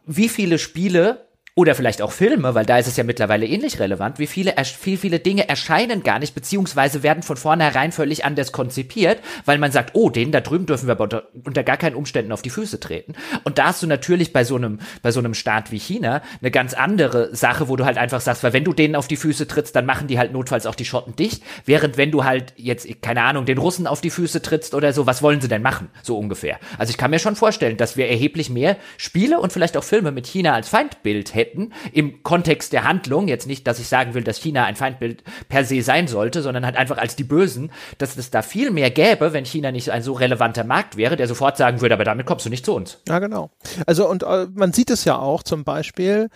wie 0.06 0.28
viele 0.28 0.58
Spiele 0.58 1.29
oder 1.60 1.74
vielleicht 1.74 2.00
auch 2.00 2.12
Filme, 2.12 2.54
weil 2.54 2.64
da 2.64 2.78
ist 2.78 2.86
es 2.86 2.96
ja 2.96 3.04
mittlerweile 3.04 3.44
ähnlich 3.44 3.80
relevant, 3.80 4.18
wie 4.18 4.26
viele, 4.26 4.54
viel, 4.64 4.96
viele 4.96 5.18
Dinge 5.18 5.46
erscheinen 5.46 6.02
gar 6.02 6.18
nicht, 6.18 6.34
beziehungsweise 6.34 7.02
werden 7.02 7.22
von 7.22 7.36
vornherein 7.36 7.92
völlig 7.92 8.24
anders 8.24 8.50
konzipiert, 8.50 9.18
weil 9.44 9.58
man 9.58 9.70
sagt, 9.70 9.90
oh, 9.92 10.08
den 10.08 10.32
da 10.32 10.40
drüben 10.40 10.64
dürfen 10.64 10.88
wir 10.88 10.92
aber 10.92 11.04
unter, 11.04 11.24
unter 11.44 11.62
gar 11.62 11.76
keinen 11.76 11.96
Umständen 11.96 12.32
auf 12.32 12.40
die 12.40 12.48
Füße 12.48 12.80
treten. 12.80 13.12
Und 13.44 13.58
da 13.58 13.66
hast 13.66 13.82
du 13.82 13.86
natürlich 13.86 14.32
bei 14.32 14.42
so 14.42 14.56
einem, 14.56 14.80
bei 15.02 15.10
so 15.10 15.20
einem 15.20 15.34
Staat 15.34 15.70
wie 15.70 15.78
China 15.78 16.22
eine 16.40 16.50
ganz 16.50 16.72
andere 16.72 17.36
Sache, 17.36 17.68
wo 17.68 17.76
du 17.76 17.84
halt 17.84 17.98
einfach 17.98 18.22
sagst, 18.22 18.42
weil 18.42 18.54
wenn 18.54 18.64
du 18.64 18.72
denen 18.72 18.96
auf 18.96 19.06
die 19.06 19.16
Füße 19.16 19.46
trittst, 19.46 19.76
dann 19.76 19.84
machen 19.84 20.06
die 20.06 20.18
halt 20.18 20.32
notfalls 20.32 20.64
auch 20.64 20.74
die 20.74 20.86
Schotten 20.86 21.14
dicht, 21.14 21.42
während 21.66 21.98
wenn 21.98 22.10
du 22.10 22.24
halt 22.24 22.54
jetzt, 22.56 22.88
keine 23.02 23.22
Ahnung, 23.22 23.44
den 23.44 23.58
Russen 23.58 23.86
auf 23.86 24.00
die 24.00 24.08
Füße 24.08 24.40
trittst 24.40 24.74
oder 24.74 24.94
so, 24.94 25.06
was 25.06 25.20
wollen 25.20 25.42
sie 25.42 25.48
denn 25.48 25.60
machen? 25.60 25.90
So 26.02 26.16
ungefähr. 26.16 26.58
Also 26.78 26.90
ich 26.90 26.96
kann 26.96 27.10
mir 27.10 27.18
schon 27.18 27.36
vorstellen, 27.36 27.76
dass 27.76 27.98
wir 27.98 28.08
erheblich 28.08 28.48
mehr 28.48 28.78
Spiele 28.96 29.40
und 29.40 29.52
vielleicht 29.52 29.76
auch 29.76 29.84
Filme 29.84 30.10
mit 30.10 30.26
China 30.26 30.54
als 30.54 30.70
Feindbild 30.70 31.34
hätten, 31.34 31.49
hätten, 31.50 31.72
im 31.92 32.22
Kontext 32.22 32.72
der 32.72 32.84
Handlung, 32.84 33.28
jetzt 33.28 33.46
nicht, 33.46 33.66
dass 33.66 33.78
ich 33.78 33.88
sagen 33.88 34.14
will, 34.14 34.24
dass 34.24 34.38
China 34.38 34.64
ein 34.64 34.76
Feindbild 34.76 35.22
per 35.48 35.64
se 35.64 35.82
sein 35.82 36.08
sollte, 36.08 36.42
sondern 36.42 36.64
halt 36.64 36.76
einfach 36.76 36.98
als 36.98 37.16
die 37.16 37.24
Bösen, 37.24 37.70
dass 37.98 38.16
es 38.16 38.30
da 38.30 38.42
viel 38.42 38.70
mehr 38.70 38.90
gäbe, 38.90 39.32
wenn 39.32 39.44
China 39.44 39.70
nicht 39.72 39.90
ein 39.90 40.02
so 40.02 40.12
relevanter 40.12 40.64
Markt 40.64 40.96
wäre, 40.96 41.16
der 41.16 41.26
sofort 41.26 41.56
sagen 41.56 41.80
würde, 41.80 41.94
aber 41.94 42.04
damit 42.04 42.26
kommst 42.26 42.46
du 42.46 42.50
nicht 42.50 42.64
zu 42.64 42.74
uns. 42.74 43.00
Ja, 43.08 43.18
genau. 43.18 43.50
Also 43.86 44.08
und 44.08 44.22
äh, 44.22 44.46
man 44.54 44.72
sieht 44.72 44.90
es 44.90 45.04
ja 45.04 45.18
auch 45.18 45.42
zum 45.42 45.64
Beispiel, 45.64 46.28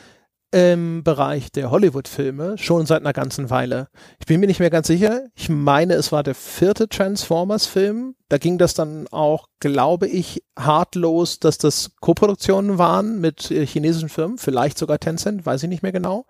im 0.54 1.02
Bereich 1.02 1.50
der 1.50 1.72
Hollywood-Filme 1.72 2.56
schon 2.58 2.86
seit 2.86 3.00
einer 3.00 3.12
ganzen 3.12 3.50
Weile. 3.50 3.88
Ich 4.20 4.26
bin 4.26 4.38
mir 4.38 4.46
nicht 4.46 4.60
mehr 4.60 4.70
ganz 4.70 4.86
sicher. 4.86 5.22
Ich 5.34 5.48
meine, 5.48 5.94
es 5.94 6.12
war 6.12 6.22
der 6.22 6.36
vierte 6.36 6.88
Transformers-Film. 6.88 8.14
Da 8.28 8.38
ging 8.38 8.56
das 8.56 8.72
dann 8.72 9.08
auch, 9.08 9.48
glaube 9.58 10.06
ich, 10.06 10.44
hart 10.56 10.94
los, 10.94 11.40
dass 11.40 11.58
das 11.58 11.96
Koproduktionen 12.00 12.78
waren 12.78 13.20
mit 13.20 13.50
äh, 13.50 13.66
chinesischen 13.66 14.08
Firmen, 14.08 14.38
vielleicht 14.38 14.78
sogar 14.78 15.00
Tencent, 15.00 15.44
weiß 15.44 15.64
ich 15.64 15.68
nicht 15.68 15.82
mehr 15.82 15.90
genau. 15.90 16.24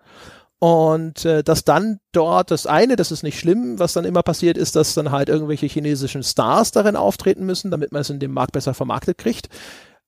Und 0.57 1.23
äh, 1.25 1.43
dass 1.43 1.63
dann 1.63 1.99
dort 2.11 2.49
das 2.49 2.65
eine, 2.65 2.95
das 2.95 3.11
ist 3.11 3.21
nicht 3.21 3.37
schlimm, 3.37 3.77
was 3.77 3.93
dann 3.93 4.05
immer 4.05 4.23
passiert 4.23 4.57
ist, 4.57 4.75
dass 4.75 4.95
dann 4.95 5.11
halt 5.11 5.29
irgendwelche 5.29 5.67
chinesischen 5.67 6.23
Stars 6.23 6.71
darin 6.71 6.95
auftreten 6.95 7.45
müssen, 7.45 7.69
damit 7.69 7.91
man 7.91 8.01
es 8.01 8.09
in 8.09 8.19
dem 8.19 8.31
Markt 8.31 8.53
besser 8.53 8.73
vermarktet 8.73 9.19
kriegt. 9.19 9.49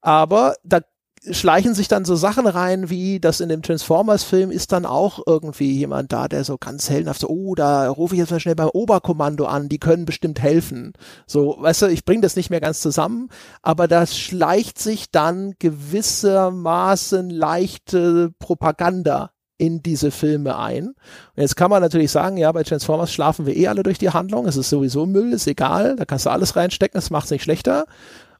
Aber 0.01 0.55
da 0.63 0.81
schleichen 1.29 1.73
sich 1.73 1.87
dann 1.87 2.05
so 2.05 2.15
Sachen 2.15 2.47
rein, 2.47 2.89
wie 2.89 3.19
das 3.19 3.39
in 3.39 3.49
dem 3.49 3.61
Transformers-Film 3.61 4.51
ist 4.51 4.71
dann 4.71 4.85
auch 4.85 5.19
irgendwie 5.25 5.71
jemand 5.71 6.11
da, 6.13 6.27
der 6.27 6.43
so 6.43 6.57
ganz 6.57 6.89
heldenhaft 6.89 7.21
so, 7.21 7.27
oh, 7.27 7.55
da 7.55 7.89
rufe 7.89 8.15
ich 8.15 8.19
jetzt 8.19 8.31
mal 8.31 8.39
schnell 8.39 8.55
beim 8.55 8.69
Oberkommando 8.69 9.45
an, 9.45 9.69
die 9.69 9.79
können 9.79 10.05
bestimmt 10.05 10.41
helfen. 10.41 10.93
So, 11.25 11.57
weißt 11.59 11.83
du, 11.83 11.85
ich 11.87 12.05
bringe 12.05 12.21
das 12.21 12.35
nicht 12.35 12.49
mehr 12.49 12.61
ganz 12.61 12.81
zusammen, 12.81 13.29
aber 13.61 13.87
da 13.87 14.05
schleicht 14.05 14.79
sich 14.79 15.11
dann 15.11 15.53
gewissermaßen 15.59 17.29
leichte 17.29 18.31
Propaganda 18.39 19.31
in 19.57 19.81
diese 19.81 20.11
Filme 20.11 20.57
ein. 20.57 20.87
Und 20.89 20.95
jetzt 21.35 21.55
kann 21.55 21.71
man 21.71 21.81
natürlich 21.81 22.11
sagen, 22.11 22.37
ja, 22.37 22.51
bei 22.51 22.63
Transformers 22.63 23.11
schlafen 23.11 23.45
wir 23.45 23.55
eh 23.55 23.67
alle 23.67 23.83
durch 23.83 23.97
die 23.97 24.11
Handlung, 24.11 24.45
es 24.45 24.55
ist 24.55 24.69
sowieso 24.69 25.05
Müll, 25.05 25.33
ist 25.33 25.47
egal, 25.47 25.95
da 25.95 26.05
kannst 26.05 26.25
du 26.25 26.29
alles 26.29 26.55
reinstecken, 26.55 26.97
es 26.97 27.09
macht 27.09 27.25
es 27.25 27.31
nicht 27.31 27.43
schlechter. 27.43 27.85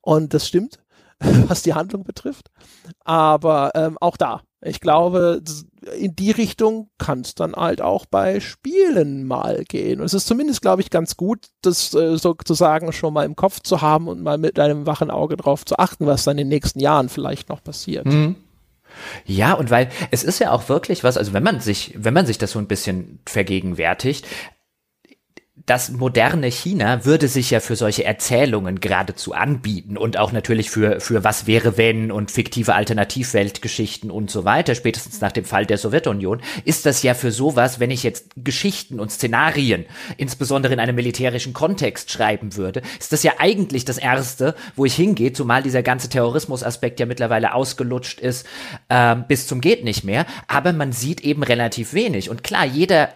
Und 0.02 0.34
das 0.34 0.48
stimmt. 0.48 0.80
was 1.48 1.64
die 1.64 1.74
Handlung 1.74 2.04
betrifft. 2.04 2.50
Aber 3.04 3.72
ähm, 3.76 3.98
auch 4.00 4.18
da, 4.18 4.42
ich 4.62 4.80
glaube, 4.80 5.42
in 5.98 6.16
die 6.16 6.32
Richtung 6.32 6.90
kann 6.98 7.22
es 7.22 7.36
dann 7.36 7.56
halt 7.56 7.82
auch 7.82 8.06
bei 8.06 8.40
Spielen 8.40 9.26
mal 9.26 9.64
gehen. 9.66 10.00
Und 10.00 10.06
es 10.06 10.14
ist 10.14 10.28
zumindest, 10.28 10.62
glaube 10.62 10.82
ich, 10.82 10.90
ganz 10.90 11.16
gut, 11.16 11.48
das 11.62 11.94
äh, 11.94 12.18
sozusagen 12.18 12.92
schon 12.92 13.14
mal 13.14 13.26
im 13.26 13.36
Kopf 13.36 13.62
zu 13.62 13.82
haben 13.82 14.08
und 14.08 14.22
mal 14.22 14.38
mit 14.38 14.60
einem 14.60 14.86
wachen 14.86 15.12
Auge 15.12 15.38
drauf 15.38 15.66
zu 15.66 15.78
achten, 15.78 16.06
was 16.06 16.24
dann 16.24 16.38
in 16.38 16.46
den 16.46 16.50
nächsten 16.50 16.80
Jahren 16.80 17.10
vielleicht 17.10 17.50
noch 17.50 17.64
passiert. 17.64 18.06
Mhm. 18.06 18.36
Ja, 19.26 19.54
und 19.54 19.70
weil 19.70 19.90
es 20.12 20.24
ist 20.24 20.40
ja 20.40 20.52
auch 20.52 20.70
wirklich 20.70 21.04
was, 21.04 21.18
also 21.18 21.34
wenn 21.34 21.44
man 21.44 21.60
sich, 21.60 21.94
wenn 21.96 22.14
man 22.14 22.26
sich 22.26 22.38
das 22.38 22.52
so 22.52 22.60
ein 22.60 22.68
bisschen 22.68 23.20
vergegenwärtigt, 23.28 24.26
das 25.68 25.92
moderne 25.92 26.48
China 26.48 27.04
würde 27.04 27.28
sich 27.28 27.52
ja 27.52 27.60
für 27.60 27.76
solche 27.76 28.06
Erzählungen 28.06 28.80
geradezu 28.80 29.34
anbieten 29.34 29.98
und 29.98 30.18
auch 30.18 30.32
natürlich 30.32 30.70
für, 30.70 31.02
für 31.02 31.26
was 31.26 31.46
wäre 31.46 31.78
wenn 31.78 32.10
und 32.10 32.32
fiktive 32.32 32.74
Alternativweltgeschichten 32.74 34.10
und 34.10 34.32
so 34.32 34.46
weiter. 34.46 34.76
Spätestens 34.76 35.20
nach 35.20 35.34
dem 35.34 35.44
Fall 35.44 35.66
der 35.66 35.78
Sowjetunion 35.78 36.42
ist 36.64 36.86
das 36.86 37.04
ja 37.04 37.14
für 37.14 37.34
sowas, 37.34 37.82
wenn 37.82 37.92
ich 37.92 38.04
jetzt 38.04 38.30
Geschichten 38.38 38.98
und 39.02 39.12
Szenarien, 39.12 39.86
insbesondere 40.16 40.72
in 40.72 40.80
einem 40.80 40.96
militärischen 40.96 41.52
Kontext 41.52 42.12
schreiben 42.12 42.56
würde, 42.56 42.82
ist 42.98 43.12
das 43.12 43.24
ja 43.24 43.34
eigentlich 43.38 43.84
das 43.84 43.98
Erste, 43.98 44.56
wo 44.78 44.86
ich 44.86 44.96
hingehe, 44.96 45.34
zumal 45.34 45.64
dieser 45.64 45.84
ganze 45.84 46.08
Terrorismusaspekt 46.08 47.02
ja 47.02 47.06
mittlerweile 47.06 47.54
ausgelutscht 47.54 48.22
ist, 48.22 48.48
äh, 48.88 49.18
bis 49.28 49.48
zum 49.48 49.60
geht 49.60 49.84
nicht 49.84 50.06
mehr. 50.06 50.26
Aber 50.48 50.72
man 50.72 50.94
sieht 50.94 51.20
eben 51.20 51.44
relativ 51.44 51.94
wenig. 51.94 52.30
Und 52.30 52.42
klar, 52.42 52.66
jeder 52.66 53.10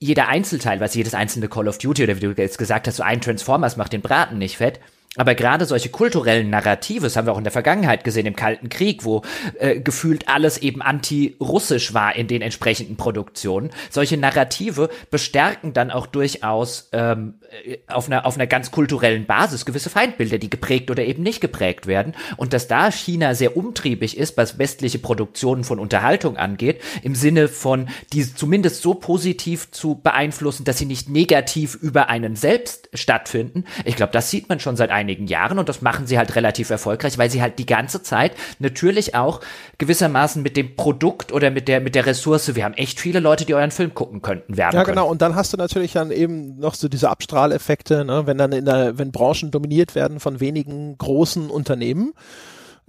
jeder 0.00 0.28
Einzelteil, 0.28 0.80
was 0.80 0.94
jedes 0.94 1.14
einzelne 1.14 1.48
Call 1.48 1.68
of 1.68 1.78
Duty 1.78 2.04
oder 2.04 2.16
wie 2.16 2.20
du 2.20 2.30
jetzt 2.30 2.58
gesagt 2.58 2.86
hast, 2.86 2.96
so 2.96 3.02
ein 3.02 3.20
Transformers 3.20 3.76
macht 3.76 3.92
den 3.92 4.02
Braten 4.02 4.38
nicht 4.38 4.56
fett, 4.56 4.80
aber 5.18 5.34
gerade 5.34 5.66
solche 5.66 5.88
kulturellen 5.88 6.48
Narrative, 6.48 7.02
das 7.02 7.16
haben 7.16 7.26
wir 7.26 7.32
auch 7.32 7.38
in 7.38 7.44
der 7.44 7.52
Vergangenheit 7.52 8.04
gesehen, 8.04 8.26
im 8.26 8.36
Kalten 8.36 8.68
Krieg, 8.68 9.04
wo 9.04 9.22
äh, 9.58 9.80
gefühlt 9.80 10.28
alles 10.28 10.58
eben 10.58 10.80
anti-russisch 10.80 11.92
war 11.92 12.14
in 12.14 12.28
den 12.28 12.40
entsprechenden 12.40 12.96
Produktionen. 12.96 13.70
Solche 13.90 14.16
Narrative 14.16 14.88
bestärken 15.10 15.72
dann 15.72 15.90
auch 15.90 16.06
durchaus 16.06 16.88
ähm, 16.92 17.34
äh, 17.64 17.78
auf, 17.88 18.06
einer, 18.06 18.26
auf 18.26 18.36
einer 18.36 18.46
ganz 18.46 18.70
kulturellen 18.70 19.26
Basis 19.26 19.66
gewisse 19.66 19.90
Feindbilder, 19.90 20.38
die 20.38 20.50
geprägt 20.50 20.88
oder 20.88 21.04
eben 21.04 21.24
nicht 21.24 21.40
geprägt 21.40 21.88
werden. 21.88 22.14
Und 22.36 22.52
dass 22.52 22.68
da 22.68 22.92
China 22.92 23.34
sehr 23.34 23.56
umtriebig 23.56 24.16
ist, 24.16 24.36
was 24.36 24.58
westliche 24.58 25.00
Produktionen 25.00 25.64
von 25.64 25.80
Unterhaltung 25.80 26.36
angeht, 26.36 26.80
im 27.02 27.16
Sinne 27.16 27.48
von, 27.48 27.88
die 28.12 28.22
zumindest 28.22 28.82
so 28.82 28.94
positiv 28.94 29.72
zu 29.72 29.96
beeinflussen, 29.96 30.62
dass 30.62 30.78
sie 30.78 30.86
nicht 30.86 31.08
negativ 31.08 31.74
über 31.74 32.08
einen 32.08 32.36
selbst 32.36 32.88
stattfinden. 32.94 33.64
Ich 33.84 33.96
glaube, 33.96 34.12
das 34.12 34.30
sieht 34.30 34.48
man 34.48 34.60
schon 34.60 34.76
seit 34.76 34.90
einigen 34.90 35.07
Jahren 35.26 35.58
und 35.58 35.68
das 35.68 35.82
machen 35.82 36.06
sie 36.06 36.18
halt 36.18 36.36
relativ 36.36 36.70
erfolgreich, 36.70 37.18
weil 37.18 37.30
sie 37.30 37.42
halt 37.42 37.58
die 37.58 37.66
ganze 37.66 38.02
Zeit 38.02 38.32
natürlich 38.58 39.14
auch 39.14 39.40
gewissermaßen 39.78 40.42
mit 40.42 40.56
dem 40.56 40.76
Produkt 40.76 41.32
oder 41.32 41.50
mit 41.50 41.68
der, 41.68 41.80
mit 41.80 41.94
der 41.94 42.06
Ressource, 42.06 42.54
wir 42.54 42.64
haben 42.64 42.74
echt 42.74 43.00
viele 43.00 43.20
Leute, 43.20 43.44
die 43.44 43.54
euren 43.54 43.70
Film 43.70 43.94
gucken 43.94 44.22
könnten, 44.22 44.56
werden. 44.56 44.74
Ja, 44.74 44.84
können. 44.84 44.96
genau. 44.96 45.08
Und 45.08 45.22
dann 45.22 45.34
hast 45.34 45.52
du 45.52 45.56
natürlich 45.56 45.92
dann 45.92 46.10
eben 46.10 46.58
noch 46.58 46.74
so 46.74 46.88
diese 46.88 47.10
Abstrahleffekte, 47.10 48.04
ne? 48.04 48.26
wenn 48.26 48.38
dann 48.38 48.52
in 48.52 48.64
der, 48.64 48.98
wenn 48.98 49.12
Branchen 49.12 49.50
dominiert 49.50 49.94
werden 49.94 50.20
von 50.20 50.40
wenigen 50.40 50.96
großen 50.98 51.50
Unternehmen 51.50 52.12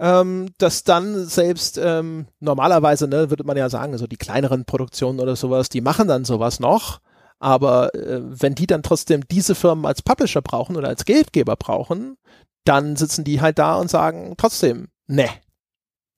ähm, 0.00 0.48
dass 0.56 0.82
dann 0.82 1.26
selbst 1.26 1.78
ähm, 1.80 2.26
normalerweise, 2.40 3.06
ne, 3.06 3.28
würde 3.28 3.44
man 3.44 3.58
ja 3.58 3.68
sagen, 3.68 3.98
so 3.98 4.06
die 4.06 4.16
kleineren 4.16 4.64
Produktionen 4.64 5.20
oder 5.20 5.36
sowas, 5.36 5.68
die 5.68 5.82
machen 5.82 6.08
dann 6.08 6.24
sowas 6.24 6.58
noch. 6.58 7.00
Aber 7.40 7.94
äh, 7.94 8.20
wenn 8.22 8.54
die 8.54 8.66
dann 8.66 8.82
trotzdem 8.82 9.26
diese 9.28 9.54
Firmen 9.54 9.86
als 9.86 10.02
Publisher 10.02 10.42
brauchen 10.42 10.76
oder 10.76 10.88
als 10.88 11.04
Geldgeber 11.04 11.56
brauchen, 11.56 12.16
dann 12.64 12.96
sitzen 12.96 13.24
die 13.24 13.40
halt 13.40 13.58
da 13.58 13.76
und 13.76 13.90
sagen 13.90 14.34
trotzdem, 14.36 14.88
ne, 15.06 15.28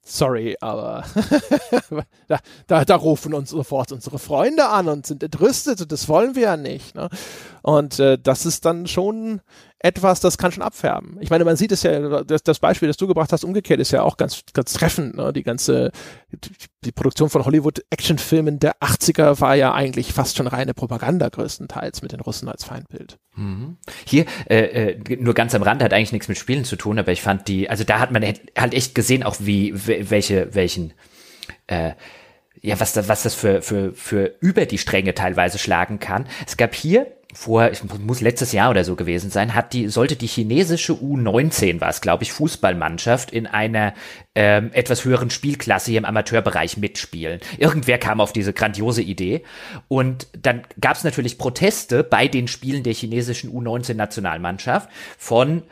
sorry, 0.05 0.57
aber 0.61 1.05
da, 2.29 2.41
da, 2.67 2.85
da 2.85 2.97
rufen 2.97 3.35
uns 3.35 3.51
sofort 3.51 3.93
unsere 3.93 4.19
Freunde 4.19 4.69
an 4.69 4.89
und 4.89 5.07
sind 5.07 5.23
entrüstet 5.23 5.81
und 5.81 5.93
das 5.93 6.09
wollen 6.09 6.35
wir 6.35 6.43
ja 6.43 6.57
nicht. 6.57 6.95
Ne? 6.95 7.09
Und 7.63 8.01
äh, 8.01 8.19
das 8.19 8.45
ist 8.45 8.65
dann 8.65 8.89
schon 8.89 9.41
etwas, 9.83 10.21
das 10.21 10.39
kann 10.39 10.53
schon 10.53 10.63
abfärben. 10.63 11.19
Ich 11.21 11.31
meine, 11.31 11.45
man 11.45 11.57
sieht 11.57 11.73
es 11.73 11.83
ja, 11.83 12.23
das, 12.23 12.43
das 12.43 12.61
Beispiel, 12.61 12.89
das 12.89 12.97
du 12.97 13.09
gebracht 13.09 13.33
hast, 13.33 13.45
umgekehrt 13.45 13.81
ist 13.81 13.91
ja 13.91 14.03
auch 14.03 14.17
ganz, 14.17 14.43
ganz 14.53 14.73
treffend. 14.73 15.17
Ne? 15.17 15.33
Die 15.33 15.43
ganze, 15.43 15.91
die 16.85 16.93
Produktion 16.93 17.29
von 17.29 17.45
Hollywood-Actionfilmen 17.45 18.61
der 18.61 18.77
80er 18.81 19.41
war 19.41 19.57
ja 19.57 19.75
eigentlich 19.75 20.13
fast 20.13 20.37
schon 20.37 20.47
reine 20.47 20.73
Propaganda 20.73 21.29
größtenteils 21.29 22.01
mit 22.03 22.13
den 22.13 22.21
Russen 22.21 22.49
als 22.49 22.65
Feindbild. 22.65 23.19
Mhm. 23.35 23.77
Hier, 24.05 24.27
äh, 24.49 24.93
äh, 24.93 25.17
nur 25.17 25.35
ganz 25.35 25.55
am 25.55 25.63
Rand 25.63 25.83
hat 25.83 25.93
eigentlich 25.93 26.13
nichts 26.13 26.29
mit 26.29 26.39
Spielen 26.39 26.65
zu 26.65 26.77
tun, 26.77 26.99
aber 26.99 27.11
ich 27.11 27.23
fand 27.23 27.49
die, 27.49 27.69
also 27.69 27.83
da 27.83 27.99
hat 27.99 28.13
man 28.13 28.23
halt 28.23 28.75
echt 28.75 28.95
gesehen, 28.95 29.25
auch 29.25 29.37
wie, 29.41 29.75
welche, 29.75 30.55
welchen, 30.55 30.93
äh, 31.67 31.93
ja, 32.61 32.79
was, 32.79 32.97
was 33.09 33.25
das 33.25 33.35
für, 33.35 33.63
für, 33.63 33.93
für 33.95 34.37
über 34.41 34.67
die 34.67 34.79
Stränge 34.79 35.15
teilweise 35.15 35.59
schlagen 35.59 35.99
kann. 35.99 36.29
Es 36.47 36.57
gab 36.57 36.75
hier 36.75 37.09
vor, 37.33 37.71
muss 37.99 38.21
letztes 38.21 38.53
Jahr 38.53 38.71
oder 38.71 38.85
so 38.85 38.95
gewesen 38.95 39.31
sein, 39.31 39.55
hat 39.55 39.73
die, 39.73 39.89
sollte 39.89 40.17
die 40.17 40.27
chinesische 40.27 40.93
U19 40.93 41.81
war 41.81 41.89
es, 41.89 42.01
glaube 42.01 42.25
ich, 42.25 42.33
Fußballmannschaft 42.33 43.31
in 43.31 43.47
einer 43.47 43.95
ähm, 44.35 44.71
etwas 44.73 45.05
höheren 45.05 45.31
Spielklasse 45.31 45.91
hier 45.91 45.99
im 45.99 46.05
Amateurbereich 46.05 46.77
mitspielen. 46.77 47.41
Irgendwer 47.59 47.99
kam 47.99 48.21
auf 48.21 48.33
diese 48.33 48.53
grandiose 48.53 49.03
Idee 49.03 49.43
und 49.89 50.27
dann 50.41 50.63
gab 50.81 50.97
es 50.97 51.05
natürlich 51.05 51.39
Proteste 51.39 52.05
bei 52.05 52.29
den 52.29 52.49
Spielen 52.49 52.83
der 52.83 52.95
chinesischen 52.95 53.51
U19-Nationalmannschaft 53.51 54.91
von 55.17 55.63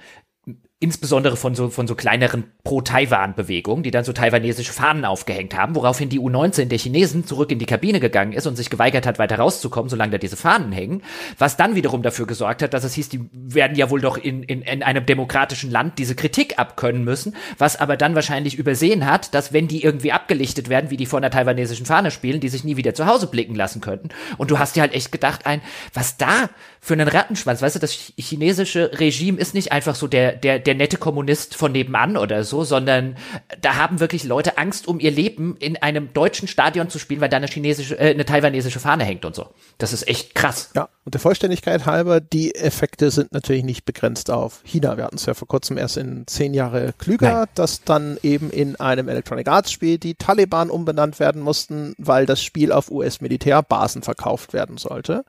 insbesondere 0.82 1.36
von 1.36 1.54
so, 1.54 1.68
von 1.68 1.86
so 1.86 1.94
kleineren 1.94 2.44
Pro-Taiwan-Bewegungen, 2.64 3.82
die 3.82 3.90
dann 3.90 4.04
so 4.04 4.14
taiwanesische 4.14 4.72
Fahnen 4.72 5.04
aufgehängt 5.04 5.54
haben, 5.54 5.74
woraufhin 5.74 6.08
die 6.08 6.18
U19 6.18 6.64
der 6.64 6.78
Chinesen 6.78 7.26
zurück 7.26 7.52
in 7.52 7.58
die 7.58 7.66
Kabine 7.66 8.00
gegangen 8.00 8.32
ist 8.32 8.46
und 8.46 8.56
sich 8.56 8.70
geweigert 8.70 9.06
hat, 9.06 9.18
weiter 9.18 9.38
rauszukommen, 9.38 9.90
solange 9.90 10.12
da 10.12 10.18
diese 10.18 10.38
Fahnen 10.38 10.72
hängen, 10.72 11.02
was 11.36 11.58
dann 11.58 11.74
wiederum 11.74 12.02
dafür 12.02 12.26
gesorgt 12.26 12.62
hat, 12.62 12.72
dass 12.72 12.84
es 12.84 12.94
hieß, 12.94 13.10
die 13.10 13.20
werden 13.30 13.76
ja 13.76 13.90
wohl 13.90 14.00
doch 14.00 14.16
in, 14.16 14.42
in, 14.42 14.62
in 14.62 14.82
einem 14.82 15.04
demokratischen 15.04 15.70
Land 15.70 15.98
diese 15.98 16.14
Kritik 16.14 16.58
abkönnen 16.58 17.04
müssen, 17.04 17.36
was 17.58 17.76
aber 17.76 17.98
dann 17.98 18.14
wahrscheinlich 18.14 18.54
übersehen 18.54 19.04
hat, 19.04 19.34
dass 19.34 19.52
wenn 19.52 19.68
die 19.68 19.84
irgendwie 19.84 20.12
abgelichtet 20.12 20.70
werden, 20.70 20.88
wie 20.88 20.96
die 20.96 21.04
vor 21.04 21.18
einer 21.18 21.30
taiwanesischen 21.30 21.84
Fahne 21.84 22.10
spielen, 22.10 22.40
die 22.40 22.48
sich 22.48 22.64
nie 22.64 22.78
wieder 22.78 22.94
zu 22.94 23.04
Hause 23.04 23.26
blicken 23.26 23.54
lassen 23.54 23.82
könnten. 23.82 24.08
Und 24.38 24.50
du 24.50 24.58
hast 24.58 24.76
dir 24.76 24.80
halt 24.80 24.94
echt 24.94 25.12
gedacht, 25.12 25.44
ein, 25.44 25.60
was 25.92 26.16
da 26.16 26.48
für 26.82 26.94
einen 26.94 27.08
Rattenschwanz, 27.08 27.60
weißt 27.60 27.76
du, 27.76 27.78
das 27.78 27.92
chinesische 27.92 28.90
Regime 28.98 29.38
ist 29.38 29.52
nicht 29.52 29.70
einfach 29.70 29.94
so 29.94 30.08
der, 30.08 30.32
der, 30.32 30.58
der 30.58 30.74
nette 30.74 30.96
Kommunist 30.96 31.54
von 31.54 31.72
nebenan 31.72 32.16
oder 32.16 32.42
so, 32.42 32.64
sondern 32.64 33.16
da 33.60 33.76
haben 33.76 34.00
wirklich 34.00 34.24
Leute 34.24 34.56
Angst 34.56 34.88
um 34.88 34.98
ihr 34.98 35.10
Leben, 35.10 35.56
in 35.58 35.76
einem 35.76 36.14
deutschen 36.14 36.48
Stadion 36.48 36.88
zu 36.88 36.98
spielen, 36.98 37.20
weil 37.20 37.28
da 37.28 37.36
eine 37.36 37.48
chinesische, 37.48 37.98
äh, 37.98 38.10
eine 38.10 38.24
taiwanesische 38.24 38.80
Fahne 38.80 39.04
hängt 39.04 39.26
und 39.26 39.34
so. 39.34 39.48
Das 39.76 39.92
ist 39.92 40.08
echt 40.08 40.34
krass. 40.34 40.70
Ja, 40.74 40.88
und 41.04 41.12
der 41.12 41.20
Vollständigkeit 41.20 41.84
halber, 41.84 42.20
die 42.20 42.54
Effekte 42.54 43.10
sind 43.10 43.32
natürlich 43.32 43.64
nicht 43.64 43.84
begrenzt 43.84 44.30
auf 44.30 44.62
China. 44.64 44.96
Wir 44.96 45.04
hatten 45.04 45.16
es 45.16 45.26
ja 45.26 45.34
vor 45.34 45.48
kurzem 45.48 45.76
erst 45.76 45.98
in 45.98 46.26
zehn 46.26 46.54
Jahre 46.54 46.94
klüger, 46.96 47.40
Nein. 47.40 47.48
dass 47.56 47.84
dann 47.84 48.18
eben 48.22 48.48
in 48.48 48.76
einem 48.76 49.08
Electronic 49.08 49.48
Arts 49.48 49.70
Spiel 49.70 49.98
die 49.98 50.14
Taliban 50.14 50.70
umbenannt 50.70 51.20
werden 51.20 51.42
mussten, 51.42 51.94
weil 51.98 52.24
das 52.24 52.42
Spiel 52.42 52.72
auf 52.72 52.90
US-Militärbasen 52.90 54.02
verkauft 54.02 54.54
werden 54.54 54.78
sollte. 54.78 55.24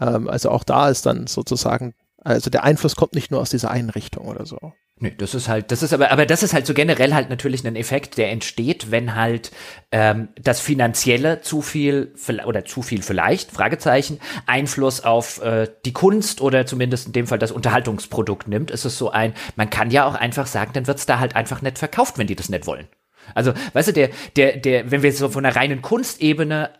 Ähm, 0.00 0.28
also 0.28 0.50
auch 0.50 0.64
da 0.64 0.88
ist 0.88 1.06
dann 1.06 1.26
sozusagen, 1.26 1.94
also 2.22 2.50
der 2.50 2.64
Einfluss 2.64 2.96
kommt 2.96 3.14
nicht 3.14 3.30
nur 3.30 3.40
aus 3.40 3.50
dieser 3.50 3.70
Einrichtung 3.70 4.26
oder 4.26 4.46
so. 4.46 4.72
Nee, 5.02 5.14
das 5.16 5.34
ist 5.34 5.48
halt, 5.48 5.72
das 5.72 5.82
ist 5.82 5.94
aber, 5.94 6.10
aber 6.10 6.26
das 6.26 6.42
ist 6.42 6.52
halt 6.52 6.66
so 6.66 6.74
generell 6.74 7.14
halt 7.14 7.30
natürlich 7.30 7.66
ein 7.66 7.74
Effekt, 7.74 8.18
der 8.18 8.30
entsteht, 8.30 8.90
wenn 8.90 9.14
halt 9.14 9.50
ähm, 9.92 10.28
das 10.38 10.60
Finanzielle 10.60 11.40
zu 11.40 11.62
viel 11.62 12.12
oder 12.44 12.66
zu 12.66 12.82
viel 12.82 13.00
vielleicht, 13.00 13.50
Fragezeichen, 13.50 14.20
Einfluss 14.44 15.02
auf 15.02 15.40
äh, 15.40 15.68
die 15.86 15.94
Kunst 15.94 16.42
oder 16.42 16.66
zumindest 16.66 17.06
in 17.06 17.12
dem 17.14 17.26
Fall 17.26 17.38
das 17.38 17.50
Unterhaltungsprodukt 17.50 18.46
nimmt. 18.46 18.70
Ist 18.70 18.84
es 18.84 18.98
so 18.98 19.10
ein, 19.10 19.32
man 19.56 19.70
kann 19.70 19.90
ja 19.90 20.04
auch 20.04 20.14
einfach 20.14 20.46
sagen, 20.46 20.72
dann 20.74 20.86
wird's 20.86 21.06
da 21.06 21.18
halt 21.18 21.34
einfach 21.34 21.62
nicht 21.62 21.78
verkauft, 21.78 22.18
wenn 22.18 22.26
die 22.26 22.36
das 22.36 22.50
nicht 22.50 22.66
wollen. 22.66 22.86
Also, 23.34 23.54
weißt 23.72 23.88
du, 23.88 23.92
der, 23.94 24.10
der, 24.36 24.56
der, 24.58 24.90
wenn 24.90 25.02
wir 25.02 25.12
so 25.12 25.30
von 25.30 25.46
einer 25.46 25.56
reinen 25.56 25.80
Kunstebene 25.80 26.70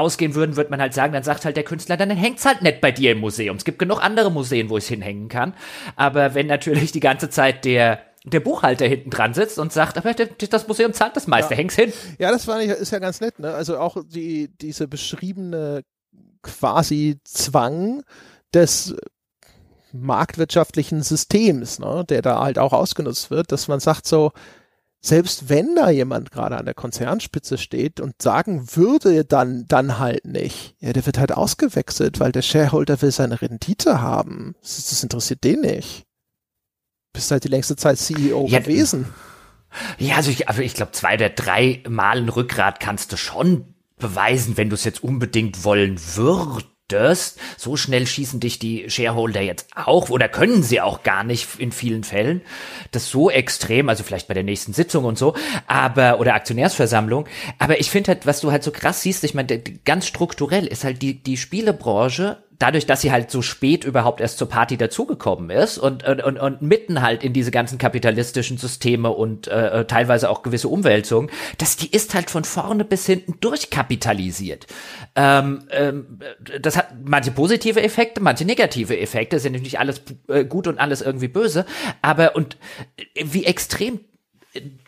ausgehen 0.00 0.34
würden, 0.34 0.56
würde 0.56 0.70
man 0.70 0.80
halt 0.80 0.94
sagen, 0.94 1.12
dann 1.12 1.22
sagt 1.22 1.44
halt 1.44 1.56
der 1.56 1.64
Künstler, 1.64 1.96
dann 1.96 2.10
hängt's 2.10 2.44
halt 2.44 2.62
nicht 2.62 2.80
bei 2.80 2.90
dir 2.90 3.12
im 3.12 3.18
Museum. 3.18 3.56
Es 3.56 3.64
gibt 3.64 3.78
genug 3.78 4.02
andere 4.02 4.30
Museen, 4.30 4.70
wo 4.70 4.76
ich 4.76 4.84
es 4.84 4.88
hinhängen 4.88 5.28
kann. 5.28 5.54
Aber 5.96 6.34
wenn 6.34 6.46
natürlich 6.46 6.92
die 6.92 7.00
ganze 7.00 7.30
Zeit 7.30 7.64
der 7.64 8.00
der 8.24 8.40
Buchhalter 8.40 8.86
hinten 8.86 9.08
dran 9.08 9.32
sitzt 9.32 9.58
und 9.58 9.72
sagt, 9.72 9.96
aber 9.96 10.12
das 10.12 10.68
Museum 10.68 10.92
zahlt 10.92 11.16
das 11.16 11.26
meiste, 11.26 11.54
ja. 11.54 11.58
häng's 11.58 11.74
hin. 11.74 11.90
Ja, 12.18 12.30
das 12.30 12.46
war 12.46 12.60
ist 12.60 12.92
ja 12.92 12.98
ganz 12.98 13.22
nett, 13.22 13.38
ne? 13.38 13.54
Also 13.54 13.78
auch 13.78 13.96
die, 14.06 14.50
diese 14.60 14.88
beschriebene 14.88 15.84
quasi 16.42 17.18
Zwang 17.24 18.02
des 18.52 18.94
marktwirtschaftlichen 19.92 21.02
Systems, 21.02 21.78
ne, 21.78 22.04
der 22.08 22.22
da 22.22 22.40
halt 22.40 22.58
auch 22.58 22.72
ausgenutzt 22.72 23.30
wird, 23.30 23.52
dass 23.52 23.68
man 23.68 23.80
sagt 23.80 24.06
so, 24.06 24.32
selbst 25.00 25.48
wenn 25.48 25.74
da 25.74 25.90
jemand 25.90 26.30
gerade 26.30 26.58
an 26.58 26.66
der 26.66 26.74
Konzernspitze 26.74 27.56
steht 27.56 28.00
und 28.00 28.20
sagen 28.20 28.66
würde, 28.74 29.24
dann, 29.24 29.64
dann 29.66 29.98
halt 29.98 30.26
nicht. 30.26 30.74
Ja, 30.80 30.92
der 30.92 31.06
wird 31.06 31.18
halt 31.18 31.32
ausgewechselt, 31.32 32.20
weil 32.20 32.32
der 32.32 32.42
Shareholder 32.42 33.00
will 33.00 33.10
seine 33.10 33.40
Rendite 33.40 34.02
haben. 34.02 34.54
Das, 34.60 34.76
das 34.90 35.02
interessiert 35.02 35.42
den 35.42 35.60
nicht. 35.62 36.04
Bist 37.12 37.30
halt 37.30 37.44
die 37.44 37.48
längste 37.48 37.76
Zeit 37.76 37.98
CEO 37.98 38.46
ja, 38.48 38.58
gewesen. 38.58 39.06
Ja, 39.98 40.16
also 40.16 40.30
ich, 40.30 40.48
also 40.48 40.60
ich 40.60 40.74
glaube, 40.74 40.92
zwei 40.92 41.14
oder 41.14 41.30
drei 41.30 41.82
Mal 41.88 42.18
ein 42.18 42.28
Rückgrat 42.28 42.78
kannst 42.78 43.12
du 43.12 43.16
schon 43.16 43.74
beweisen, 43.96 44.56
wenn 44.56 44.68
du 44.68 44.74
es 44.74 44.84
jetzt 44.84 45.02
unbedingt 45.02 45.64
wollen 45.64 45.98
würdest 46.14 46.69
dürst. 46.90 47.38
So 47.56 47.76
schnell 47.76 48.06
schießen 48.06 48.40
dich 48.40 48.58
die 48.58 48.88
Shareholder 48.90 49.40
jetzt 49.40 49.68
auch 49.74 50.10
oder 50.10 50.28
können 50.28 50.62
sie 50.62 50.80
auch 50.80 51.02
gar 51.02 51.24
nicht 51.24 51.48
in 51.58 51.72
vielen 51.72 52.04
Fällen. 52.04 52.42
Das 52.90 53.08
so 53.08 53.30
extrem, 53.30 53.88
also 53.88 54.02
vielleicht 54.04 54.28
bei 54.28 54.34
der 54.34 54.42
nächsten 54.42 54.72
Sitzung 54.72 55.04
und 55.04 55.18
so, 55.18 55.34
aber 55.66 56.20
oder 56.20 56.34
Aktionärsversammlung. 56.34 57.26
Aber 57.58 57.80
ich 57.80 57.90
finde 57.90 58.08
halt, 58.08 58.26
was 58.26 58.40
du 58.40 58.50
halt 58.50 58.62
so 58.62 58.70
krass 58.70 59.02
siehst, 59.02 59.24
ich 59.24 59.34
meine, 59.34 59.60
ganz 59.84 60.06
strukturell 60.06 60.66
ist 60.66 60.84
halt 60.84 61.02
die 61.02 61.22
die 61.22 61.36
Spielebranche 61.36 62.42
dadurch, 62.60 62.86
dass 62.86 63.00
sie 63.00 63.10
halt 63.10 63.30
so 63.30 63.42
spät 63.42 63.84
überhaupt 63.84 64.20
erst 64.20 64.38
zur 64.38 64.48
Party 64.48 64.76
dazugekommen 64.76 65.50
ist 65.50 65.78
und, 65.78 66.04
und, 66.04 66.38
und, 66.38 66.62
mitten 66.62 67.02
halt 67.02 67.24
in 67.24 67.32
diese 67.32 67.50
ganzen 67.50 67.78
kapitalistischen 67.78 68.58
Systeme 68.58 69.10
und 69.10 69.48
äh, 69.48 69.80
äh, 69.80 69.84
teilweise 69.86 70.30
auch 70.30 70.42
gewisse 70.42 70.68
Umwälzungen, 70.68 71.30
dass 71.58 71.76
die 71.76 71.90
ist 71.90 72.14
halt 72.14 72.30
von 72.30 72.44
vorne 72.44 72.84
bis 72.84 73.06
hinten 73.06 73.40
durchkapitalisiert. 73.40 74.66
Ähm, 75.16 75.64
ähm, 75.70 76.20
das 76.60 76.76
hat 76.76 76.88
manche 77.02 77.30
positive 77.30 77.82
Effekte, 77.82 78.20
manche 78.20 78.44
negative 78.44 78.98
Effekte, 78.98 79.40
sind 79.40 79.60
nicht 79.60 79.80
alles 79.80 80.02
äh, 80.28 80.44
gut 80.44 80.66
und 80.66 80.78
alles 80.78 81.00
irgendwie 81.00 81.28
böse, 81.28 81.64
aber 82.02 82.36
und 82.36 82.58
äh, 83.14 83.24
wie 83.24 83.46
extrem 83.46 84.00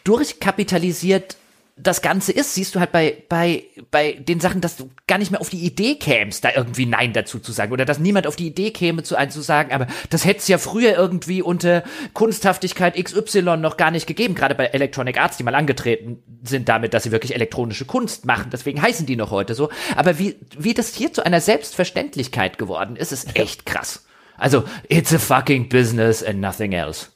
durchkapitalisiert 0.05 1.36
das 1.83 2.03
Ganze 2.03 2.33
ist, 2.33 2.55
siehst 2.55 2.75
du 2.75 2.81
halt 2.81 2.93
bei, 2.93 3.25
bei, 3.29 3.65
bei 3.91 4.13
den 4.13 4.41
Sachen, 4.41 4.61
dass 4.61 4.77
du 4.77 4.91
gar 5.07 5.19
nicht 5.19 5.31
mehr 5.31 5.41
auf 5.41 5.51
die 5.51 5.65
Idee 5.65 5.97
kämst, 5.97 6.45
da 6.45 6.51
irgendwie 6.55 6.87
Nein 6.87 7.13
dazu 7.13 7.39
zu 7.39 7.53
sagen. 7.53 7.73
Oder 7.73 7.85
dass 7.85 7.99
niemand 7.99 8.27
auf 8.27 8.37
die 8.37 8.47
Idee 8.47 8.71
käme, 8.71 9.03
zu 9.03 9.17
einem 9.17 9.31
zu 9.31 9.41
sagen, 9.41 9.73
aber 9.73 9.87
das 10.11 10.25
hätte 10.25 10.41
es 10.41 10.49
ja 10.49 10.59
früher 10.59 10.97
irgendwie 10.97 11.43
unter 11.43 11.83
Kunsthaftigkeit 12.13 13.03
XY 13.03 13.57
noch 13.59 13.77
gar 13.77 13.91
nicht 13.91 14.07
gegeben. 14.07 14.35
Gerade 14.35 14.55
bei 14.55 14.67
Electronic 14.67 15.19
Arts, 15.19 15.37
die 15.37 15.43
mal 15.43 15.55
angetreten 15.55 16.23
sind 16.43 16.69
damit, 16.69 16.95
dass 16.95 17.05
sie 17.05 17.13
wirklich 17.13 17.35
elektronische 17.35 17.85
Kunst 17.85 18.27
machen. 18.27 18.51
Deswegen 18.53 18.81
heißen 18.81 19.07
die 19.07 19.17
noch 19.17 19.31
heute 19.31 19.55
so. 19.55 19.71
Aber 19.97 20.19
wie, 20.19 20.37
wie 20.59 20.75
das 20.75 20.95
hier 20.95 21.13
zu 21.13 21.25
einer 21.25 21.41
Selbstverständlichkeit 21.41 22.59
geworden 22.59 22.97
ist, 22.97 23.13
ist 23.13 23.37
echt 23.37 23.67
krass. 23.67 24.07
Also, 24.37 24.65
it's 24.89 25.15
a 25.15 25.19
fucking 25.19 25.69
business 25.69 26.23
and 26.23 26.41
nothing 26.41 26.73
else. 26.73 27.12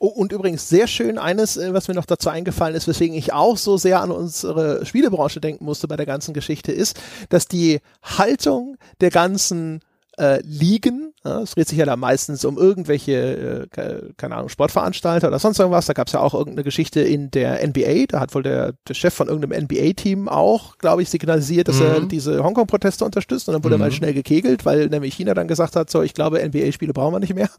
Oh, 0.00 0.08
und 0.08 0.32
übrigens 0.32 0.68
sehr 0.68 0.86
schön 0.86 1.18
eines, 1.18 1.56
äh, 1.56 1.72
was 1.74 1.88
mir 1.88 1.94
noch 1.94 2.06
dazu 2.06 2.28
eingefallen 2.30 2.74
ist, 2.74 2.88
weswegen 2.88 3.16
ich 3.16 3.32
auch 3.32 3.56
so 3.56 3.76
sehr 3.76 4.00
an 4.00 4.10
unsere 4.10 4.84
Spielebranche 4.86 5.40
denken 5.40 5.64
musste 5.64 5.88
bei 5.88 5.96
der 5.96 6.06
ganzen 6.06 6.34
Geschichte, 6.34 6.72
ist, 6.72 7.00
dass 7.28 7.46
die 7.46 7.80
Haltung 8.02 8.76
der 9.00 9.10
ganzen 9.10 9.80
äh, 10.18 10.40
Ligen, 10.42 11.12
ja, 11.24 11.42
es 11.42 11.52
dreht 11.52 11.68
sich 11.68 11.78
ja 11.78 11.84
da 11.84 11.96
meistens 11.96 12.44
um 12.44 12.58
irgendwelche, 12.58 13.68
äh, 13.76 14.12
keine 14.16 14.36
Ahnung, 14.36 14.48
Sportveranstalter 14.48 15.28
oder 15.28 15.38
sonst 15.38 15.58
irgendwas. 15.58 15.86
Da 15.86 15.92
gab 15.92 16.08
es 16.08 16.12
ja 16.12 16.20
auch 16.20 16.34
irgendeine 16.34 16.64
Geschichte 16.64 17.00
in 17.00 17.30
der 17.30 17.66
NBA, 17.66 18.06
da 18.08 18.20
hat 18.20 18.34
wohl 18.34 18.42
der, 18.42 18.74
der 18.88 18.94
Chef 18.94 19.14
von 19.14 19.28
irgendeinem 19.28 19.64
NBA-Team 19.64 20.28
auch, 20.28 20.76
glaube 20.78 21.02
ich, 21.02 21.10
signalisiert, 21.10 21.68
dass 21.68 21.78
mhm. 21.78 21.86
er 21.86 22.00
diese 22.00 22.42
Hongkong-Proteste 22.42 23.04
unterstützt 23.04 23.48
und 23.48 23.54
dann 23.54 23.64
wurde 23.64 23.76
mhm. 23.76 23.82
er 23.82 23.86
mal 23.86 23.92
schnell 23.92 24.14
gekegelt, 24.14 24.64
weil 24.64 24.88
nämlich 24.88 25.14
China 25.14 25.34
dann 25.34 25.48
gesagt 25.48 25.76
hat, 25.76 25.90
so, 25.90 26.02
ich 26.02 26.14
glaube, 26.14 26.44
NBA-Spiele 26.44 26.92
brauchen 26.92 27.14
wir 27.14 27.20
nicht 27.20 27.34
mehr. 27.34 27.50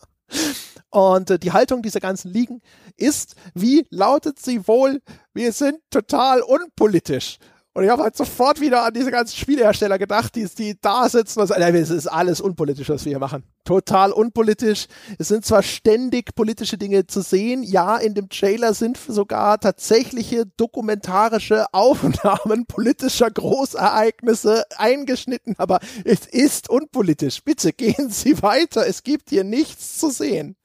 Und 0.90 1.30
äh, 1.30 1.40
die 1.40 1.52
Haltung 1.52 1.82
dieser 1.82 2.00
ganzen 2.00 2.32
Ligen 2.32 2.62
ist, 2.98 3.36
wie 3.54 3.86
lautet 3.90 4.40
sie 4.40 4.68
wohl? 4.68 5.02
Wir 5.34 5.52
sind 5.52 5.80
total 5.90 6.42
unpolitisch. 6.42 7.38
Und 7.74 7.84
ich 7.84 7.90
habe 7.90 8.04
halt 8.04 8.18
sofort 8.18 8.60
wieder 8.60 8.84
an 8.84 8.94
diese 8.94 9.12
ganzen 9.12 9.38
Spielehersteller 9.38 9.98
gedacht, 9.98 10.36
die, 10.36 10.48
die 10.48 10.76
da 10.82 11.08
sitzen 11.08 11.40
und 11.40 11.48
sagen, 11.48 11.76
es 11.76 11.90
ist 11.92 12.08
alles 12.08 12.42
unpolitisch, 12.42 12.90
was 12.90 13.06
wir 13.06 13.12
hier 13.12 13.20
machen. 13.20 13.44
Total 13.70 14.12
unpolitisch. 14.12 14.88
Es 15.20 15.28
sind 15.28 15.46
zwar 15.46 15.62
ständig 15.62 16.34
politische 16.34 16.80
Dinge 16.80 17.06
zu 17.06 17.22
sehen, 17.22 17.62
ja, 17.62 17.98
in 17.98 18.16
dem 18.16 18.28
Trailer 18.28 18.74
sind 18.74 18.98
sogar 18.98 19.60
tatsächliche 19.60 20.48
dokumentarische 20.58 21.72
Aufnahmen 21.72 22.66
politischer 22.66 23.30
Großereignisse 23.30 24.64
eingeschnitten, 24.76 25.54
aber 25.60 25.82
es 26.04 26.26
ist 26.26 26.68
unpolitisch. 26.68 27.44
Bitte 27.44 27.72
gehen 27.72 28.10
Sie 28.10 28.42
weiter, 28.42 28.88
es 28.88 29.04
gibt 29.04 29.30
hier 29.30 29.44
nichts 29.44 30.00
zu 30.00 30.10
sehen. 30.10 30.56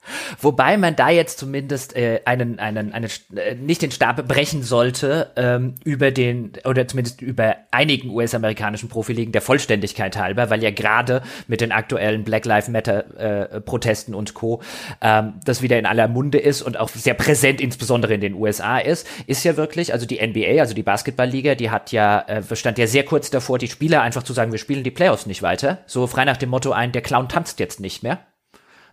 Wobei 0.41 0.77
man 0.77 0.97
da 0.97 1.11
jetzt 1.11 1.39
zumindest 1.39 1.97
äh, 1.97 2.21
einen, 2.25 2.59
einen, 2.59 2.93
einen, 2.93 3.11
äh, 3.37 3.55
nicht 3.55 3.83
den 3.83 3.91
Stab 3.91 4.27
brechen 4.29 4.63
sollte 4.63 5.33
ähm, 5.37 5.75
über 5.85 6.11
den, 6.11 6.53
oder 6.65 6.87
zumindest 6.87 7.23
über 7.23 7.57
einigen 7.71 8.11
US-amerikanischen 8.11 8.89
Profiligen 8.89 9.33
der 9.33 9.43
Vollständigkeit 9.43 10.17
halber, 10.17 10.51
weil 10.51 10.63
ja 10.63 10.71
gerade 10.71 11.23
mit 11.49 11.61
den 11.61 11.73
aktuellen 11.73 12.25
Black 12.25 12.45
Lives 12.45 12.69
Matter 12.69 12.94
äh, 12.99 13.61
Protesten 13.61 14.15
und 14.15 14.35
Co. 14.35 14.63
Ähm, 15.01 15.35
das 15.45 15.63
wieder 15.63 15.79
in 15.79 15.87
aller 15.87 16.09
Munde 16.09 16.39
ist 16.39 16.63
und 16.63 16.79
auch 16.79 16.89
sehr 16.89 17.15
präsent, 17.15 17.61
insbesondere 17.61 18.15
in 18.15 18.21
den 18.21 18.35
USA 18.35 18.79
ist, 18.79 19.07
ist 19.27 19.45
ja 19.45 19.57
wirklich, 19.57 19.93
also 19.93 20.07
die 20.07 20.25
NBA, 20.25 20.61
also 20.61 20.75
die 20.75 20.83
Basketballliga, 20.83 21.55
die 21.55 21.71
hat 21.71 21.93
ja, 21.93 22.21
äh, 22.29 22.57
stand 22.57 22.79
ja 22.79 22.87
sehr 22.87 23.05
kurz 23.05 23.31
davor, 23.31 23.59
die 23.59 23.69
Spieler 23.69 24.03
einfach 24.03 24.23
zu 24.23 24.33
sagen, 24.33 24.53
wir 24.53 24.59
spielen 24.59 24.85
die 24.85 24.91
Playoffs 24.91 25.27
nicht 25.27 25.43
weiter. 25.43 25.79
So 25.87 26.07
frei 26.07 26.25
nach 26.25 26.37
dem 26.37 26.51
Motto 26.51 26.73
ein, 26.73 26.93
der 26.93 27.03
Clown 27.03 27.29
tanzt 27.29 27.61
jetzt 27.61 27.81
nicht 27.81 28.03
mehr 28.03 28.21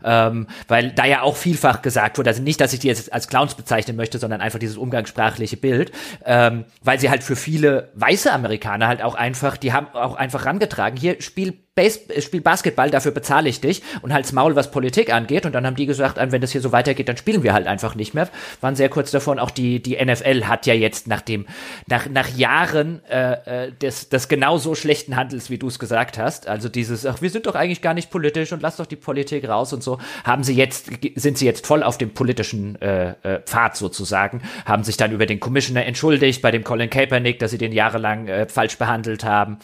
ähm, 0.03 0.47
weil 0.67 0.91
da 0.91 1.05
ja 1.05 1.21
auch 1.21 1.35
vielfach 1.35 1.81
gesagt 1.81 2.17
wurde, 2.17 2.29
also 2.29 2.41
nicht, 2.41 2.61
dass 2.61 2.73
ich 2.73 2.79
die 2.79 2.87
jetzt 2.87 3.11
als 3.13 3.27
Clowns 3.27 3.55
bezeichnen 3.55 3.95
möchte, 3.95 4.19
sondern 4.19 4.41
einfach 4.41 4.59
dieses 4.59 4.77
umgangssprachliche 4.77 5.57
Bild, 5.57 5.91
ähm, 6.25 6.65
weil 6.83 6.99
sie 6.99 7.09
halt 7.09 7.23
für 7.23 7.35
viele 7.35 7.89
weiße 7.95 8.31
Amerikaner 8.31 8.87
halt 8.87 9.01
auch 9.01 9.15
einfach, 9.15 9.57
die 9.57 9.73
haben 9.73 9.87
auch 9.93 10.15
einfach 10.15 10.45
rangetragen, 10.45 10.97
hier 10.97 11.21
spiel 11.21 11.53
Base, 11.81 11.99
äh, 12.09 12.21
spiel 12.21 12.41
Basketball, 12.41 12.89
dafür 12.89 13.11
bezahle 13.11 13.49
ich 13.49 13.61
dich 13.61 13.81
und 14.01 14.13
halt's 14.13 14.31
Maul, 14.31 14.55
was 14.55 14.71
Politik 14.71 15.13
angeht. 15.13 15.45
Und 15.45 15.53
dann 15.53 15.65
haben 15.65 15.75
die 15.75 15.85
gesagt, 15.85 16.17
wenn 16.19 16.41
das 16.41 16.51
hier 16.51 16.61
so 16.61 16.71
weitergeht, 16.71 17.09
dann 17.09 17.17
spielen 17.17 17.43
wir 17.43 17.53
halt 17.53 17.67
einfach 17.67 17.95
nicht 17.95 18.13
mehr. 18.13 18.29
Waren 18.61 18.75
sehr 18.75 18.89
kurz 18.89 19.11
davon. 19.11 19.39
Auch 19.39 19.51
die, 19.51 19.81
die 19.81 20.03
NFL 20.03 20.45
hat 20.45 20.65
ja 20.65 20.73
jetzt 20.73 21.07
nach 21.07 21.21
dem, 21.21 21.45
nach, 21.87 22.07
nach 22.09 22.29
Jahren 22.29 23.01
äh, 23.09 23.65
äh 23.65 23.71
des, 23.81 24.09
des 24.09 24.27
genauso 24.27 24.75
schlechten 24.75 25.15
Handels, 25.15 25.49
wie 25.49 25.57
du 25.57 25.67
es 25.67 25.79
gesagt 25.79 26.17
hast, 26.17 26.47
also 26.47 26.69
dieses, 26.69 27.05
ach, 27.05 27.21
wir 27.21 27.29
sind 27.29 27.45
doch 27.45 27.55
eigentlich 27.55 27.81
gar 27.81 27.93
nicht 27.93 28.11
politisch 28.11 28.51
und 28.51 28.61
lass 28.61 28.77
doch 28.77 28.85
die 28.85 28.95
Politik 28.95 29.47
raus 29.47 29.73
und 29.73 29.81
so, 29.81 29.97
haben 30.23 30.43
sie 30.43 30.55
jetzt, 30.55 30.89
sind 31.15 31.37
sie 31.37 31.45
jetzt 31.45 31.65
voll 31.65 31.83
auf 31.83 31.97
dem 31.97 32.13
politischen 32.13 32.79
äh, 32.81 33.11
äh, 33.23 33.39
Pfad 33.39 33.75
sozusagen, 33.77 34.41
haben 34.65 34.83
sich 34.83 34.97
dann 34.97 35.11
über 35.11 35.25
den 35.25 35.39
Commissioner 35.39 35.85
entschuldigt 35.85 36.41
bei 36.41 36.51
dem 36.51 36.63
Colin 36.63 36.89
Kaepernick, 36.89 37.39
dass 37.39 37.51
sie 37.51 37.57
den 37.57 37.71
jahrelang 37.71 38.27
äh, 38.27 38.47
falsch 38.47 38.77
behandelt 38.77 39.23
haben. 39.23 39.57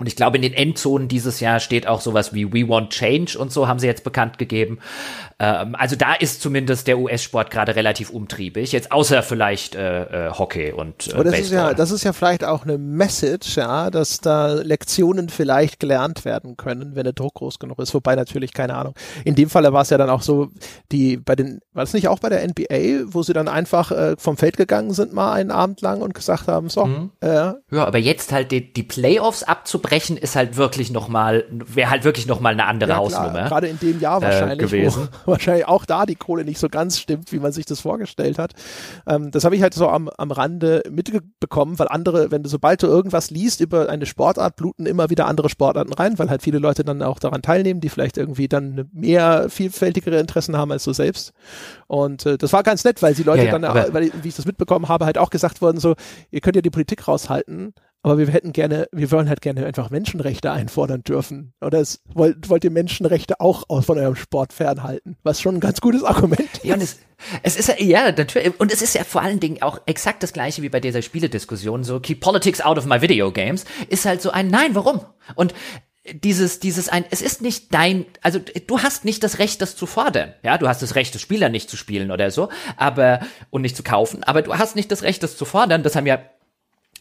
Und 0.00 0.06
ich 0.06 0.16
glaube, 0.16 0.36
in 0.36 0.42
den 0.42 0.54
Endzonen 0.54 1.08
dieses 1.08 1.40
Jahr 1.40 1.60
steht 1.60 1.86
auch 1.86 2.00
sowas 2.00 2.32
wie 2.34 2.52
We 2.52 2.68
Want 2.68 2.90
Change 2.90 3.38
und 3.38 3.52
so 3.52 3.68
haben 3.68 3.78
sie 3.78 3.86
jetzt 3.86 4.02
bekannt 4.02 4.38
gegeben. 4.38 4.78
Ähm, 5.38 5.74
also 5.74 5.94
da 5.94 6.14
ist 6.14 6.40
zumindest 6.40 6.86
der 6.86 6.98
US-Sport 6.98 7.50
gerade 7.50 7.76
relativ 7.76 8.10
umtriebig. 8.10 8.72
Jetzt 8.72 8.92
außer 8.92 9.22
vielleicht 9.22 9.74
äh, 9.74 10.28
äh, 10.28 10.30
Hockey 10.32 10.72
und 10.72 11.08
äh, 11.08 11.12
Aber 11.12 11.24
das 11.24 11.32
Baseball. 11.34 11.44
ist 11.44 11.50
ja, 11.52 11.74
das 11.74 11.90
ist 11.90 12.04
ja 12.04 12.12
vielleicht 12.14 12.44
auch 12.44 12.64
eine 12.64 12.78
Message, 12.78 13.56
ja, 13.56 13.90
dass 13.90 14.20
da 14.20 14.54
Lektionen 14.54 15.28
vielleicht 15.28 15.80
gelernt 15.80 16.24
werden 16.24 16.56
können, 16.56 16.94
wenn 16.94 17.04
der 17.04 17.12
Druck 17.12 17.34
groß 17.34 17.58
genug 17.58 17.78
ist. 17.78 17.92
Wobei 17.92 18.16
natürlich 18.16 18.54
keine 18.54 18.74
Ahnung. 18.74 18.94
In 19.24 19.34
dem 19.34 19.50
Fall 19.50 19.70
war 19.70 19.82
es 19.82 19.90
ja 19.90 19.98
dann 19.98 20.08
auch 20.10 20.22
so, 20.22 20.48
die 20.92 21.18
bei 21.18 21.36
den, 21.36 21.60
war 21.74 21.84
es 21.84 21.92
nicht 21.92 22.08
auch 22.08 22.20
bei 22.20 22.30
der 22.30 22.42
NBA, 22.46 23.12
wo 23.12 23.22
sie 23.22 23.34
dann 23.34 23.48
einfach 23.48 23.92
äh, 23.92 24.16
vom 24.18 24.38
Feld 24.38 24.56
gegangen 24.56 24.92
sind 24.92 25.12
mal 25.12 25.32
einen 25.32 25.50
Abend 25.50 25.82
lang 25.82 26.00
und 26.00 26.14
gesagt 26.14 26.48
haben, 26.48 26.70
so. 26.70 26.86
Mhm. 26.86 27.10
Äh, 27.20 27.26
ja, 27.28 27.84
aber 27.86 27.98
jetzt 27.98 28.32
halt 28.32 28.50
die, 28.50 28.72
die 28.72 28.82
Playoffs 28.82 29.42
abzubrechen 29.42 29.89
Brechen 29.90 30.16
ist 30.16 30.36
halt 30.36 30.56
wirklich 30.56 30.92
noch 30.92 31.08
mal, 31.08 31.44
wäre 31.50 31.90
halt 31.90 32.04
wirklich 32.04 32.28
noch 32.28 32.38
mal 32.38 32.52
eine 32.52 32.66
andere 32.66 32.90
ja, 32.90 32.96
Hausnummer. 32.98 33.48
Gerade 33.48 33.66
in 33.66 33.80
dem 33.80 33.98
Jahr 33.98 34.18
äh, 34.18 34.26
wahrscheinlich, 34.26 34.72
äh, 34.72 34.76
gewesen. 34.76 35.08
Wahrscheinlich 35.24 35.66
auch 35.66 35.84
da 35.84 36.06
die 36.06 36.14
Kohle 36.14 36.44
nicht 36.44 36.60
so 36.60 36.68
ganz 36.68 37.00
stimmt, 37.00 37.32
wie 37.32 37.40
man 37.40 37.50
sich 37.50 37.66
das 37.66 37.80
vorgestellt 37.80 38.38
hat. 38.38 38.52
Ähm, 39.08 39.32
das 39.32 39.44
habe 39.44 39.56
ich 39.56 39.62
halt 39.62 39.74
so 39.74 39.88
am, 39.88 40.08
am 40.08 40.30
Rande 40.30 40.84
mitbekommen, 40.88 41.76
weil 41.80 41.88
andere, 41.88 42.30
wenn 42.30 42.44
du 42.44 42.48
sobald 42.48 42.84
du 42.84 42.86
irgendwas 42.86 43.32
liest 43.32 43.60
über 43.60 43.88
eine 43.88 44.06
Sportart, 44.06 44.54
bluten 44.54 44.86
immer 44.86 45.10
wieder 45.10 45.26
andere 45.26 45.48
Sportarten 45.48 45.92
rein, 45.92 46.16
weil 46.20 46.30
halt 46.30 46.42
viele 46.42 46.60
Leute 46.60 46.84
dann 46.84 47.02
auch 47.02 47.18
daran 47.18 47.42
teilnehmen, 47.42 47.80
die 47.80 47.88
vielleicht 47.88 48.16
irgendwie 48.16 48.46
dann 48.46 48.88
mehr 48.92 49.50
vielfältigere 49.50 50.20
Interessen 50.20 50.56
haben 50.56 50.70
als 50.70 50.84
du 50.84 50.92
selbst. 50.92 51.32
Und 51.88 52.26
äh, 52.26 52.38
das 52.38 52.52
war 52.52 52.62
ganz 52.62 52.84
nett, 52.84 53.02
weil 53.02 53.14
die 53.14 53.24
Leute 53.24 53.44
ja, 53.44 53.52
ja, 53.52 53.58
dann, 53.58 53.92
weil, 53.92 54.12
wie 54.22 54.28
ich 54.28 54.36
das 54.36 54.46
mitbekommen 54.46 54.88
habe, 54.88 55.04
halt 55.04 55.18
auch 55.18 55.30
gesagt 55.30 55.60
worden, 55.60 55.80
so, 55.80 55.96
ihr 56.30 56.40
könnt 56.40 56.54
ja 56.54 56.62
die 56.62 56.70
Politik 56.70 57.08
raushalten, 57.08 57.74
aber 58.02 58.18
wir 58.18 58.26
hätten 58.28 58.52
gerne, 58.52 58.88
wir 58.92 59.10
wollen 59.10 59.28
halt 59.28 59.42
gerne 59.42 59.66
einfach 59.66 59.90
Menschenrechte 59.90 60.50
einfordern 60.50 61.02
dürfen. 61.02 61.52
Oder 61.60 61.80
es, 61.80 62.00
wollt, 62.14 62.48
wollt 62.48 62.64
ihr 62.64 62.70
Menschenrechte 62.70 63.40
auch 63.40 63.64
von 63.84 63.98
eurem 63.98 64.16
Sport 64.16 64.52
fernhalten? 64.52 65.16
Was 65.22 65.40
schon 65.40 65.56
ein 65.56 65.60
ganz 65.60 65.80
gutes 65.80 66.02
Argument 66.02 66.40
ist. 66.40 66.64
Ja, 66.64 66.74
und 66.74 66.82
es, 66.82 66.98
es 67.42 67.56
ist 67.56 67.78
ja, 67.78 68.10
natürlich, 68.10 68.58
und 68.58 68.72
es 68.72 68.80
ist 68.80 68.94
ja 68.94 69.04
vor 69.04 69.22
allen 69.22 69.40
Dingen 69.40 69.60
auch 69.62 69.80
exakt 69.86 70.22
das 70.22 70.32
gleiche 70.32 70.62
wie 70.62 70.70
bei 70.70 70.80
dieser 70.80 71.02
Spielediskussion, 71.02 71.84
so 71.84 72.00
keep 72.00 72.20
politics 72.20 72.60
out 72.60 72.78
of 72.78 72.86
my 72.86 73.02
video 73.02 73.30
games, 73.32 73.64
ist 73.88 74.06
halt 74.06 74.22
so 74.22 74.30
ein 74.30 74.48
Nein, 74.48 74.74
warum? 74.74 75.00
Und 75.34 75.54
dieses, 76.12 76.60
dieses 76.60 76.88
ein, 76.88 77.04
es 77.10 77.20
ist 77.20 77.42
nicht 77.42 77.72
dein, 77.74 78.06
also 78.22 78.38
du 78.38 78.78
hast 78.78 79.04
nicht 79.04 79.22
das 79.22 79.38
Recht, 79.38 79.60
das 79.60 79.76
zu 79.76 79.84
fordern. 79.84 80.32
Ja, 80.42 80.56
du 80.56 80.66
hast 80.66 80.80
das 80.80 80.94
Recht, 80.94 81.14
das 81.14 81.20
Spieler 81.20 81.50
nicht 81.50 81.68
zu 81.68 81.76
spielen 81.76 82.10
oder 82.10 82.30
so, 82.30 82.48
aber, 82.76 83.20
und 83.50 83.60
nicht 83.60 83.76
zu 83.76 83.82
kaufen, 83.82 84.24
aber 84.24 84.40
du 84.40 84.56
hast 84.56 84.76
nicht 84.76 84.90
das 84.90 85.02
Recht, 85.02 85.22
das 85.22 85.36
zu 85.36 85.44
fordern. 85.44 85.82
Das 85.82 85.96
haben 85.96 86.06
ja 86.06 86.18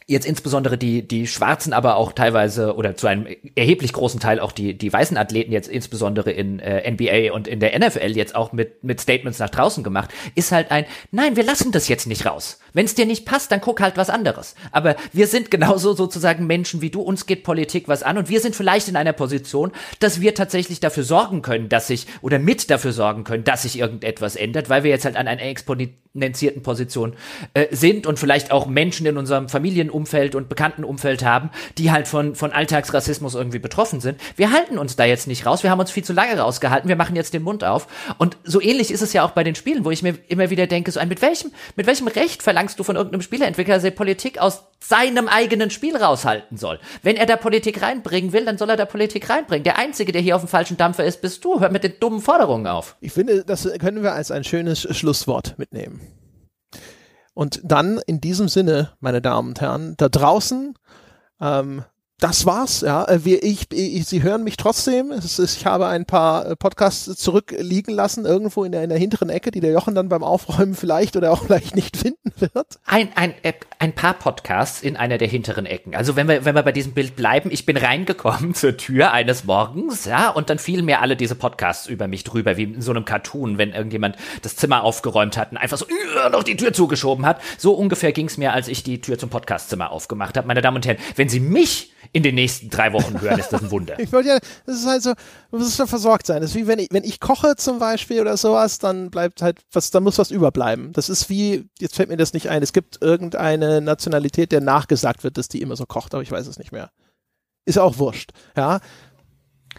jetzt 0.10 0.26
insbesondere 0.26 0.78
die, 0.78 1.08
die 1.08 1.28
Schwarzen, 1.28 1.72
aber 1.72 1.96
auch 1.96 2.14
teilweise 2.14 2.76
oder 2.76 2.96
zu 2.96 3.06
einem 3.06 3.28
erheblich 3.56 3.94
großen 3.94 4.20
Teil 4.20 4.40
auch 4.40 4.52
die, 4.52 4.76
die 4.76 4.92
weißen 4.92 5.16
Athleten 5.18 5.52
jetzt 5.52 5.68
insbesondere 5.68 6.32
in 6.32 6.58
äh, 6.58 6.90
NBA 6.90 7.32
und 7.32 7.48
in 7.48 7.60
der 7.60 7.78
NFL 7.78 8.18
jetzt 8.18 8.34
auch 8.34 8.52
mit, 8.52 8.84
mit 8.84 9.00
Statements 9.00 9.38
nach 9.38 9.52
draußen 9.52 9.84
gemacht, 9.84 10.10
ist 10.34 10.52
halt 10.52 10.72
ein, 10.72 10.86
nein, 11.12 11.36
wir 11.36 11.44
lassen 11.44 11.72
das 11.72 11.88
jetzt 11.88 12.08
nicht 12.08 12.26
raus. 12.26 12.60
Wenn 12.74 12.86
es 12.86 12.96
dir 12.96 13.06
nicht 13.06 13.26
passt, 13.26 13.52
dann 13.52 13.62
guck 13.62 13.82
halt 13.82 13.98
was 13.98 14.10
anderes. 14.10 14.56
Aber 14.72 14.96
wir 15.14 15.28
sind 15.28 15.52
genauso 15.52 15.94
sozusagen 15.94 16.48
Menschen 16.48 16.82
wie 16.82 16.90
du, 16.90 17.02
uns 17.02 17.28
geht 17.28 17.44
Politik 17.44 17.88
was 17.88 18.02
an 18.02 18.18
und 18.18 18.30
wir 18.30 18.42
sind 18.42 18.56
vielleicht 18.56 18.88
in 18.88 18.96
einer 18.96 19.14
Position, 19.14 19.72
dass 20.00 20.22
wir 20.22 20.34
tatsächlich 20.34 20.80
dafür 20.80 21.04
sorgen 21.04 21.44
können, 21.44 21.70
dass 21.70 21.86
sich 21.86 22.08
oder 22.22 22.40
mit 22.40 22.72
dafür 22.72 22.94
sorgen 22.94 23.26
können, 23.26 23.44
dass 23.44 23.62
sich 23.62 23.78
irgendetwas 23.78 24.36
ändert, 24.36 24.70
weil 24.70 24.84
wir 24.84 24.90
jetzt 24.90 25.06
halt 25.06 25.18
an 25.18 25.28
einer 25.28 25.44
exponentierten 26.20 26.64
Position 26.64 27.14
äh, 27.54 27.68
sind 27.72 28.08
und 28.08 28.18
vielleicht 28.18 28.52
auch 28.52 28.66
Menschen 28.66 29.06
in 29.06 29.18
unserem 29.18 29.48
Familienumfeld 29.48 30.34
und 30.34 30.50
Bekanntenumfeld 30.50 31.24
haben, 31.24 31.52
die 31.78 31.92
halt 31.92 32.08
von, 32.08 32.36
von 32.36 32.52
Alltagsrassismus 32.52 33.36
irgendwie 33.36 33.60
betroffen 33.60 34.00
sind. 34.00 34.20
Wir 34.36 34.52
halten 34.52 34.80
uns 34.80 34.96
da 34.96 35.06
jetzt 35.06 35.28
nicht 35.28 35.46
raus, 35.46 35.62
wir 35.62 35.70
haben 35.70 35.80
uns 35.80 35.92
viel 35.92 36.04
zu 36.04 36.14
lange 36.14 36.40
rausgehalten, 36.40 36.90
wir 36.90 36.96
machen 36.96 37.16
jetzt 37.16 37.34
den 37.36 37.44
Mund 37.44 37.64
auf. 37.64 37.88
Und 38.18 38.38
so 38.44 38.60
ähnlich 38.60 38.90
ist 38.92 39.02
es 39.02 39.14
ja 39.14 39.24
auch 39.24 39.32
bei 39.32 39.44
den 39.44 39.54
Spielen, 39.54 39.86
wo 39.86 39.92
ich 39.92 40.02
mir 40.02 40.16
immer 40.28 40.50
wieder 40.50 40.66
denke, 40.66 40.92
so 40.92 41.00
ein, 41.00 41.10
mit 41.10 41.22
welchem, 41.22 41.52
mit 41.76 41.86
welchem 41.86 42.08
Recht 42.08 42.42
verlangst 42.42 42.80
du 42.80 42.84
von 42.84 42.96
irgendeinem 42.96 43.22
Spieleentwickler, 43.22 43.76
dass 43.76 43.84
er 43.84 43.92
Politik 43.92 44.40
aus 44.40 44.64
seinem 44.80 45.28
eigenen 45.28 45.70
Spiel 45.70 45.96
raushalten 45.96 46.58
soll? 46.58 46.80
Wenn 47.04 47.18
er 47.18 47.28
da 47.28 47.36
Politik 47.36 47.84
reinbringen 47.84 48.34
will, 48.34 48.46
dann 48.46 48.58
soll 48.58 48.72
er 48.72 48.78
da 48.78 48.86
Politik 48.86 49.30
reinbringen. 49.30 49.64
Der 49.64 49.78
Einzige, 49.78 50.12
der 50.12 50.22
hier 50.22 50.36
auf 50.36 50.42
dem 50.42 50.48
falschen 50.48 50.78
Dampfer 50.78 51.06
ist, 51.06 51.22
bist 51.22 51.46
du. 51.46 51.60
Hör 51.60 51.70
mit 51.70 51.84
den 51.84 51.94
dummen 52.00 52.20
Forderungen 52.22 52.66
auf. 52.66 52.96
Ich 53.00 53.12
finde, 53.12 53.44
das 53.46 53.70
können 53.80 54.02
wir 54.02 54.14
als 54.14 54.32
ein 54.32 54.44
schönes 54.44 54.88
Schlusswort 54.96 55.56
mitnehmen. 55.58 56.00
Und 57.40 57.62
dann 57.64 58.02
in 58.06 58.20
diesem 58.20 58.50
Sinne, 58.50 58.90
meine 59.00 59.22
Damen 59.22 59.48
und 59.48 59.62
Herren, 59.62 59.94
da 59.96 60.10
draußen 60.10 60.74
ähm, 61.40 61.86
das 62.20 62.46
war's, 62.46 62.82
ja. 62.82 63.06
Äh, 63.08 63.24
wir, 63.24 63.44
ich, 63.44 63.72
ich, 63.72 64.06
Sie 64.06 64.24
hören 64.24 64.44
mich 64.44 64.58
trotzdem. 64.58 65.12
Ist, 65.12 65.40
ich 65.40 65.66
habe 65.66 65.88
ein 65.88 66.06
paar 66.06 66.46
äh, 66.46 66.56
Podcasts 66.56 67.16
zurückliegen 67.16 67.94
lassen, 67.94 68.26
irgendwo 68.26 68.64
in 68.66 68.72
der, 68.72 68.84
in 68.84 68.90
der 68.90 68.98
hinteren 68.98 69.30
Ecke, 69.30 69.52
die 69.52 69.62
der 69.62 69.72
Jochen 69.72 69.96
dann 69.96 70.10
beim 70.10 70.24
Aufräumen 70.24 70.76
vielleicht 70.76 71.16
oder 71.16 71.32
auch 71.32 71.44
vielleicht 71.46 71.76
nicht 71.76 71.96
finden 71.96 72.32
wird. 72.38 72.80
Ein, 72.86 73.10
ein, 73.16 73.34
äh, 73.44 73.54
ein 73.80 73.94
paar 73.94 74.14
Podcasts 74.14 74.82
in 74.82 74.98
einer 74.98 75.18
der 75.18 75.30
hinteren 75.30 75.66
Ecken. 75.66 75.96
Also 75.96 76.16
wenn 76.16 76.28
wir, 76.28 76.44
wenn 76.44 76.56
wir 76.56 76.64
bei 76.64 76.74
diesem 76.74 76.94
Bild 76.94 77.16
bleiben, 77.16 77.52
ich 77.52 77.66
bin 77.66 77.78
reingekommen 77.78 78.54
zur 78.54 78.76
Tür 78.76 79.12
eines 79.12 79.46
Morgens, 79.46 80.06
ja, 80.06 80.30
und 80.30 80.50
dann 80.50 80.60
fielen 80.60 80.86
mir 80.86 81.02
alle 81.02 81.16
diese 81.16 81.36
Podcasts 81.36 81.88
über 81.88 82.08
mich 82.08 82.26
drüber, 82.26 82.58
wie 82.58 82.64
in 82.64 82.82
so 82.82 82.92
einem 82.92 83.06
Cartoon, 83.06 83.58
wenn 83.58 83.72
irgendjemand 83.72 84.18
das 84.42 84.58
Zimmer 84.58 84.84
aufgeräumt 84.84 85.38
hat 85.38 85.52
und 85.52 85.58
einfach 85.58 85.78
so 85.78 85.86
noch 86.32 86.44
die 86.44 86.58
Tür 86.58 86.74
zugeschoben 86.74 87.26
hat. 87.26 87.42
So 87.58 87.74
ungefähr 87.74 88.12
ging's 88.12 88.38
mir, 88.38 88.52
als 88.52 88.68
ich 88.68 88.84
die 88.84 89.00
Tür 89.00 89.18
zum 89.18 89.30
Podcastzimmer 89.30 89.92
aufgemacht 89.92 90.36
habe. 90.38 90.48
Meine 90.48 90.62
Damen 90.62 90.78
und 90.78 90.86
Herren, 90.86 90.98
wenn 91.16 91.30
Sie 91.30 91.40
mich 91.40 91.92
in 92.12 92.24
den 92.24 92.36
nächsten 92.36 92.70
drei 92.70 92.94
Wochen 92.94 93.20
hören, 93.22 93.40
ist 93.40 93.50
das 93.50 93.62
ein 93.62 93.72
Wunder. 93.72 94.00
ich 94.00 94.12
wollte 94.12 94.30
ja, 94.30 94.40
das 94.66 94.78
ist 94.78 94.88
halt 94.88 95.04
so, 95.04 95.14
man 95.52 95.62
muss 95.62 95.78
ja 95.78 95.86
versorgt 95.86 96.26
sein. 96.26 96.42
Das 96.42 96.52
ist 96.52 96.56
wie 96.56 96.68
wenn 96.68 96.80
ich, 96.80 96.90
wenn 96.92 97.04
ich 97.04 97.20
koche 97.20 97.56
zum 97.56 97.80
Beispiel 97.80 98.22
oder 98.22 98.38
sowas, 98.38 98.80
dann 98.80 99.10
bleibt 99.10 99.42
halt 99.42 99.62
was, 99.72 99.92
dann 99.92 100.04
muss 100.04 100.18
was 100.18 100.32
überbleiben. 100.32 100.94
Das 100.94 101.10
ist 101.10 101.30
wie, 101.30 101.70
jetzt 101.80 101.96
fällt 101.96 102.10
mir 102.10 102.18
das 102.18 102.34
nicht 102.34 102.50
ein, 102.50 102.64
es 102.64 102.74
gibt 102.74 103.02
irgendeine 103.02 103.82
Nationalität, 103.82 104.52
der 104.52 104.62
nachgesagt 104.62 105.24
wird, 105.24 105.38
dass 105.38 105.48
die 105.48 105.62
immer 105.62 105.76
so 105.76 105.86
kocht, 105.86 106.14
aber 106.14 106.24
ich 106.24 106.32
weiß 106.32 106.48
es 106.48 106.58
nicht 106.58 106.72
mehr. 106.72 106.92
Ist 107.66 107.78
auch 107.78 107.98
wurscht, 107.98 108.32
ja. 108.56 108.80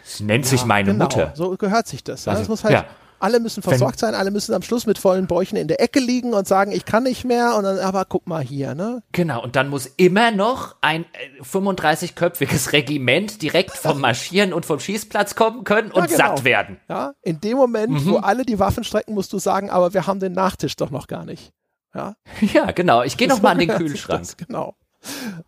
Es 0.05 0.20
nennt 0.20 0.44
ja, 0.44 0.51
sich 0.51 0.64
meine 0.64 0.92
genau, 0.92 1.05
Mutter. 1.05 1.32
So 1.34 1.56
gehört 1.56 1.86
sich 1.86 2.05
das. 2.05 2.24
Ja. 2.24 2.32
Also, 2.32 2.42
das 2.42 2.48
muss 2.48 2.64
halt, 2.64 2.74
ja. 2.74 2.86
Alle 3.20 3.38
müssen 3.38 3.62
versorgt 3.62 4.01
Wenn, 4.01 4.12
sein, 4.12 4.14
alle 4.14 4.30
müssen 4.30 4.55
am 4.55 4.62
Schluss 4.62 4.86
mit 4.86 4.98
vollen 4.98 5.26
Bäuchen 5.26 5.56
in 5.56 5.68
der 5.68 5.80
Ecke 5.80 6.01
liegen 6.01 6.32
und 6.32 6.48
sagen, 6.48 6.72
ich 6.72 6.86
kann 6.86 7.02
nicht 7.02 7.24
mehr 7.24 7.55
und 7.56 7.64
dann, 7.64 7.78
aber 7.78 8.06
guck 8.06 8.26
mal 8.26 8.42
hier, 8.42 8.74
ne? 8.74 9.02
Genau, 9.12 9.42
und 9.42 9.56
dann 9.56 9.68
muss 9.68 9.86
immer 9.86 10.30
noch 10.30 10.76
ein 10.80 11.05
35-köpfiges 11.42 12.68
äh, 12.68 12.70
Regiment 12.70 13.42
direkt 13.42 13.76
vom 13.76 14.01
Marschieren 14.01 14.55
und 14.55 14.64
vom 14.64 14.80
Schießplatz 14.80 15.34
kommen 15.34 15.64
können 15.64 15.90
und 15.92 16.10
ja, 16.10 16.16
genau. 16.16 16.36
satt 16.36 16.44
werden. 16.44 16.80
Ja, 16.88 17.12
in 17.20 17.40
dem 17.40 17.59
Moment, 17.59 17.92
mhm. 17.92 18.06
wo 18.06 18.16
alle 18.16 18.44
die 18.44 18.59
Waffen 18.59 18.84
strecken, 18.84 19.14
musst 19.14 19.32
du 19.34 19.38
sagen, 19.38 19.68
aber 19.68 19.92
wir 19.92 20.06
haben 20.06 20.18
den 20.18 20.32
Nachtisch 20.32 20.76
doch 20.76 20.90
noch 20.90 21.06
gar 21.06 21.26
nicht. 21.26 21.52
Ja, 21.94 22.14
ja 22.55 22.70
genau. 22.70 23.02
Ich 23.02 23.16
gehe 23.16 23.28
noch 23.28 23.42
mal 23.42 23.51
an 23.51 23.59
den 23.59 23.68
Kühlschrank. 23.68 24.20
Das, 24.20 24.36
genau. 24.36 24.74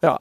Ja. 0.03 0.21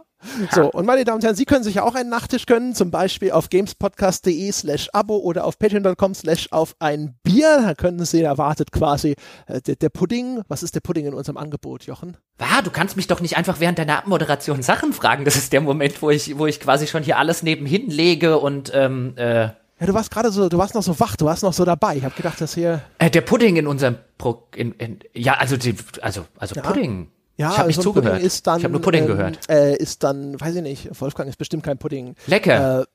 So, 0.52 0.72
und 0.72 0.86
meine 0.86 1.04
Damen 1.04 1.16
und 1.16 1.24
Herren, 1.24 1.36
Sie 1.36 1.46
können 1.46 1.64
sich 1.64 1.76
ja 1.76 1.84
auch 1.84 1.96
einen 1.96 2.10
Nachtisch 2.10 2.46
gönnen, 2.46 2.76
zum 2.76 2.92
Beispiel 2.92 3.32
auf 3.32 3.50
gamespodcast.de 3.50 4.52
slash 4.52 4.90
Abo 4.94 5.18
oder 5.18 5.46
auf 5.46 5.58
patreon.com 5.58 6.14
slash 6.14 6.48
auf 6.52 6.76
ein 6.80 7.16
Bier. 7.24 7.62
Da 7.66 7.74
können 7.74 8.06
Sie, 8.06 8.22
erwartet 8.22 8.72
quasi 8.72 9.16
äh, 9.48 9.62
der, 9.62 9.76
der, 9.76 9.90
Pudding. 9.90 10.42
Was 10.48 10.64
ist 10.64 10.76
der 10.76 10.82
Pudding 10.82 11.06
in 11.06 11.14
unserem 11.14 11.38
Angebot, 11.38 11.84
Jochen? 11.84 12.18
Ah, 12.40 12.62
du 12.62 12.72
kannst 12.72 12.98
mich 12.98 13.08
doch 13.08 13.22
nicht 13.22 13.38
einfach 13.38 13.60
während 13.60 13.80
deiner 13.80 13.98
Abmoderation 13.98 14.62
Sachen 14.62 14.94
fragen. 14.94 15.26
Das 15.26 15.36
ist 15.36 15.54
der 15.54 15.62
Moment, 15.62 16.02
wo 16.02 16.10
ich, 16.10 16.38
wo 16.38 16.48
ich 16.48 16.60
quasi 16.60 16.88
schon 16.88 17.04
hier 17.04 17.18
alles 17.18 17.44
nebenhin 17.44 17.90
lege 17.90 18.38
und 18.40 18.72
ähm, 18.74 19.14
äh 19.18 19.50
ja, 19.82 19.88
du 19.88 19.96
warst 19.96 20.12
gerade 20.12 20.32
so, 20.32 20.48
du 20.48 20.60
warst 20.60 20.76
noch 20.76 20.84
so 20.84 21.00
wach, 21.00 21.16
du 21.16 21.26
warst 21.26 21.42
noch 21.42 21.54
so 21.54 21.66
dabei. 21.66 21.98
Ich 21.98 22.04
habe 22.04 22.14
gedacht, 22.14 22.40
dass 22.40 22.54
hier. 22.54 22.84
Äh, 23.00 23.10
der 23.10 23.22
Pudding 23.22 23.56
in 23.56 23.66
unserem 23.66 23.96
Pro, 24.20 24.48
in, 24.56 24.74
in, 24.74 25.00
ja, 25.16 25.34
also 25.34 25.58
die, 25.58 25.76
also 26.02 26.26
also 26.38 26.54
ja. 26.54 26.62
Pudding. 26.62 27.10
Ja, 27.42 27.52
ich 27.52 27.58
habe 27.58 27.68
nicht 27.68 27.76
so 27.78 27.82
zugehört. 27.82 28.14
Pudding 28.14 28.28
ist 28.28 28.48
dann, 28.48 28.58
ich 28.60 28.64
habe 28.64 28.72
nur 28.72 28.82
Pudding 28.82 29.04
ähm, 29.04 29.08
gehört. 29.08 29.50
Äh, 29.50 29.76
ist 29.78 30.04
dann, 30.04 30.40
weiß 30.40 30.56
ich 30.56 30.62
nicht, 30.62 31.02
Wolfgang 31.02 31.28
ist 31.28 31.38
bestimmt 31.38 31.64
kein 31.64 31.78
Pudding. 31.78 32.16
Lecker. 32.28 32.82
Äh, 32.82 32.86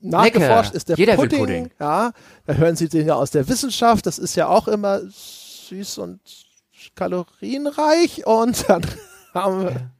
nachgeforscht 0.00 0.70
Lecker. 0.70 0.76
ist 0.76 0.88
der 0.88 0.96
Jeder 0.96 1.16
Pudding, 1.16 1.32
will 1.32 1.46
Pudding. 1.46 1.70
Ja, 1.78 2.12
da 2.46 2.54
hören 2.54 2.76
Sie 2.76 2.88
den 2.88 3.06
ja 3.06 3.14
aus 3.14 3.30
der 3.30 3.46
Wissenschaft. 3.48 4.06
Das 4.06 4.18
ist 4.18 4.34
ja 4.34 4.48
auch 4.48 4.66
immer 4.66 5.00
süß 5.02 5.98
und 5.98 6.20
kalorienreich 6.94 8.26
und 8.26 8.68
dann 8.68 8.82
haben 9.34 9.62
wir. 9.62 9.90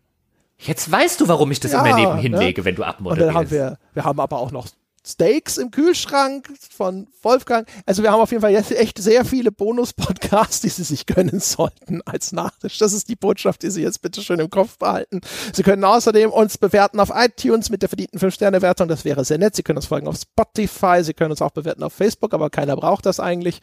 Jetzt 0.58 0.90
weißt 0.90 1.20
du, 1.20 1.28
warum 1.28 1.50
ich 1.50 1.60
das 1.60 1.72
ja, 1.72 1.84
immer 1.84 1.96
nebenhin 1.96 2.32
ne? 2.32 2.38
lege, 2.38 2.64
wenn 2.64 2.76
du 2.76 2.84
abmoderierst. 2.84 3.28
Und 3.28 3.34
dann 3.34 3.34
haben 3.34 3.50
wir, 3.50 3.78
wir 3.94 4.04
haben 4.04 4.20
aber 4.20 4.38
auch 4.38 4.52
noch 4.52 4.68
Steaks 5.04 5.58
im 5.58 5.70
Kühlschrank 5.70 6.48
von 6.70 7.08
Wolfgang. 7.22 7.68
Also 7.86 8.02
wir 8.02 8.12
haben 8.12 8.20
auf 8.20 8.30
jeden 8.30 8.40
Fall 8.40 8.52
jetzt 8.52 8.70
echt 8.70 8.98
sehr 8.98 9.24
viele 9.24 9.50
Bonus-Podcasts, 9.50 10.60
die 10.60 10.68
Sie 10.68 10.84
sich 10.84 11.06
gönnen 11.06 11.40
sollten 11.40 12.02
als 12.02 12.32
Nachtisch. 12.32 12.78
Das 12.78 12.92
ist 12.92 13.08
die 13.08 13.16
Botschaft, 13.16 13.62
die 13.62 13.70
Sie 13.70 13.82
jetzt 13.82 14.02
bitte 14.02 14.22
schön 14.22 14.38
im 14.38 14.50
Kopf 14.50 14.78
behalten. 14.78 15.20
Sie 15.52 15.62
können 15.62 15.84
außerdem 15.84 16.30
uns 16.30 16.56
bewerten 16.56 17.00
auf 17.00 17.10
iTunes 17.12 17.70
mit 17.70 17.82
der 17.82 17.88
verdienten 17.88 18.20
5-Sterne-Wertung. 18.20 18.88
Das 18.88 19.04
wäre 19.04 19.24
sehr 19.24 19.38
nett. 19.38 19.56
Sie 19.56 19.62
können 19.62 19.78
uns 19.78 19.86
folgen 19.86 20.06
auf 20.06 20.16
Spotify. 20.16 21.02
Sie 21.02 21.14
können 21.14 21.32
uns 21.32 21.42
auch 21.42 21.50
bewerten 21.50 21.82
auf 21.82 21.92
Facebook, 21.92 22.32
aber 22.32 22.50
keiner 22.50 22.76
braucht 22.76 23.06
das 23.06 23.18
eigentlich. 23.18 23.60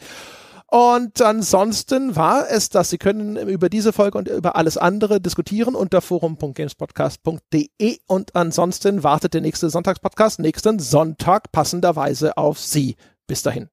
Und 0.72 1.22
ansonsten 1.22 2.16
war 2.16 2.48
es 2.50 2.70
das. 2.70 2.92
Sie 2.92 3.00
können 3.00 3.38
über 3.38 3.70
diese 3.70 3.92
Folge 3.92 4.20
und 4.20 4.28
über 4.28 4.56
alles 4.56 4.78
andere 4.78 5.20
diskutieren 5.20 5.74
unter 5.74 6.00
forum.gamespodcast.de 6.02 7.98
und 8.06 8.36
ansonsten 8.36 9.02
wartet 9.04 9.34
der 9.34 9.42
nächste 9.42 9.72
Sonntagspodcast 9.72 10.40
nächsten 10.40 10.78
Sonntag 10.78 11.52
passenderweise 11.52 12.38
auf 12.38 12.60
Sie. 12.60 12.98
Bis 13.26 13.42
dahin. 13.42 13.70